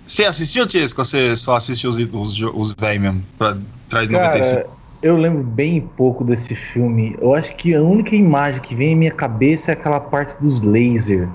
Você 0.07 0.24
assistiu, 0.24 0.66
Tiesco, 0.66 1.03
ou 1.03 1.05
você 1.05 1.36
só 1.36 1.57
assiste 1.57 1.86
os, 1.86 1.99
os, 1.99 2.41
os 2.55 2.72
velhos 2.72 3.03
mesmo, 3.03 3.22
pra 3.36 3.59
trás 3.89 4.09
de 4.09 4.14
95? 4.14 4.55
Cara, 4.55 4.66
eu 5.03 5.16
lembro 5.16 5.43
bem 5.43 5.80
pouco 5.97 6.24
desse 6.24 6.55
filme. 6.55 7.14
Eu 7.20 7.34
acho 7.34 7.55
que 7.57 7.74
a 7.74 7.82
única 7.82 8.16
imagem 8.16 8.61
que 8.61 8.74
vem 8.74 8.93
em 8.93 8.97
minha 8.97 9.11
cabeça 9.11 9.70
é 9.70 9.74
aquela 9.74 10.01
parte 10.01 10.41
dos 10.41 10.61
lasers. 10.61 11.28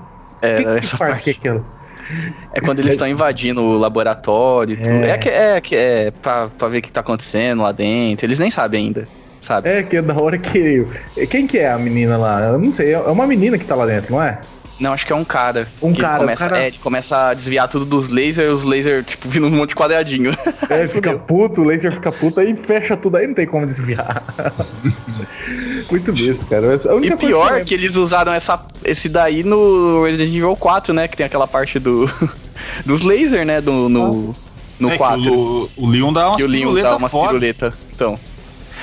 É, 0.44 0.62
que, 0.62 0.68
essa 0.68 0.98
parte, 0.98 1.30
é 1.30 1.32
aquela? 1.32 1.64
É 2.52 2.60
quando 2.60 2.80
eles 2.80 2.92
estão 2.92 3.06
invadindo 3.08 3.62
o 3.62 3.78
laboratório 3.78 4.74
e 4.74 4.76
tudo. 4.76 5.04
É. 5.04 5.10
É, 5.10 5.18
que 5.18 5.28
é, 5.28 5.60
que 5.60 5.76
é 5.76 6.10
pra, 6.10 6.48
pra 6.48 6.68
ver 6.68 6.78
o 6.78 6.82
que 6.82 6.92
tá 6.92 7.00
acontecendo 7.00 7.62
lá 7.62 7.72
dentro. 7.72 8.26
Eles 8.26 8.38
nem 8.38 8.50
sabem 8.50 8.86
ainda, 8.86 9.08
sabe? 9.40 9.68
É, 9.68 9.82
que 9.82 9.96
é 9.96 10.02
da 10.02 10.14
hora 10.14 10.38
que. 10.38 10.86
Quem 11.30 11.46
que 11.46 11.58
é 11.58 11.70
a 11.70 11.78
menina 11.78 12.16
lá? 12.16 12.42
Eu 12.42 12.58
não 12.58 12.72
sei, 12.72 12.92
é 12.92 12.98
uma 12.98 13.26
menina 13.26 13.58
que 13.58 13.64
tá 13.64 13.74
lá 13.74 13.86
dentro, 13.86 14.12
não 14.12 14.22
é? 14.22 14.38
Não, 14.80 14.92
acho 14.92 15.06
que 15.06 15.12
é 15.12 15.16
um 15.16 15.24
cara. 15.24 15.68
Um 15.80 15.92
que 15.92 16.00
cara, 16.00 16.18
começa, 16.18 16.48
cara- 16.48 16.62
É, 16.62 16.66
ele 16.66 16.78
começa 16.78 17.28
a 17.28 17.34
desviar 17.34 17.68
tudo 17.68 17.84
dos 17.84 18.08
lasers, 18.08 18.52
os 18.52 18.64
lasers, 18.64 19.06
tipo, 19.06 19.28
vindo 19.28 19.46
um 19.46 19.50
monte 19.50 19.70
de 19.70 19.76
quadradinho. 19.76 20.36
É, 20.68 20.88
fica 20.88 21.12
puto, 21.18 21.60
o 21.60 21.64
laser 21.64 21.92
fica 21.92 22.10
puto, 22.10 22.40
aí 22.40 22.56
fecha 22.56 22.96
tudo, 22.96 23.18
aí 23.18 23.26
não 23.26 23.34
tem 23.34 23.46
como 23.46 23.66
desviar. 23.66 24.24
Muito 25.90 26.12
besta, 26.12 26.44
cara. 26.48 26.74
E 27.02 27.16
pior 27.16 27.50
lembro- 27.50 27.64
que 27.66 27.74
eles 27.74 27.94
usaram 27.96 28.32
essa, 28.32 28.64
esse 28.84 29.08
daí 29.08 29.42
no 29.44 30.04
Resident 30.04 30.30
Evil 30.34 30.56
4, 30.56 30.92
né? 30.94 31.06
Que 31.08 31.16
tem 31.16 31.26
aquela 31.26 31.46
parte 31.46 31.78
do 31.78 32.10
dos 32.84 33.02
lasers, 33.02 33.46
né? 33.46 33.60
Do, 33.60 33.88
no, 33.88 34.34
no 34.78 34.90
é 34.90 34.96
4. 34.96 35.22
que 35.22 35.28
o, 35.30 35.68
o 35.76 35.86
Leon 35.86 36.12
dá 36.12 36.28
umas 36.28 36.36
que 36.38 36.44
o 36.44 36.48
Leon 36.48 36.60
piruletas 36.62 36.90
dá 36.90 36.96
umas 36.96 37.10
foda. 37.10 37.28
piruletas. 37.28 37.74
Então. 37.94 38.18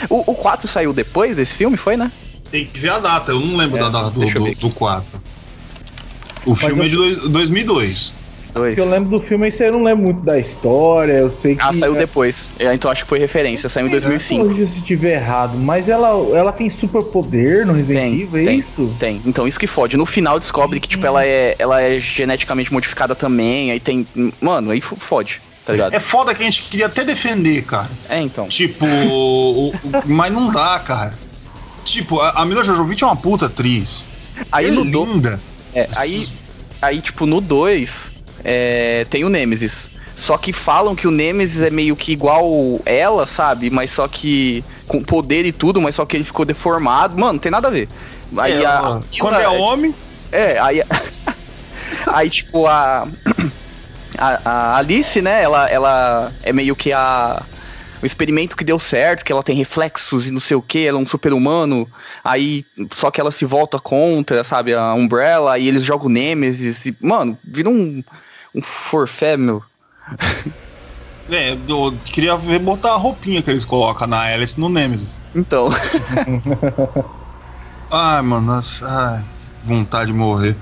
O, 0.10 0.32
o 0.32 0.36
4 0.36 0.68
saiu 0.68 0.94
depois 0.94 1.36
desse 1.36 1.54
filme, 1.54 1.78
foi, 1.78 1.96
né? 1.98 2.12
Tem 2.52 2.66
que 2.66 2.78
ver 2.80 2.90
a 2.90 3.00
data, 3.00 3.32
eu 3.32 3.40
não 3.40 3.56
lembro 3.58 3.78
É, 3.78 3.82
da 3.82 3.90
data 3.90 4.10
do, 4.10 4.20
do, 4.30 4.56
do 4.56 4.70
4. 4.72 5.06
O 6.46 6.56
filme 6.56 6.82
eu- 6.82 6.86
é 6.86 6.88
de 6.90 6.96
dois, 6.96 7.18
2002. 7.18 8.22
Dois. 8.54 8.76
que 8.76 8.82
eu 8.82 8.90
lembro 8.90 9.10
do 9.10 9.22
filme, 9.26 9.48
isso 9.48 9.64
aí 9.64 9.70
eu 9.70 9.74
não 9.74 9.84
lembro 9.84 10.04
muito 10.04 10.22
da 10.24 10.38
história, 10.38 11.14
eu 11.14 11.32
sei 11.32 11.56
que... 11.56 11.62
Ah, 11.64 11.72
saiu 11.74 11.96
é- 11.96 12.00
depois. 12.00 12.52
É, 12.60 12.74
então 12.74 12.92
acho 12.92 13.04
que 13.04 13.08
foi 13.10 13.18
referência, 13.18 13.70
saiu 13.70 13.88
em 13.88 13.90
2005. 13.90 14.44
Corrija 14.44 14.68
se 14.68 14.80
estiver 14.80 15.14
errado, 15.14 15.58
mas 15.58 15.88
ela, 15.88 16.10
ela 16.38 16.52
tem 16.52 16.70
superpoder 16.70 17.66
no 17.66 17.72
Resident 17.72 18.12
Tem, 18.12 18.22
Evil, 18.22 18.42
é 18.42 18.44
tem. 18.44 18.60
isso? 18.60 18.94
Tem. 19.00 19.22
Então 19.26 19.48
isso 19.48 19.58
que 19.58 19.68
fode. 19.68 19.96
No 19.96 20.06
final 20.06 20.38
descobre 20.38 20.82
que, 20.82 20.90
tipo, 20.90 21.06
ela 21.06 21.26
é, 21.26 21.56
ela 21.58 21.82
é 21.82 21.98
geneticamente 21.98 22.74
modificada 22.74 23.16
também. 23.16 23.72
Aí 23.72 23.80
tem. 23.80 24.06
Mano, 24.42 24.72
aí 24.72 24.82
fo- 24.82 24.98
fode, 24.98 25.42
tá 25.66 25.72
ligado? 25.72 25.94
É 25.94 26.00
foda 26.02 26.36
que 26.36 26.42
a 26.42 26.46
gente 26.46 26.64
queria 26.64 26.88
até 26.88 27.06
defender, 27.06 27.62
cara. 27.64 27.90
É, 28.10 28.20
então. 28.20 28.50
Tipo, 28.50 28.86
o- 28.86 29.70
o- 29.70 29.74
mas 30.08 30.30
não 30.34 30.52
dá, 30.52 30.78
cara. 30.80 31.14
Tipo, 31.86 32.20
a, 32.20 32.32
a 32.42 32.46
Mila 32.46 32.66
Jojovic 32.66 33.02
é 33.02 33.08
uma 33.08 33.16
puta 33.16 33.46
atriz. 33.46 34.06
Aí 34.52 34.66
é 34.66 34.70
linda. 34.70 35.40
É, 35.74 35.88
aí, 35.98 36.28
aí, 36.82 37.02
tipo, 37.02 37.26
no 37.26 37.40
2 37.40 38.12
é, 38.44 39.06
tem 39.10 39.24
o 39.24 39.30
Nemesis. 39.30 39.90
Só 40.16 40.38
que 40.38 40.54
falam 40.54 40.96
que 40.96 41.08
o 41.08 41.12
Nemesis 41.12 41.62
é 41.62 41.70
meio 41.70 41.96
que 41.96 42.12
igual 42.12 42.80
ela, 42.86 43.26
sabe? 43.26 43.70
Mas 43.70 43.92
só 43.92 44.08
que. 44.08 44.64
Com 44.88 45.02
poder 45.02 45.46
e 45.46 45.54
tudo, 45.54 45.82
mas 45.82 45.96
só 45.96 46.06
que 46.06 46.18
ele 46.18 46.24
ficou 46.24 46.46
deformado. 46.46 47.18
Mano, 47.18 47.34
não 47.34 47.40
tem 47.40 47.52
nada 47.52 47.70
a 47.70 47.72
ver. 47.72 47.88
Aí 48.38 48.62
É, 48.62 48.66
a, 48.66 49.02
quando 49.20 49.40
é 49.40 49.48
homem, 49.48 49.96
É, 50.32 50.60
aí. 50.60 50.84
aí, 52.08 52.30
tipo, 52.30 52.68
a, 52.68 53.08
a. 54.18 54.42
a 54.44 54.78
Alice, 54.78 55.22
né? 55.22 55.42
Ela, 55.42 55.70
ela 55.70 56.32
é 56.44 56.52
meio 56.52 56.76
que 56.76 56.92
a. 56.92 57.42
O 58.02 58.06
experimento 58.06 58.58
que 58.58 58.64
deu 58.64 58.80
certo, 58.80 59.24
que 59.24 59.32
ela 59.32 59.44
tem 59.44 59.56
reflexos 59.56 60.28
e 60.28 60.32
não 60.32 60.40
sei 60.40 60.58
o 60.58 60.62
que, 60.62 60.86
ela 60.86 60.98
é 60.98 61.02
um 61.02 61.08
super-humano. 61.08 61.88
Aí, 62.24 62.66
só 62.96 63.12
que 63.12 63.22
ela 63.22 63.32
se 63.32 63.46
volta 63.46 63.80
contra, 63.80 64.44
sabe? 64.44 64.74
A 64.74 64.94
Umbrella, 64.94 65.54
aí 65.54 65.68
eles 65.68 65.84
jogam 65.84 66.10
Nemesis. 66.10 66.86
E, 66.86 66.98
mano, 67.00 67.38
vira 67.44 67.70
um. 67.70 68.04
Um 68.54 68.62
forfé, 68.62 69.38
meu. 69.38 69.64
é, 71.32 71.54
eu 71.54 71.98
queria 72.04 72.36
ver 72.36 72.60
botar 72.60 72.92
a 72.92 72.98
roupinha 72.98 73.42
que 73.42 73.50
eles 73.50 73.64
colocam 73.64 74.08
na 74.08 74.24
Alice 74.24 74.60
no 74.60 74.68
Nemesis. 74.68 75.16
Então. 75.34 75.70
Ai, 77.94 78.22
mano, 78.22 78.48
nossa, 78.48 78.88
ai, 78.88 79.26
vontade 79.60 80.14
de 80.14 80.18
morrer. 80.18 80.56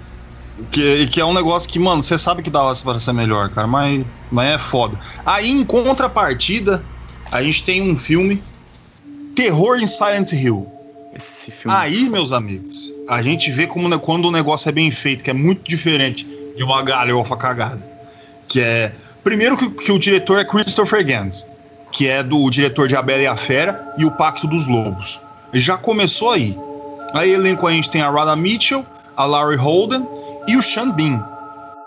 Que, 0.72 1.06
que 1.08 1.22
é 1.22 1.26
um 1.26 1.34
negócio 1.34 1.70
que, 1.70 1.78
mano, 1.78 2.02
você 2.02 2.18
sabe 2.18 2.42
que 2.42 2.50
dava 2.50 2.74
pra 2.84 3.00
ser 3.00 3.14
melhor, 3.14 3.52
cara, 3.52 3.68
mas, 3.68 4.04
mas 4.32 4.56
é 4.56 4.58
foda. 4.58 4.98
Aí, 5.24 5.52
em 5.52 5.64
contrapartida, 5.64 6.84
a 7.32 7.42
gente 7.44 7.64
tem 7.64 7.82
um 7.82 7.96
filme 7.96 8.42
Terror 9.36 9.78
em 9.80 9.88
Silent 9.88 10.32
Hill. 10.34 10.68
Esse 11.16 11.52
filme. 11.52 11.76
Aí, 11.78 12.10
meus 12.10 12.32
amigos, 12.32 12.94
a 13.08 13.22
gente 13.22 13.52
vê 13.52 13.66
como 13.68 13.88
ne- 13.90 13.98
quando 13.98 14.26
o 14.26 14.32
negócio 14.32 14.70
é 14.70 14.72
bem 14.72 14.92
feito, 14.92 15.24
que 15.24 15.30
é 15.30 15.34
muito 15.34 15.68
diferente 15.68 16.28
de 16.56 16.64
uma 16.64 16.82
galhofa 16.84 17.36
cagada. 17.36 17.82
Que 18.48 18.62
é. 18.62 18.92
Primeiro 19.24 19.58
que, 19.58 19.70
que 19.70 19.92
o 19.92 20.00
diretor 20.00 20.40
é 20.40 20.46
Christopher 20.46 21.06
Gans, 21.06 21.46
que 21.92 22.08
é 22.08 22.24
do 22.24 22.50
diretor 22.50 22.88
de 22.88 22.96
A 22.96 23.02
Bela 23.02 23.22
e 23.22 23.28
a 23.28 23.36
Fera 23.36 23.94
e 23.98 24.06
O 24.06 24.12
Pacto 24.12 24.48
dos 24.48 24.66
Lobos. 24.68 25.20
Já 25.54 25.78
começou 25.78 26.32
aí. 26.32 26.58
Aí 27.14 27.32
elenco 27.32 27.66
a 27.68 27.72
gente 27.72 27.90
tem 27.90 28.02
a 28.02 28.10
Radha 28.10 28.36
Mitchell, 28.36 28.86
a 29.18 29.26
Larry 29.26 29.56
Holden 29.56 30.08
e 30.48 30.56
o 30.56 30.62
Sean 30.62 30.92
Bean, 30.92 31.26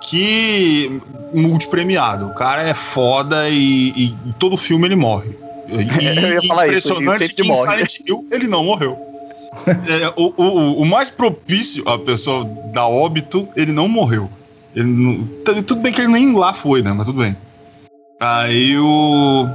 que 0.09 1.01
multipremiado. 1.35 2.27
O 2.27 2.35
cara 2.35 2.63
é 2.63 2.75
foda 2.75 3.49
e, 3.49 3.93
e 3.97 4.05
em 4.27 4.33
todo 4.39 4.57
filme 4.57 4.87
ele 4.87 4.97
morre. 4.97 5.31
E, 5.69 5.83
isso, 6.37 6.55
impressionante 6.65 7.19
sempre 7.19 7.35
que 7.35 7.43
em 7.43 7.47
morre. 7.49 7.71
Silent 7.71 7.95
Hill 8.07 8.27
ele 8.31 8.47
não 8.47 8.65
morreu. 8.65 8.99
É, 9.67 10.11
o, 10.17 10.33
o, 10.35 10.81
o 10.81 10.87
mais 10.87 11.11
propício 11.11 11.87
a 11.87 11.99
pessoa 11.99 12.43
dar 12.73 12.87
óbito, 12.87 13.47
ele 13.55 13.71
não 13.71 13.87
morreu. 13.87 14.31
Ele 14.75 14.87
não- 14.89 15.29
tudo 15.63 15.83
bem 15.83 15.93
que 15.93 16.01
ele 16.01 16.11
nem 16.11 16.33
lá 16.35 16.55
foi, 16.55 16.81
né? 16.83 16.91
Mas 16.91 17.05
tudo 17.05 17.21
bem. 17.21 17.37
Aí 18.19 18.79
o. 18.79 19.47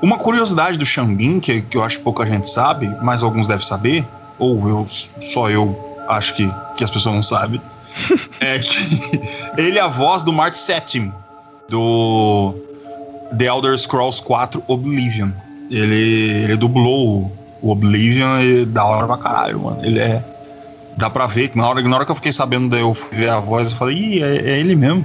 Uma 0.00 0.16
curiosidade 0.16 0.78
do 0.78 0.86
Xambin, 0.86 1.38
que, 1.38 1.60
que 1.60 1.76
eu 1.76 1.84
acho 1.84 1.98
que 1.98 2.02
pouca 2.02 2.26
gente 2.26 2.48
sabe, 2.48 2.90
mas 3.02 3.22
alguns 3.22 3.46
devem 3.46 3.64
saber, 3.64 4.04
ou 4.38 4.68
eu 4.68 4.86
só 5.20 5.48
eu 5.50 5.76
acho 6.08 6.34
que, 6.34 6.50
que 6.76 6.82
as 6.82 6.90
pessoas 6.90 7.14
não 7.14 7.22
sabem, 7.22 7.60
é 8.40 8.58
que 8.58 9.20
ele 9.56 9.78
é 9.78 9.82
a 9.82 9.88
voz 9.88 10.22
do 10.22 10.32
Mark 10.32 10.54
Septim, 10.54 11.12
do 11.68 12.54
The 13.36 13.46
Elder 13.46 13.78
Scrolls 13.78 14.22
4 14.22 14.62
Oblivion. 14.66 15.30
Ele, 15.70 16.44
ele 16.44 16.56
dublou 16.56 17.32
o, 17.62 17.70
Oblivion 17.70 18.40
e 18.40 18.66
da 18.66 18.84
hora 18.84 19.06
pra 19.06 19.16
caralho, 19.16 19.60
mano. 19.60 19.80
Ele 19.84 20.00
é. 20.00 20.22
Dá 20.96 21.08
pra 21.08 21.26
ver 21.26 21.48
que 21.48 21.56
na 21.56 21.66
hora, 21.66 21.80
na 21.80 21.96
hora 21.96 22.04
que 22.04 22.10
eu 22.10 22.16
fiquei 22.16 22.32
sabendo, 22.32 22.68
daí 22.68 22.80
eu 22.80 22.92
fui 22.92 23.16
ver 23.16 23.30
a 23.30 23.40
voz, 23.40 23.72
eu 23.72 23.78
falei, 23.78 23.96
ih, 23.96 24.22
é, 24.22 24.36
é 24.36 24.58
ele 24.58 24.74
mesmo. 24.74 25.04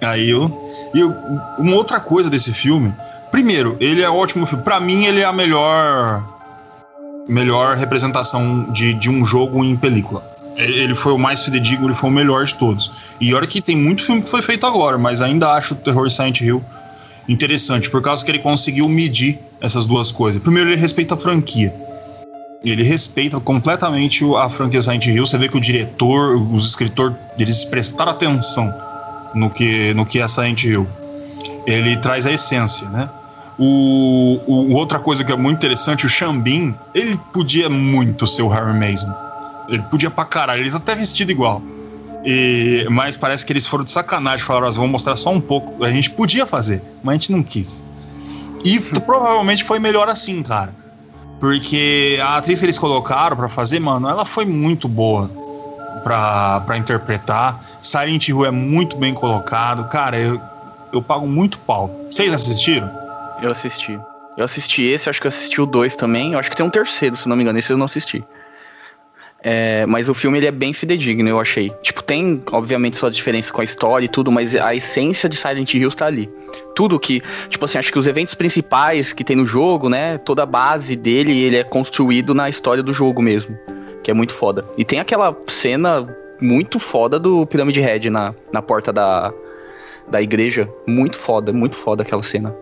Aí 0.00 0.30
eu. 0.30 0.50
E 0.94 1.00
eu- 1.00 1.14
uma 1.58 1.76
outra 1.76 2.00
coisa 2.00 2.28
desse 2.28 2.52
filme. 2.52 2.92
Primeiro, 3.30 3.76
ele 3.78 4.02
é 4.02 4.10
ótimo 4.10 4.44
filme. 4.46 4.64
Pra 4.64 4.80
mim, 4.80 5.04
ele 5.04 5.20
é 5.20 5.24
a 5.24 5.32
melhor. 5.32 6.24
Melhor 7.28 7.76
representação 7.76 8.64
de, 8.72 8.92
de 8.94 9.08
um 9.08 9.24
jogo 9.24 9.62
em 9.62 9.76
película. 9.76 10.24
Ele 10.56 10.94
foi 10.94 11.12
o 11.12 11.18
mais 11.18 11.42
fidedigno, 11.42 11.86
ele 11.86 11.94
foi 11.94 12.10
o 12.10 12.12
melhor 12.12 12.44
de 12.44 12.54
todos. 12.54 12.92
E 13.20 13.34
olha 13.34 13.46
que 13.46 13.60
tem 13.60 13.76
muito 13.76 14.02
filme 14.02 14.20
que 14.22 14.28
foi 14.28 14.42
feito 14.42 14.66
agora, 14.66 14.98
mas 14.98 15.22
ainda 15.22 15.50
acho 15.52 15.74
o 15.74 15.76
terror 15.76 16.10
Silent 16.10 16.40
Hill 16.40 16.62
interessante, 17.28 17.88
por 17.88 18.02
causa 18.02 18.24
que 18.24 18.30
ele 18.30 18.40
conseguiu 18.40 18.88
medir 18.88 19.38
essas 19.60 19.86
duas 19.86 20.10
coisas. 20.10 20.42
Primeiro, 20.42 20.70
ele 20.70 20.80
respeita 20.80 21.14
a 21.14 21.16
franquia. 21.16 21.72
Ele 22.62 22.82
respeita 22.82 23.40
completamente 23.40 24.24
a 24.36 24.50
franquia 24.50 24.82
Silent 24.82 25.06
Hill. 25.06 25.26
Você 25.26 25.38
vê 25.38 25.48
que 25.48 25.56
o 25.56 25.60
diretor, 25.60 26.34
os 26.34 26.66
escritores, 26.66 27.16
eles 27.38 27.64
prestaram 27.64 28.12
atenção 28.12 28.72
no 29.34 29.48
que, 29.48 29.94
no 29.94 30.04
que 30.04 30.20
é 30.20 30.28
Silent 30.28 30.64
Hill. 30.64 30.86
Ele 31.66 31.96
traz 31.96 32.26
a 32.26 32.32
essência, 32.32 32.88
né? 32.90 33.08
O, 33.58 34.40
o, 34.46 34.74
outra 34.74 34.98
coisa 34.98 35.22
que 35.22 35.30
é 35.30 35.36
muito 35.36 35.58
interessante, 35.58 36.06
o 36.06 36.08
Xambin, 36.08 36.74
ele 36.94 37.18
podia 37.32 37.68
muito 37.68 38.26
ser 38.26 38.42
o 38.42 38.48
Harry 38.48 38.72
Mason. 38.72 39.14
Ele 39.70 39.82
podia 39.84 40.10
pra 40.10 40.24
caralho, 40.24 40.62
ele 40.62 40.70
tá 40.70 40.78
até 40.78 40.94
vestido 40.94 41.30
igual. 41.30 41.62
E, 42.24 42.86
mas 42.90 43.16
parece 43.16 43.46
que 43.46 43.52
eles 43.52 43.66
foram 43.66 43.84
de 43.84 43.92
sacanagem, 43.92 44.44
falaram, 44.44 44.66
nós 44.66 44.76
vamos 44.76 44.90
mostrar 44.90 45.16
só 45.16 45.30
um 45.30 45.40
pouco. 45.40 45.82
A 45.84 45.90
gente 45.90 46.10
podia 46.10 46.44
fazer, 46.44 46.82
mas 47.02 47.14
a 47.14 47.18
gente 47.18 47.32
não 47.32 47.42
quis. 47.42 47.84
E 48.64 48.78
provavelmente 48.80 49.64
foi 49.64 49.78
melhor 49.78 50.08
assim, 50.08 50.42
cara. 50.42 50.74
Porque 51.38 52.18
a 52.22 52.36
atriz 52.36 52.58
que 52.58 52.66
eles 52.66 52.78
colocaram 52.78 53.34
para 53.34 53.48
fazer, 53.48 53.80
mano, 53.80 54.06
ela 54.08 54.26
foi 54.26 54.44
muito 54.44 54.86
boa 54.86 55.30
pra, 56.04 56.60
pra 56.60 56.76
interpretar. 56.76 57.64
Silent 57.80 58.28
Hill 58.28 58.44
é 58.44 58.50
muito 58.50 58.96
bem 58.96 59.14
colocado. 59.14 59.88
Cara, 59.88 60.18
eu, 60.18 60.38
eu 60.92 61.00
pago 61.00 61.26
muito 61.26 61.58
pau. 61.60 61.90
Vocês 62.10 62.32
assistiram? 62.34 62.90
Eu 63.40 63.50
assisti. 63.50 63.98
Eu 64.36 64.44
assisti 64.44 64.82
esse, 64.82 65.08
acho 65.08 65.20
que 65.20 65.26
eu 65.26 65.30
assisti 65.30 65.60
o 65.60 65.66
dois 65.66 65.96
também. 65.96 66.34
Eu 66.34 66.38
acho 66.38 66.50
que 66.50 66.56
tem 66.56 66.64
um 66.64 66.70
terceiro, 66.70 67.16
se 67.16 67.26
não 67.26 67.36
me 67.36 67.42
engano. 67.42 67.58
Esse 67.58 67.72
eu 67.72 67.78
não 67.78 67.86
assisti. 67.86 68.22
É, 69.42 69.86
mas 69.86 70.08
o 70.08 70.14
filme 70.14 70.38
ele 70.38 70.46
é 70.46 70.50
bem 70.50 70.72
fidedigno, 70.72 71.28
eu 71.28 71.40
achei. 71.40 71.70
Tipo, 71.82 72.02
tem, 72.02 72.42
obviamente, 72.52 72.96
sua 72.96 73.10
diferença 73.10 73.52
com 73.52 73.60
a 73.60 73.64
história 73.64 74.04
e 74.04 74.08
tudo, 74.08 74.30
mas 74.30 74.54
a 74.54 74.74
essência 74.74 75.28
de 75.28 75.36
Silent 75.36 75.72
Hill 75.72 75.88
está 75.88 76.06
ali. 76.06 76.30
Tudo 76.74 77.00
que, 77.00 77.22
tipo 77.48 77.64
assim, 77.64 77.78
acho 77.78 77.90
que 77.90 77.98
os 77.98 78.06
eventos 78.06 78.34
principais 78.34 79.12
que 79.12 79.24
tem 79.24 79.36
no 79.36 79.46
jogo, 79.46 79.88
né? 79.88 80.18
Toda 80.18 80.42
a 80.42 80.46
base 80.46 80.94
dele, 80.94 81.36
ele 81.38 81.56
é 81.56 81.64
construído 81.64 82.34
na 82.34 82.48
história 82.48 82.82
do 82.82 82.92
jogo 82.92 83.22
mesmo. 83.22 83.58
Que 84.02 84.10
é 84.10 84.14
muito 84.14 84.34
foda. 84.34 84.64
E 84.76 84.84
tem 84.84 85.00
aquela 85.00 85.36
cena 85.46 86.06
muito 86.40 86.78
foda 86.78 87.18
do 87.18 87.46
Pyramid 87.46 87.78
Head 87.80 88.10
na, 88.10 88.34
na 88.52 88.60
porta 88.60 88.92
da, 88.92 89.32
da 90.08 90.20
igreja. 90.20 90.68
Muito 90.86 91.16
foda, 91.16 91.50
muito 91.52 91.76
foda 91.76 92.02
aquela 92.02 92.22
cena. 92.22 92.54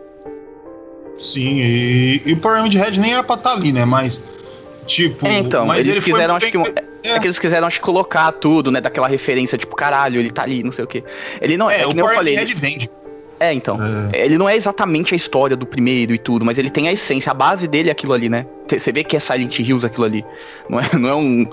Sim, 1.17 1.59
e, 1.59 2.23
e 2.25 2.33
o 2.35 2.37
Pyramid 2.37 2.77
Head 2.77 3.01
nem 3.01 3.13
era 3.13 3.25
pra 3.25 3.35
estar 3.35 3.51
tá 3.51 3.57
ali, 3.57 3.73
né? 3.73 3.85
Mas 3.85 4.23
Tipo, 4.89 5.27
é, 5.27 5.39
então, 5.39 5.67
mas 5.67 5.87
eles 5.87 6.03
quiseram, 6.03 6.35
acho 6.35 6.51
bem... 6.51 6.63
que. 6.63 6.81
É. 7.05 7.11
é. 7.11 7.21
que 7.21 7.27
eles 7.27 7.39
quiseram, 7.39 7.67
acho 7.67 7.79
que, 7.79 7.85
colocar 7.85 8.33
tudo, 8.33 8.71
né? 8.71 8.81
Daquela 8.81 9.07
referência, 9.07 9.59
tipo, 9.59 9.77
caralho, 9.77 10.19
ele 10.19 10.31
tá 10.31 10.43
ali, 10.43 10.63
não 10.63 10.73
sei 10.73 10.85
o 10.85 10.89
quê. 10.89 11.05
Ele 11.41 11.59
não 11.59 11.71
é. 11.71 11.83
É, 11.83 11.87
o 11.87 11.93
nem 11.93 12.05
eu 12.05 12.11
falei. 12.11 12.37
Ele... 12.37 12.55
vende. 12.55 12.91
É, 13.39 13.53
então. 13.53 13.79
É. 14.13 14.25
Ele 14.25 14.39
não 14.39 14.49
é 14.49 14.57
exatamente 14.57 15.15
a 15.15 15.17
história 15.17 15.57
do 15.57 15.67
primeiro 15.67 16.13
e 16.13 16.19
tudo, 16.19 16.45
mas 16.45 16.59
ele 16.59 16.71
tem 16.71 16.89
a 16.89 16.93
essência, 16.93 17.31
a 17.31 17.35
base 17.35 17.69
dele 17.69 17.91
é 17.91 17.93
aquilo 17.93 18.15
ali, 18.15 18.29
né? 18.31 18.47
Você 18.67 18.91
vê 18.91 19.05
que 19.05 19.17
é 19.17 19.21
Silent 19.21 19.59
Hills 19.59 19.87
aquilo 19.87 20.07
ali. 20.07 20.25
Não 20.71 20.81
é, 20.81 20.89
não 20.97 21.09
é 21.09 21.15
um, 21.15 21.47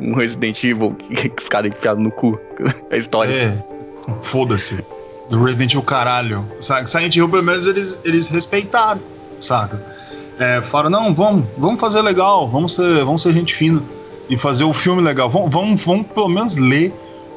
um 0.00 0.14
Resident 0.14 0.62
Evil 0.64 0.94
que, 0.94 1.30
que 1.30 1.42
os 1.42 1.48
caras 1.48 1.72
enfiaram 1.72 2.00
no 2.00 2.10
cu. 2.10 2.38
É 2.90 2.94
a 2.96 2.98
história. 2.98 3.32
É. 3.32 3.56
Foda-se. 4.20 4.84
Do 5.30 5.42
Resident 5.42 5.72
Evil 5.72 5.84
caralho. 5.84 6.44
Silent 6.60 7.14
Hill, 7.14 7.28
pelo 7.28 7.44
menos, 7.44 7.66
eles, 7.66 8.00
eles 8.04 8.26
respeitaram, 8.26 9.00
saca? 9.40 9.93
É, 10.38 10.62
falaram, 10.62 10.90
não, 10.90 11.14
vamos, 11.14 11.46
vamos 11.56 11.80
fazer 11.80 12.02
legal, 12.02 12.48
vamos 12.48 12.74
ser, 12.74 13.04
vamos 13.04 13.22
ser 13.22 13.32
gente 13.32 13.54
fina 13.54 13.82
e 14.28 14.36
fazer 14.36 14.64
o 14.64 14.72
filme 14.72 15.02
legal. 15.02 15.30
Vamos, 15.30 15.50
vamos, 15.50 15.84
vamos 15.84 16.06
pelo 16.08 16.28
menos 16.28 16.56
ler 16.56 16.92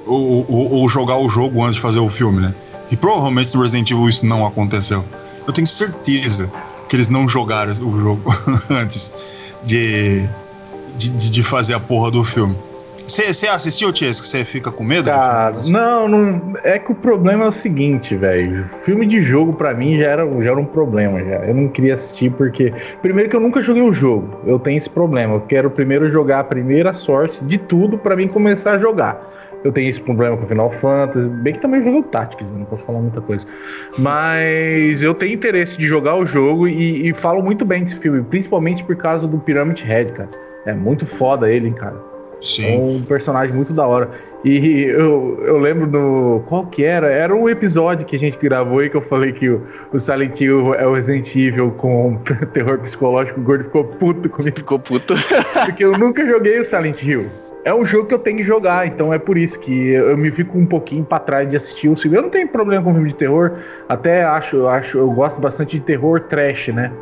ou, 0.06 0.46
ou, 0.48 0.72
ou, 0.74 0.90
jogar 0.90 1.18
o 1.18 1.30
jogo 1.30 1.64
antes 1.64 1.76
de 1.76 1.82
fazer 1.82 2.00
o 2.00 2.10
filme, 2.10 2.42
né? 2.42 2.56
E 2.90 2.96
provavelmente 2.96 3.54
no 3.56 3.62
Resident 3.62 3.92
Evil 3.92 4.08
isso 4.08 4.26
não 4.26 4.46
aconteceu. 4.46 5.04
Eu 5.46 5.54
tenho 5.54 5.68
certeza 5.68 6.52
que 6.88 6.96
eles 6.96 7.10
não 7.10 7.28
jogaram 7.28 7.74
o 7.74 8.00
jogo 8.00 8.34
antes 8.72 9.12
de, 9.64 10.28
de, 10.96 11.10
de 11.10 11.44
fazer 11.44 11.74
a 11.74 11.80
porra 11.80 12.10
do 12.10 12.24
filme. 12.24 12.56
Você 13.08 13.48
assistiu, 13.48 13.94
Tiesco? 13.94 14.28
Você 14.28 14.44
fica 14.44 14.70
com 14.70 14.84
medo? 14.84 15.10
Cara, 15.10 15.56
não, 15.70 16.10
não. 16.10 16.54
É 16.62 16.78
que 16.78 16.92
o 16.92 16.96
problema 16.96 17.46
é 17.46 17.48
o 17.48 17.52
seguinte, 17.54 18.16
velho. 18.16 18.66
Filme 18.84 19.06
de 19.06 19.22
jogo 19.22 19.54
para 19.54 19.74
mim 19.74 19.98
já 19.98 20.08
era, 20.08 20.44
já 20.44 20.52
era 20.52 20.60
um 20.60 20.66
problema. 20.66 21.24
Já. 21.24 21.38
Eu 21.46 21.56
não 21.56 21.70
queria 21.70 21.94
assistir 21.94 22.32
porque. 22.32 22.74
Primeiro 23.02 23.30
que 23.30 23.36
eu 23.36 23.40
nunca 23.40 23.62
joguei 23.62 23.82
o 23.82 23.94
jogo. 23.94 24.42
Eu 24.46 24.60
tenho 24.60 24.78
esse 24.78 24.90
problema. 24.90 25.36
Eu 25.36 25.42
quero 25.42 25.72
primeiro 25.72 26.12
jogar 26.12 26.42
a 26.42 26.44
primeira 26.44 26.94
source 26.94 27.44
de 27.46 27.58
tudo 27.58 27.98
para 27.98 28.14
mim 28.16 28.28
começar 28.28 28.74
a 28.74 28.80
jogar. 28.80 29.36
Eu 29.64 29.72
tenho 29.72 29.90
esse 29.90 30.02
problema 30.02 30.36
com 30.36 30.46
Final 30.46 30.70
Fantasy. 30.70 31.28
Bem 31.28 31.54
que 31.54 31.62
também 31.62 31.82
joguei 31.82 32.02
o 32.02 32.04
Tactics, 32.04 32.52
né? 32.52 32.60
não 32.60 32.66
posso 32.66 32.86
falar 32.86 33.00
muita 33.00 33.22
coisa. 33.22 33.46
Mas 33.98 35.02
eu 35.02 35.14
tenho 35.14 35.34
interesse 35.34 35.78
de 35.78 35.88
jogar 35.88 36.16
o 36.16 36.26
jogo 36.26 36.68
e, 36.68 37.10
e 37.10 37.14
falo 37.14 37.42
muito 37.42 37.64
bem 37.64 37.84
desse 37.84 37.96
filme, 37.96 38.22
principalmente 38.24 38.84
por 38.84 38.98
causa 38.98 39.26
do 39.26 39.38
Pyramid 39.40 39.82
Head, 39.82 40.12
cara. 40.12 40.30
É 40.66 40.74
muito 40.74 41.06
foda 41.06 41.50
ele, 41.50 41.68
hein, 41.68 41.74
cara. 41.74 42.17
Sim. 42.40 42.76
É 42.76 42.78
um 42.78 43.02
personagem 43.02 43.56
muito 43.56 43.74
da 43.74 43.86
hora. 43.86 44.12
E 44.44 44.84
eu, 44.84 45.44
eu 45.46 45.58
lembro 45.58 45.88
do. 45.88 46.44
Qual 46.48 46.66
que 46.68 46.84
era? 46.84 47.08
Era 47.08 47.36
um 47.36 47.50
episódio 47.50 48.06
que 48.06 48.16
a 48.16 48.20
gente 48.20 48.38
gravou 48.38 48.84
e 48.84 48.90
que 48.90 48.96
eu 48.96 49.02
falei 49.02 49.34
que 49.34 49.50
o, 49.50 49.62
o 49.92 50.00
Silent 50.00 50.40
Hill 50.40 50.76
é 50.76 50.86
o 50.86 50.94
Resident 50.94 51.36
Evil 51.36 51.72
com 51.72 52.18
terror 52.54 52.78
psicológico. 52.80 53.40
O 53.40 53.44
gordo 53.44 53.64
ficou 53.66 53.84
puto 53.84 54.30
comigo. 54.30 54.58
Ficou 54.58 54.80
puto. 54.80 55.16
Porque 55.66 55.84
eu 55.84 55.92
nunca 55.94 56.26
joguei 56.26 56.60
o 56.60 56.64
Silent 56.64 57.02
Hill. 57.04 57.26
É 57.66 57.74
um 57.74 57.84
jogo 57.84 58.06
que 58.06 58.14
eu 58.14 58.20
tenho 58.20 58.38
que 58.38 58.44
jogar, 58.44 58.88
então 58.88 59.14
é 59.14 59.20
por 59.20 59.38
isso 59.38 59.60
que 59.60 59.90
eu 59.90 60.16
me 60.16 60.32
fico 60.32 60.58
um 60.58 60.66
pouquinho 60.66 61.04
para 61.04 61.20
trás 61.20 61.50
de 61.50 61.58
assistir 61.58 61.90
o 61.90 61.98
filme. 61.98 62.16
Eu 62.16 62.22
não 62.22 62.30
tenho 62.30 62.48
problema 62.48 62.82
com 62.82 62.94
filme 62.94 63.10
de 63.10 63.16
terror, 63.16 63.58
até 63.90 64.24
acho, 64.24 64.68
acho, 64.68 64.98
eu 64.98 65.12
gosto 65.12 65.42
bastante 65.42 65.78
de 65.78 65.84
terror 65.84 66.22
trash, 66.22 66.70
né? 66.70 66.94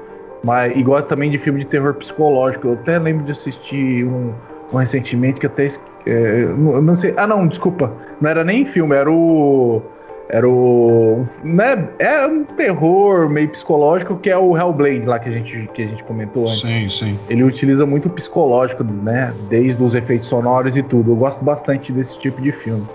Mas 0.44 0.76
e 0.76 0.82
gosto 0.82 1.06
também 1.06 1.30
de 1.30 1.38
filme 1.38 1.60
de 1.60 1.68
terror 1.68 1.94
psicológico. 1.94 2.70
Eu 2.70 2.74
até 2.74 2.98
lembro 2.98 3.24
de 3.24 3.32
assistir 3.32 4.06
um 4.06 4.34
um 4.72 4.78
recentemente 4.78 5.40
que 5.40 5.46
até. 5.46 5.68
É, 6.06 6.46
não, 6.46 6.96
sei. 6.96 7.14
Ah, 7.18 7.28
não, 7.28 7.48
desculpa. 7.48 7.92
Não 8.22 8.30
era 8.30 8.44
nem 8.44 8.66
filme, 8.66 8.96
era 8.96 9.12
o. 9.12 9.82
Era 10.30 10.50
o. 10.50 11.26
Né, 11.44 11.88
é 12.00 12.26
um 12.26 12.44
terror 12.44 13.30
meio 13.30 13.48
psicológico 13.50 14.18
que 14.18 14.30
é 14.30 14.38
o 14.38 14.58
Hellblade 14.58 15.06
lá 15.06 15.20
que 15.20 15.30
a 15.30 15.32
gente, 15.32 15.70
que 15.74 15.84
a 15.84 15.86
gente 15.86 16.04
comentou 16.04 16.44
antes. 16.44 16.62
Sim, 16.62 16.90
sim. 16.90 17.20
Ele 17.30 17.44
utiliza 17.44 17.86
muito 17.86 18.08
o 18.08 18.12
psicológico, 18.12 18.84
né? 18.84 19.34
Desde 19.50 19.82
os 19.82 19.94
efeitos 19.94 20.28
sonoros 20.28 20.76
e 20.76 20.82
tudo. 20.82 21.12
Eu 21.12 21.16
gosto 21.16 21.44
bastante 21.44 21.92
desse 21.92 22.18
tipo 22.20 22.42
de 22.42 22.52
filme. 22.52 22.86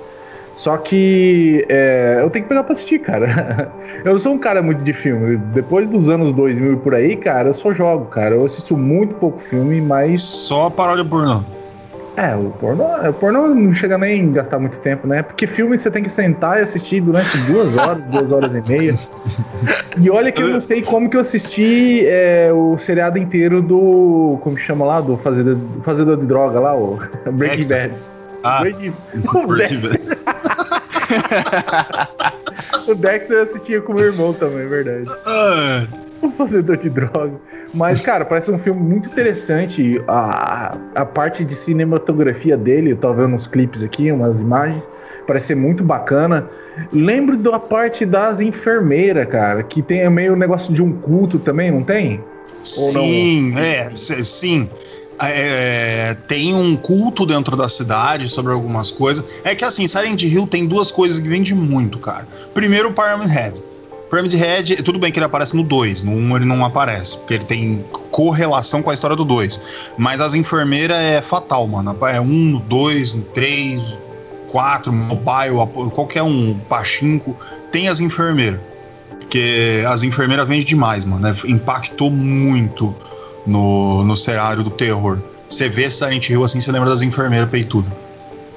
Só 0.57 0.77
que 0.77 1.65
é, 1.71 2.19
eu 2.21 2.29
tenho 2.29 2.45
que 2.45 2.49
pegar 2.51 2.65
pra 2.65 2.73
assistir, 2.73 2.99
cara. 2.99 3.73
Eu 4.05 4.19
sou 4.19 4.33
um 4.33 4.39
cara 4.39 4.63
muito 4.63 4.83
de 4.83 4.95
filme. 4.95 5.37
Depois 5.55 5.87
dos 5.87 6.09
anos 6.09 6.33
2000 6.35 6.73
e 6.73 6.77
por 6.77 6.95
aí, 6.95 7.17
cara, 7.17 7.49
eu 7.49 7.55
só 7.55 7.75
jogo, 7.75 8.07
cara. 8.07 8.35
Eu 8.35 8.47
assisto 8.47 8.75
muito 8.75 9.15
pouco 9.17 9.39
filme, 9.41 9.79
mas. 9.79 10.23
Só 10.23 10.69
a 10.69 10.71
paródia 10.71 11.05
pornô. 11.05 11.43
É, 12.21 12.37
o 12.37 12.51
pornô, 12.51 12.85
o 13.09 13.15
pornô 13.15 13.49
não 13.49 13.73
chega 13.73 13.97
nem 13.97 14.29
a 14.29 14.33
gastar 14.33 14.59
muito 14.59 14.79
tempo, 14.81 15.07
né? 15.07 15.23
Porque 15.23 15.47
filme 15.47 15.79
você 15.79 15.91
tem 15.91 16.03
que 16.03 16.11
sentar 16.11 16.59
e 16.59 16.61
assistir 16.61 17.01
durante 17.01 17.35
duas 17.47 17.75
horas, 17.75 18.05
duas 18.05 18.31
horas 18.31 18.55
e 18.55 18.61
meia. 18.61 18.95
E 19.97 20.11
olha 20.11 20.31
que 20.31 20.43
eu 20.43 20.49
não 20.49 20.61
sei 20.61 20.83
como 20.83 21.09
que 21.09 21.17
eu 21.17 21.23
assisti 21.23 22.05
é, 22.07 22.53
o 22.53 22.77
seriado 22.79 23.17
inteiro 23.17 23.63
do. 23.63 24.39
Como 24.43 24.59
chama 24.59 24.85
lá? 24.85 25.01
Do 25.01 25.17
Fazedor, 25.17 25.55
do 25.55 25.83
fazedor 25.83 26.19
de 26.19 26.27
Droga 26.27 26.61
lá, 26.61 26.77
o 26.77 26.99
Breaking 27.33 27.69
Bad. 27.69 27.95
Ah, 28.45 28.61
Breaking, 28.61 28.93
Breaking 29.47 29.81
Bad. 29.89 30.01
o 32.87 32.95
Dexter 32.97 33.37
eu 33.39 33.43
assistia 33.45 33.81
com 33.81 33.95
meu 33.95 34.09
irmão 34.09 34.35
também, 34.35 34.65
é 34.65 34.67
verdade. 34.67 35.11
Ah. 35.25 35.87
O 36.21 36.31
Fazedor 36.33 36.77
de 36.77 36.91
Droga. 36.91 37.33
Mas, 37.73 38.01
cara, 38.01 38.25
parece 38.25 38.51
um 38.51 38.59
filme 38.59 38.81
muito 38.81 39.09
interessante. 39.09 40.03
A, 40.09 40.77
a 40.95 41.05
parte 41.05 41.45
de 41.45 41.55
cinematografia 41.55 42.57
dele, 42.57 42.93
eu 42.93 42.97
tô 42.97 43.13
vendo 43.13 43.35
uns 43.35 43.47
clipes 43.47 43.83
aqui, 43.83 44.11
umas 44.11 44.41
imagens, 44.41 44.83
parece 45.27 45.49
ser 45.49 45.55
muito 45.55 45.85
bacana. 45.85 46.49
Lembro 46.93 47.37
da 47.37 47.59
parte 47.59 48.05
das 48.05 48.41
enfermeiras, 48.41 49.27
cara, 49.27 49.63
que 49.63 49.83
tem 49.83 50.09
meio 50.11 50.35
negócio 50.35 50.73
de 50.73 50.83
um 50.83 50.93
culto 50.93 51.39
também, 51.39 51.71
não 51.71 51.83
tem? 51.83 52.21
Sim, 52.63 53.53
não? 53.53 53.61
é, 53.61 53.91
sim. 53.95 54.69
É, 55.23 56.17
tem 56.27 56.55
um 56.55 56.75
culto 56.75 57.27
dentro 57.27 57.55
da 57.55 57.69
cidade 57.69 58.29
sobre 58.29 58.53
algumas 58.53 58.91
coisas. 58.91 59.25
É 59.45 59.55
que 59.55 59.65
assim, 59.65 59.87
Silent 59.87 60.23
Hill 60.23 60.47
tem 60.47 60.67
duas 60.67 60.91
coisas 60.91 61.21
que 61.21 61.29
vende 61.29 61.55
muito, 61.55 61.99
cara. 61.99 62.27
Primeiro, 62.55 62.89
o 62.89 62.93
Pyramid 62.93 63.29
Head. 63.29 63.63
Pyramid 64.11 64.35
Head, 64.35 64.83
tudo 64.83 64.99
bem 64.99 65.13
que 65.13 65.21
ele 65.21 65.27
aparece 65.27 65.55
no 65.55 65.63
2, 65.63 66.03
no 66.03 66.11
1 66.11 66.15
um 66.15 66.37
ele 66.37 66.45
não 66.45 66.65
aparece, 66.65 67.17
porque 67.17 67.35
ele 67.35 67.45
tem 67.45 67.85
correlação 68.11 68.83
com 68.83 68.91
a 68.91 68.95
história 68.95 69.15
do 69.15 69.25
2. 69.25 69.61
Mas 69.97 70.21
as 70.21 70.35
enfermeiras 70.35 70.99
é 70.99 71.23
fatal, 71.23 71.67
mano. 71.69 71.97
É 72.07 72.21
1, 72.21 72.25
um, 72.25 72.59
2, 72.59 73.19
3, 73.33 73.99
4, 74.49 74.93
mobile, 74.93 75.91
qualquer 75.95 76.25
um, 76.25 76.59
Pachinko, 76.69 77.37
tem 77.71 77.89
as 77.89 78.01
enfermeiras. 78.01 78.59
Porque 79.11 79.85
as 79.87 80.03
enfermeiras 80.03 80.47
vendem 80.49 80.67
demais, 80.67 81.05
mano. 81.05 81.23
Né? 81.23 81.37
Impactou 81.45 82.11
muito 82.11 82.93
no, 83.47 84.03
no 84.03 84.17
cenário 84.17 84.65
do 84.65 84.71
terror. 84.71 85.21
Você 85.49 85.69
vê 85.69 85.89
Silent 85.89 86.29
Hill 86.29 86.45
assim, 86.45 86.61
você 86.61 86.73
lembra 86.73 86.91
das 86.91 87.01
enfermeiras 87.01 87.49
peitudas. 87.49 87.93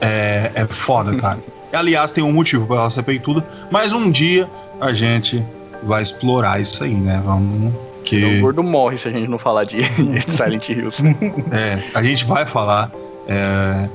é 0.02 0.66
foda, 0.68 1.16
cara. 1.22 1.40
Aliás, 1.74 2.12
tem 2.12 2.24
um 2.24 2.32
motivo 2.32 2.68
pra 2.68 2.78
ela 2.78 2.90
ser 2.90 3.04
peituda, 3.04 3.46
mas 3.72 3.94
um 3.94 4.10
dia 4.10 4.48
a 4.80 4.94
gente 4.94 5.44
vai 5.82 6.02
explorar 6.02 6.62
isso 6.62 6.84
aí, 6.84 6.94
né? 6.94 7.22
Vamos. 7.26 7.74
Que... 8.04 8.38
O 8.38 8.42
gordo 8.42 8.62
morre 8.62 8.98
se 8.98 9.08
a 9.08 9.12
gente 9.12 9.30
não 9.30 9.40
falar 9.40 9.64
de, 9.64 9.78
de 9.78 10.22
Silent 10.32 10.70
Hills. 10.70 11.02
É, 11.52 11.80
a 11.94 12.04
gente 12.04 12.26
vai 12.26 12.46
falar. 12.46 12.92
é, 13.28 13.90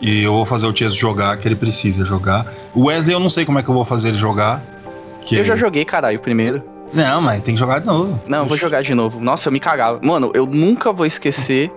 e 0.00 0.22
eu 0.22 0.32
vou 0.32 0.44
fazer 0.44 0.66
o 0.66 0.72
Tias 0.72 0.94
jogar, 0.94 1.36
que 1.38 1.48
ele 1.48 1.56
precisa 1.56 2.04
jogar. 2.04 2.52
O 2.74 2.86
Wesley, 2.86 3.14
eu 3.14 3.20
não 3.20 3.30
sei 3.30 3.44
como 3.44 3.58
é 3.58 3.62
que 3.62 3.68
eu 3.68 3.74
vou 3.74 3.84
fazer 3.84 4.08
ele 4.08 4.18
jogar. 4.18 4.62
Que 5.22 5.36
Eu 5.36 5.44
já 5.44 5.56
joguei, 5.56 5.84
caralho, 5.84 6.18
primeiro. 6.20 6.62
Não, 6.92 7.20
mas 7.20 7.42
tem 7.42 7.54
que 7.54 7.58
jogar 7.58 7.80
de 7.80 7.86
novo. 7.86 8.20
Não, 8.26 8.40
eu 8.40 8.46
vou 8.46 8.56
jogar 8.56 8.82
de 8.82 8.94
novo. 8.94 9.18
Nossa, 9.20 9.48
eu 9.48 9.52
me 9.52 9.58
cagava. 9.58 9.98
Mano, 10.02 10.30
eu 10.34 10.46
nunca 10.46 10.92
vou 10.92 11.06
esquecer 11.06 11.72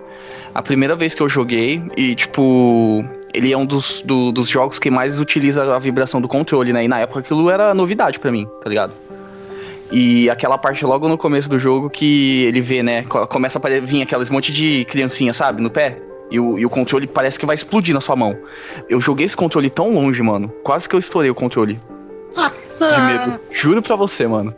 a 0.54 0.62
primeira 0.62 0.94
vez 0.94 1.14
que 1.14 1.22
eu 1.22 1.28
joguei 1.28 1.82
e, 1.96 2.14
tipo, 2.14 3.04
ele 3.34 3.52
é 3.52 3.56
um 3.56 3.64
dos, 3.66 4.02
do- 4.02 4.32
dos 4.32 4.48
jogos 4.48 4.78
que 4.78 4.90
mais 4.90 5.20
utiliza 5.20 5.74
a 5.74 5.78
vibração 5.78 6.20
do 6.20 6.28
controle, 6.28 6.72
né? 6.72 6.84
E 6.84 6.88
na 6.88 7.00
época 7.00 7.20
aquilo 7.20 7.48
era 7.50 7.74
novidade 7.74 8.18
pra 8.18 8.30
mim, 8.32 8.46
tá 8.62 8.68
ligado? 8.68 8.92
E 9.92 10.30
aquela 10.30 10.56
parte 10.56 10.84
logo 10.84 11.08
no 11.08 11.18
começo 11.18 11.48
do 11.48 11.58
jogo 11.58 11.90
que 11.90 12.44
ele 12.44 12.60
vê, 12.60 12.82
né? 12.82 13.02
co- 13.04 13.26
Começa 13.26 13.58
a 13.62 13.80
vir 13.80 14.02
aqueles 14.02 14.30
monte 14.30 14.52
de 14.52 14.84
criancinha, 14.88 15.32
sabe? 15.32 15.60
No 15.60 15.70
pé. 15.70 15.98
E 16.30 16.38
o, 16.38 16.56
e 16.58 16.64
o 16.64 16.70
controle 16.70 17.08
parece 17.08 17.36
que 17.38 17.44
vai 17.44 17.54
explodir 17.56 17.92
na 17.92 18.00
sua 18.00 18.14
mão. 18.14 18.36
Eu 18.88 19.00
joguei 19.00 19.26
esse 19.26 19.36
controle 19.36 19.68
tão 19.68 19.92
longe, 19.92 20.22
mano. 20.22 20.48
Quase 20.62 20.88
que 20.88 20.94
eu 20.94 21.00
estourei 21.00 21.28
o 21.28 21.34
controle. 21.34 21.80
De 22.36 23.00
medo. 23.02 23.40
Juro 23.50 23.82
pra 23.82 23.96
você, 23.96 24.28
mano. 24.28 24.54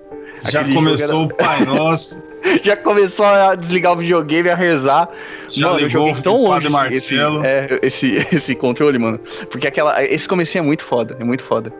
Já 0.50 0.60
Aquele 0.60 0.74
começou 0.74 1.24
o 1.24 1.28
Pai 1.34 1.64
Nosso. 1.64 2.20
já 2.62 2.76
começou 2.76 3.24
a 3.26 3.54
desligar 3.54 3.92
o 3.92 3.96
videogame, 3.96 4.48
a 4.50 4.54
rezar. 4.54 5.08
Já 5.48 5.68
mano, 5.68 5.80
eu 5.80 5.86
ligou 5.86 6.06
joguei 6.06 6.20
o 6.20 6.22
tão 6.22 6.42
longe 6.42 6.66
esse, 6.90 7.16
é, 7.18 7.78
esse, 7.82 8.26
esse 8.32 8.54
controle, 8.54 8.98
mano. 8.98 9.18
Porque 9.50 9.66
aquela, 9.66 10.02
esse 10.04 10.28
comecinho 10.28 10.62
é 10.62 10.66
muito 10.66 10.84
foda, 10.84 11.16
é 11.18 11.24
muito 11.24 11.44
foda. 11.44 11.72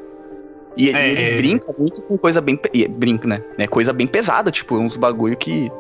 E 0.77 0.89
ele, 0.89 0.99
É, 0.99 1.09
ele 1.11 1.23
é. 1.23 1.37
brinca 1.37 1.75
muito 1.79 2.01
com 2.03 2.17
coisa 2.17 2.41
bem. 2.41 2.59
e 2.73 2.89
Brinca, 2.89 3.29
né? 3.29 3.43
É 3.59 3.67
coisa 3.67 3.93
bem 3.93 4.07
pesada, 4.07 4.51
tipo, 4.51 4.77
uns 4.79 4.97
bagulho 4.97 5.37
que. 5.37 5.71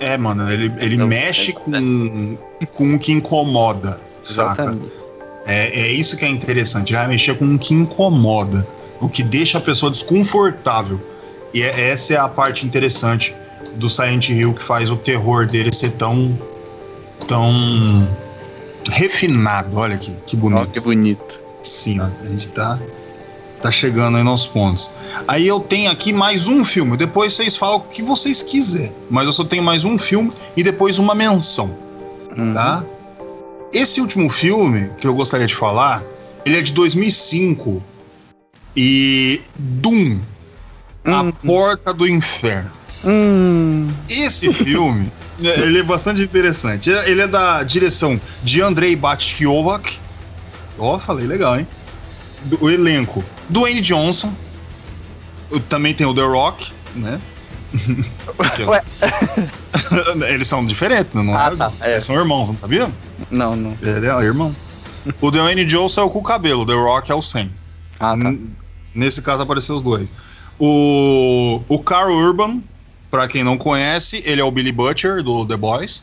É, 0.00 0.18
mano, 0.18 0.50
ele, 0.50 0.72
ele 0.80 0.96
Não, 0.96 1.06
mexe 1.06 1.50
é- 1.50 1.54
com, 1.54 2.36
com 2.74 2.94
o 2.94 2.98
que 2.98 3.12
incomoda, 3.12 4.00
saca? 4.22 4.62
Exatamente. 4.62 4.92
É, 5.46 5.80
é 5.82 5.88
isso 5.92 6.16
que 6.16 6.24
é 6.24 6.28
interessante, 6.28 6.90
ele 6.92 6.98
vai 6.98 7.08
mexer 7.08 7.36
com 7.36 7.44
o 7.44 7.58
que 7.58 7.74
incomoda, 7.74 8.66
o 9.00 9.08
que 9.08 9.22
deixa 9.22 9.58
a 9.58 9.60
pessoa 9.60 9.90
desconfortável. 9.90 11.00
E 11.54 11.62
é- 11.62 11.90
essa 11.90 12.14
é 12.14 12.16
a 12.16 12.28
parte 12.28 12.66
interessante 12.66 13.34
do 13.76 13.88
Silent 13.88 14.28
Hill 14.30 14.54
que 14.54 14.62
faz 14.62 14.90
o 14.90 14.96
terror 14.96 15.46
dele 15.46 15.72
ser 15.74 15.90
tão. 15.92 16.38
tão. 17.26 18.08
refinado. 18.90 19.78
Olha 19.78 19.94
aqui, 19.94 20.14
que 20.26 20.36
bonito. 20.36 20.70
que 20.70 20.80
bonito. 20.80 21.40
Sim, 21.62 22.00
a 22.00 22.10
gente 22.26 22.48
tá, 22.48 22.78
tá 23.60 23.70
chegando 23.70 24.16
aí 24.16 24.24
nos 24.24 24.46
pontos. 24.46 24.90
Aí 25.28 25.46
eu 25.46 25.60
tenho 25.60 25.90
aqui 25.90 26.12
mais 26.12 26.48
um 26.48 26.64
filme, 26.64 26.96
depois 26.96 27.34
vocês 27.34 27.56
falam 27.56 27.76
o 27.76 27.80
que 27.82 28.02
vocês 28.02 28.42
quiserem, 28.42 28.92
mas 29.08 29.26
eu 29.26 29.32
só 29.32 29.44
tenho 29.44 29.62
mais 29.62 29.84
um 29.84 29.96
filme 29.96 30.32
e 30.56 30.62
depois 30.64 30.98
uma 30.98 31.14
menção, 31.14 31.76
Uhum. 32.36 32.52
tá? 32.54 32.84
Esse 33.72 34.00
último 34.00 34.28
filme 34.28 34.90
que 34.98 35.06
eu 35.06 35.14
gostaria 35.14 35.46
de 35.46 35.54
falar, 35.54 36.02
ele 36.44 36.58
é 36.58 36.60
de 36.62 36.72
2005 36.72 37.80
e 38.76 39.40
Doom, 39.56 40.18
A 41.04 41.22
Hum. 41.22 41.32
Porta 41.32 41.94
do 41.94 42.06
Inferno. 42.08 42.70
Hum. 43.04 43.90
Esse 44.08 44.52
filme, 44.52 45.10
é, 45.44 45.60
ele 45.60 45.78
é 45.78 45.82
bastante 45.82 46.22
interessante. 46.22 46.90
Ele 46.90 47.20
é 47.22 47.26
da 47.26 47.62
direção 47.62 48.20
de 48.42 48.60
Andrei 48.62 48.94
Batkiowak. 48.96 49.98
Ó, 50.78 50.98
falei 50.98 51.26
legal, 51.26 51.58
hein? 51.58 51.66
Do, 52.44 52.64
o 52.64 52.70
elenco. 52.70 53.22
Dwayne 53.48 53.80
Johnson. 53.80 54.32
Também 55.68 55.92
tem 55.94 56.06
o 56.06 56.14
The 56.14 56.22
Rock, 56.22 56.72
né? 56.94 57.20
É- 58.58 58.64
Ué. 58.64 58.82
Eles 60.32 60.46
são 60.48 60.64
diferentes, 60.64 61.12
não 61.14 61.36
Ah, 61.36 61.50
é? 61.52 61.56
tá, 61.56 61.72
é. 61.80 61.92
Eles 61.92 62.04
são 62.04 62.14
irmãos, 62.16 62.48
não 62.48 62.56
sabia? 62.56 62.90
Não, 63.30 63.54
não. 63.56 63.76
Ele 63.82 64.06
é 64.06 64.10
irmão. 64.24 64.54
o 65.20 65.30
Dwayne 65.30 65.64
Johnson 65.64 66.02
é 66.02 66.04
o 66.04 66.10
com 66.10 66.18
o 66.20 66.22
cabelo, 66.22 66.62
o 66.62 66.66
The 66.66 66.74
Rock 66.74 67.10
é 67.10 67.14
o 67.14 67.22
sem. 67.22 67.50
Ah, 67.98 68.16
tá. 68.16 68.34
Nesse 68.94 69.20
caso 69.22 69.42
apareceu 69.42 69.74
os 69.74 69.82
dois. 69.82 70.12
O, 70.58 71.62
o 71.68 71.78
Carl 71.80 72.12
Urban, 72.12 72.62
pra 73.12 73.28
quem 73.28 73.44
não 73.44 73.58
conhece, 73.58 74.22
ele 74.24 74.40
é 74.40 74.44
o 74.44 74.50
Billy 74.50 74.72
Butcher 74.72 75.22
do 75.22 75.44
The 75.44 75.58
Boys. 75.58 76.02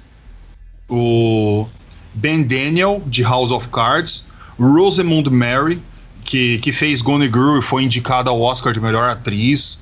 O 0.88 1.66
Ben 2.14 2.44
Daniel 2.44 3.02
de 3.08 3.24
House 3.24 3.50
of 3.50 3.68
Cards, 3.70 4.28
Rosamund 4.60 5.28
Mary, 5.32 5.82
que, 6.24 6.60
que 6.60 6.72
fez 6.72 7.02
Gone 7.02 7.26
Girl 7.26 7.58
e 7.58 7.64
foi 7.64 7.84
indicada 7.84 8.30
ao 8.30 8.40
Oscar 8.40 8.72
de 8.72 8.80
melhor 8.80 9.10
atriz. 9.10 9.82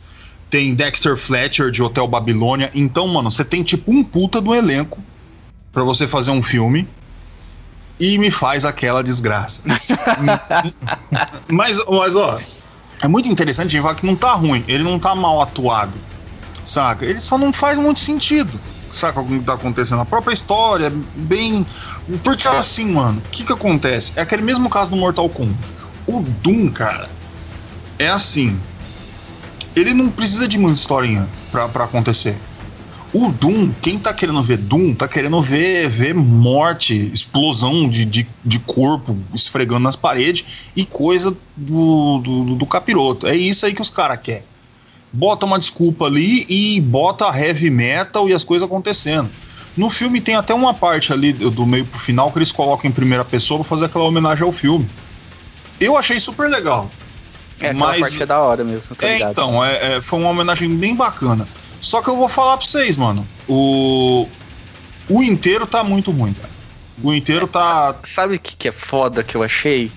Tem 0.49 0.73
Dexter 0.73 1.17
Fletcher 1.17 1.69
de 1.69 1.83
Hotel 1.83 2.07
Babilônia. 2.07 2.71
Então, 2.73 3.05
mano, 3.09 3.29
você 3.29 3.43
tem 3.43 3.61
tipo 3.61 3.91
um 3.91 4.05
puta 4.05 4.39
do 4.39 4.55
elenco 4.55 5.03
pra 5.73 5.83
você 5.83 6.07
fazer 6.07 6.31
um 6.31 6.41
filme 6.41 6.87
e 7.99 8.17
me 8.17 8.31
faz 8.31 8.63
aquela 8.63 9.03
desgraça. 9.03 9.61
mas, 11.51 11.77
mas, 11.89 12.15
ó, 12.15 12.39
é 13.01 13.07
muito 13.09 13.27
interessante 13.27 13.71
de 13.71 13.81
falar 13.81 13.95
que 13.95 14.05
não 14.05 14.15
tá 14.15 14.31
ruim, 14.31 14.63
ele 14.65 14.83
não 14.83 14.97
tá 14.97 15.13
mal 15.13 15.41
atuado, 15.41 15.93
saca? 16.63 17.05
Ele 17.05 17.19
só 17.19 17.37
não 17.37 17.53
faz 17.53 17.77
muito 17.77 17.99
sentido, 17.99 18.59
saca? 18.91 19.19
O 19.19 19.25
que 19.25 19.39
tá 19.39 19.53
acontecendo. 19.53 20.01
A 20.01 20.05
própria 20.05 20.33
história, 20.33 20.91
bem. 21.15 21.65
Porque 22.23 22.47
assim, 22.47 22.91
mano, 22.91 23.21
o 23.25 23.29
que 23.29 23.43
que 23.43 23.53
acontece? 23.53 24.13
É 24.15 24.21
aquele 24.21 24.41
mesmo 24.41 24.69
caso 24.69 24.91
do 24.91 24.97
Mortal 24.97 25.29
Kombat. 25.29 25.57
O 26.05 26.21
Doom, 26.21 26.69
cara, 26.69 27.09
é 27.99 28.07
assim. 28.07 28.57
Ele 29.75 29.93
não 29.93 30.09
precisa 30.09 30.47
de 30.47 30.57
muita 30.57 30.79
historinha 30.79 31.27
pra, 31.51 31.67
pra 31.67 31.83
acontecer. 31.83 32.37
O 33.13 33.29
Doom, 33.29 33.71
quem 33.81 33.97
tá 33.97 34.13
querendo 34.13 34.43
ver 34.43 34.57
Doom, 34.57 34.93
tá 34.93 35.07
querendo 35.07 35.41
ver, 35.41 35.89
ver 35.89 36.13
morte, 36.13 37.09
explosão 37.13 37.87
de, 37.89 38.03
de, 38.03 38.27
de 38.43 38.59
corpo 38.59 39.17
esfregando 39.33 39.81
nas 39.81 39.95
paredes 39.95 40.45
e 40.75 40.85
coisa 40.85 41.35
do, 41.55 42.19
do, 42.19 42.55
do 42.55 42.65
capiroto. 42.65 43.25
É 43.25 43.35
isso 43.35 43.65
aí 43.65 43.73
que 43.73 43.81
os 43.81 43.89
caras 43.89 44.19
querem. 44.21 44.43
Bota 45.11 45.45
uma 45.45 45.57
desculpa 45.57 46.05
ali 46.05 46.45
e 46.49 46.79
bota 46.81 47.25
heavy 47.25 47.69
metal 47.69 48.29
e 48.29 48.33
as 48.33 48.43
coisas 48.43 48.67
acontecendo. 48.67 49.29
No 49.75 49.89
filme 49.89 50.19
tem 50.19 50.35
até 50.35 50.53
uma 50.53 50.73
parte 50.73 51.13
ali 51.13 51.31
do 51.31 51.65
meio 51.65 51.85
pro 51.85 51.99
final 51.99 52.31
que 52.31 52.39
eles 52.39 52.51
colocam 52.51 52.89
em 52.89 52.93
primeira 52.93 53.23
pessoa 53.23 53.59
pra 53.59 53.69
fazer 53.69 53.85
aquela 53.85 54.05
homenagem 54.05 54.43
ao 54.43 54.51
filme. 54.51 54.87
Eu 55.79 55.95
achei 55.95 56.19
super 56.19 56.49
legal. 56.49 56.89
É, 57.59 57.73
Mas- 57.73 58.01
parte 58.01 58.23
é 58.23 58.25
da 58.25 58.39
hora 58.39 58.63
mesmo, 58.63 58.83
É, 59.01 59.19
então, 59.19 59.63
é, 59.63 59.97
é, 59.97 60.01
foi 60.01 60.19
uma 60.19 60.29
homenagem 60.29 60.75
bem 60.75 60.95
bacana. 60.95 61.47
Só 61.81 62.01
que 62.01 62.09
eu 62.09 62.15
vou 62.15 62.27
falar 62.27 62.57
pra 62.57 62.65
vocês, 62.65 62.97
mano. 62.97 63.27
O. 63.47 64.27
O 65.09 65.23
inteiro 65.23 65.65
tá 65.65 65.83
muito 65.83 66.11
ruim, 66.11 66.33
cara. 66.33 66.49
O 67.01 67.13
inteiro 67.13 67.47
tá. 67.47 67.95
Sabe 68.03 68.35
o 68.35 68.39
que, 68.39 68.55
que 68.55 68.67
é 68.67 68.71
foda 68.71 69.23
que 69.23 69.35
eu 69.35 69.43
achei? 69.43 69.91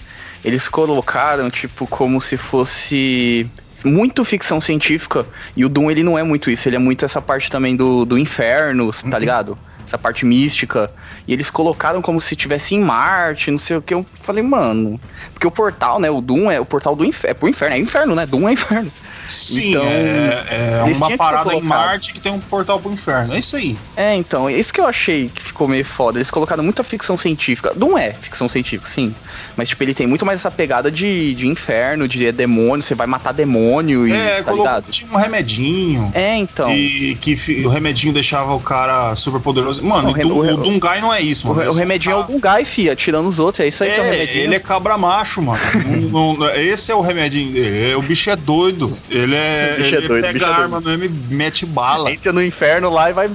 Eles 0.45 0.69
colocaram, 0.69 1.51
tipo, 1.51 1.87
como 1.87 2.21
se 2.21 2.37
fosse 2.37 3.47
muito 3.85 4.25
ficção 4.25 4.61
científica. 4.61 5.27
E 5.57 5.65
o 5.65 5.69
Doom, 5.69 5.91
ele 5.91 6.03
não 6.03 6.19
é 6.19 6.23
muito 6.23 6.51
isso. 6.51 6.69
Ele 6.69 6.77
é 6.77 6.79
muito 6.79 7.05
essa 7.05 7.21
parte 7.21 7.51
também 7.51 7.77
do, 7.77 8.05
do 8.05 8.19
inferno, 8.19 8.91
tá 9.11 9.19
ligado? 9.19 9.59
Essa 9.85 9.99
parte 9.99 10.25
mística. 10.25 10.91
E 11.27 11.33
eles 11.33 11.51
colocaram 11.51 12.01
como 12.01 12.21
se 12.21 12.37
tivesse 12.37 12.75
em 12.75 12.81
Marte, 12.81 13.51
não 13.51 13.59
sei 13.59 13.77
o 13.77 13.83
que. 13.83 13.95
Eu 13.95 14.07
falei, 14.21 14.43
mano. 14.43 15.01
Porque 15.33 15.47
o 15.47 15.51
portal, 15.51 15.99
né? 15.99 16.11
O 16.11 16.21
Doom 16.21 16.51
é 16.51 16.61
o 16.61 16.67
portal 16.67 16.95
do 16.95 17.05
inferno. 17.05 17.31
É 17.31 17.35
pro 17.35 17.49
inferno, 17.49 17.77
é 17.77 17.79
inferno, 17.79 18.15
né? 18.15 18.27
Doom 18.27 18.49
é 18.49 18.53
inferno. 18.53 18.91
Sim, 19.27 19.71
Então, 19.71 19.85
é, 19.85 20.81
é 20.81 20.83
uma 20.97 21.17
parada 21.17 21.55
em. 21.55 21.61
Marte 21.61 22.13
que 22.13 22.21
tem 22.21 22.33
um 22.33 22.41
portal 22.41 22.81
pro 22.81 22.91
inferno. 22.93 23.35
É 23.35 23.39
isso 23.39 23.57
aí. 23.57 23.79
É, 23.97 24.15
então, 24.17 24.49
é 24.49 24.55
isso 24.55 24.73
que 24.73 24.81
eu 24.81 24.87
achei 24.87 25.29
que 25.29 25.43
ficou 25.43 25.69
meio 25.69 25.85
foda. 25.85 26.19
Eles 26.19 26.31
colocaram 26.31 26.65
muita 26.65 26.83
ficção 26.83 27.17
científica. 27.17 27.73
Não 27.77 27.97
é 27.97 28.13
ficção 28.13 28.49
científica, 28.49 28.91
sim. 28.91 29.15
Mas, 29.57 29.69
tipo, 29.69 29.83
ele 29.83 29.95
tem 29.95 30.07
muito 30.07 30.25
mais 30.27 30.41
essa 30.41 30.51
pegada 30.51 30.91
de, 30.91 31.35
de 31.35 31.47
inferno, 31.47 32.07
de 32.09 32.31
demônio, 32.33 32.83
você 32.83 32.95
vai 32.95 33.07
matar 33.07 33.33
demônio 33.33 34.07
e. 34.09 34.13
é, 34.13 34.43
tá 34.43 34.53
colocou 34.53 34.83
tinha 34.91 35.11
um 35.13 35.17
remedinho. 35.17 36.11
É, 36.15 36.37
então. 36.37 36.71
E 36.71 37.17
que 37.21 37.37
o 37.65 37.69
remedinho 37.69 38.13
deixava 38.13 38.55
o 38.55 38.61
cara 38.61 39.15
super 39.15 39.41
poderoso. 39.41 39.83
Mano, 39.85 40.13
Não, 40.17 40.31
o, 40.31 40.39
o 40.39 40.47
o 40.51 40.55
o 40.55 40.57
Dungai 40.57 41.01
não 41.01 41.13
é 41.13 41.21
isso, 41.21 41.47
O, 41.47 41.51
mano. 41.51 41.63
Ele 41.63 41.71
o 41.71 41.73
só 41.73 41.79
remedinho 41.79 42.15
tá- 42.17 42.21
é 42.21 42.25
o 42.25 42.27
Gungai, 42.27 42.65
fi, 42.65 42.91
atirando 42.91 43.29
os 43.29 43.39
outros. 43.39 43.65
É 43.65 43.69
isso 43.69 43.83
aí 43.85 43.91
que 43.91 43.97
é 43.97 44.03
o 44.03 44.07
É, 44.07 44.11
remedinho. 44.11 44.45
ele 44.45 44.55
é 44.55 44.59
cabra 44.61 44.97
macho, 44.99 45.41
mano. 45.43 45.61
Não- 46.11 46.37
não- 46.37 46.51
esse 46.55 46.91
é 46.91 46.95
o 46.95 47.01
remedinho 47.01 47.53
dele. 47.53 47.91
É, 47.93 47.97
O 47.97 48.03
bicho 48.03 48.31
é 48.31 48.37
doido. 48.37 48.97
Ele 49.11 49.35
é. 49.35 49.75
O 49.79 49.83
bicho 49.83 49.95
é 49.95 49.99
ele 49.99 50.09
doido, 50.09 50.21
o 50.21 50.27
pega 50.27 50.33
bicho 50.33 50.45
é 50.45 50.49
doido. 50.49 50.63
arma 50.63 50.81
mesmo 50.81 51.05
e 51.05 51.35
mete 51.35 51.65
bala. 51.67 52.11
Entra 52.13 52.33
no 52.33 52.43
inferno 52.43 52.91
lá 52.91 53.11
e 53.11 53.13
vai 53.13 53.31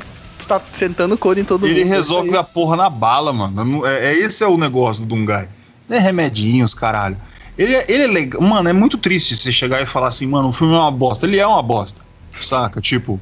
tá 0.48 0.62
sentando 0.78 1.18
cor 1.18 1.36
em 1.40 1.44
todo 1.44 1.66
Ele 1.66 1.80
mundo. 1.84 1.90
resolve 1.90 2.28
É 2.28 2.32
isso 2.34 2.40
a 2.40 2.44
porra 2.44 2.76
na 2.78 2.88
bala, 2.90 3.34
mano. 3.34 3.84
É, 3.86 4.12
é- 4.12 4.18
esse 4.20 4.44
é 4.44 4.48
o 4.48 4.58
negócio 4.58 5.04
do 5.04 5.10
Dungai. 5.16 5.48
Não 5.88 5.98
é 5.98 6.00
remedinhos, 6.00 6.74
caralho. 6.74 7.18
Ele, 7.58 7.76
é- 7.76 7.86
ele 7.88 8.04
é 8.04 8.08
legal. 8.08 8.42
Mano, 8.42 8.68
é 8.70 8.74
muito 8.74 8.98
triste 8.98 9.36
você 9.36 9.52
chegar 9.52 9.82
e 9.82 9.86
falar 9.86 10.08
assim, 10.08 10.26
mano, 10.28 10.50
o 10.50 10.52
filme 10.54 10.74
é 10.74 10.78
uma 10.78 10.92
bosta. 10.92 11.26
Ele 11.26 11.38
é 11.40 11.48
uma 11.48 11.62
bosta. 11.64 12.02
Saca? 12.40 12.82
Tipo. 12.82 13.20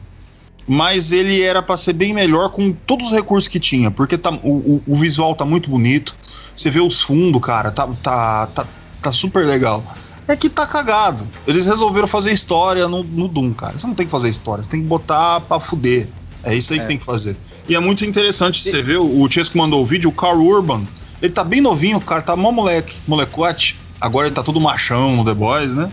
mas 0.65 1.11
ele 1.11 1.41
era 1.41 1.61
para 1.61 1.75
ser 1.75 1.91
bem 1.91 2.13
melhor 2.13 2.49
com 2.49 2.71
todos 2.71 3.07
os 3.07 3.11
recursos 3.11 3.49
que 3.49 3.59
tinha, 3.59 3.91
porque 3.91 4.17
tá, 4.17 4.31
o, 4.31 4.77
o, 4.77 4.83
o 4.87 4.95
visual 4.97 5.35
tá 5.35 5.43
muito 5.43 5.69
bonito. 5.69 6.15
Você 6.55 6.69
vê 6.71 6.79
os 6.79 7.01
fundos, 7.01 7.41
cara, 7.41 7.69
tá, 7.69 7.85
tá, 8.01 8.47
tá, 8.47 8.65
tá 9.01 9.11
super 9.11 9.45
legal. 9.45 9.83
É 10.25 10.37
que 10.37 10.47
tá 10.49 10.65
cagado. 10.65 11.27
Eles 11.45 11.65
resolveram 11.65 12.07
fazer 12.07 12.31
história 12.31 12.87
no, 12.87 13.03
no 13.03 13.27
Doom, 13.27 13.53
cara. 13.53 13.77
Você 13.77 13.85
não 13.85 13.93
tem 13.93 14.05
que 14.05 14.11
fazer 14.11 14.29
história, 14.29 14.63
você 14.63 14.69
tem 14.69 14.81
que 14.81 14.87
botar 14.87 15.41
pra 15.41 15.59
fuder. 15.59 16.07
É 16.45 16.55
isso 16.55 16.71
aí 16.71 16.79
que 16.79 16.83
você 16.85 16.87
tem 16.87 16.97
que 16.97 17.03
fazer. 17.05 17.35
E 17.67 17.75
é 17.75 17.79
muito 17.81 18.05
interessante 18.05 18.61
você 18.63 18.81
ver, 18.81 18.97
o 18.97 19.29
Chesco 19.29 19.57
mandou 19.57 19.81
o 19.81 19.85
vídeo, 19.85 20.09
o 20.09 20.13
Carl 20.13 20.39
Urban, 20.41 20.87
ele 21.23 21.31
tá 21.31 21.41
bem 21.41 21.61
novinho, 21.61 21.97
o 21.97 22.01
cara 22.01 22.21
tá 22.21 22.35
mó 22.35 22.51
moleque, 22.51 22.99
molecote. 23.07 23.79
Agora 23.99 24.27
ele 24.27 24.35
tá 24.35 24.43
todo 24.43 24.59
machão 24.59 25.15
no 25.15 25.23
The 25.23 25.33
Boys, 25.33 25.73
né? 25.73 25.89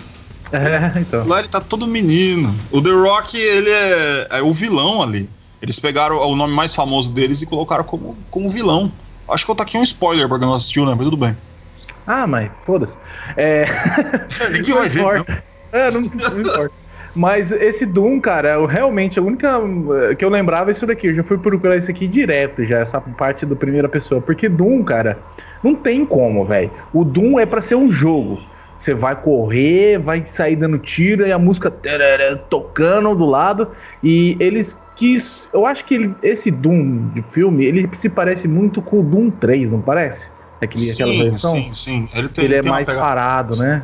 É, 0.53 0.99
então. 0.99 1.25
Lá 1.25 1.39
ele 1.39 1.47
tá 1.47 1.61
todo 1.61 1.87
menino. 1.87 2.53
O 2.73 2.83
The 2.83 2.91
Rock, 2.91 3.37
ele 3.37 3.71
é, 3.71 4.27
é 4.31 4.43
o 4.43 4.53
vilão 4.53 5.01
ali. 5.01 5.31
Eles 5.63 5.79
pegaram 5.79 6.17
o 6.17 6.35
nome 6.35 6.53
mais 6.53 6.75
famoso 6.75 7.13
deles 7.13 7.41
e 7.41 7.47
colocaram 7.47 7.85
como, 7.85 8.19
como 8.29 8.51
vilão. 8.51 8.91
Acho 9.29 9.45
que 9.45 9.51
eu 9.53 9.55
tá 9.55 9.63
aqui 9.63 9.79
um 9.79 9.85
spoiler 9.85 10.29
pra 10.29 10.41
quem 10.41 10.49
não 10.49 10.55
assistiu, 10.55 10.85
né? 10.85 10.93
Mas 10.97 11.05
tudo 11.05 11.17
bem. 11.17 11.37
Ah, 12.05 12.27
mas 12.27 12.51
foda-se. 12.67 12.97
É. 13.37 13.67
Ninguém 14.51 14.75
vai 14.75 14.89
ver, 14.89 15.05
não. 15.05 15.27
É, 15.73 15.91
não, 15.93 16.01
não 16.01 16.41
importa. 16.41 16.80
Mas 17.15 17.51
esse 17.53 17.85
Doom, 17.85 18.21
cara, 18.21 18.51
eu, 18.55 18.67
realmente 18.67 19.19
a 19.19 19.23
única 19.23 19.61
eh, 20.11 20.15
que 20.15 20.25
eu 20.25 20.29
lembrava 20.29 20.71
é 20.71 20.73
isso 20.73 20.87
daqui. 20.87 21.09
Eu 21.09 21.15
já 21.15 21.25
fui 21.25 21.39
procurar 21.39 21.77
isso 21.77 21.91
aqui 21.91 22.07
direto, 22.07 22.65
já, 22.65 22.79
essa 22.79 23.01
parte 23.01 23.45
do 23.45 23.57
primeira 23.57 23.89
pessoa. 23.89 24.21
Porque 24.21 24.49
Doom, 24.49 24.85
cara, 24.85 25.25
não 25.63 25.75
tem 25.75 26.05
como, 26.07 26.45
velho. 26.45 26.71
O 26.93 27.05
Doom 27.05 27.39
é 27.41 27.47
para 27.47 27.61
ser 27.61 27.75
um 27.75 27.91
jogo. 27.91 28.39
Você 28.79 28.95
vai 28.95 29.15
correr, 29.21 29.99
vai 29.99 30.25
sair 30.25 30.57
dando 30.57 30.79
tiro 30.79 31.27
e 31.27 31.33
a 31.33 31.39
música 31.39 31.71
tarará, 31.71 32.35
tocando 32.37 33.15
do 33.15 33.27
lado. 33.27 33.73
E 34.03 34.37
eles 34.41 34.81
quis. 34.95 35.49
Eu 35.53 35.67
acho 35.67 35.85
que 35.85 35.95
ele, 35.95 36.17
esse 36.23 36.51
Doom 36.51 37.09
de 37.09 37.23
filme, 37.23 37.65
ele 37.65 37.89
se 37.99 38.09
parece 38.09 38.49
muito 38.49 38.81
com 38.81 39.01
o 39.01 39.03
Doom 39.03 39.31
3, 39.31 39.71
não 39.71 39.83
parece? 39.83 40.33
Aquele, 40.61 40.85
sim, 40.85 41.03
aquela 41.03 41.25
versão. 41.25 41.55
sim, 41.55 41.75
sim. 41.75 42.09
Ele, 42.15 42.29
tem, 42.29 42.45
ele 42.45 42.55
é 42.55 42.61
tem 42.61 42.71
uma 42.71 42.77
mais 42.77 42.87
pegada- 42.87 43.07
parado, 43.07 43.57
né? 43.57 43.83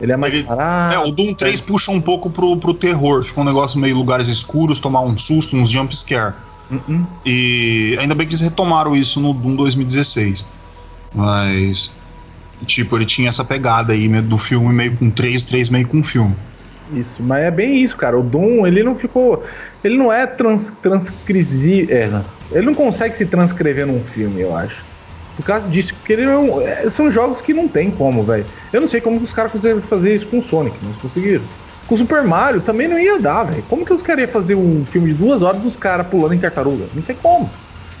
Ele 0.00 0.12
é 0.12 0.16
mais 0.16 0.32
Ele- 0.32 0.44
parado. 0.44 0.94
É, 0.94 0.98
o 0.98 1.10
Doom 1.10 1.34
3 1.34 1.60
puxa 1.60 1.90
um 1.90 2.00
pouco 2.00 2.30
pro, 2.30 2.56
pro 2.56 2.72
terror. 2.72 3.22
Fica 3.22 3.40
um 3.40 3.44
negócio 3.44 3.78
meio 3.78 3.96
lugares 3.96 4.28
escuros, 4.28 4.78
tomar 4.78 5.02
um 5.02 5.16
susto, 5.18 5.56
uns 5.56 5.68
jump 5.68 5.94
scare. 5.94 6.34
Uh-uh. 6.70 7.06
E 7.26 7.96
ainda 8.00 8.14
bem 8.14 8.26
que 8.26 8.32
eles 8.32 8.40
retomaram 8.40 8.94
isso 8.96 9.20
no 9.20 9.34
Doom 9.34 9.56
2016. 9.56 10.46
Mas. 11.14 11.92
Tipo, 12.66 12.96
ele 12.96 13.06
tinha 13.06 13.28
essa 13.28 13.44
pegada 13.44 13.92
aí 13.92 14.06
do 14.20 14.36
filme 14.36 14.72
meio 14.72 14.96
com 14.96 15.10
3, 15.10 15.42
3 15.44 15.70
meio 15.70 15.88
com 15.88 16.02
filme. 16.04 16.36
Isso, 16.92 17.22
mas 17.22 17.44
é 17.44 17.50
bem 17.50 17.82
isso, 17.82 17.96
cara. 17.96 18.18
O 18.18 18.22
Doom, 18.22 18.66
ele 18.66 18.82
não 18.82 18.94
ficou. 18.96 19.44
Ele 19.82 19.96
não 19.96 20.12
é 20.12 20.26
trans, 20.26 20.72
transcrisível. 20.82 21.96
É, 21.96 22.22
ele 22.52 22.66
não 22.66 22.74
consegue 22.74 23.16
se 23.16 23.24
transcrever 23.24 23.86
num 23.86 24.02
filme, 24.04 24.40
eu 24.42 24.54
acho. 24.56 24.89
Por 25.40 25.46
causa 25.46 25.68
disso, 25.68 25.94
porque 25.94 26.12
ele 26.12 26.26
não, 26.26 26.60
é, 26.60 26.88
são 26.90 27.10
jogos 27.10 27.40
que 27.40 27.52
não 27.54 27.66
tem 27.68 27.90
como, 27.90 28.22
velho. 28.22 28.44
Eu 28.72 28.80
não 28.80 28.88
sei 28.88 29.00
como 29.00 29.18
que 29.18 29.24
os 29.24 29.32
caras 29.32 29.50
conseguiram 29.52 29.80
fazer 29.82 30.14
isso 30.14 30.26
com 30.26 30.38
o 30.38 30.42
Sonic, 30.42 30.76
mas 30.82 30.96
conseguiram. 30.96 31.42
Com 31.86 31.94
o 31.94 31.98
Super 31.98 32.22
Mario 32.22 32.60
também 32.60 32.86
não 32.86 32.98
ia 32.98 33.18
dar, 33.18 33.44
velho. 33.44 33.62
Como 33.68 33.84
que 33.84 33.92
os 33.92 34.02
caras 34.02 34.22
iam 34.22 34.30
fazer 34.30 34.54
um 34.54 34.84
filme 34.86 35.08
de 35.12 35.14
duas 35.14 35.42
horas 35.42 35.60
dos 35.60 35.74
caras 35.76 36.06
pulando 36.06 36.34
em 36.34 36.38
tartaruga? 36.38 36.84
Não 36.94 37.02
tem 37.02 37.16
como. 37.16 37.50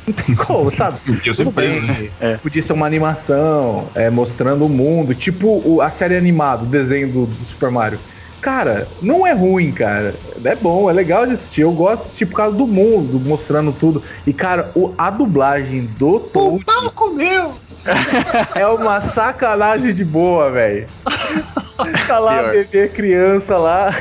Não 0.06 0.14
tem 0.14 0.34
como, 0.36 0.70
sabe? 0.70 0.98
Ia 1.26 1.34
ser 1.34 1.50
preso, 1.50 1.80
bem, 1.80 1.88
né? 1.88 2.08
É. 2.20 2.36
Podia 2.36 2.62
ser 2.62 2.72
uma 2.72 2.86
animação 2.86 3.88
é, 3.94 4.08
mostrando 4.10 4.64
o 4.64 4.68
mundo, 4.68 5.14
tipo 5.14 5.60
o- 5.64 5.80
a 5.80 5.90
série 5.90 6.16
animada, 6.16 6.62
o 6.62 6.66
desenho 6.66 7.08
do, 7.08 7.26
do 7.26 7.44
Super 7.46 7.70
Mario. 7.70 7.98
Cara, 8.40 8.92
não 9.00 9.26
é 9.26 9.32
ruim, 9.32 9.72
cara. 9.72 10.18
É 10.44 10.56
bom, 10.56 10.88
é 10.88 10.92
legal 10.92 11.26
de 11.26 11.34
assistir. 11.34 11.60
Eu 11.60 11.72
gosto 11.72 12.00
de 12.00 12.04
assistir 12.06 12.26
por 12.26 12.36
causa 12.36 12.56
do 12.56 12.66
mundo, 12.66 13.20
mostrando 13.20 13.72
tudo. 13.72 14.02
E, 14.26 14.32
cara, 14.32 14.72
o- 14.74 14.94
a 14.96 15.10
dublagem 15.10 15.86
do 15.86 16.20
Toad 16.20 16.64
comeu! 16.94 17.60
é 18.54 18.66
uma 18.66 19.00
sacanagem 19.02 19.94
de 19.94 20.04
boa, 20.04 20.50
velho. 20.50 20.88
Tá 22.06 22.18
lá 22.18 22.40
a 22.40 22.42
bebê 22.50 22.88
criança 22.88 23.56
lá, 23.56 23.94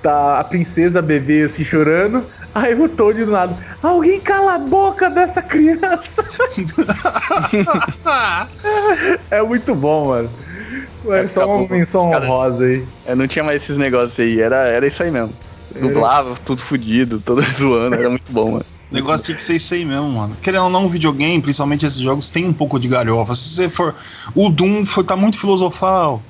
tá 0.00 0.38
a 0.38 0.44
princesa 0.44 1.02
bebê 1.02 1.42
assim 1.42 1.64
chorando. 1.64 2.28
Aí 2.54 2.74
o 2.74 2.88
Toad 2.88 3.24
do 3.24 3.32
nada, 3.32 3.58
alguém 3.82 4.20
cala 4.20 4.54
a 4.54 4.58
boca 4.58 5.10
dessa 5.10 5.42
criança. 5.42 6.24
é 9.30 9.42
muito 9.42 9.74
bom, 9.74 10.08
mano. 10.08 10.30
É 11.10 11.28
só 11.28 11.46
uma 11.46 11.68
menção 11.68 12.10
honrosa 12.10 12.64
aí. 12.64 12.84
É, 13.06 13.14
não 13.14 13.26
tinha 13.26 13.44
mais 13.44 13.62
esses 13.62 13.76
negócios 13.76 14.18
aí, 14.18 14.40
era, 14.40 14.56
era 14.66 14.86
isso 14.86 15.02
aí 15.02 15.10
mesmo. 15.10 15.32
Dublava, 15.80 16.36
tudo 16.44 16.60
fudido, 16.60 17.20
todo 17.20 17.42
zoando, 17.56 17.94
era 17.94 18.10
muito 18.10 18.30
bom, 18.30 18.52
mano. 18.52 18.64
O 18.90 18.94
negócio 18.94 19.24
tinha 19.24 19.36
que 19.36 19.42
ser 19.42 19.56
isso 19.56 19.72
aí 19.72 19.86
mesmo, 19.86 20.10
mano. 20.10 20.36
Querendo 20.42 20.64
ou 20.64 20.70
não, 20.70 20.84
um 20.84 20.88
videogame, 20.88 21.40
principalmente 21.40 21.86
esses 21.86 21.98
jogos, 21.98 22.30
tem 22.30 22.46
um 22.46 22.52
pouco 22.52 22.78
de 22.78 22.88
galhofa. 22.88 23.34
Se 23.34 23.48
você 23.48 23.70
for. 23.70 23.94
O 24.34 24.50
Doom 24.50 24.84
foi, 24.84 25.02
tá 25.02 25.16
muito 25.16 25.38
filosofal. 25.38 26.22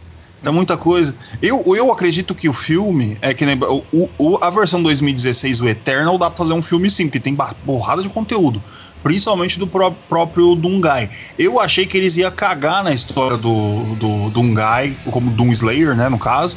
Tá 0.43 0.51
muita 0.51 0.77
coisa. 0.77 1.15
Eu, 1.41 1.63
eu 1.77 1.93
acredito 1.93 2.35
que 2.35 2.49
o 2.49 2.53
filme 2.53 3.17
é 3.23 3.33
que 3.33 3.47
nem. 3.47 3.57
O, 3.93 4.09
o- 4.19 4.39
a 4.43 4.51
versão 4.51 4.83
2016, 4.83 5.61
o 5.61 5.69
Eternal, 5.69 6.19
dá 6.19 6.29
pra 6.29 6.39
fazer 6.39 6.53
um 6.53 6.63
filme 6.63 6.91
sim, 6.91 7.07
porque 7.07 7.21
tem 7.21 7.37
porrada 7.65 8.03
de 8.03 8.09
conteúdo. 8.09 8.63
Principalmente 9.05 9.59
do 9.59 9.67
pró- 9.67 9.91
próprio 10.09 10.55
Doomguy. 10.55 11.09
Eu 11.39 11.61
achei 11.61 11.87
que 11.87 11.97
eles 11.97 12.17
iam 12.17 12.31
cagar 12.31 12.83
na 12.85 12.93
história 12.93 13.37
do, 13.37 13.95
do 13.97 14.31
Doomguy, 14.31 14.97
como 15.11 15.31
Doom 15.31 15.53
Slayer, 15.53 15.97
né, 15.97 16.09
no 16.09 16.19
caso. 16.19 16.57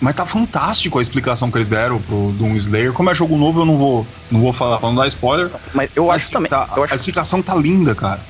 Mas 0.00 0.14
tá 0.14 0.26
fantástico 0.26 0.98
a 0.98 1.02
explicação 1.02 1.50
que 1.50 1.56
eles 1.56 1.68
deram 1.68 1.98
pro 2.00 2.32
Doom 2.32 2.56
Slayer. 2.56 2.92
Como 2.92 3.10
é 3.10 3.14
jogo 3.14 3.36
novo, 3.36 3.60
eu 3.62 3.66
não 3.66 3.78
vou, 3.78 4.06
não 4.30 4.40
vou 4.40 4.52
falar 4.52 4.78
pra 4.78 4.88
não 4.88 4.96
dar 4.96 5.08
spoiler. 5.08 5.50
Mas 5.74 5.88
eu 5.96 6.06
Mas 6.06 6.24
acho 6.24 6.32
também. 6.32 6.50
tá- 6.50 6.68
eu, 6.76 6.82
A 6.82 6.84
acho, 6.86 6.94
explicação 6.96 7.42
tá 7.42 7.54
linda, 7.54 7.94
cara. 7.94 8.20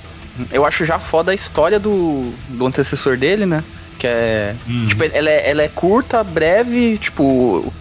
eu 0.53 0.65
acho 0.65 0.85
já 0.85 0.99
foda 0.99 1.33
a 1.33 1.35
história 1.35 1.79
do, 1.81 2.33
do 2.49 2.67
antecessor 2.67 3.17
dele, 3.17 3.47
né? 3.47 3.65
Que 3.99 4.07
é. 4.07 4.55
Hum. 4.69 4.87
Tipo, 4.89 5.05
ela 5.05 5.31
é, 5.31 5.51
ela 5.51 5.63
é 5.63 5.69
curta, 5.69 6.23
breve, 6.23 6.99
tipo. 6.99 7.73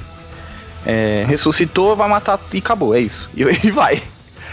é, 0.85 1.25
ressuscitou, 1.27 1.95
vai 1.95 2.07
matar 2.07 2.39
e 2.53 2.57
acabou, 2.57 2.95
é 2.95 2.99
isso. 2.99 3.29
E, 3.35 3.43
e 3.67 3.71
vai. 3.71 4.01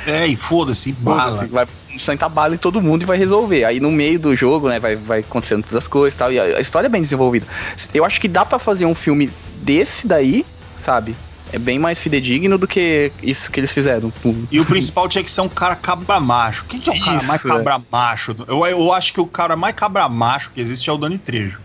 É, 0.07 0.27
e 0.27 0.37
foda-se, 0.37 0.93
bala. 0.93 1.47
Vai 1.47 1.67
sentar 1.99 2.29
bala 2.29 2.55
em 2.55 2.59
todo 2.59 2.81
mundo 2.81 3.03
e 3.03 3.07
vai 3.07 3.17
resolver. 3.17 3.65
Aí 3.65 3.81
no 3.81 3.91
meio 3.91 4.19
do 4.19 4.35
jogo, 4.35 4.69
né, 4.69 4.79
vai, 4.79 4.97
vai 4.97 5.21
acontecendo 5.21 5.63
todas 5.63 5.85
as 5.85 5.89
coisas 5.89 6.15
e 6.15 6.19
tal. 6.19 6.33
E 6.33 6.41
a, 6.41 6.59
a 6.59 6.61
história 6.61 6.87
é 6.87 6.91
bem 6.91 7.03
desenvolvida. 7.03 7.47
Eu 7.95 8.05
acho 8.05 8.21
que 8.21 8.29
dá 8.29 8.45
pra 8.45 8.59
fazer 8.59 8.87
um 8.87 8.95
filme 8.95 9.31
desse 9.63 10.07
daí, 10.07 10.45
sabe? 10.81 11.15
É 11.53 11.59
bem 11.59 11.79
mais 11.79 11.99
fidedigno 11.99 12.57
do 12.57 12.67
que 12.67 13.13
isso 13.23 13.51
que 13.51 13.61
eles 13.61 13.73
fizeram. 13.73 14.11
E 14.51 14.59
o 14.59 14.65
principal 14.65 15.07
tinha 15.09 15.23
que 15.23 15.31
ser 15.31 15.43
um 15.43 15.49
cara 15.49 15.77
cabra 15.77 16.19
macho. 16.19 16.65
Quem 16.67 16.81
que 16.81 16.89
é 16.89 16.93
o 16.95 17.05
cara 17.05 17.19
Isso, 17.19 17.27
mais 17.27 17.45
é. 17.45 17.49
cabra 17.49 17.83
macho? 17.91 18.33
do- 18.33 18.45
Eu, 18.49 18.65
eu 18.67 18.93
acho 18.93 19.13
que 19.13 19.21
o 19.21 19.27
cara 19.27 19.55
mais 19.55 19.75
cabra 19.75 20.09
macho 20.09 20.51
que 20.53 20.61
existe 20.63 20.89
é 20.89 20.93
o 20.93 20.97
Dani 20.97 21.19
Trejo. 21.19 21.61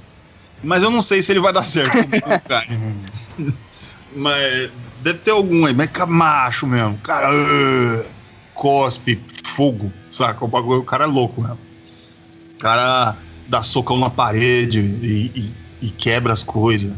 Mas 0.62 0.84
eu 0.84 0.92
não 0.92 1.00
sei 1.02 1.24
se 1.24 1.32
ele 1.32 1.40
vai 1.40 1.54
dar 1.54 1.64
certo. 1.64 1.98
Mas 4.16 4.70
deve 5.04 5.20
ter 5.20 5.32
algum 5.32 5.66
aí, 5.66 5.74
mas 5.74 5.88
cabra 5.88 6.16
macho 6.16 6.66
mesmo. 6.66 6.98
Cara, 7.04 7.28
ah, 7.30 8.04
cospe, 8.54 9.22
fogo, 9.46 9.92
saca? 10.10 10.44
O, 10.44 10.48
bagulho, 10.48 10.80
o 10.80 10.84
cara 10.84 11.04
é 11.04 11.08
louco 11.08 11.42
mesmo. 11.42 11.60
O 12.56 12.60
cara 12.60 13.18
dá 13.48 13.62
socão 13.62 14.00
na 14.00 14.10
parede 14.10 14.80
e, 14.80 15.32
e- 15.36 15.54
e 15.82 15.90
quebra 15.92 16.34
as 16.34 16.42
coisas. 16.42 16.96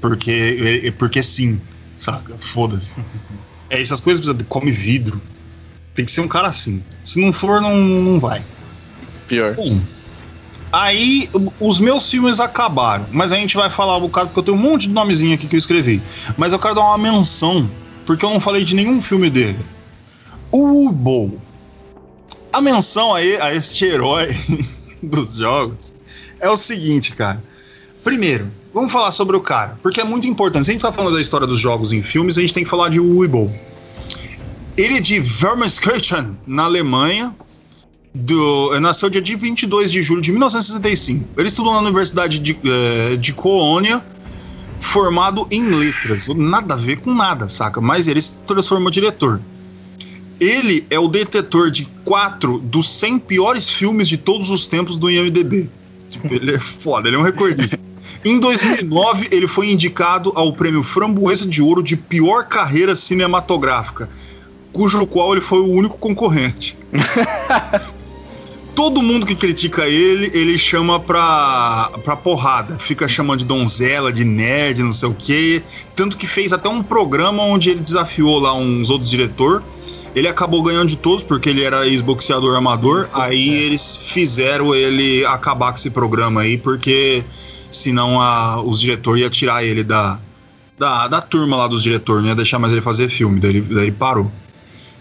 Porque, 0.00 0.94
porque 0.98 1.22
sim, 1.22 1.60
saca? 2.00 2.34
Foda-se. 2.40 2.96
É, 3.68 3.80
essas 3.80 4.00
coisas 4.00 4.20
precisa 4.20 4.36
de 4.36 4.44
come 4.44 4.70
vidro. 4.72 5.20
Tem 5.94 6.04
que 6.04 6.10
ser 6.10 6.20
um 6.22 6.28
cara 6.28 6.48
assim. 6.48 6.82
Se 7.04 7.20
não 7.20 7.32
for, 7.32 7.60
não, 7.60 7.76
não 7.76 8.18
vai. 8.18 8.42
Pior. 9.28 9.54
Bom, 9.54 9.80
aí 10.72 11.28
os 11.60 11.78
meus 11.78 12.10
filmes 12.10 12.40
acabaram, 12.40 13.06
mas 13.12 13.32
a 13.32 13.36
gente 13.36 13.56
vai 13.56 13.68
falar 13.70 13.96
um 13.96 14.00
bocado, 14.00 14.28
porque 14.28 14.40
eu 14.40 14.44
tenho 14.44 14.56
um 14.56 14.60
monte 14.60 14.82
de 14.88 14.94
nomezinho 14.94 15.34
aqui 15.34 15.46
que 15.46 15.54
eu 15.56 15.58
escrevi. 15.58 16.00
Mas 16.36 16.52
eu 16.52 16.58
quero 16.58 16.74
dar 16.74 16.82
uma 16.82 16.98
menção, 16.98 17.68
porque 18.06 18.24
eu 18.24 18.30
não 18.30 18.40
falei 18.40 18.64
de 18.64 18.74
nenhum 18.74 19.00
filme 19.00 19.28
dele. 19.30 19.58
O 20.50 20.88
Ubo. 20.88 21.40
A 22.52 22.60
menção 22.60 23.14
a, 23.14 23.22
e- 23.22 23.40
a 23.40 23.54
este 23.54 23.84
herói 23.84 24.36
dos 25.00 25.36
jogos 25.36 25.92
é 26.40 26.48
o 26.48 26.56
seguinte, 26.56 27.12
cara. 27.12 27.42
Primeiro, 28.02 28.50
vamos 28.72 28.92
falar 28.92 29.10
sobre 29.10 29.36
o 29.36 29.40
cara, 29.40 29.78
porque 29.82 30.00
é 30.00 30.04
muito 30.04 30.28
importante. 30.28 30.64
Se 30.64 30.70
a 30.70 30.74
gente 30.74 30.82
tá 30.82 30.92
falando 30.92 31.14
da 31.14 31.20
história 31.20 31.46
dos 31.46 31.58
jogos 31.58 31.92
em 31.92 32.02
filmes, 32.02 32.38
a 32.38 32.40
gente 32.40 32.54
tem 32.54 32.64
que 32.64 32.70
falar 32.70 32.88
de 32.88 33.00
Ubo. 33.00 33.50
Ele 34.76 34.96
é 34.96 35.00
de 35.00 35.22
Wermelskirchen, 35.42 36.38
na 36.46 36.64
Alemanha, 36.64 37.34
do, 38.14 38.74
eh, 38.74 38.80
nasceu 38.80 39.10
dia 39.10 39.22
22 39.22 39.92
de 39.92 40.02
julho 40.02 40.20
de 40.20 40.30
1965. 40.30 41.28
Ele 41.36 41.48
estudou 41.48 41.72
na 41.72 41.80
Universidade 41.80 42.38
de, 42.38 42.58
eh, 42.64 43.16
de 43.16 43.32
Colônia, 43.32 44.02
formado 44.80 45.46
em 45.50 45.68
letras. 45.68 46.28
Nada 46.28 46.74
a 46.74 46.76
ver 46.76 47.00
com 47.00 47.14
nada, 47.14 47.48
saca? 47.48 47.80
Mas 47.80 48.08
ele 48.08 48.20
se 48.20 48.36
transformou 48.46 48.90
diretor. 48.90 49.40
Ele 50.40 50.86
é 50.88 50.98
o 50.98 51.06
detetor 51.06 51.70
de 51.70 51.84
quatro 52.04 52.58
dos 52.58 52.88
100 52.88 53.18
piores 53.18 53.68
filmes 53.68 54.08
de 54.08 54.16
todos 54.16 54.48
os 54.50 54.66
tempos 54.66 54.96
do 54.96 55.10
IMDB. 55.10 55.68
Tipo, 56.08 56.34
ele 56.34 56.54
é 56.54 56.58
foda, 56.58 57.08
ele 57.08 57.16
é 57.16 57.18
um 57.18 57.22
recordista. 57.22 57.78
Em 58.24 58.38
2009, 58.38 59.28
ele 59.30 59.48
foi 59.48 59.70
indicado 59.70 60.30
ao 60.34 60.52
prêmio 60.52 60.82
Framboesa 60.82 61.46
de 61.46 61.62
Ouro 61.62 61.82
de 61.82 61.96
pior 61.96 62.46
carreira 62.46 62.94
cinematográfica, 62.94 64.10
cujo 64.72 65.06
qual 65.06 65.32
ele 65.32 65.40
foi 65.40 65.60
o 65.60 65.66
único 65.66 65.96
concorrente. 65.96 66.76
Todo 68.74 69.02
mundo 69.02 69.26
que 69.26 69.34
critica 69.34 69.86
ele, 69.86 70.30
ele 70.32 70.56
chama 70.56 71.00
pra, 71.00 71.90
pra 72.04 72.16
porrada. 72.16 72.78
Fica 72.78 73.08
chamando 73.08 73.40
de 73.40 73.44
donzela, 73.44 74.12
de 74.12 74.24
nerd, 74.24 74.82
não 74.82 74.92
sei 74.92 75.08
o 75.08 75.14
quê. 75.14 75.62
Tanto 75.96 76.16
que 76.16 76.26
fez 76.26 76.52
até 76.52 76.68
um 76.68 76.82
programa 76.82 77.42
onde 77.42 77.70
ele 77.70 77.80
desafiou 77.80 78.38
lá 78.38 78.54
uns 78.54 78.88
outros 78.88 79.10
diretores. 79.10 79.64
Ele 80.14 80.28
acabou 80.28 80.62
ganhando 80.62 80.88
de 80.88 80.96
todos, 80.96 81.22
porque 81.22 81.48
ele 81.48 81.62
era 81.62 81.86
ex-boxeador 81.86 82.56
amador. 82.56 83.08
aí 83.12 83.48
eles 83.48 83.96
fizeram 83.96 84.74
ele 84.74 85.24
acabar 85.26 85.72
com 85.72 85.78
esse 85.78 85.90
programa 85.90 86.42
aí, 86.42 86.56
porque 86.56 87.24
senão 87.70 88.20
a, 88.20 88.62
os 88.62 88.80
diretores 88.80 89.22
iam 89.22 89.30
tirar 89.30 89.64
ele 89.64 89.84
da, 89.84 90.18
da, 90.78 91.08
da 91.08 91.22
turma 91.22 91.56
lá 91.56 91.68
dos 91.68 91.82
diretores, 91.82 92.22
não 92.22 92.30
ia 92.30 92.34
deixar 92.34 92.58
mais 92.58 92.72
ele 92.72 92.82
fazer 92.82 93.08
filme, 93.10 93.38
daí 93.38 93.50
ele, 93.50 93.60
daí 93.60 93.84
ele 93.84 93.92
parou. 93.92 94.30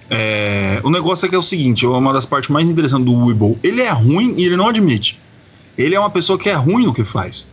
É, 0.09 0.81
o 0.83 0.89
negócio 0.89 1.25
é 1.25 1.29
que 1.29 1.35
é 1.35 1.37
o 1.37 1.43
seguinte, 1.43 1.85
é 1.85 1.87
uma 1.87 2.11
das 2.11 2.25
partes 2.25 2.49
mais 2.49 2.69
interessantes 2.69 3.05
do 3.05 3.25
Weeble. 3.25 3.57
Ele 3.63 3.81
é 3.81 3.91
ruim 3.91 4.33
e 4.37 4.45
ele 4.45 4.57
não 4.57 4.67
admite. 4.67 5.19
Ele 5.77 5.95
é 5.95 5.99
uma 5.99 6.09
pessoa 6.09 6.37
que 6.37 6.49
é 6.49 6.53
ruim 6.53 6.85
no 6.85 6.93
que 6.93 7.05
faz. 7.05 7.45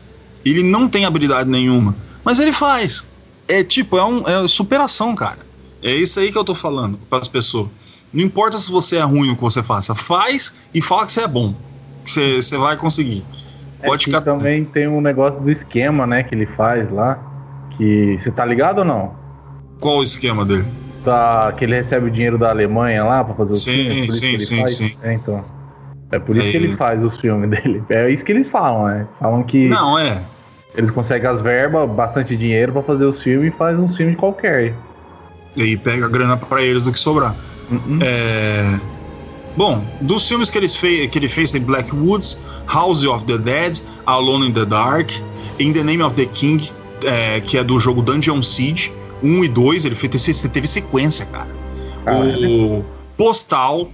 Ele 0.44 0.62
não 0.62 0.88
tem 0.88 1.04
habilidade 1.04 1.48
nenhuma, 1.48 1.94
mas 2.24 2.40
ele 2.40 2.52
faz. 2.52 3.06
É 3.46 3.62
tipo, 3.62 3.96
é, 3.96 4.04
um, 4.04 4.22
é 4.22 4.48
superação, 4.48 5.14
cara. 5.14 5.46
É 5.82 5.94
isso 5.94 6.18
aí 6.18 6.32
que 6.32 6.38
eu 6.38 6.44
tô 6.44 6.54
falando 6.54 6.98
para 7.10 7.20
as 7.20 7.28
pessoas. 7.28 7.68
Não 8.12 8.24
importa 8.24 8.58
se 8.58 8.70
você 8.70 8.96
é 8.96 9.02
ruim 9.02 9.28
no 9.28 9.36
que 9.36 9.42
você 9.42 9.62
faça, 9.62 9.94
faz 9.94 10.62
e 10.72 10.80
fala 10.80 11.06
que 11.06 11.12
você 11.12 11.20
é 11.20 11.28
bom. 11.28 11.54
Você 12.04 12.56
vai 12.56 12.76
conseguir. 12.76 13.24
É 13.86 13.88
Pode 13.88 14.10
também 14.22 14.64
tem 14.64 14.88
um 14.88 15.00
negócio 15.00 15.40
do 15.40 15.50
esquema, 15.50 16.06
né, 16.06 16.22
que 16.24 16.34
ele 16.34 16.46
faz 16.46 16.90
lá. 16.90 17.18
Que 17.70 18.16
você 18.18 18.30
tá 18.30 18.44
ligado 18.44 18.78
ou 18.78 18.84
não? 18.84 19.14
Qual 19.80 19.98
o 19.98 20.02
esquema 20.02 20.44
dele? 20.44 20.66
Tá, 21.04 21.52
que 21.56 21.64
ele 21.64 21.76
recebe 21.76 22.06
o 22.06 22.10
dinheiro 22.10 22.36
da 22.36 22.48
Alemanha 22.48 23.04
lá 23.04 23.22
para 23.22 23.34
fazer 23.34 23.52
os 23.52 23.62
sim, 23.62 23.72
filmes. 23.72 24.18
Sim, 24.18 24.38
sim, 24.38 24.58
faz. 24.58 24.76
sim. 24.76 24.96
É, 25.02 25.12
então. 25.12 25.44
É 26.10 26.18
por 26.18 26.36
isso 26.36 26.46
é. 26.46 26.50
que 26.50 26.56
ele 26.56 26.76
faz 26.76 27.04
os 27.04 27.16
filmes 27.18 27.48
dele. 27.50 27.82
É 27.88 28.10
isso 28.10 28.24
que 28.24 28.32
eles 28.32 28.48
falam, 28.48 28.86
né? 28.86 29.06
Falam 29.20 29.42
que. 29.42 29.68
Não, 29.68 29.98
é. 29.98 30.22
Eles 30.74 30.90
conseguem 30.90 31.28
as 31.28 31.40
verbas, 31.40 31.88
bastante 31.90 32.36
dinheiro 32.36 32.72
para 32.72 32.82
fazer 32.82 33.04
os 33.04 33.22
filmes 33.22 33.52
e 33.52 33.56
faz 33.56 33.78
uns 33.78 33.96
filmes 33.96 34.16
qualquer. 34.16 34.74
E 35.54 35.62
aí 35.62 35.76
pega 35.76 36.06
a 36.06 36.08
grana 36.08 36.36
para 36.36 36.62
eles 36.62 36.84
do 36.84 36.92
que 36.92 37.00
sobrar. 37.00 37.34
Uh 37.70 37.74
-uh. 37.74 38.02
É. 38.02 38.95
Bom, 39.56 39.82
dos 40.02 40.28
filmes 40.28 40.50
que, 40.50 40.58
eles 40.58 40.76
fez, 40.76 41.10
que 41.10 41.18
ele 41.18 41.28
fez 41.28 41.50
tem 41.50 41.62
Black 41.62 41.94
Woods, 41.94 42.38
House 42.66 43.04
of 43.04 43.24
the 43.24 43.38
Dead, 43.38 43.80
Alone 44.04 44.48
in 44.48 44.52
the 44.52 44.66
Dark, 44.66 45.10
In 45.58 45.72
the 45.72 45.82
Name 45.82 46.02
of 46.02 46.14
the 46.14 46.26
King, 46.26 46.70
é, 47.02 47.40
que 47.40 47.56
é 47.56 47.64
do 47.64 47.78
jogo 47.78 48.02
Dungeon 48.02 48.42
Siege, 48.42 48.92
1 49.22 49.44
e 49.44 49.48
2, 49.48 49.84
ele 49.86 49.94
fez, 49.94 50.42
teve 50.52 50.66
sequência, 50.66 51.24
cara. 51.26 51.48
Ah, 52.04 52.20
o 52.20 52.84
Postal, 53.16 53.90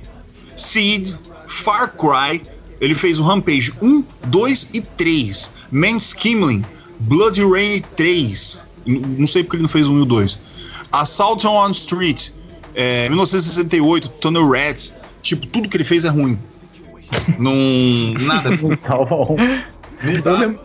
Seed, 0.57 1.15
Far 1.47 1.95
Cry, 1.97 2.43
ele 2.81 2.95
fez 2.95 3.21
o 3.21 3.23
Rampage 3.23 3.73
1, 3.81 4.05
2 4.27 4.71
e 4.75 4.81
3, 4.81 5.53
Skimling, 5.99 6.65
Blood 6.99 7.41
Rain 7.41 7.83
3, 7.97 8.67
não 8.85 9.27
sei 9.27 9.45
porque 9.45 9.57
ele 9.57 9.63
não 9.63 9.69
fez 9.69 9.89
o 9.89 9.93
1 9.93 9.99
e 9.99 10.03
o 10.03 10.05
2, 10.05 10.39
Assault 10.91 11.47
on 11.47 11.71
Street, 11.71 12.31
é, 12.75 13.09
1968, 13.09 14.09
Tunnel 14.21 14.51
Rats, 14.51 14.95
Tipo, 15.23 15.47
tudo 15.47 15.69
que 15.69 15.77
ele 15.77 15.85
fez 15.85 16.05
é 16.05 16.09
ruim. 16.09 16.39
Não. 17.39 17.55
Nada. 18.21 18.51
Não 18.51 18.77
salva 18.77 19.15
um. 19.15 19.37
Eu 20.25 20.37
lembro, 20.37 20.61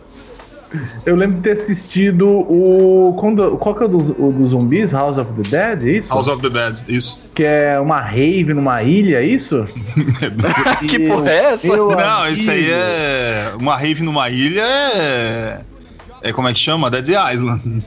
eu 1.06 1.16
lembro 1.16 1.36
de 1.36 1.42
ter 1.42 1.52
assistido 1.52 2.28
o. 2.28 3.14
Quando, 3.18 3.56
qual 3.58 3.74
que 3.74 3.82
é 3.82 3.86
o 3.86 3.88
do, 3.88 4.26
o 4.26 4.32
do 4.32 4.46
zumbis? 4.48 4.92
House 4.92 5.16
of 5.16 5.32
the 5.32 5.48
Dead? 5.48 5.86
É 5.86 5.98
isso? 5.98 6.08
House 6.12 6.28
of 6.28 6.42
the 6.42 6.50
Dead, 6.50 6.80
isso. 6.88 7.20
Que 7.34 7.44
é 7.44 7.80
uma 7.80 8.00
rave 8.00 8.52
numa 8.52 8.82
ilha, 8.82 9.18
é 9.18 9.24
isso? 9.24 9.66
que 10.88 11.06
porra 11.06 11.30
é 11.30 11.52
essa? 11.52 11.68
Não, 11.68 12.32
isso 12.32 12.50
aí 12.50 12.70
é. 12.70 13.52
Uma 13.58 13.76
rave 13.76 14.02
numa 14.02 14.28
ilha 14.28 14.62
é. 14.62 15.60
É 16.20 16.32
como 16.32 16.48
é 16.48 16.52
que 16.52 16.58
chama? 16.58 16.90
Dead 16.90 17.08
Island. 17.08 17.82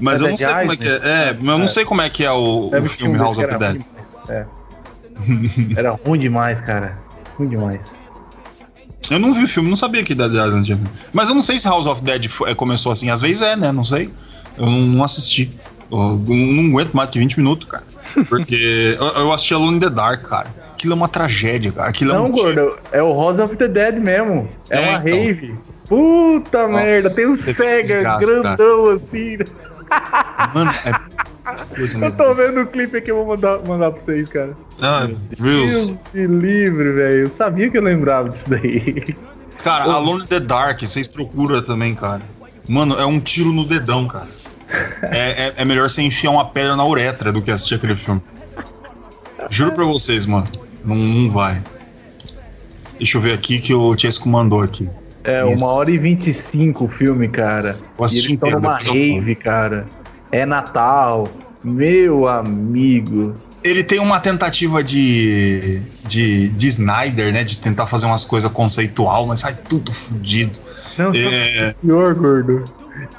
Mas 0.00 0.20
é 0.20 0.24
eu 0.24 0.30
não 0.30 0.36
sei 0.36 0.46
Island? 0.46 0.62
como 0.62 0.72
é 0.72 0.76
que 0.76 0.88
é. 0.88 1.08
É, 1.08 1.30
eu 1.30 1.58
não 1.58 1.64
é. 1.64 1.68
sei 1.68 1.84
como 1.84 2.02
é 2.02 2.10
que 2.10 2.24
é 2.24 2.32
o, 2.32 2.70
o 2.74 2.86
filme 2.86 3.16
House 3.16 3.38
of 3.38 3.46
the 3.46 3.58
Dead. 3.58 3.82
É. 4.28 4.44
Era 5.76 5.90
ruim 5.90 6.18
demais, 6.18 6.60
cara. 6.60 6.96
Ruim 7.36 7.48
demais. 7.48 7.92
Eu 9.10 9.18
não 9.18 9.32
vi 9.32 9.44
o 9.44 9.48
filme, 9.48 9.68
não 9.68 9.76
sabia 9.76 10.02
que 10.02 10.14
Dead 10.14 10.32
Island 10.32 10.64
tinha 10.64 10.80
Mas 11.12 11.28
eu 11.28 11.34
não 11.34 11.42
sei 11.42 11.58
se 11.58 11.68
House 11.68 11.86
of 11.86 12.02
Dead 12.02 12.26
é, 12.46 12.54
começou 12.54 12.90
assim. 12.90 13.10
Às 13.10 13.20
vezes 13.20 13.42
é, 13.42 13.54
né? 13.54 13.70
Não 13.70 13.84
sei. 13.84 14.10
Eu 14.56 14.66
não 14.66 15.04
assisti. 15.04 15.50
Eu 15.90 15.98
não 16.26 16.70
aguento 16.70 16.94
mais 16.94 17.10
que 17.10 17.18
20 17.18 17.38
minutos, 17.38 17.68
cara. 17.68 17.84
Porque 18.28 18.96
eu, 19.16 19.32
assisti 19.32 19.54
Alone 19.54 19.76
in 19.76 19.80
the 19.80 19.90
Dark, 19.90 20.22
cara. 20.22 20.48
Aquilo 20.72 20.94
é 20.94 20.96
uma 20.96 21.08
tragédia, 21.08 21.70
cara. 21.70 21.90
Aquilo 21.90 22.12
não, 22.12 22.26
é 22.26 22.28
um 22.28 22.32
gordo, 22.32 22.78
é 22.92 23.02
o 23.02 23.14
House 23.14 23.38
of 23.38 23.56
the 23.56 23.68
Dead 23.68 23.96
mesmo. 23.96 24.48
É, 24.70 24.76
é 24.76 24.80
uma 24.80 24.98
então. 24.98 25.02
rave. 25.02 25.54
Puta 25.88 26.66
Nossa, 26.66 26.84
merda, 26.84 27.10
tem 27.10 27.26
um 27.26 27.36
Sega 27.36 28.18
grandão 28.18 28.84
cara. 28.84 28.94
assim. 28.94 29.36
Mano, 30.54 30.70
é 30.84 30.92
eu 32.00 32.16
tô 32.16 32.34
vendo 32.34 32.62
o 32.62 32.66
clipe 32.66 32.96
aqui, 32.96 33.10
eu 33.10 33.16
vou 33.16 33.26
mandar, 33.26 33.58
mandar 33.66 33.90
pra 33.90 34.00
vocês, 34.00 34.28
cara. 34.30 34.54
Ah, 34.80 35.06
Deus. 35.06 35.92
Deus 35.92 35.96
me 36.14 36.26
livre, 36.26 36.92
velho. 36.92 37.18
Eu 37.20 37.30
sabia 37.30 37.70
que 37.70 37.76
eu 37.76 37.82
lembrava 37.82 38.30
disso 38.30 38.48
daí. 38.48 39.14
Cara, 39.62 39.84
Alone 39.84 40.24
in 40.24 40.26
the 40.26 40.40
Dark, 40.40 40.80
vocês 40.80 41.06
procuram 41.06 41.60
também, 41.62 41.94
cara. 41.94 42.22
Mano, 42.66 42.98
é 42.98 43.04
um 43.04 43.20
tiro 43.20 43.52
no 43.52 43.66
dedão, 43.66 44.06
cara. 44.06 44.28
É, 45.02 45.46
é, 45.46 45.54
é, 45.58 45.64
melhor 45.64 45.88
você 45.88 46.02
enfiar 46.02 46.30
uma 46.30 46.46
pedra 46.46 46.74
na 46.74 46.84
uretra 46.84 47.30
do 47.30 47.40
que 47.40 47.50
assistir 47.50 47.76
aquele 47.76 47.94
filme. 47.94 48.20
Juro 49.48 49.70
pra 49.70 49.84
vocês, 49.84 50.26
mano. 50.26 50.48
Não, 50.84 50.96
não 50.96 51.30
vai. 51.30 51.62
Deixa 52.96 53.18
eu 53.18 53.20
ver 53.20 53.34
aqui 53.34 53.60
que 53.60 53.72
o 53.72 53.96
Chesco 53.96 54.28
mandou 54.28 54.62
aqui. 54.62 54.88
É, 55.22 55.44
uma 55.44 55.66
hora 55.66 55.90
e 55.90 55.98
vinte 55.98 56.30
e 56.30 56.34
cinco 56.34 56.86
o 56.86 56.88
filme, 56.88 57.28
cara. 57.28 57.76
E 58.00 58.18
eles 58.18 58.30
estão 58.30 58.50
numa 58.50 58.78
rave, 58.78 59.34
cara 59.36 59.86
é 60.34 60.44
Natal. 60.44 61.28
Meu 61.62 62.28
amigo. 62.28 63.34
Ele 63.62 63.82
tem 63.82 63.98
uma 63.98 64.20
tentativa 64.20 64.82
de, 64.82 65.80
de, 66.06 66.48
de 66.50 66.68
Snyder, 66.68 67.32
né? 67.32 67.44
De 67.44 67.56
tentar 67.56 67.86
fazer 67.86 68.06
umas 68.06 68.24
coisas 68.24 68.50
conceitual, 68.50 69.26
mas 69.26 69.40
sai 69.40 69.54
tudo 69.54 69.92
fodido. 69.92 70.58
Não, 70.98 71.12
é... 71.14 71.74
pior, 71.80 72.14
gordo. 72.14 72.64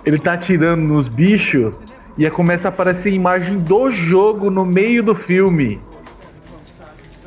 Ele 0.05 0.19
tá 0.19 0.33
atirando 0.33 0.81
nos 0.81 1.07
bichos 1.07 1.75
e 2.17 2.29
começa 2.29 2.67
a 2.67 2.69
aparecer 2.69 3.11
imagem 3.11 3.57
do 3.59 3.91
jogo 3.91 4.51
no 4.51 4.65
meio 4.65 5.01
do 5.01 5.15
filme. 5.15 5.79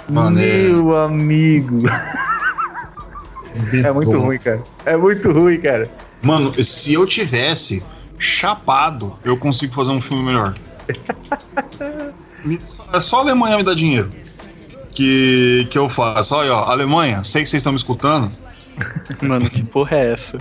Mano, 0.09 0.39
é- 0.39 0.69
Meu 0.69 0.97
é... 0.97 1.05
amigo. 1.05 1.83
é 3.85 3.91
muito 3.91 4.19
ruim, 4.19 4.39
cara. 4.39 4.61
É 4.87 4.97
muito 4.97 5.33
ruim, 5.33 5.61
cara. 5.61 5.91
Mano, 6.23 6.63
se 6.63 6.95
eu 6.95 7.05
tivesse 7.05 7.83
chapado, 8.19 9.17
eu 9.25 9.37
consigo 9.37 9.75
fazer 9.75 9.93
um 9.93 10.01
filme 10.01 10.25
melhor. 10.25 10.55
é 12.93 13.01
só 13.01 13.19
a 13.19 13.21
Alemanha 13.21 13.57
me 13.57 13.63
dar 13.63 13.75
dinheiro. 13.75 14.11
Que, 14.91 15.67
que 15.71 15.79
eu 15.79 15.89
faço. 15.89 16.35
Olha, 16.35 16.53
ó, 16.55 16.71
Alemanha, 16.71 17.23
sei 17.23 17.43
que 17.43 17.49
vocês 17.49 17.61
estão 17.61 17.73
me 17.73 17.79
escutando. 17.79 18.33
Mano, 19.23 19.49
que 19.49 19.63
porra 19.63 19.97
é 19.97 20.13
essa? 20.13 20.39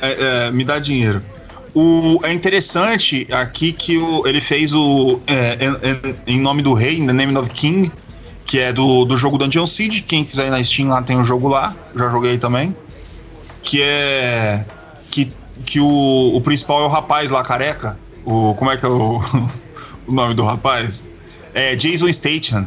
é, 0.00 0.46
é, 0.46 0.50
me 0.50 0.64
dá 0.64 0.78
dinheiro. 0.78 1.20
O, 1.74 2.20
é 2.22 2.32
interessante 2.32 3.28
aqui 3.30 3.72
que 3.72 3.98
o, 3.98 4.26
ele 4.26 4.40
fez 4.40 4.72
o. 4.72 5.20
É, 5.26 5.58
em, 6.26 6.36
em, 6.36 6.40
nome 6.40 6.62
do 6.62 6.72
rei, 6.72 6.96
The 6.96 7.12
Name 7.12 7.36
of 7.36 7.50
King, 7.50 7.92
que 8.46 8.58
é 8.58 8.72
do, 8.72 9.04
do 9.04 9.16
jogo 9.18 9.36
Dungeon 9.36 9.66
Siege. 9.66 10.00
Quem 10.02 10.24
quiser 10.24 10.46
ir 10.46 10.50
na 10.50 10.62
Steam 10.62 10.88
lá 10.88 11.02
tem 11.02 11.18
o 11.18 11.24
jogo 11.24 11.48
lá. 11.48 11.74
Já 11.94 12.10
joguei 12.10 12.38
também 12.38 12.74
que 13.68 13.82
é 13.82 14.64
que, 15.10 15.30
que 15.62 15.78
o, 15.78 16.32
o 16.34 16.40
principal 16.40 16.82
é 16.82 16.86
o 16.86 16.88
rapaz 16.88 17.30
lá, 17.30 17.42
careca. 17.42 17.98
O, 18.24 18.54
como 18.54 18.70
é 18.70 18.78
que 18.78 18.86
é 18.86 18.88
o, 18.88 19.20
o 20.08 20.12
nome 20.12 20.34
do 20.34 20.42
rapaz? 20.42 21.04
É 21.52 21.76
Jason 21.76 22.10
Statham. 22.10 22.66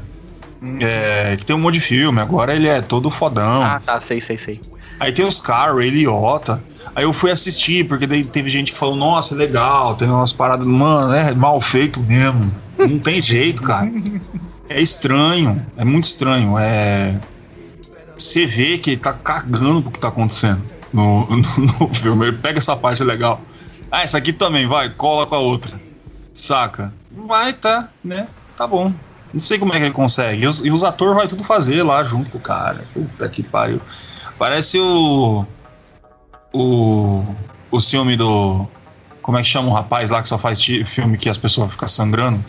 Hum. 0.62 0.78
É, 0.80 1.36
que 1.38 1.46
tem 1.46 1.56
um 1.56 1.60
monte 1.60 1.76
de 1.76 1.82
filme, 1.82 2.22
agora 2.22 2.56
ele 2.56 2.68
é 2.68 2.82
todo 2.82 3.10
fodão. 3.10 3.64
Ah, 3.64 3.82
tá, 3.84 4.00
sei, 4.00 4.22
sei, 4.22 4.38
sei. 4.38 4.62
Aí 5.00 5.12
tem 5.12 5.26
os 5.26 5.42
caras, 5.42 5.84
Eliota. 5.84 6.64
Aí 6.96 7.04
eu 7.04 7.14
fui 7.14 7.32
assistir, 7.32 7.88
porque 7.88 8.06
daí 8.06 8.24
teve 8.24 8.48
gente 8.52 8.72
que 8.72 8.78
falou, 8.78 8.96
nossa, 8.96 9.34
é 9.34 9.38
legal, 9.38 9.96
tem 9.96 10.08
umas 10.08 10.32
paradas, 10.32 10.68
mano, 10.68 11.12
é 11.16 11.34
mal 11.34 11.60
feito 11.60 12.00
mesmo. 12.00 12.52
Não 12.78 13.00
tem 13.00 13.20
jeito, 13.24 13.64
cara. 13.64 13.92
É 14.70 14.80
estranho, 14.80 15.66
é 15.76 15.84
muito 15.84 16.06
estranho. 16.06 16.60
É. 16.60 17.16
Você 18.16 18.46
vê 18.46 18.78
que 18.78 18.92
ele 18.92 19.02
tá 19.02 19.14
cagando 19.14 19.82
pro 19.82 19.92
que 19.92 20.00
tá 20.00 20.10
acontecendo 20.10 20.71
no, 20.94 21.26
no, 21.28 21.38
no 21.38 21.94
filme. 21.96 22.28
Ele 22.28 22.38
pega 22.38 22.60
essa 22.60 22.76
parte 22.76 23.04
legal. 23.04 23.42
Ah, 23.92 24.04
essa 24.04 24.18
aqui 24.18 24.32
também, 24.32 24.68
vai, 24.68 24.90
cola 24.90 25.26
com 25.26 25.36
a 25.36 25.40
outra. 25.40 25.80
Saca? 26.34 26.94
Vai, 27.12 27.54
tá, 27.54 27.90
né? 28.04 28.28
Tá 28.56 28.66
bom. 28.66 28.94
Não 29.34 29.40
sei 29.40 29.58
como 29.58 29.74
é 29.74 29.78
que 29.78 29.86
ele 29.86 29.94
consegue. 29.94 30.44
E 30.44 30.48
os, 30.48 30.60
e 30.64 30.72
os 30.72 30.84
atores 30.84 31.16
vai 31.16 31.28
tudo 31.28 31.44
fazer 31.44 31.84
lá 31.84 32.04
junto 32.04 32.32
com 32.32 32.38
o 32.38 32.42
cara. 32.42 32.86
Puta 32.94 33.28
que 33.28 33.44
pariu. 33.44 33.82
Parece 34.38 34.80
o. 34.80 35.46
o, 36.54 37.24
o 37.70 37.82
filme 37.82 38.16
do. 38.16 38.68
Como 39.22 39.38
é 39.38 39.42
que 39.42 39.48
chama 39.48 39.70
o 39.70 39.74
rapaz 39.74 40.10
lá 40.10 40.22
que 40.22 40.28
só 40.28 40.38
faz 40.38 40.62
filme 40.64 41.18
que 41.18 41.30
as 41.30 41.38
pessoas 41.38 41.72
ficam 41.72 41.88
sangrando? 41.88 42.44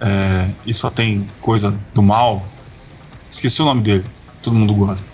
É, 0.00 0.50
e 0.64 0.72
só 0.72 0.90
tem 0.90 1.28
coisa 1.40 1.78
do 1.92 2.02
mal. 2.02 2.42
Esqueci 3.30 3.60
o 3.62 3.64
nome 3.64 3.82
dele. 3.82 4.04
Todo 4.42 4.54
mundo 4.54 4.74
gosta. 4.74 5.06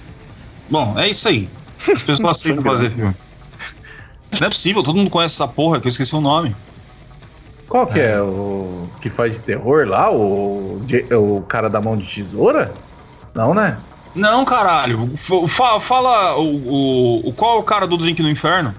Bom, 0.70 0.98
é 0.98 1.08
isso 1.08 1.26
aí. 1.28 1.48
As 1.92 2.02
pessoas 2.02 2.38
aceitam 2.38 2.62
fazer 2.62 2.90
filme. 2.90 3.16
Não 4.40 4.46
é 4.46 4.50
possível, 4.50 4.82
todo 4.82 4.96
mundo 4.96 5.10
conhece 5.10 5.34
essa 5.34 5.46
porra 5.48 5.80
que 5.80 5.86
eu 5.86 5.90
esqueci 5.90 6.14
o 6.14 6.20
nome. 6.20 6.54
Qual 7.68 7.86
que 7.86 7.98
é 8.00 8.20
o 8.20 8.82
que 9.00 9.08
faz 9.10 9.32
de 9.34 9.40
terror 9.40 9.86
lá? 9.88 10.10
O, 10.12 10.80
o 11.12 11.42
cara 11.42 11.68
da 11.68 11.80
mão 11.80 11.96
de 11.96 12.04
tesoura? 12.06 12.72
Não, 13.34 13.54
né? 13.54 13.78
Não, 14.14 14.44
caralho. 14.44 15.10
Fala 15.80 16.36
o, 16.36 16.42
o, 16.42 17.28
o- 17.28 17.32
Qual 17.32 17.56
é 17.56 17.60
o 17.60 17.62
cara 17.64 17.86
do 17.86 17.96
Drink 17.96 18.22
no 18.22 18.28
Inferno? 18.28 18.74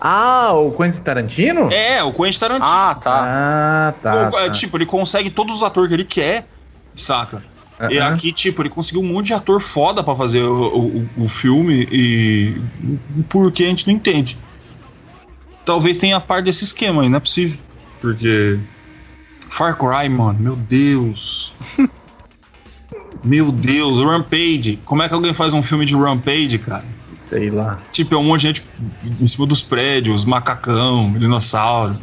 Ah, 0.00 0.52
o 0.54 0.70
Quentin 0.72 1.00
Tarantino? 1.02 1.70
É, 1.72 2.02
o 2.02 2.12
Quentin 2.12 2.40
Tarantino. 2.40 2.66
Ah, 2.68 2.96
tá. 3.00 3.22
Ah, 3.24 3.94
tá. 4.02 4.14
O- 4.32 4.38
é, 4.38 4.46
tá. 4.46 4.50
Tipo, 4.50 4.76
ele 4.78 4.86
consegue 4.86 5.30
todos 5.30 5.54
os 5.56 5.62
atores 5.62 5.88
que 5.88 5.94
ele 5.94 6.04
quer, 6.04 6.46
saca? 6.96 7.44
E 7.88 7.98
Aham. 7.98 8.12
aqui, 8.12 8.30
tipo, 8.30 8.60
ele 8.60 8.68
conseguiu 8.68 9.00
um 9.00 9.06
monte 9.06 9.28
de 9.28 9.34
ator 9.34 9.60
foda 9.60 10.04
pra 10.04 10.14
fazer 10.14 10.42
o, 10.42 11.06
o, 11.16 11.24
o 11.24 11.28
filme 11.28 11.88
e. 11.90 12.60
Por 13.28 13.50
que 13.50 13.64
a 13.64 13.68
gente 13.68 13.86
não 13.86 13.94
entende? 13.94 14.36
Talvez 15.64 15.96
tenha 15.96 16.20
parte 16.20 16.46
desse 16.46 16.64
esquema 16.64 17.02
aí, 17.02 17.08
não 17.08 17.16
é 17.16 17.20
possível. 17.20 17.56
Porque. 18.00 18.58
Far 19.48 19.76
Cry, 19.78 20.08
mano, 20.08 20.38
meu 20.38 20.56
Deus. 20.56 21.52
meu 23.24 23.50
Deus, 23.50 23.98
Rampage. 23.98 24.78
Como 24.84 25.02
é 25.02 25.08
que 25.08 25.14
alguém 25.14 25.32
faz 25.32 25.54
um 25.54 25.62
filme 25.62 25.86
de 25.86 25.96
Rampage, 25.96 26.58
cara? 26.58 26.84
Sei 27.30 27.48
lá. 27.48 27.78
Tipo, 27.92 28.14
é 28.14 28.18
um 28.18 28.24
monte 28.24 28.40
de 28.42 28.46
gente 28.48 28.66
em 29.20 29.26
cima 29.26 29.46
dos 29.46 29.62
prédios, 29.62 30.24
macacão, 30.24 31.12
dinossauro. 31.12 31.96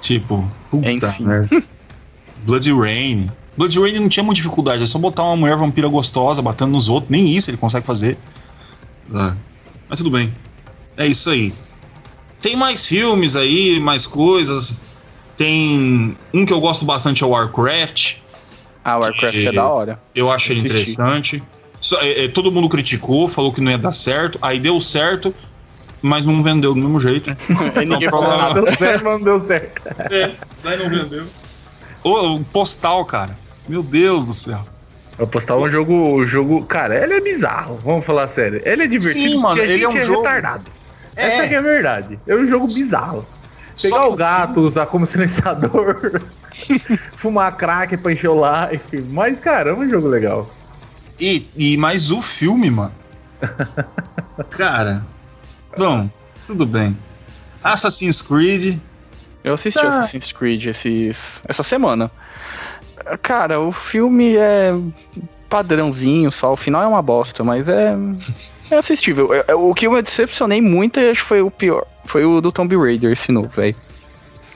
Tipo, 0.00 0.50
puta 0.70 0.90
Enfim. 0.90 1.24
Blood 2.46 2.72
Rain. 2.72 3.30
Blood 3.56 3.78
Rain 3.78 4.00
não 4.00 4.08
tinha 4.08 4.24
muita 4.24 4.40
dificuldade, 4.40 4.82
é 4.82 4.86
só 4.86 4.98
botar 4.98 5.22
uma 5.24 5.36
mulher 5.36 5.56
vampira 5.56 5.86
gostosa 5.88 6.42
batendo 6.42 6.72
nos 6.72 6.88
outros. 6.88 7.10
Nem 7.10 7.26
isso 7.26 7.50
ele 7.50 7.56
consegue 7.56 7.86
fazer. 7.86 8.18
Ah, 9.14 9.34
Mas 9.88 9.98
tudo 9.98 10.10
bem. 10.10 10.34
É 10.96 11.06
isso 11.06 11.30
aí. 11.30 11.52
Tem 12.40 12.56
mais 12.56 12.84
filmes 12.86 13.36
aí, 13.36 13.78
mais 13.80 14.06
coisas. 14.06 14.80
Tem 15.36 16.16
um 16.32 16.44
que 16.44 16.52
eu 16.52 16.60
gosto 16.60 16.84
bastante 16.84 17.22
é 17.22 17.26
o 17.26 17.30
Warcraft. 17.30 18.16
Ah, 18.84 18.98
Warcraft 18.98 19.34
é 19.34 19.52
da 19.52 19.66
hora. 19.66 20.00
Eu 20.14 20.30
acho 20.30 20.52
ele 20.52 20.60
interessante. 20.60 21.42
Só- 21.80 22.00
é, 22.00 22.24
é, 22.24 22.28
todo 22.28 22.50
mundo 22.52 22.68
criticou, 22.68 23.28
falou 23.28 23.52
que 23.52 23.60
não 23.60 23.70
ia 23.70 23.78
dar 23.78 23.92
certo. 23.92 24.38
Aí 24.42 24.58
deu 24.58 24.80
certo, 24.80 25.34
mas 26.02 26.24
não 26.24 26.42
vendeu 26.42 26.74
do 26.74 26.80
mesmo 26.80 27.00
jeito. 27.00 27.30
Aí 27.74 27.86
ninguém 27.86 28.08
Não, 28.10 28.18
falou 28.20 28.36
nada. 28.36 28.62
Deu 28.62 28.76
certo, 28.76 29.04
mas 29.04 29.12
não 29.14 29.22
deu 29.24 29.46
certo. 29.46 29.88
É, 30.12 30.32
daí 30.62 30.78
não 30.78 30.90
vendeu. 30.90 31.26
O, 32.02 32.34
o 32.34 32.44
postal, 32.44 33.04
cara. 33.04 33.38
Meu 33.68 33.82
Deus 33.82 34.26
do 34.26 34.34
céu. 34.34 34.64
Eu 35.18 35.26
postar 35.26 35.56
um 35.56 35.68
jogo, 35.68 35.92
um 35.94 36.26
jogo. 36.26 36.64
Cara, 36.66 37.02
ele 37.02 37.14
é 37.14 37.20
bizarro, 37.20 37.78
vamos 37.84 38.04
falar 38.04 38.28
sério. 38.28 38.60
Ele 38.64 38.84
é 38.84 38.86
divertido 38.86 39.30
Sim, 39.36 39.38
mano, 39.38 39.60
ele 39.60 39.84
é 39.84 39.88
um 39.88 39.96
é, 39.96 40.00
jogo- 40.00 40.22
retardado. 40.22 40.64
Essa 41.16 41.46
que 41.48 41.54
é 41.54 41.58
a 41.58 41.62
verdade. 41.62 42.18
É 42.26 42.34
um 42.34 42.46
jogo 42.46 42.66
bizarro. 42.66 43.24
Só 43.76 43.88
Pegar 43.88 44.00
que 44.08 44.12
o 44.12 44.16
gato, 44.16 44.60
usar 44.60 44.86
como 44.86 45.06
silenciador, 45.06 46.20
fumar 47.16 47.56
crack 47.56 47.96
pra 47.96 48.12
encher 48.12 48.28
o 48.30 48.40
life. 48.40 49.00
Mas, 49.10 49.38
cara, 49.40 49.70
é 49.70 49.74
um 49.74 49.88
jogo 49.88 50.08
legal. 50.08 50.52
E, 51.18 51.46
e 51.56 51.76
mais 51.76 52.10
o 52.10 52.20
filme, 52.20 52.70
mano. 52.70 52.92
Cara. 54.50 55.04
Bom, 55.76 56.08
tudo 56.46 56.66
bem. 56.66 56.96
Assassin's 57.62 58.20
Creed. 58.20 58.78
Eu 59.42 59.54
assisti 59.54 59.80
Tá. 59.80 59.88
Assassin's 59.88 60.32
Creed 60.32 60.66
esses, 60.66 61.40
essa 61.46 61.62
semana. 61.62 62.10
Cara, 63.22 63.60
o 63.60 63.72
filme 63.72 64.36
é 64.36 64.72
padrãozinho 65.48 66.30
só. 66.30 66.52
O 66.52 66.56
final 66.56 66.82
é 66.82 66.86
uma 66.86 67.02
bosta, 67.02 67.44
mas 67.44 67.68
é, 67.68 67.96
é 68.70 68.76
assistível. 68.76 69.32
É- 69.32 69.44
é- 69.48 69.54
o 69.54 69.72
que 69.74 69.86
eu 69.86 69.92
me 69.92 70.02
decepcionei 70.02 70.60
muito, 70.60 70.98
acho 70.98 71.22
que 71.22 71.28
foi 71.28 71.42
o 71.42 71.50
pior. 71.50 71.86
Foi 72.04 72.24
o 72.24 72.40
do 72.40 72.50
Tomb 72.50 72.76
Raider, 72.76 73.12
esse 73.12 73.30
novo, 73.30 73.48
velho. 73.48 73.76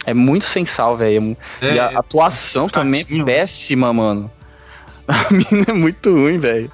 É 0.05 0.15
muito 0.15 0.45
sem 0.45 0.65
sal, 0.65 0.97
velho. 0.97 1.37
É, 1.61 1.75
e 1.75 1.79
a 1.79 1.99
atuação 1.99 2.69
também 2.69 3.07
é 3.11 3.25
péssima, 3.25 3.93
mano. 3.93 4.31
A 5.07 5.33
mina 5.33 5.65
é 5.69 5.73
muito 5.73 6.13
ruim, 6.13 6.39
velho. 6.39 6.71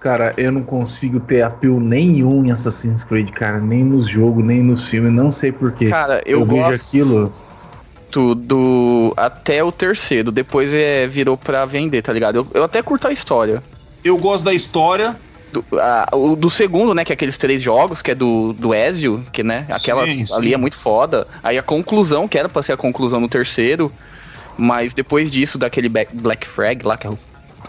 Cara, 0.00 0.32
eu 0.36 0.52
não 0.52 0.62
consigo 0.62 1.18
ter 1.18 1.42
apelo 1.42 1.80
nenhum 1.80 2.44
em 2.44 2.52
Assassin's 2.52 3.02
Creed, 3.02 3.30
cara. 3.30 3.58
Nem 3.58 3.84
nos 3.84 4.08
jogos, 4.08 4.44
nem 4.44 4.62
nos 4.62 4.86
filmes. 4.86 5.12
Não 5.12 5.30
sei 5.30 5.50
porquê. 5.50 5.88
Cara, 5.88 6.22
eu, 6.24 6.40
eu 6.40 6.46
vejo 6.46 6.62
gosto 6.62 7.32
aquilo. 8.08 8.34
do 8.34 9.14
até 9.16 9.62
o 9.62 9.70
terceiro. 9.72 10.30
Depois 10.32 10.72
é, 10.72 11.06
virou 11.06 11.36
pra 11.36 11.64
vender, 11.64 12.02
tá 12.02 12.12
ligado? 12.12 12.36
Eu, 12.36 12.46
eu 12.54 12.64
até 12.64 12.82
curto 12.82 13.08
a 13.08 13.12
história. 13.12 13.62
eu 14.04 14.16
gosto 14.18 14.44
da 14.44 14.54
história. 14.54 15.16
Do, 15.52 15.64
a- 15.80 16.08
o 16.14 16.36
do 16.36 16.50
segundo, 16.50 16.92
né, 16.94 17.04
que 17.06 17.12
é 17.12 17.14
aqueles 17.14 17.38
três 17.38 17.62
jogos, 17.62 18.02
que 18.02 18.10
é 18.10 18.14
do, 18.14 18.52
do 18.52 18.74
Ezio, 18.74 19.24
que, 19.32 19.42
né, 19.42 19.64
aquela 19.70 20.06
Sim, 20.06 20.26
sim. 20.26 20.34
ali 20.36 20.52
é 20.52 20.58
muito 20.58 20.76
foda. 20.76 21.26
Aí 21.42 21.56
a 21.56 21.62
conclusão, 21.62 22.28
que 22.28 22.36
era 22.38 22.50
pra 22.50 22.62
ser 22.62 22.72
a 22.72 22.76
conclusão 22.76 23.18
no 23.18 23.28
terceiro, 23.30 23.90
mas 24.58 24.92
depois 24.92 25.30
disso, 25.32 25.56
daquele 25.56 25.88
Black, 25.88 26.14
Black 26.14 26.46
Frag 26.46 26.84
lá, 26.84 26.98
que 26.98 27.06
é 27.06 27.10
o 27.10 27.18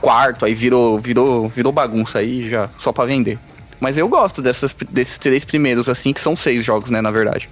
quarto, 0.02 0.44
aí 0.44 0.54
virou, 0.54 1.00
virou, 1.00 1.48
virou 1.48 1.72
bagunça 1.72 2.20
aí, 2.20 2.50
já, 2.50 2.70
só 2.78 2.92
pra 2.92 3.06
vender. 3.06 3.40
Mas 3.80 3.98
eu 3.98 4.10
gosto 4.10 4.42
dessas, 4.42 4.76
desses 4.90 5.18
três 5.18 5.46
primeiros, 5.46 5.88
assim, 5.88 6.12
que 6.12 6.20
são 6.20 6.36
seis 6.36 6.66
jogos, 6.66 6.90
né, 6.90 7.00
na 7.02 7.12
verdade. 7.12 7.48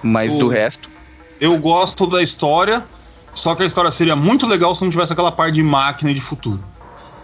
Mas 0.00 0.32
O- 0.32 0.38
do 0.38 0.48
resto, 0.48 0.88
Eu 1.40 1.58
gosto 1.58 2.06
da 2.06 2.22
história. 2.22 2.84
Só 3.34 3.54
que 3.54 3.62
a 3.62 3.66
história 3.66 3.90
seria 3.90 4.16
muito 4.16 4.46
legal 4.46 4.74
se 4.74 4.82
não 4.82 4.90
tivesse 4.90 5.12
aquela 5.12 5.30
parte 5.30 5.54
de 5.54 5.62
máquina 5.62 6.10
e 6.10 6.14
de 6.14 6.20
futuro. 6.20 6.60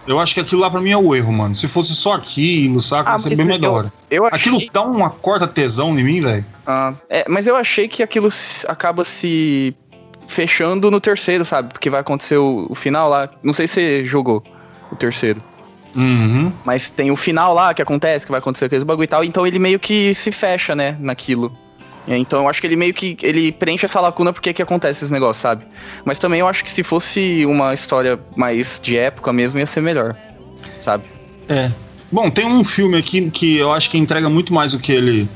Eu 0.06 0.20
acho 0.20 0.34
que 0.34 0.40
aquilo 0.40 0.60
lá 0.60 0.70
pra 0.70 0.80
mim 0.80 0.90
é 0.90 0.96
o 0.96 1.14
erro, 1.14 1.32
mano. 1.32 1.54
Se 1.56 1.66
fosse 1.66 1.94
só 1.94 2.12
aquilo, 2.12 2.80
saca? 2.80 3.10
Ah, 3.10 3.12
Ia 3.14 3.18
ser 3.18 3.28
mas 3.30 3.38
bem 3.38 3.46
eu- 3.46 3.52
melhor. 3.52 3.90
eu 4.10 4.26
achei... 4.26 4.52
Aquilo 4.54 4.70
dá 4.72 4.82
uma 4.84 5.08
corta 5.10 5.48
tesão 5.48 5.98
em 5.98 6.04
mim, 6.04 6.20
velho. 6.20 6.44
Ah, 6.66 6.92
é, 7.08 7.24
mas 7.28 7.46
eu 7.46 7.56
achei 7.56 7.88
que 7.88 8.02
aquilo 8.02 8.28
acaba 8.68 9.02
se 9.02 9.74
fechando 10.28 10.90
no 10.90 11.00
terceiro, 11.00 11.44
sabe? 11.44 11.72
Porque 11.72 11.88
vai 11.90 12.00
acontecer 12.00 12.36
o, 12.36 12.66
o 12.68 12.74
final 12.74 13.08
lá. 13.08 13.30
Não 13.42 13.52
sei 13.54 13.66
se 13.66 13.74
você 13.74 14.04
jogou 14.06 14.44
o 14.92 14.96
terceiro. 14.96 15.42
Uhum. 15.96 16.52
Mas 16.64 16.90
tem 16.90 17.10
o 17.10 17.16
final 17.16 17.54
lá 17.54 17.72
que 17.72 17.80
acontece, 17.82 18.26
que 18.26 18.30
vai 18.32 18.40
acontecer 18.40 18.66
aqueles 18.66 18.84
bagulho 18.84 19.04
e 19.04 19.08
tal. 19.08 19.24
Então 19.24 19.46
ele 19.46 19.58
meio 19.58 19.78
que 19.80 20.14
se 20.14 20.30
fecha, 20.30 20.74
né? 20.74 20.96
Naquilo. 21.00 21.56
Aí, 22.06 22.20
Então 22.20 22.40
eu 22.42 22.48
acho 22.48 22.60
que 22.60 22.66
ele 22.66 22.76
meio 22.76 22.92
que 22.92 23.16
ele 23.22 23.50
preenche 23.52 23.86
essa 23.86 24.00
lacuna 24.00 24.32
porque 24.32 24.52
que 24.52 24.62
acontece 24.62 25.00
esses 25.00 25.10
negócios, 25.10 25.40
sabe? 25.40 25.64
Mas 26.04 26.18
também 26.18 26.40
eu 26.40 26.48
acho 26.48 26.64
que 26.64 26.70
se 26.70 26.82
fosse 26.82 27.44
uma 27.46 27.72
história 27.72 28.18
mais 28.36 28.78
de 28.82 28.96
época 28.98 29.32
mesmo, 29.32 29.58
ia 29.58 29.66
ser 29.66 29.80
melhor. 29.80 30.14
Sabe? 30.82 31.04
É. 31.48 31.70
Bom, 32.12 32.30
tem 32.30 32.46
um 32.46 32.62
filme 32.64 32.96
aqui 32.96 33.30
que 33.30 33.56
eu 33.56 33.72
acho 33.72 33.90
que 33.90 33.98
entrega 33.98 34.28
muito 34.28 34.52
mais 34.52 34.74
o 34.74 34.78
que 34.78 34.92
ele, 34.92 35.28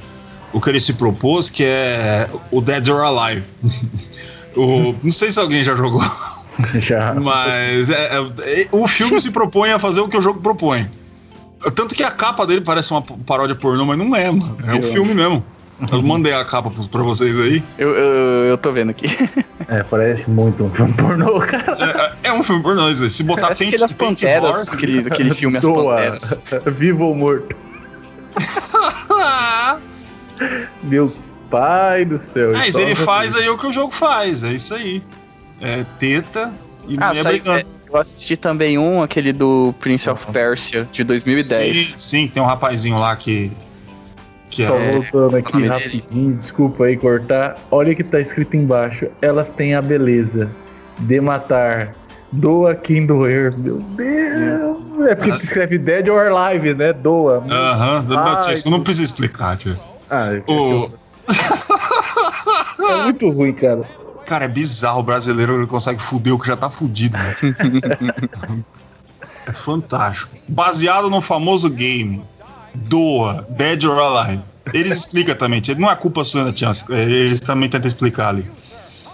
o 0.52 0.60
que 0.60 0.68
ele 0.70 0.78
se 0.80 0.92
propôs, 0.94 1.48
que 1.50 1.64
é 1.64 2.28
o 2.50 2.60
Dead 2.60 2.86
or 2.88 3.02
Alive. 3.02 3.42
o, 4.54 4.94
não 5.02 5.10
sei 5.10 5.30
se 5.30 5.40
alguém 5.40 5.64
já 5.64 5.74
jogou, 5.74 6.02
Já. 6.80 7.14
mas 7.14 7.88
é- 7.90 8.16
é- 8.18 8.68
o 8.70 8.86
filme 8.86 9.20
se 9.20 9.30
propõe 9.30 9.72
a 9.72 9.78
fazer 9.78 10.00
o 10.00 10.08
que 10.08 10.16
o 10.16 10.20
jogo 10.20 10.40
propõe. 10.40 10.88
Tanto 11.74 11.94
que 11.94 12.02
a 12.04 12.10
capa 12.10 12.46
dele 12.46 12.60
parece 12.60 12.92
uma 12.92 13.02
paródia 13.02 13.56
pornô, 13.56 13.84
mas 13.84 13.98
não 13.98 14.14
é, 14.14 14.30
mano. 14.30 14.56
É 14.66 14.74
um 14.74 14.82
filme 14.82 15.12
mesmo. 15.14 15.44
Eu 15.92 16.02
mandei 16.02 16.32
a 16.32 16.44
capa 16.44 16.70
pra- 16.90 17.02
vocês 17.02 17.38
aí. 17.38 17.62
Eu, 17.78 17.90
eu, 17.94 18.44
eu 18.46 18.58
tô 18.58 18.72
vendo 18.72 18.90
aqui. 18.90 19.06
É, 19.68 19.82
parece 19.84 20.28
muito 20.28 20.64
um 20.64 20.70
filme 20.74 20.92
pornô, 20.94 21.38
cara. 21.40 22.14
É, 22.24 22.28
é 22.28 22.32
um 22.32 22.42
filme 22.42 22.62
pornô, 22.62 22.88
isso 22.90 23.04
aí. 23.04 23.10
Se 23.10 23.22
botar 23.22 23.42
Parece 23.42 23.62
aquele 23.64 23.78
das 23.78 23.92
Paint 23.92 24.20
Panteras, 24.20 24.44
Horse- 24.56 24.70
aquele, 24.74 24.98
aquele 25.00 25.34
filme 25.34 25.58
As. 25.58 25.64
Panteras. 25.64 26.34
Vivo 26.76 27.04
ou 27.04 27.14
morto. 27.14 27.54
Meu 30.82 31.12
pai 31.50 32.04
do 32.04 32.20
céu. 32.20 32.52
Mas 32.52 32.68
Então, 32.70 32.80
ele 32.82 32.92
assim, 32.92 33.04
faz 33.04 33.34
aí 33.34 33.48
o 33.48 33.56
que 33.58 33.66
o 33.66 33.72
jogo 33.72 33.92
faz, 33.92 34.42
é 34.42 34.52
isso 34.52 34.74
aí. 34.74 35.02
É 35.60 35.84
teta 35.98 36.52
e 36.88 36.96
Ah, 37.00 37.08
mulher 37.08 37.24
brigando. 37.24 37.58
é, 37.58 37.64
eu 37.90 37.96
assisti 37.96 38.36
também 38.36 38.78
um, 38.78 39.02
aquele 39.02 39.32
do 39.32 39.74
Prince 39.80 40.08
of 40.08 40.24
Persia, 40.32 40.88
de 40.92 41.02
2010. 41.02 41.76
Sim, 41.76 41.94
sim, 41.96 42.28
tem 42.28 42.42
um 42.42 42.46
rapazinho 42.46 42.98
lá 42.98 43.14
que. 43.16 43.50
Que 44.48 44.66
Só 44.66 44.76
é. 44.76 44.92
voltando 44.92 45.36
aqui 45.36 45.66
rapidinho, 45.66 46.34
desculpa 46.36 46.84
aí 46.84 46.96
cortar. 46.96 47.56
Olha 47.70 47.92
o 47.92 47.96
que 47.96 48.02
tá 48.02 48.20
escrito 48.20 48.56
embaixo. 48.56 49.08
Elas 49.20 49.50
têm 49.50 49.74
a 49.74 49.82
beleza 49.82 50.50
de 51.00 51.20
matar. 51.20 51.94
Doa 52.32 52.74
quem 52.74 53.06
doer. 53.06 53.54
Meu 53.58 53.78
Deus. 53.78 54.76
É 55.08 55.14
porque 55.14 55.32
tu 55.32 55.44
escreve 55.44 55.78
dead 55.78 56.08
or 56.08 56.26
alive, 56.32 56.74
né? 56.74 56.92
Doa. 56.92 57.44
Aham, 57.48 58.06
uh 58.08 58.52
isso 58.52 58.70
não 58.70 58.82
precisa 58.82 59.04
explicar, 59.04 59.56
tio. 59.56 59.74
Ah, 60.10 60.32
é, 60.34 60.42
O, 60.50 60.90
é 62.90 63.04
muito 63.04 63.30
ruim, 63.30 63.52
cara. 63.52 63.82
cara, 64.26 64.46
é 64.46 64.48
bizarro 64.48 65.00
o 65.00 65.02
brasileiro 65.02 65.54
ele 65.54 65.66
consegue 65.66 66.00
fuder 66.00 66.34
o 66.34 66.38
que 66.38 66.46
já 66.46 66.56
tá 66.56 66.70
fudido. 66.70 67.16
né? 67.16 67.36
é 69.46 69.52
fantástico. 69.52 70.34
Baseado 70.48 71.10
no 71.10 71.20
famoso 71.20 71.70
game 71.70 72.24
Doa, 72.86 73.46
Dead 73.50 73.84
or 73.84 73.98
Alive. 73.98 74.42
Eles 74.72 74.98
explicam 74.98 75.34
também, 75.34 75.62
não 75.78 75.90
é 75.90 75.96
culpa 75.96 76.22
sua, 76.24 76.44
né, 76.44 76.52
Tian? 76.52 76.72
Eles 76.90 77.40
também 77.40 77.68
tentam 77.68 77.86
explicar 77.86 78.28
ali. 78.28 78.50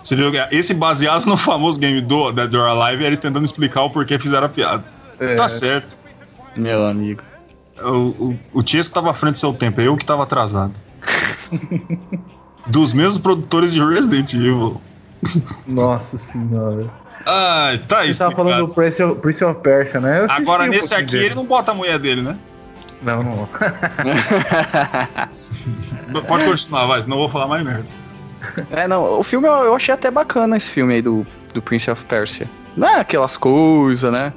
Você 0.03 0.17
viu 0.17 0.31
que 0.31 0.39
esse 0.55 0.75
baseado 0.75 1.27
no 1.27 1.37
famoso 1.37 1.79
game 1.81 2.01
do 2.01 2.33
Dead 2.33 2.53
or 2.55 2.69
Alive, 2.69 3.05
eles 3.05 3.21
tentando 3.21 3.45
explicar 3.45 3.83
o 3.83 3.91
porquê 3.91 4.19
fizeram 4.19 4.47
a 4.47 4.49
piada. 4.51 4.85
É. 5.19 5.35
Tá 5.35 5.49
certo. 5.49 5.97
Meu 6.57 6.85
amigo. 6.85 7.23
O, 7.83 7.89
o, 7.89 8.39
o 8.53 8.63
Tiesco 8.63 8.95
tava 8.95 9.11
à 9.11 9.15
frente 9.15 9.35
do 9.35 9.39
seu 9.39 9.53
tempo, 9.53 9.81
eu 9.81 9.97
que 9.97 10.05
tava 10.05 10.23
atrasado. 10.23 10.79
Dos 12.67 12.93
mesmos 12.93 13.19
produtores 13.19 13.73
de 13.73 13.85
Resident 13.85 14.33
Evil. 14.35 14.81
Nossa 15.67 16.17
senhora. 16.17 16.89
Ai, 17.27 17.79
tá 17.79 18.03
Você 18.03 18.11
isso. 18.11 18.19
tava 18.19 18.35
falando 18.35 18.67
do 18.67 18.75
Prince 18.75 19.03
of, 19.03 19.21
Prince 19.21 19.45
of 19.45 19.61
Persia, 19.61 20.01
né? 20.01 20.27
Agora 20.29 20.65
um 20.65 20.67
nesse 20.67 20.89
pouquinho 20.89 21.01
aqui 21.01 21.13
dele. 21.13 21.27
ele 21.27 21.35
não 21.35 21.47
bota 21.47 21.73
a 21.73 21.75
mulher 21.75 21.99
dele, 21.99 22.23
né? 22.23 22.37
Não, 23.05 23.23
não. 23.23 23.49
Pode 26.27 26.45
continuar, 26.45 26.87
vai, 26.87 27.03
senão 27.03 27.17
eu 27.17 27.21
vou 27.21 27.29
falar 27.29 27.47
mais 27.47 27.63
merda. 27.63 27.85
É, 28.71 28.89
não, 28.89 29.21
o 29.21 29.25
filme 29.25 29.47
eu, 29.47 29.53
eu 29.53 29.75
achei 29.75 29.95
até 29.95 30.11
bacana 30.11 30.57
esse 30.57 30.71
filme 30.71 30.95
aí 30.95 31.03
do, 31.03 31.27
do 31.53 31.61
Prince 31.63 31.91
of 31.91 32.03
Persia. 32.05 32.49
Não 32.77 32.89
é 32.89 33.01
aquelas 33.01 33.37
coisas, 33.37 34.11
né? 34.13 34.33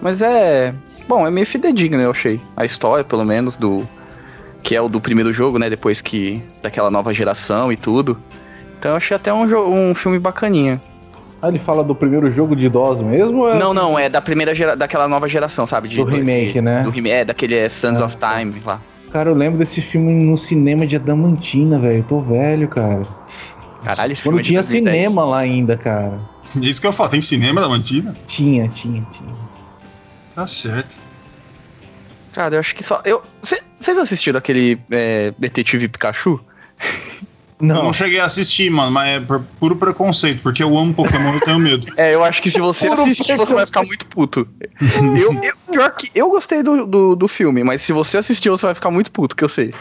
Mas 0.00 0.22
é. 0.22 0.74
Bom, 1.06 1.26
é 1.26 1.30
meio 1.30 1.46
fidedigno, 1.46 2.00
eu 2.00 2.10
achei. 2.10 2.40
A 2.56 2.64
história, 2.64 3.04
pelo 3.04 3.24
menos, 3.24 3.56
do. 3.56 3.86
Que 4.62 4.74
é 4.74 4.80
o 4.80 4.88
do 4.88 5.00
primeiro 5.00 5.32
jogo, 5.32 5.58
né? 5.58 5.68
Depois 5.68 6.00
que. 6.00 6.42
Daquela 6.62 6.90
nova 6.90 7.12
geração 7.12 7.72
e 7.72 7.76
tudo. 7.76 8.18
Então 8.78 8.92
eu 8.92 8.96
achei 8.96 9.16
até 9.16 9.32
um, 9.32 9.90
um 9.90 9.94
filme 9.94 10.18
bacaninha. 10.18 10.80
Ah, 11.42 11.48
ele 11.48 11.58
fala 11.58 11.82
do 11.82 11.92
primeiro 11.92 12.30
jogo 12.30 12.54
de 12.54 12.66
idoso 12.66 13.04
mesmo? 13.04 13.38
ou 13.40 13.50
é- 13.50 13.58
Não, 13.58 13.74
não, 13.74 13.98
é 13.98 14.08
da 14.08 14.20
primeira 14.20 14.54
gera, 14.54 14.76
daquela 14.76 15.08
nova 15.08 15.28
geração, 15.28 15.66
sabe? 15.66 15.88
De- 15.88 15.96
Do 15.96 16.04
remake, 16.04 16.60
né? 16.60 16.82
Do 16.84 16.90
remake, 16.90 17.12
é, 17.14 17.24
daquele 17.24 17.56
é, 17.56 17.68
Sons 17.68 18.00
Ah, 18.00 18.04
of 18.06 18.16
Time 18.16 18.62
lá. 18.64 18.80
Cara, 19.12 19.28
eu 19.28 19.34
lembro 19.34 19.58
desse 19.58 19.80
filme 19.80 20.12
no 20.24 20.38
cinema 20.38 20.86
de 20.86 20.94
Adamantina, 20.96 21.78
velho. 21.80 21.98
Eu 21.98 22.04
tô 22.04 22.20
velho, 22.20 22.68
cara. 22.68 23.02
Caralho, 23.84 24.12
esse 24.12 24.22
filme 24.22 24.36
Quando 24.36 24.40
é 24.40 24.42
de 24.44 24.48
tinha 24.50 24.60
2010. 24.62 24.96
cinema 24.96 25.24
lá 25.24 25.38
ainda, 25.38 25.76
cara. 25.76 26.18
Isso 26.60 26.80
que 26.80 26.86
eu 26.86 26.92
falo, 26.92 27.10
tem 27.10 27.20
cinema 27.20 27.60
da 27.60 27.68
Mantina? 27.68 28.16
Tinha, 28.28 28.68
tinha, 28.68 29.04
tinha. 29.10 29.34
Tá 30.34 30.46
certo. 30.46 30.96
Cara, 32.32 32.54
eu 32.54 32.60
acho 32.60 32.74
que 32.74 32.82
só. 32.84 33.02
Eu, 33.04 33.20
cê- 33.42 33.60
vocês 33.78 33.98
assistiram 33.98 34.38
aquele 34.38 34.78
é, 34.90 35.34
Detetive 35.38 35.88
Pikachu? 35.88 36.40
Eu 37.62 37.68
Não, 37.68 37.82
não 37.84 37.92
cheguei 37.92 38.18
a 38.18 38.24
assistir, 38.24 38.68
mano, 38.70 38.90
mas 38.90 39.08
é 39.16 39.20
por 39.20 39.40
puro 39.60 39.76
preconceito, 39.76 40.42
porque 40.42 40.64
eu 40.64 40.76
amo 40.76 40.92
Pokémon 40.92 41.36
e 41.36 41.40
tenho 41.40 41.60
medo. 41.60 41.86
É, 41.96 42.12
eu 42.12 42.24
acho 42.24 42.42
que 42.42 42.50
se 42.50 42.58
você 42.58 42.88
Puro 42.88 43.02
assistir, 43.02 43.36
você 43.36 43.54
vai 43.54 43.64
ficar 43.64 43.84
muito 43.84 44.04
puto. 44.06 44.48
eu, 45.16 45.32
eu- 45.44 45.54
pior 45.70 45.90
que 45.94 46.10
eu 46.12 46.28
gostei 46.28 46.60
do, 46.60 46.84
do, 46.84 47.14
do 47.14 47.28
filme, 47.28 47.62
mas 47.62 47.80
se 47.80 47.92
você 47.92 48.18
assistir, 48.18 48.50
você 48.50 48.66
vai 48.66 48.74
ficar 48.74 48.90
muito 48.90 49.12
puto, 49.12 49.36
que 49.36 49.44
eu 49.44 49.48
sei. 49.48 49.72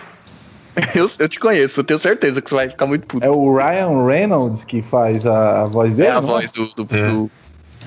Eu, 0.93 1.09
eu 1.17 1.27
te 1.27 1.39
conheço, 1.39 1.79
eu 1.79 1.83
tenho 1.83 1.99
certeza 1.99 2.39
que 2.39 2.49
você 2.49 2.55
vai 2.55 2.69
ficar 2.69 2.85
muito 2.85 3.05
puto. 3.07 3.25
é 3.25 3.29
o 3.29 3.57
Ryan 3.57 4.05
Reynolds 4.05 4.63
que 4.63 4.83
faz 4.83 5.25
a, 5.25 5.63
a 5.63 5.65
voz 5.65 5.93
dele? 5.93 6.07
É 6.09 6.11
a 6.11 6.21
não 6.21 6.21
voz 6.21 6.51
do, 6.51 6.67
do, 6.75 6.87
É. 6.95 7.09
do, 7.09 7.31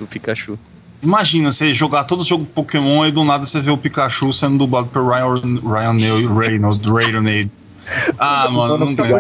do 0.01 0.07
Pikachu. 0.09 0.59
Imagina 1.03 1.53
você 1.53 1.73
jogar 1.73 2.05
todo 2.05 2.21
o 2.21 2.25
jogo 2.25 2.45
Pokémon 2.45 3.07
e 3.07 3.13
do 3.13 3.23
nada 3.25 3.45
você 3.47 3.61
vê 3.61 3.71
o 3.71 3.79
Pikachu 3.79 4.33
sendo 4.33 4.59
dublado 4.59 4.89
por 4.89 5.07
Ryan, 5.07 5.61
Ryan 5.63 5.93
Reynolds. 6.37 6.81
Reynolds. 6.81 7.49
Ah, 8.19 8.49
mano, 8.51 8.77
não 8.79 8.95
tem. 8.97 9.13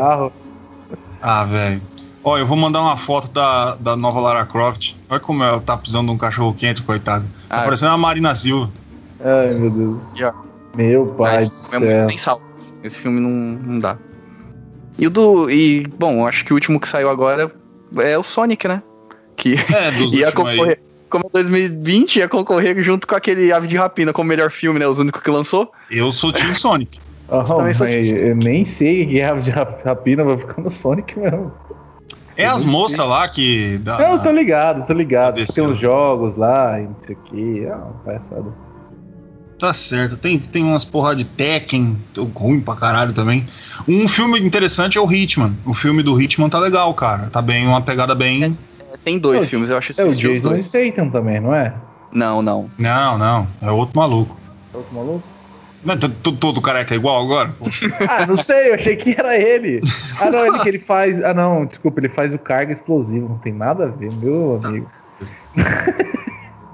Ah, 1.26 1.42
velho. 1.44 1.80
Ó, 2.22 2.36
eu 2.36 2.46
vou 2.46 2.54
mandar 2.56 2.82
uma 2.82 2.98
foto 2.98 3.30
da, 3.30 3.76
da 3.76 3.96
nova 3.96 4.20
Lara 4.20 4.44
Croft. 4.44 4.94
Olha 5.08 5.20
como 5.20 5.42
ela 5.42 5.58
tá 5.58 5.74
precisando 5.76 6.08
de 6.08 6.12
um 6.12 6.18
cachorro 6.18 6.52
quente, 6.52 6.82
coitado. 6.82 7.24
Tá 7.48 7.60
Ah. 7.60 7.62
parecendo 7.62 7.92
a 7.92 7.98
Marina 7.98 8.34
Silva. 8.34 8.70
Ai, 9.20 9.54
meu 9.54 9.70
Deus. 9.70 9.98
Já. 10.14 10.34
Meu 10.76 11.06
pai 11.16 11.36
Mas 11.36 11.48
do 11.48 11.54
esse 11.54 11.70
filme 11.70 11.86
é 11.86 11.94
muito 11.96 12.06
sem 12.08 12.18
sal. 12.18 12.42
Esse 12.82 12.98
filme 12.98 13.20
não, 13.20 13.30
não 13.30 13.78
dá. 13.78 13.96
E 14.98 15.06
o 15.06 15.10
do. 15.10 15.50
E, 15.50 15.86
bom, 15.98 16.26
acho 16.26 16.44
que 16.44 16.52
o 16.52 16.56
último 16.56 16.78
que 16.78 16.86
saiu 16.88 17.08
agora 17.08 17.50
é 17.96 18.18
o 18.18 18.22
Sonic, 18.22 18.68
né? 18.68 18.82
Que 19.36 19.54
É, 19.54 19.90
dos 19.92 20.12
ia 20.12 20.26
últimos 20.26 20.46
aí. 20.48 20.56
concorrer. 20.56 20.80
Como 21.08 21.24
é 21.26 21.30
2020, 21.32 22.16
ia 22.16 22.28
concorrer 22.28 22.82
junto 22.82 23.06
com 23.06 23.14
aquele 23.14 23.50
Ave 23.52 23.66
de 23.68 23.76
Rapina 23.76 24.12
como 24.12 24.28
melhor 24.28 24.50
filme, 24.50 24.78
né? 24.78 24.86
Os 24.86 24.98
únicos 24.98 25.22
que 25.22 25.30
lançou. 25.30 25.72
Eu 25.90 26.10
sou 26.12 26.32
Team 26.32 26.54
Sonic. 26.54 26.98
Sou 27.46 27.60
mas 27.62 27.80
eu 27.80 28.36
nem 28.36 28.64
sei 28.64 29.06
que 29.06 29.20
é 29.20 29.34
de 29.36 29.50
rap- 29.50 29.82
rapina 29.84 30.22
vai 30.24 30.36
ficar 30.36 30.60
no 30.60 30.70
Sonic 30.70 31.18
mesmo. 31.18 31.52
É 32.36 32.44
as 32.46 32.64
moças 32.64 32.98
lá 33.06 33.26
que. 33.28 33.78
Da, 33.78 33.98
Não, 33.98 34.18
tô 34.18 34.30
ligado, 34.30 34.86
tô 34.86 34.92
ligado. 34.92 35.40
Tem 35.44 35.64
uns 35.64 35.78
jogos 35.78 36.34
lá 36.36 36.80
e 36.80 36.84
não 36.84 36.96
sei 36.98 37.14
o 37.14 37.18
que. 37.24 37.66
Ah, 37.66 37.86
palhaçada. 38.04 38.52
Tá 39.58 39.72
certo. 39.72 40.16
Tem, 40.16 40.38
tem 40.38 40.64
umas 40.64 40.84
porra 40.84 41.14
de 41.14 41.24
Tekken, 41.24 41.96
tô 42.12 42.24
ruim 42.24 42.60
pra 42.60 42.74
caralho 42.74 43.12
também. 43.12 43.46
Um 43.88 44.08
filme 44.08 44.38
interessante 44.40 44.98
é 44.98 45.00
o 45.00 45.10
Hitman. 45.10 45.54
O 45.64 45.72
filme 45.72 46.02
do 46.02 46.20
Hitman 46.20 46.48
tá 46.48 46.58
legal, 46.58 46.92
cara. 46.92 47.28
Tá 47.30 47.40
bem, 47.40 47.66
uma 47.66 47.80
pegada 47.80 48.14
bem. 48.14 48.58
Tem 49.04 49.18
dois 49.18 49.44
É 49.44 49.46
filmes, 49.46 49.70
eu 49.70 49.78
acho 49.78 49.94
que 49.94 50.00
É 50.00 50.04
o 50.04 50.12
Jason 50.14 50.48
dois. 50.48 50.66
Statham 50.66 51.08
também, 51.08 51.40
não 51.40 51.54
é? 51.54 51.72
Não, 52.12 52.42
não. 52.42 52.68
Não, 52.76 53.16
não. 53.16 53.46
É 53.62 53.70
outro 53.70 53.98
maluco. 53.98 54.36
É 54.72 54.76
outro 54.76 54.94
maluco? 54.94 55.33
Não, 55.84 55.96
todo 55.98 56.62
careca 56.62 56.94
é 56.94 56.96
igual 56.96 57.22
agora? 57.22 57.54
Ah, 58.08 58.26
não 58.26 58.36
sei, 58.36 58.70
eu 58.70 58.74
achei 58.74 58.96
que 58.96 59.14
era 59.18 59.36
ele. 59.38 59.80
Ah, 60.20 60.30
não, 60.30 60.46
ele 60.46 60.58
que 60.60 60.68
ele 60.68 60.78
faz. 60.78 61.22
Ah, 61.22 61.34
não, 61.34 61.66
desculpa, 61.66 62.00
ele 62.00 62.08
faz 62.08 62.32
o 62.32 62.38
carga 62.38 62.72
explosivo. 62.72 63.28
Não 63.28 63.38
tem 63.38 63.52
nada 63.52 63.84
a 63.84 63.88
ver, 63.88 64.10
meu 64.12 64.60
amigo. 64.64 64.90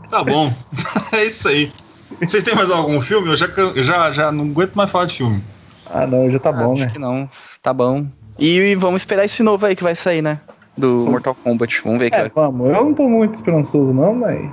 Tá 0.08 0.24
bom. 0.24 0.52
é 1.14 1.24
isso 1.24 1.48
aí. 1.48 1.72
Vocês 2.20 2.42
têm 2.42 2.54
mais 2.54 2.70
algum 2.70 3.00
filme? 3.00 3.28
Eu 3.28 3.36
já, 3.36 3.48
já, 3.76 4.10
já 4.10 4.32
não 4.32 4.44
aguento 4.44 4.74
mais 4.74 4.90
falar 4.90 5.06
de 5.06 5.16
filme. 5.16 5.42
Ah, 5.86 6.06
não, 6.06 6.30
já 6.30 6.38
tá 6.38 6.52
bom, 6.52 6.72
acho 6.72 6.82
né? 6.82 6.90
que 6.92 6.98
não. 6.98 7.28
Tá 7.62 7.72
bom. 7.72 8.06
E, 8.38 8.74
vamos 8.76 9.02
esperar 9.02 9.24
esse 9.24 9.42
novo 9.42 9.66
aí 9.66 9.76
que 9.76 9.82
vai 9.82 9.94
sair, 9.94 10.22
né? 10.22 10.40
Do 10.76 11.06
Mortal 11.10 11.34
Kombat. 11.34 11.80
Vamos 11.84 11.98
ver 11.98 12.10
que 12.10 12.16
É, 12.16 12.20
vai. 12.22 12.30
vamos. 12.34 12.68
Eu 12.68 12.84
não 12.84 12.94
tô 12.94 13.08
muito 13.08 13.34
esperançoso, 13.34 13.92
não, 13.92 14.14
mas. 14.14 14.50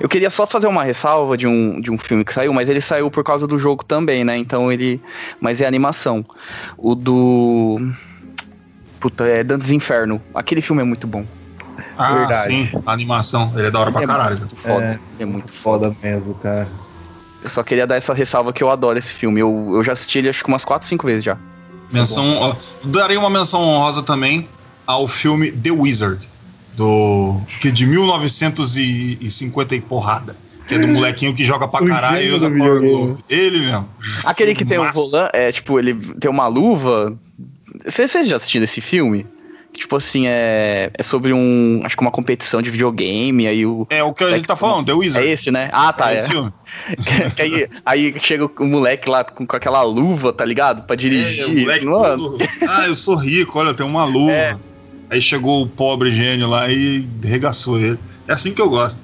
Eu 0.00 0.08
queria 0.08 0.30
só 0.30 0.46
fazer 0.46 0.66
uma 0.66 0.84
ressalva 0.84 1.36
de 1.36 1.46
um, 1.46 1.80
de 1.80 1.90
um 1.90 1.98
filme 1.98 2.24
que 2.24 2.32
saiu, 2.32 2.52
mas 2.52 2.68
ele 2.68 2.80
saiu 2.80 3.10
por 3.10 3.22
causa 3.22 3.46
do 3.46 3.58
jogo 3.58 3.84
também, 3.84 4.24
né? 4.24 4.36
Então 4.36 4.70
ele. 4.72 5.00
Mas 5.40 5.60
é 5.60 5.66
animação. 5.66 6.24
O 6.78 6.94
do. 6.94 7.80
Puta, 9.00 9.24
é 9.24 9.42
Dantes 9.42 9.70
Inferno. 9.70 10.20
Aquele 10.34 10.62
filme 10.62 10.80
é 10.82 10.84
muito 10.84 11.06
bom. 11.06 11.24
Ah, 11.98 12.14
Verdade. 12.14 12.48
sim. 12.48 12.82
A 12.86 12.92
animação. 12.92 13.52
Ele 13.56 13.66
é 13.66 13.70
da 13.70 13.80
hora 13.80 13.92
pra 13.92 14.02
é 14.02 14.06
caralho. 14.06 14.38
muito 14.38 14.56
foda. 14.56 14.84
É. 14.84 14.90
Ele 14.90 15.00
é 15.20 15.24
muito 15.24 15.52
foda. 15.52 15.88
Foda 15.88 15.96
mesmo, 16.02 16.34
cara. 16.34 16.68
Eu 17.42 17.50
só 17.50 17.62
queria 17.62 17.86
dar 17.86 17.96
essa 17.96 18.14
ressalva 18.14 18.52
que 18.52 18.62
eu 18.62 18.70
adoro 18.70 18.98
esse 18.98 19.12
filme. 19.12 19.40
Eu, 19.40 19.72
eu 19.74 19.82
já 19.82 19.92
assisti 19.92 20.18
ele 20.18 20.28
acho 20.28 20.44
que 20.44 20.48
umas 20.48 20.64
4, 20.64 20.86
5 20.86 21.06
vezes 21.06 21.24
já. 21.24 21.36
Menção. 21.90 22.24
ó, 22.38 22.56
darei 22.84 23.16
uma 23.16 23.28
menção 23.28 23.60
honrosa 23.60 24.02
também 24.02 24.48
ao 24.86 25.06
filme 25.08 25.50
The 25.50 25.70
Wizard. 25.70 26.28
Do. 26.76 27.40
Que 27.60 27.68
é 27.68 27.70
de 27.70 27.86
1950 27.86 29.74
e 29.76 29.80
porrada. 29.80 30.36
Que 30.66 30.74
é 30.74 30.78
do 30.78 30.88
molequinho 30.88 31.34
que 31.34 31.44
joga 31.44 31.66
pra 31.68 31.82
O 31.84 31.86
caralho 31.88 32.24
e 32.24 32.30
usa 32.30 32.50
Power. 32.50 32.80
Glove. 32.80 33.24
Ele 33.28 33.58
mesmo. 33.58 33.88
Aquele 34.24 34.54
que 34.54 34.64
tem 34.64 34.78
o 34.78 34.84
Massa. 34.84 34.94
volante, 35.00 35.30
é 35.34 35.50
tipo, 35.52 35.78
ele 35.78 35.94
tem 36.20 36.30
uma 36.30 36.46
luva. 36.46 37.14
Vocês 37.84 38.10
vocês 38.10 38.28
já 38.28 38.36
assistiram 38.36 38.64
esse 38.64 38.80
filme? 38.80 39.26
Que, 39.72 39.80
Tipo 39.80 39.96
assim, 39.96 40.26
é, 40.26 40.90
é 40.94 41.02
sobre 41.02 41.32
um. 41.32 41.80
Acho 41.84 41.96
que 41.96 42.02
uma 42.02 42.10
competição 42.12 42.62
de 42.62 42.70
videogame, 42.70 43.46
aí 43.46 43.66
o. 43.66 43.86
É 43.90 44.02
o 44.04 44.12
que 44.14 44.22
a 44.22 44.28
É 44.28 44.30
gente 44.36 44.46
tá 44.46 44.54
falando, 44.54 44.86
The 44.86 44.92
É 44.92 44.94
Wizard. 44.94 45.28
esse, 45.28 45.50
né? 45.50 45.68
Ah, 45.72 45.92
tá. 45.92 46.10
É 46.10 46.14
É. 46.14 46.16
esse 46.18 46.28
filme. 46.28 46.52
Que 47.36 47.42
aí, 47.42 47.68
aí 47.84 48.14
chega 48.20 48.46
o 48.46 48.64
moleque 48.66 49.08
lá 49.10 49.24
com, 49.24 49.44
com 49.46 49.56
aquela 49.56 49.82
luva, 49.82 50.32
tá 50.32 50.44
ligado? 50.44 50.84
Pra 50.86 50.94
dirigir. 50.94 51.40
É, 51.42 51.46
o 51.46 51.54
moleque 51.58 51.86
Mano, 51.86 52.30
todo, 52.38 52.38
Ah, 52.68 52.86
eu 52.86 52.94
sou 52.94 53.14
rico, 53.16 53.58
olha, 53.58 53.70
eu 53.70 53.74
tenho 53.74 53.88
uma 53.88 54.04
luva. 54.06 54.30
É. 54.32 54.56
Aí 55.12 55.20
chegou 55.20 55.60
o 55.62 55.66
pobre 55.66 56.10
gênio 56.10 56.48
lá 56.48 56.70
e 56.70 57.06
regaçou 57.22 57.78
ele. 57.78 57.98
É 58.26 58.32
assim 58.32 58.54
que 58.54 58.62
eu 58.62 58.70
gosto. 58.70 58.98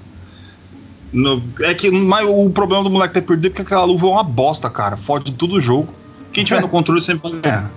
No- 1.12 1.42
é 1.60 1.74
que 1.74 1.90
mas 1.90 2.26
o 2.26 2.48
problema 2.48 2.82
do 2.82 2.88
moleque 2.88 3.12
ter 3.12 3.20
perdido 3.20 3.48
é 3.52 3.56
que 3.56 3.60
aquela 3.60 3.84
luva 3.84 4.06
é 4.06 4.10
uma 4.12 4.22
bosta, 4.22 4.70
cara. 4.70 4.96
Fode 4.96 5.32
tudo 5.34 5.56
o 5.56 5.60
jogo. 5.60 5.92
Quem 6.32 6.44
tiver 6.44 6.60
no 6.62 6.68
controle 6.68 7.02
sempre 7.02 7.30
vai 7.30 7.40
ganhar. 7.42 7.70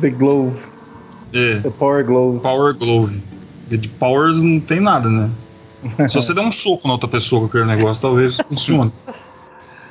The 0.00 0.10
Glove, 0.10 0.56
É, 1.32 1.60
The 1.60 1.70
Power 1.70 2.04
Glove. 2.04 2.40
Power 2.40 2.74
Glove. 2.74 3.22
De 3.68 3.88
Powers 3.90 4.42
não 4.42 4.58
tem 4.58 4.80
nada, 4.80 5.08
né? 5.08 5.30
Se 6.08 6.16
você 6.16 6.34
der 6.34 6.40
um 6.40 6.50
soco 6.50 6.88
na 6.88 6.94
outra 6.94 7.08
pessoa 7.08 7.42
com 7.42 7.46
aquele 7.46 7.64
negócio, 7.64 8.02
talvez 8.02 8.38
funcione. 8.48 8.90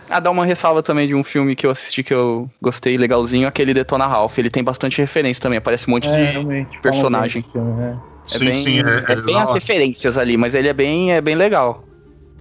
Ah, 0.10 0.20
dá 0.20 0.30
uma 0.30 0.46
ressalva 0.46 0.84
também 0.84 1.08
de 1.08 1.16
um 1.16 1.24
filme 1.24 1.56
que 1.56 1.66
eu 1.66 1.72
assisti 1.72 2.04
que 2.04 2.14
eu 2.14 2.50
gostei 2.62 2.98
legalzinho, 2.98 3.48
aquele 3.48 3.74
Detona 3.74 4.06
Ralph. 4.06 4.38
Ele 4.38 4.50
tem 4.50 4.64
bastante 4.64 5.00
referência 5.00 5.42
também, 5.42 5.58
aparece 5.58 5.88
um 5.88 5.92
monte 5.92 6.08
É, 6.08 6.34
de. 6.34 6.66
personagem. 6.82 7.42
Filme, 7.42 7.74
né? 7.74 7.98
É 8.32 8.38
sim, 8.38 8.46
bem, 8.46 8.54
sim, 8.54 8.80
é, 8.80 9.12
é 9.12 9.16
bem 9.22 9.40
as 9.40 9.54
referências 9.54 10.18
ali, 10.18 10.38
mas 10.38 10.56
ele 10.56 10.68
é 10.68 10.74
bem, 10.74 11.12
é 11.12 11.22
bem 11.22 11.36
legal. 11.36 11.88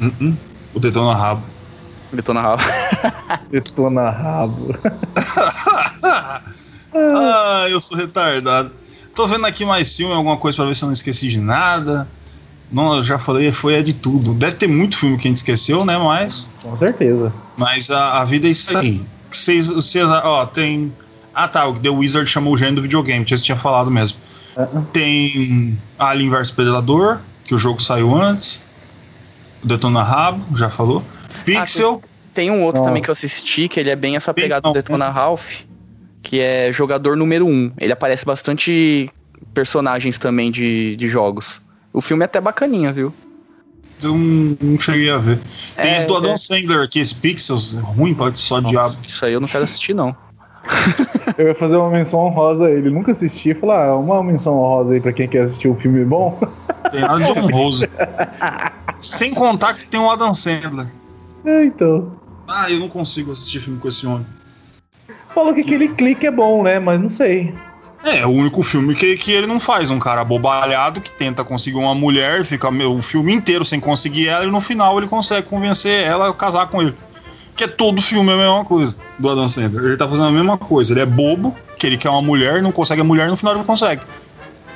Hum, 0.00 0.12
hum. 0.20 0.36
O 0.74 0.80
Detona 0.80 1.14
Rabo. 1.14 1.46
Detona 2.12 2.40
Ralph. 2.40 2.62
Detona 3.50 4.10
rabo. 4.10 4.74
ah, 6.94 7.66
eu 7.68 7.80
sou 7.80 7.96
retardado. 7.96 8.70
Tô 9.14 9.26
vendo 9.26 9.46
aqui 9.46 9.64
mais 9.64 9.94
filme, 9.94 10.12
alguma 10.12 10.36
coisa 10.36 10.56
pra 10.56 10.66
ver 10.66 10.74
se 10.74 10.82
eu 10.82 10.86
não 10.86 10.92
esqueci 10.92 11.28
de 11.28 11.38
nada. 11.38 12.08
Não, 12.74 12.96
eu 12.96 13.04
já 13.04 13.20
falei, 13.20 13.52
foi 13.52 13.74
é 13.74 13.82
de 13.82 13.92
tudo. 13.92 14.34
Deve 14.34 14.56
ter 14.56 14.66
muito 14.66 14.98
filme 14.98 15.16
que 15.16 15.28
a 15.28 15.30
gente 15.30 15.38
esqueceu, 15.38 15.84
né? 15.84 15.96
Mas, 15.96 16.50
Com 16.60 16.76
certeza. 16.76 17.32
mas 17.56 17.88
a, 17.88 18.20
a 18.20 18.24
vida 18.24 18.48
é 18.48 18.50
isso 18.50 18.76
aí. 18.76 19.00
Vocês, 19.30 19.68
vocês, 19.68 20.10
ó, 20.10 20.44
tem 20.44 20.92
Ah, 21.32 21.46
tá. 21.46 21.68
O 21.68 21.78
The 21.78 21.88
Wizard 21.88 22.28
chamou 22.28 22.52
o 22.52 22.56
gênero 22.56 22.76
do 22.76 22.82
videogame, 22.82 23.24
tinha, 23.24 23.38
tinha 23.38 23.56
falado 23.56 23.92
mesmo. 23.92 24.18
Uh-uh. 24.56 24.84
Tem 24.92 25.78
Alien 25.96 26.30
vs 26.30 26.50
Predador, 26.50 27.20
que 27.44 27.54
o 27.54 27.58
jogo 27.58 27.80
saiu 27.80 28.12
antes. 28.12 28.64
Detona 29.62 30.02
Rabo, 30.02 30.56
já 30.56 30.68
falou. 30.68 31.04
Pixel. 31.44 32.02
Tem 32.34 32.50
um 32.50 32.64
outro 32.64 32.80
Nossa. 32.80 32.90
também 32.90 33.02
que 33.02 33.08
eu 33.08 33.12
assisti, 33.12 33.68
que 33.68 33.78
ele 33.78 33.90
é 33.90 33.96
bem 33.96 34.16
essa 34.16 34.34
pegada 34.34 34.62
não, 34.64 34.72
do 34.72 34.74
Detona 34.74 35.08
Ralph, 35.10 35.62
que 36.20 36.40
é 36.40 36.72
jogador 36.72 37.16
número 37.16 37.46
1. 37.46 37.48
Um. 37.48 37.72
Ele 37.78 37.92
aparece 37.92 38.26
bastante 38.26 39.08
personagens 39.52 40.18
também 40.18 40.50
de, 40.50 40.96
de 40.96 41.08
jogos. 41.08 41.62
O 41.94 42.02
filme 42.02 42.22
é 42.22 42.26
até 42.26 42.40
bacaninha, 42.40 42.92
viu? 42.92 43.14
eu 44.02 44.12
não, 44.12 44.56
não 44.60 44.78
cheguei 44.78 45.08
a 45.10 45.18
ver. 45.18 45.38
Tem 45.80 45.92
É, 45.92 45.98
esse 45.98 46.06
do 46.06 46.16
Adam 46.16 46.32
é. 46.32 46.36
Sandler 46.36 46.80
aqui, 46.80 46.98
esse 46.98 47.14
Pixels, 47.14 47.74
ruim, 47.76 48.12
pode 48.12 48.38
só 48.38 48.60
diabo. 48.60 48.96
Isso 49.06 49.24
aí 49.24 49.32
eu 49.32 49.40
não 49.40 49.46
quero 49.48 49.64
assistir, 49.64 49.94
não. 49.94 50.14
Eu 51.36 51.48
ia 51.48 51.54
fazer 51.54 51.76
uma 51.76 51.90
menção 51.90 52.20
honrosa 52.20 52.66
a 52.66 52.70
ele. 52.70 52.90
Nunca 52.90 53.12
assisti. 53.12 53.48
ia 53.48 53.58
Falar, 53.58 53.86
ah, 53.86 53.96
uma 53.96 54.22
menção 54.22 54.56
honrosa 54.56 54.94
aí 54.94 55.00
pra 55.00 55.12
quem 55.12 55.28
quer 55.28 55.42
assistir 55.42 55.68
um 55.68 55.76
filme 55.76 56.04
bom. 56.04 56.38
Tem 56.90 57.00
nada 57.00 57.24
de 57.24 57.32
honroso. 57.38 57.86
Sem 59.00 59.34
contar 59.34 59.74
que 59.74 59.86
tem 59.86 59.98
o 59.98 60.08
Adam 60.10 60.32
Sandler. 60.32 60.86
É, 61.44 61.64
então. 61.64 62.12
Ah, 62.46 62.70
eu 62.70 62.78
não 62.78 62.88
consigo 62.88 63.32
assistir 63.32 63.60
filme 63.60 63.78
com 63.80 63.88
esse 63.88 64.06
homem. 64.06 64.26
Falou 65.34 65.52
que 65.52 65.60
aquele 65.60 65.88
clique 65.88 66.26
é 66.26 66.30
bom, 66.30 66.62
né? 66.62 66.78
Mas 66.78 67.00
não 67.00 67.10
sei. 67.10 67.52
É, 68.04 68.18
é 68.18 68.26
o 68.26 68.30
único 68.30 68.62
filme 68.62 68.94
que, 68.94 69.16
que 69.16 69.32
ele 69.32 69.46
não 69.46 69.58
faz. 69.58 69.90
Um 69.90 69.98
cara 69.98 70.20
abobalhado 70.20 71.00
que 71.00 71.10
tenta 71.10 71.42
conseguir 71.42 71.78
uma 71.78 71.94
mulher, 71.94 72.44
fica 72.44 72.70
meu, 72.70 72.96
o 72.96 73.02
filme 73.02 73.32
inteiro 73.32 73.64
sem 73.64 73.80
conseguir 73.80 74.28
ela, 74.28 74.44
e 74.44 74.50
no 74.50 74.60
final 74.60 74.98
ele 74.98 75.08
consegue 75.08 75.48
convencer 75.48 76.06
ela 76.06 76.28
a 76.28 76.34
casar 76.34 76.66
com 76.66 76.82
ele. 76.82 76.94
Que 77.56 77.64
é 77.64 77.68
todo 77.68 78.02
filme 78.02 78.30
a 78.30 78.36
mesma 78.36 78.64
coisa 78.64 78.96
do 79.18 79.30
Adam 79.30 79.48
Sandler. 79.48 79.84
Ele 79.84 79.96
tá 79.96 80.06
fazendo 80.06 80.28
a 80.28 80.32
mesma 80.32 80.58
coisa. 80.58 80.92
Ele 80.92 81.00
é 81.00 81.06
bobo, 81.06 81.56
que 81.78 81.86
ele 81.86 81.96
quer 81.96 82.10
uma 82.10 82.20
mulher, 82.20 82.60
não 82.60 82.72
consegue 82.72 83.00
a 83.00 83.04
mulher, 83.04 83.28
no 83.28 83.36
final 83.36 83.54
ele 83.54 83.64
consegue. 83.64 84.02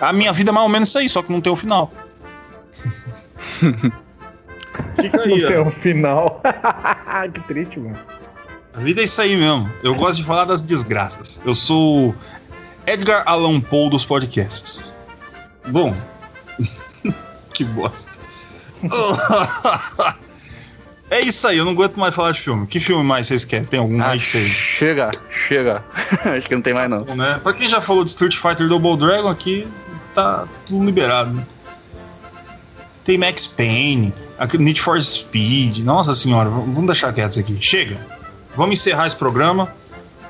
A 0.01 0.13
minha 0.13 0.33
vida 0.33 0.51
é 0.51 0.53
mais 0.53 0.65
ou 0.65 0.73
menos 0.73 0.89
isso 0.89 0.99
aí, 0.99 1.09
só 1.09 1.21
que 1.23 1.31
não 1.31 1.41
tem 1.41 1.53
o 1.53 1.57
final. 1.57 1.93
Fica 5.01 5.23
aí, 5.23 5.41
Não 5.41 5.49
tem 5.49 5.61
um 5.61 5.71
final. 5.71 6.41
que 7.35 7.41
triste, 7.41 7.79
mano. 7.79 7.99
A 8.75 8.81
vida 8.81 9.01
é 9.01 9.05
isso 9.05 9.21
aí 9.21 9.37
mesmo. 9.37 9.71
Eu 9.83 9.95
gosto 9.95 10.19
de 10.19 10.25
falar 10.25 10.45
das 10.45 10.63
desgraças. 10.63 11.41
Eu 11.45 11.55
sou 11.55 12.15
Edgar 12.89 13.23
Allan 13.27 13.61
Poe 13.61 13.91
dos 13.91 14.05
podcasts. 14.05 14.95
Bom, 15.67 15.95
que 17.53 17.65
bosta. 17.65 18.11
é 21.11 21.21
isso 21.21 21.47
aí, 21.49 21.59
eu 21.59 21.65
não 21.65 21.73
aguento 21.73 21.97
mais 21.99 22.15
falar 22.15 22.33
de 22.33 22.41
filme. 22.41 22.67
Que 22.67 22.81
filme 22.81 23.03
mais 23.05 23.27
vocês 23.27 23.45
querem? 23.45 23.67
Tem 23.67 23.81
algum 23.81 24.01
Ah, 24.03 24.11
aí 24.11 24.19
que 24.21 24.27
vocês. 24.27 24.53
chega, 24.53 25.11
chega. 25.31 25.85
Acho 26.37 26.49
que 26.49 26.55
não 26.55 26.63
tem 26.63 26.73
mais, 26.75 26.89
não. 26.89 27.01
Bom, 27.03 27.15
né? 27.15 27.39
Pra 27.43 27.53
quem 27.53 27.69
já 27.69 27.81
falou 27.81 28.05
de 28.05 28.11
Street 28.11 28.37
Fighter 28.37 28.69
Double 28.69 28.97
Dragon 28.97 29.29
aqui, 29.29 29.67
tá 30.15 30.47
tudo 30.67 30.85
liberado. 30.85 31.33
né? 31.35 31.47
Tem 33.05 33.17
Max 33.19 33.47
Payne, 33.47 34.13
Need 34.59 34.81
for 34.81 35.01
Speed. 35.03 35.79
Nossa 35.79 36.15
senhora, 36.15 36.51
vamos 36.51 36.87
deixar 36.87 37.13
quieto 37.13 37.33
isso 37.33 37.41
aqui. 37.41 37.57
Chega. 37.61 37.99
Vamos 38.57 38.79
encerrar 38.81 39.07
esse 39.07 39.17
programa. 39.17 39.75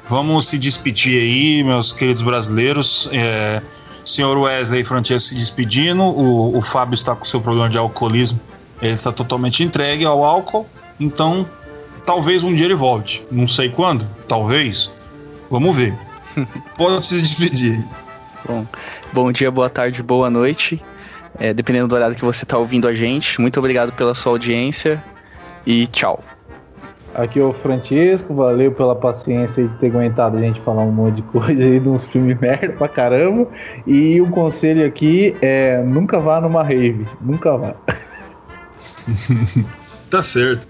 Vamos 0.08 0.46
se 0.46 0.58
despedir 0.58 1.20
aí, 1.20 1.62
meus 1.62 1.92
queridos 1.92 2.22
brasileiros. 2.22 3.10
É, 3.12 3.60
senhor 4.04 4.38
Wesley 4.38 4.82
Francesco 4.82 5.28
se 5.28 5.34
despedindo. 5.34 6.02
O, 6.02 6.56
o 6.56 6.62
Fábio 6.62 6.94
está 6.94 7.14
com 7.14 7.24
seu 7.24 7.40
problema 7.40 7.68
de 7.68 7.76
alcoolismo. 7.76 8.40
Ele 8.80 8.92
está 8.92 9.12
totalmente 9.12 9.62
entregue 9.62 10.06
ao 10.06 10.24
álcool. 10.24 10.66
Então, 10.98 11.46
talvez 12.06 12.42
um 12.42 12.54
dia 12.54 12.66
ele 12.66 12.74
volte. 12.74 13.26
Não 13.30 13.46
sei 13.46 13.68
quando. 13.68 14.08
Talvez. 14.26 14.90
Vamos 15.50 15.76
ver. 15.76 15.94
Pode 16.76 17.04
se 17.04 17.20
despedir. 17.20 17.86
Bom, 18.46 18.66
bom 19.12 19.30
dia, 19.30 19.50
boa 19.50 19.68
tarde, 19.68 20.02
boa 20.02 20.30
noite. 20.30 20.82
É, 21.38 21.52
dependendo 21.52 21.88
do 21.88 21.94
horário 21.94 22.16
que 22.16 22.24
você 22.24 22.46
tá 22.46 22.56
ouvindo 22.56 22.88
a 22.88 22.94
gente. 22.94 23.40
Muito 23.40 23.58
obrigado 23.58 23.92
pela 23.92 24.14
sua 24.14 24.32
audiência 24.32 25.04
e 25.66 25.86
tchau. 25.88 26.24
Aqui 27.18 27.40
é 27.40 27.42
o 27.42 27.52
Francisco, 27.52 28.32
valeu 28.32 28.70
pela 28.70 28.94
paciência 28.94 29.66
de 29.66 29.76
ter 29.78 29.86
aguentado 29.88 30.36
a 30.36 30.40
gente 30.40 30.60
falar 30.60 30.82
um 30.84 30.92
monte 30.92 31.16
de 31.16 31.22
coisa 31.22 31.60
aí 31.64 31.80
de 31.80 31.88
uns 31.88 32.06
filmes 32.06 32.38
merda 32.40 32.68
pra 32.74 32.86
caramba. 32.86 33.48
E 33.84 34.20
o 34.20 34.28
conselho 34.30 34.86
aqui 34.86 35.36
é 35.42 35.82
nunca 35.82 36.20
vá 36.20 36.40
numa 36.40 36.62
rave, 36.62 37.04
nunca 37.20 37.56
vá. 37.56 37.74
Tá 40.08 40.22
certo. 40.22 40.66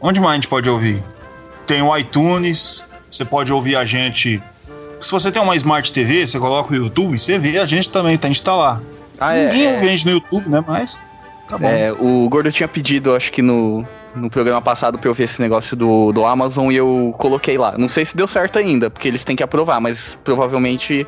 Onde 0.00 0.20
mais 0.20 0.32
a 0.32 0.34
gente 0.34 0.48
pode 0.48 0.68
ouvir? 0.68 1.02
Tem 1.66 1.80
o 1.80 1.96
iTunes, 1.96 2.86
você 3.10 3.24
pode 3.24 3.52
ouvir 3.52 3.76
a 3.76 3.84
gente. 3.84 4.42
Se 5.04 5.10
você 5.10 5.30
tem 5.30 5.42
uma 5.42 5.54
Smart 5.54 5.92
TV, 5.92 6.26
você 6.26 6.38
coloca 6.38 6.72
o 6.72 6.76
YouTube, 6.76 7.18
você 7.18 7.38
vê 7.38 7.58
a 7.58 7.66
gente 7.66 7.90
também, 7.90 8.16
tá? 8.16 8.26
A 8.26 8.30
gente 8.30 8.42
tá 8.42 8.54
lá. 8.54 8.80
Ah, 9.20 9.34
é, 9.36 9.50
Ninguém 9.50 9.66
é. 9.66 9.86
gente 9.88 10.06
no 10.06 10.12
YouTube, 10.12 10.48
né? 10.48 10.64
Mas. 10.66 10.98
Tá 11.46 11.58
bom. 11.58 11.68
É, 11.68 11.92
o 11.92 12.26
Gordo 12.30 12.50
tinha 12.50 12.66
pedido, 12.66 13.14
acho 13.14 13.30
que 13.30 13.42
no, 13.42 13.86
no 14.14 14.30
programa 14.30 14.62
passado, 14.62 14.98
pra 14.98 15.10
eu 15.10 15.12
ver 15.12 15.24
esse 15.24 15.42
negócio 15.42 15.76
do, 15.76 16.10
do 16.10 16.24
Amazon 16.24 16.72
e 16.72 16.76
eu 16.76 17.14
coloquei 17.18 17.58
lá. 17.58 17.76
Não 17.76 17.86
sei 17.86 18.06
se 18.06 18.16
deu 18.16 18.26
certo 18.26 18.58
ainda, 18.58 18.88
porque 18.88 19.06
eles 19.06 19.24
têm 19.24 19.36
que 19.36 19.42
aprovar, 19.42 19.78
mas 19.78 20.16
provavelmente 20.24 21.06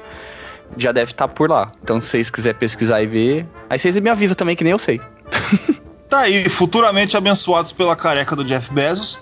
já 0.76 0.92
deve 0.92 1.12
estar 1.12 1.28
por 1.28 1.48
lá. 1.48 1.72
Então, 1.82 1.98
se 1.98 2.08
vocês 2.08 2.28
quiserem 2.28 2.58
pesquisar 2.58 3.02
e 3.02 3.06
ver, 3.06 3.46
aí 3.70 3.78
vocês 3.78 3.98
me 3.98 4.10
avisam 4.10 4.36
também, 4.36 4.54
que 4.54 4.62
nem 4.62 4.72
eu 4.72 4.78
sei. 4.78 5.00
Tá 6.08 6.20
aí, 6.20 6.48
futuramente 6.48 7.16
abençoados 7.16 7.72
pela 7.72 7.96
careca 7.96 8.36
do 8.36 8.44
Jeff 8.44 8.72
Bezos, 8.72 9.20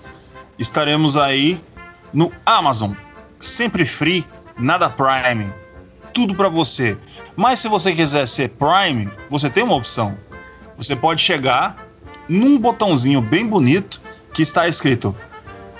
estaremos 0.59 1.17
aí 1.17 1.59
no 2.13 2.31
Amazon. 2.45 2.91
Sempre 3.39 3.83
free, 3.85 4.23
nada 4.57 4.89
Prime. 4.89 5.51
Tudo 6.13 6.33
pra 6.35 6.49
você. 6.49 6.97
Mas 7.35 7.59
se 7.59 7.67
você 7.67 7.93
quiser 7.93 8.27
ser 8.27 8.49
Prime, 8.49 9.09
você 9.29 9.49
tem 9.49 9.63
uma 9.63 9.75
opção. 9.75 10.17
Você 10.77 10.95
pode 10.95 11.21
chegar 11.21 11.85
num 12.29 12.57
botãozinho 12.57 13.21
bem 13.21 13.45
bonito 13.45 14.01
que 14.33 14.41
está 14.41 14.67
escrito 14.67 15.15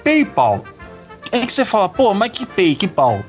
PayPal. 0.04 0.64
Aí 1.32 1.46
que 1.46 1.52
você 1.52 1.66
fala, 1.66 1.90
pô, 1.90 2.14
mas 2.14 2.32
que 2.32 2.46
Pay, 2.46 2.76
que 2.76 2.88
pau? 2.88 3.24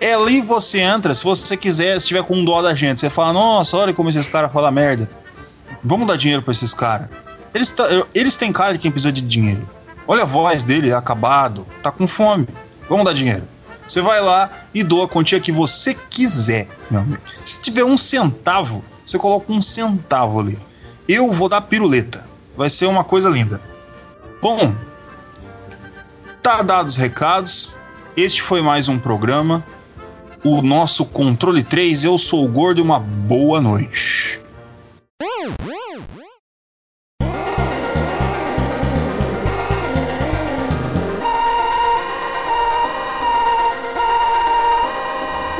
É 0.00 0.14
ali 0.14 0.40
você 0.40 0.80
entra, 0.80 1.14
se 1.14 1.24
você 1.24 1.56
quiser, 1.56 2.00
se 2.00 2.08
tiver 2.08 2.22
com 2.22 2.44
dó 2.44 2.60
da 2.62 2.74
gente, 2.74 3.00
você 3.00 3.10
fala, 3.10 3.32
nossa, 3.32 3.76
olha 3.76 3.92
como 3.92 4.08
esses 4.08 4.26
caras 4.26 4.52
falam 4.52 4.70
merda. 4.70 5.10
Vamos 5.82 6.06
dar 6.06 6.16
dinheiro 6.16 6.42
pra 6.42 6.52
esses 6.52 6.74
caras. 6.74 7.08
Eles, 7.54 7.74
eles 8.14 8.36
têm 8.36 8.52
cara 8.52 8.74
de 8.74 8.78
quem 8.78 8.90
precisa 8.90 9.12
de 9.12 9.22
dinheiro. 9.22 9.68
Olha 10.06 10.22
a 10.22 10.26
voz 10.26 10.64
dele, 10.64 10.92
acabado, 10.92 11.66
tá 11.82 11.90
com 11.90 12.06
fome. 12.06 12.46
Vamos 12.88 13.04
dar 13.04 13.12
dinheiro. 13.12 13.48
Você 13.86 14.00
vai 14.00 14.20
lá 14.20 14.50
e 14.74 14.82
doa 14.82 15.04
a 15.04 15.08
quantia 15.08 15.40
que 15.40 15.52
você 15.52 15.94
quiser, 15.94 16.68
meu 16.90 17.00
amigo. 17.00 17.22
Se 17.44 17.60
tiver 17.60 17.84
um 17.84 17.96
centavo, 17.96 18.84
você 19.04 19.18
coloca 19.18 19.52
um 19.52 19.62
centavo 19.62 20.40
ali. 20.40 20.58
Eu 21.08 21.30
vou 21.30 21.48
dar 21.48 21.60
piruleta. 21.60 22.26
Vai 22.56 22.68
ser 22.68 22.86
uma 22.86 23.04
coisa 23.04 23.28
linda. 23.28 23.60
Bom, 24.42 24.74
tá 26.42 26.62
dados 26.62 26.94
os 26.94 26.98
recados. 26.98 27.76
Este 28.16 28.42
foi 28.42 28.60
mais 28.60 28.88
um 28.88 28.98
programa. 28.98 29.64
O 30.42 30.62
nosso 30.62 31.04
Controle 31.04 31.62
3. 31.62 32.04
Eu 32.04 32.18
sou 32.18 32.44
o 32.44 32.48
Gordo 32.48 32.80
e 32.80 32.82
uma 32.82 32.98
boa 32.98 33.60
noite. 33.60 34.40